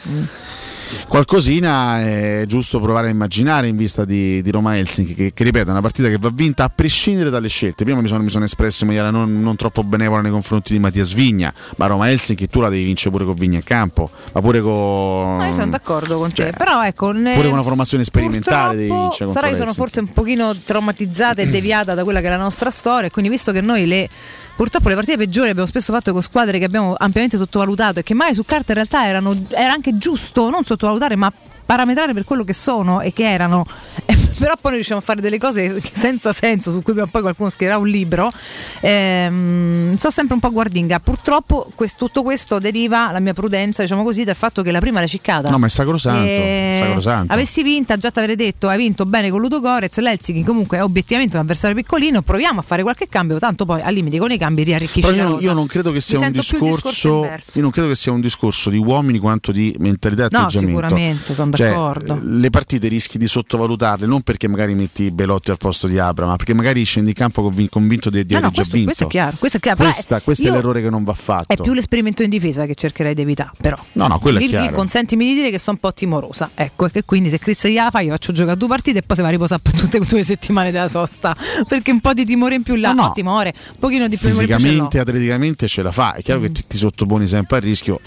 [1.08, 5.68] Qualcosina è giusto provare a immaginare in vista di, di Roma Helsinki, che, che ripeto
[5.68, 7.84] è una partita che va vinta a prescindere dalle scelte.
[7.84, 10.80] Prima mi sono, mi sono espresso in maniera non, non troppo benevola nei confronti di
[10.80, 14.42] Mattia Vigna, ma Roma Helsinki tu la devi vincere pure con Vigna in campo, ma
[14.42, 15.38] pure con.
[15.38, 17.12] Ma io sono d'accordo con te, però ecco.
[17.12, 20.56] ne- Cioè, Pure con una formazione sperimentale devi vincere Sarà che sono forse un pochino
[20.56, 23.08] traumatizzata e deviata da quella che è la nostra storia.
[23.08, 24.10] e Quindi, visto che noi le.
[24.58, 28.16] Purtroppo le partite peggiori abbiamo spesso fatto con squadre che abbiamo ampiamente sottovalutato e che
[28.16, 31.32] mai su carta in realtà erano, era anche giusto non sottovalutare ma
[31.64, 33.64] parametrare per quello che sono e che erano.
[34.40, 37.78] Però poi noi riusciamo a fare delle cose senza senso su cui poi qualcuno scriverà
[37.78, 38.32] un libro.
[38.80, 41.00] Ehm, so sempre un po' guardinga.
[41.00, 45.00] Purtroppo quest- tutto questo deriva, la mia prudenza, diciamo così, dal fatto che la prima
[45.00, 45.50] l'hai ciccata.
[45.50, 47.34] No, ma è sacrosanto, E- sacrosanto.
[47.34, 50.84] Avessi vinta, già ti avrei detto, hai vinto bene con Ludo Gorez, l'Helsinki comunque è
[50.84, 54.38] obiettivamente un avversario piccolino, proviamo a fare qualche cambio, tanto poi al limite con i
[54.38, 57.52] cambi riarricchisci Però la io, io non credo che sia Mi un discorso discorso.
[57.54, 60.80] Io non credo che sia un discorso di uomini quanto di mentalità e No, atteggiamento.
[60.82, 62.20] sicuramente, sono Cioè, d'accordo.
[62.22, 66.36] le partite rischi di sottovalutarle non perché magari metti Belotti al posto di Abra, ma
[66.36, 68.86] perché magari scendi in campo convin- convinto di, di No, no, aver già questo, vinto.
[68.92, 69.78] questo è chiaro, questo è chiaro.
[69.94, 71.54] Questa- è- questo è l'errore che non va fatto.
[71.54, 73.76] È più l'esperimento in difesa che cercherei di evitare, però.
[73.94, 74.72] No, no, quello è Lì- lì chiaro.
[74.76, 76.50] consentimi di dire che sono un po' timorosa.
[76.54, 79.16] Ecco, e che quindi se Chris gliela fa, io faccio giocare due partite e poi
[79.16, 81.36] si va a riposare per tutte e due settimane della sosta.
[81.68, 83.08] Perché un po' di timore in più là, No, no.
[83.08, 84.30] no, timore, un pochino di più.
[84.30, 86.14] Fisicamente, atleticamente ce la fa.
[86.14, 88.00] È chiaro che ti, ti sottoponi sempre al rischio.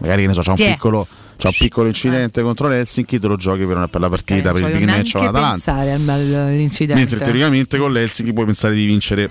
[0.00, 0.72] Magari che ne so, c'è un è?
[0.72, 1.06] piccolo.
[1.38, 4.52] C'è un piccolo incidente contro l'Helsinki, te lo giochi per, una- per la partita, Eh,
[4.54, 5.50] per il big match neanche l'Atalanta.
[5.52, 6.00] pensare al-.
[6.94, 9.30] Mentre teoricamente con l'Helsinki puoi pensare di vincere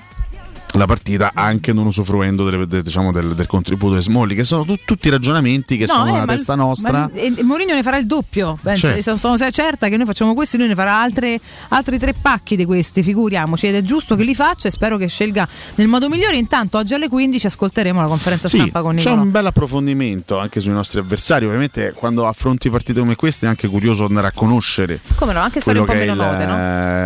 [0.78, 4.64] la partita anche non usufruendo delle- de- diciamo, del, del contributo di Smolli, che sono
[4.66, 6.92] tu- tutti ragionamenti che No, sono eh, nella testa nostra.
[6.92, 8.58] ma- e, e Mourinho ne farà il doppio.
[8.76, 9.02] Certo.
[9.02, 11.40] sono, sono certa che noi facciamo questo, lui ne farà altre-
[11.70, 13.68] altri tre pacchi di questi, figuriamoci.
[13.68, 16.36] Ed è giusto che li faccia e spero che scelga nel modo migliore.
[16.38, 19.22] Intanto oggi alle 15 ascolteremo la conferenza Sì, stampa con c'è Nicolò.
[19.24, 21.46] un bel approfondimento anche sui nostri avversari.
[21.46, 25.62] Ovviamente, quando affronti partite come queste, è anche curioso andare a conoscere Come no, anche
[25.62, 26.56] quello un po' meno il, note, no?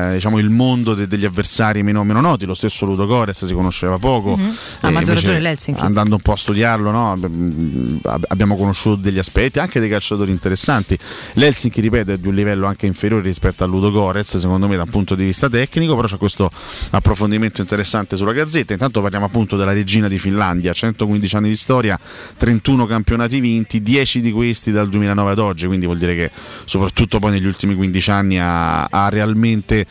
[0.10, 2.46] eh, diciamo, il mondo de- degli avversari meno, meno noti.
[2.46, 4.36] Lo stesso Ludo Gores si conosceva poco.
[4.36, 4.56] Mhm.
[4.82, 5.80] Ha E maggior ragione l'Helsinki.
[5.80, 10.32] Andando un po' a studiarlo, no, ab- ab- abbiamo conosciuto degli aspetti, anche dei calciatori
[10.32, 10.98] interessanti.
[11.34, 14.84] L'Helsinki, ripeto, è di un livello anche inferiore rispetto a Ludo Gorez, secondo me, da
[14.84, 16.50] un punto di vista tecnico, però c'è questo
[16.90, 18.74] approfondimento interessante sulla Gazzetta.
[18.74, 22.00] Intanto parliamo appunto della regina di Finlandia, 115 anni di storia,
[22.38, 26.32] 31 campionati vinti, 10 di questi dal 2009 ad oggi, quindi vuol dire che
[26.66, 29.86] soprattutto poi negli ultimi 15 anni ha, ha realmente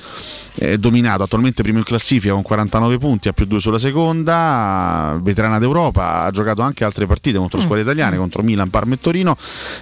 [0.54, 5.58] eh, dominato, attualmente primo in classifica con 49 punti, ha più 2 sulla seconda, veterana
[5.58, 7.62] d'Europa, ha giocato anche altre partite contro Mm.
[7.62, 9.36] squadre italiane, contro Milan, Parma e Torino,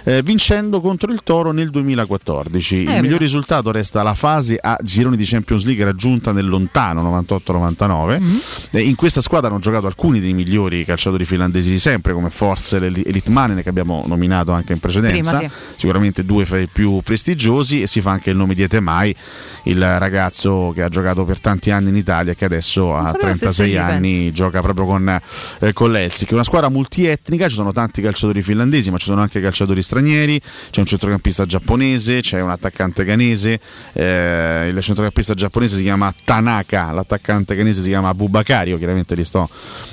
[0.05, 2.75] eh, vincendo contro il Toro nel 2014.
[2.77, 7.03] Il Eh, miglior risultato resta la fase a gironi di Champions League raggiunta nel lontano
[7.03, 8.19] 98-99.
[8.19, 8.37] Mm-hmm.
[8.71, 12.77] Eh, in questa squadra hanno giocato alcuni dei migliori calciatori finlandesi di sempre, come Forza
[12.77, 17.83] e Elitmanen che abbiamo nominato anche in precedenza, Prima, sicuramente due fra i più prestigiosi
[17.83, 19.15] e si fa anche il nome di Etemai,
[19.65, 23.33] il ragazzo che ha giocato per tanti anni in Italia e che adesso a sapevo
[23.35, 25.21] stesse 36 lì, anni gioca proprio con,
[25.59, 26.33] eh, con l'Helsinki.
[26.33, 30.39] Una squadra multietnica, ci sono tanti calciatori finlandesi, ma ci sono anche calciatori stranieri,
[30.69, 33.59] c'è un centrocampista giapponese, c'è un attaccante ghanese,
[33.93, 39.49] eh, il centrocampista giapponese si chiama Tanaka, l'attaccante ghanese si chiama Bubakario, chiaramente li sto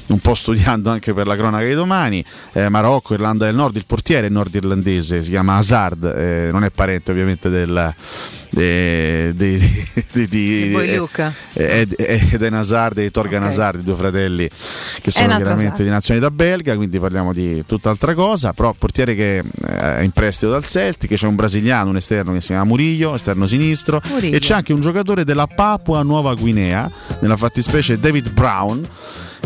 [0.09, 3.87] un po' studiando anche per la cronaca di domani, eh, Marocco, Irlanda del Nord, il
[3.87, 7.95] portiere nordirlandese si chiama Hazard, eh, non è parente ovviamente del...
[10.13, 11.33] Di Luca.
[11.53, 13.49] Ed- Eden Hazard e Torgan Ok.
[13.49, 14.49] Hazard, i due fratelli
[15.01, 19.39] che sono chiaramente sa- di nazionalità belga, quindi parliamo di tutt'altra cosa, però portiere che
[19.39, 23.15] eh, è in prestito dal Celtic, c'è un brasiliano, un esterno che si chiama Murillo,
[23.15, 24.37] esterno sinistro, Murillo.
[24.37, 28.87] e c'è anche un giocatore della Papua Nuova Guinea, nella fattispecie David Brown,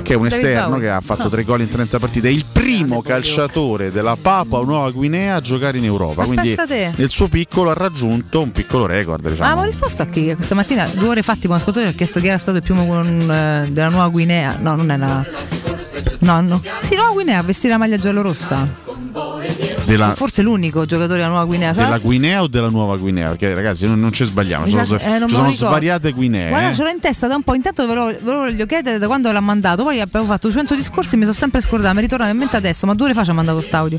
[0.02, 1.30] che è un esterno che ha fatto Ah.
[1.30, 5.78] tre gol in 30 partite, è il primo calciatore della Papua Nuova Guinea a giocare
[5.78, 6.54] in Europa, quindi
[6.96, 9.24] nel suo piccolo ha raggiunto un piccolo record.
[9.26, 9.48] Ah, Diciamo.
[9.50, 10.32] avevo risposto a chi?
[10.34, 12.86] Questa mattina, due ore fa, tipo, un ascoltatore ha chiesto chi era stato il primo
[12.86, 14.56] con, eh, della Nuova Guinea.
[14.60, 15.24] No, non era.
[16.20, 16.62] No, no.
[16.82, 18.88] Sì, Nuova Guinea a vestire la maglia giallorossa.
[19.84, 21.74] della, Forse l'unico giocatore della Nuova Guinea.
[21.74, 23.28] Cioè, della Guinea o della Nuova Guinea?
[23.30, 25.50] Perché ragazzi non, non ci sbagliamo, ci Mi sono, sa- eh, ci sono ricordo.
[25.52, 26.48] svariate Guinee.
[26.48, 26.74] Guarda, eh.
[26.74, 27.54] ce l'ho in testa da un po'.
[27.54, 29.82] Intanto ve lo, ve lo voglio chiedere da quando l'ha mandato.
[29.90, 31.92] Poi abbiamo fatto 100 discorsi e mi sono sempre scordata.
[31.94, 33.98] Mi ritorna in mente adesso, ma due ore fa ci ha mandato quest'audio.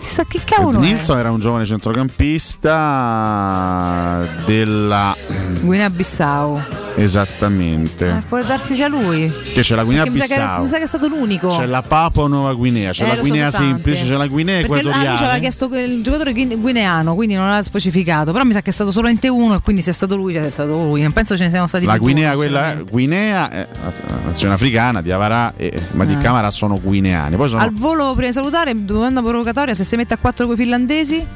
[0.00, 0.80] Chissà che cavolo.
[0.80, 5.16] Nilsson era un giovane centrocampista della
[5.60, 6.60] Guinea Bissau.
[6.96, 8.08] esattamente.
[8.08, 9.32] Eh, può darsi sia lui.
[9.54, 10.60] Che c'è la Guinea Perché mi sa, che, Bissau.
[10.62, 11.46] mi sa che è stato l'unico.
[11.48, 13.66] C'è la Papua Nuova Guinea, c'è Eh, la so, Guinea tante.
[13.68, 15.38] semplice, c'è la Guinea Perché lui ci aveva equatoriale.
[15.40, 18.32] chiesto il giocatore guine- guineano, quindi non l'ha specificato.
[18.32, 20.50] Però mi sa che è stato solamente uno e quindi se è stato lui, è
[20.50, 21.02] stato lui.
[21.02, 22.02] Non penso ce ne siano stati La più.
[22.02, 22.74] Guinea, giovani, quella.
[22.90, 23.92] Guinea, è la
[24.24, 26.18] nazione africana di Avarà e Madi Ah.
[26.18, 27.36] Camara sono guineani.
[27.36, 30.54] Poi sono Al volo, prima di salutare, domanda provocatoria: se si mette a 4 con
[30.54, 31.26] i finlandesi?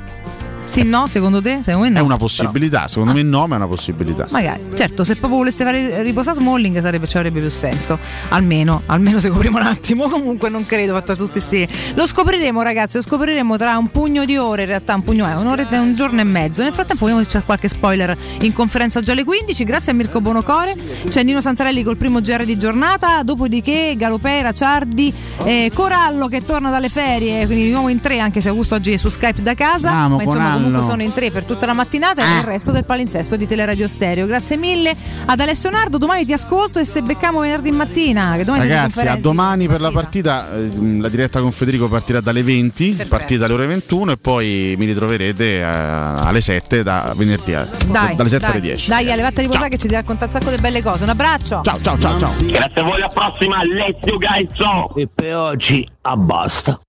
[0.72, 1.60] Sì, no, secondo te?
[1.62, 1.98] Secondo no.
[1.98, 4.26] è una possibilità, secondo me no, ma è una possibilità.
[4.30, 7.98] Magari, certo, se proprio volesse fare riposare Smalling sarebbe, ci avrebbe più senso.
[8.30, 10.08] Almeno, almeno se copriamo un attimo.
[10.12, 11.68] Comunque non credo fatto tutti sti.
[11.92, 15.34] Lo scopriremo, ragazzi, lo scopriremo tra un pugno di ore, in realtà un pugno è
[15.34, 16.62] un'ora e un giorno e mezzo.
[16.62, 19.64] Nel frattempo vediamo se c'è qualche spoiler in conferenza già alle 15.
[19.64, 20.74] Grazie a Mirko Bonocore.
[21.06, 23.22] C'è Nino Santarelli col primo GR di giornata.
[23.22, 25.12] Dopodiché Galopera, Ciardi,
[25.44, 28.92] eh, Corallo che torna dalle ferie, quindi di nuovo in tre, anche se Augusto oggi
[28.92, 29.90] è su Skype da casa.
[29.90, 30.60] Amo, ma insomma.
[30.62, 33.86] Comunque sono in tre per tutta la mattinata e il resto del palinsesto di Teleradio
[33.86, 34.26] Stereo.
[34.26, 34.94] Grazie mille
[35.26, 39.16] ad Alessio Nardo, domani ti ascolto e se beccamo venerdì mattina, che domani Ragazzi, a
[39.16, 43.66] domani per la partita, eh, la diretta con Federico partirà dalle 20, partita alle ore
[43.66, 48.50] 21 e poi mi ritroverete eh, alle 7 da venerdì, a- Dai, dalle 7 dai,
[48.52, 48.88] alle 10.
[48.88, 51.04] Dai, Ale, a riposare che ci ti racconta un sacco di belle cose.
[51.04, 51.60] Un abbraccio.
[51.62, 52.32] Ciao, ciao, ciao, ciao.
[52.46, 53.62] Grazie a voi, alla prossima.
[53.64, 54.48] Let's you guys.
[54.52, 54.94] Ciao.
[54.94, 56.80] E per oggi abbasta.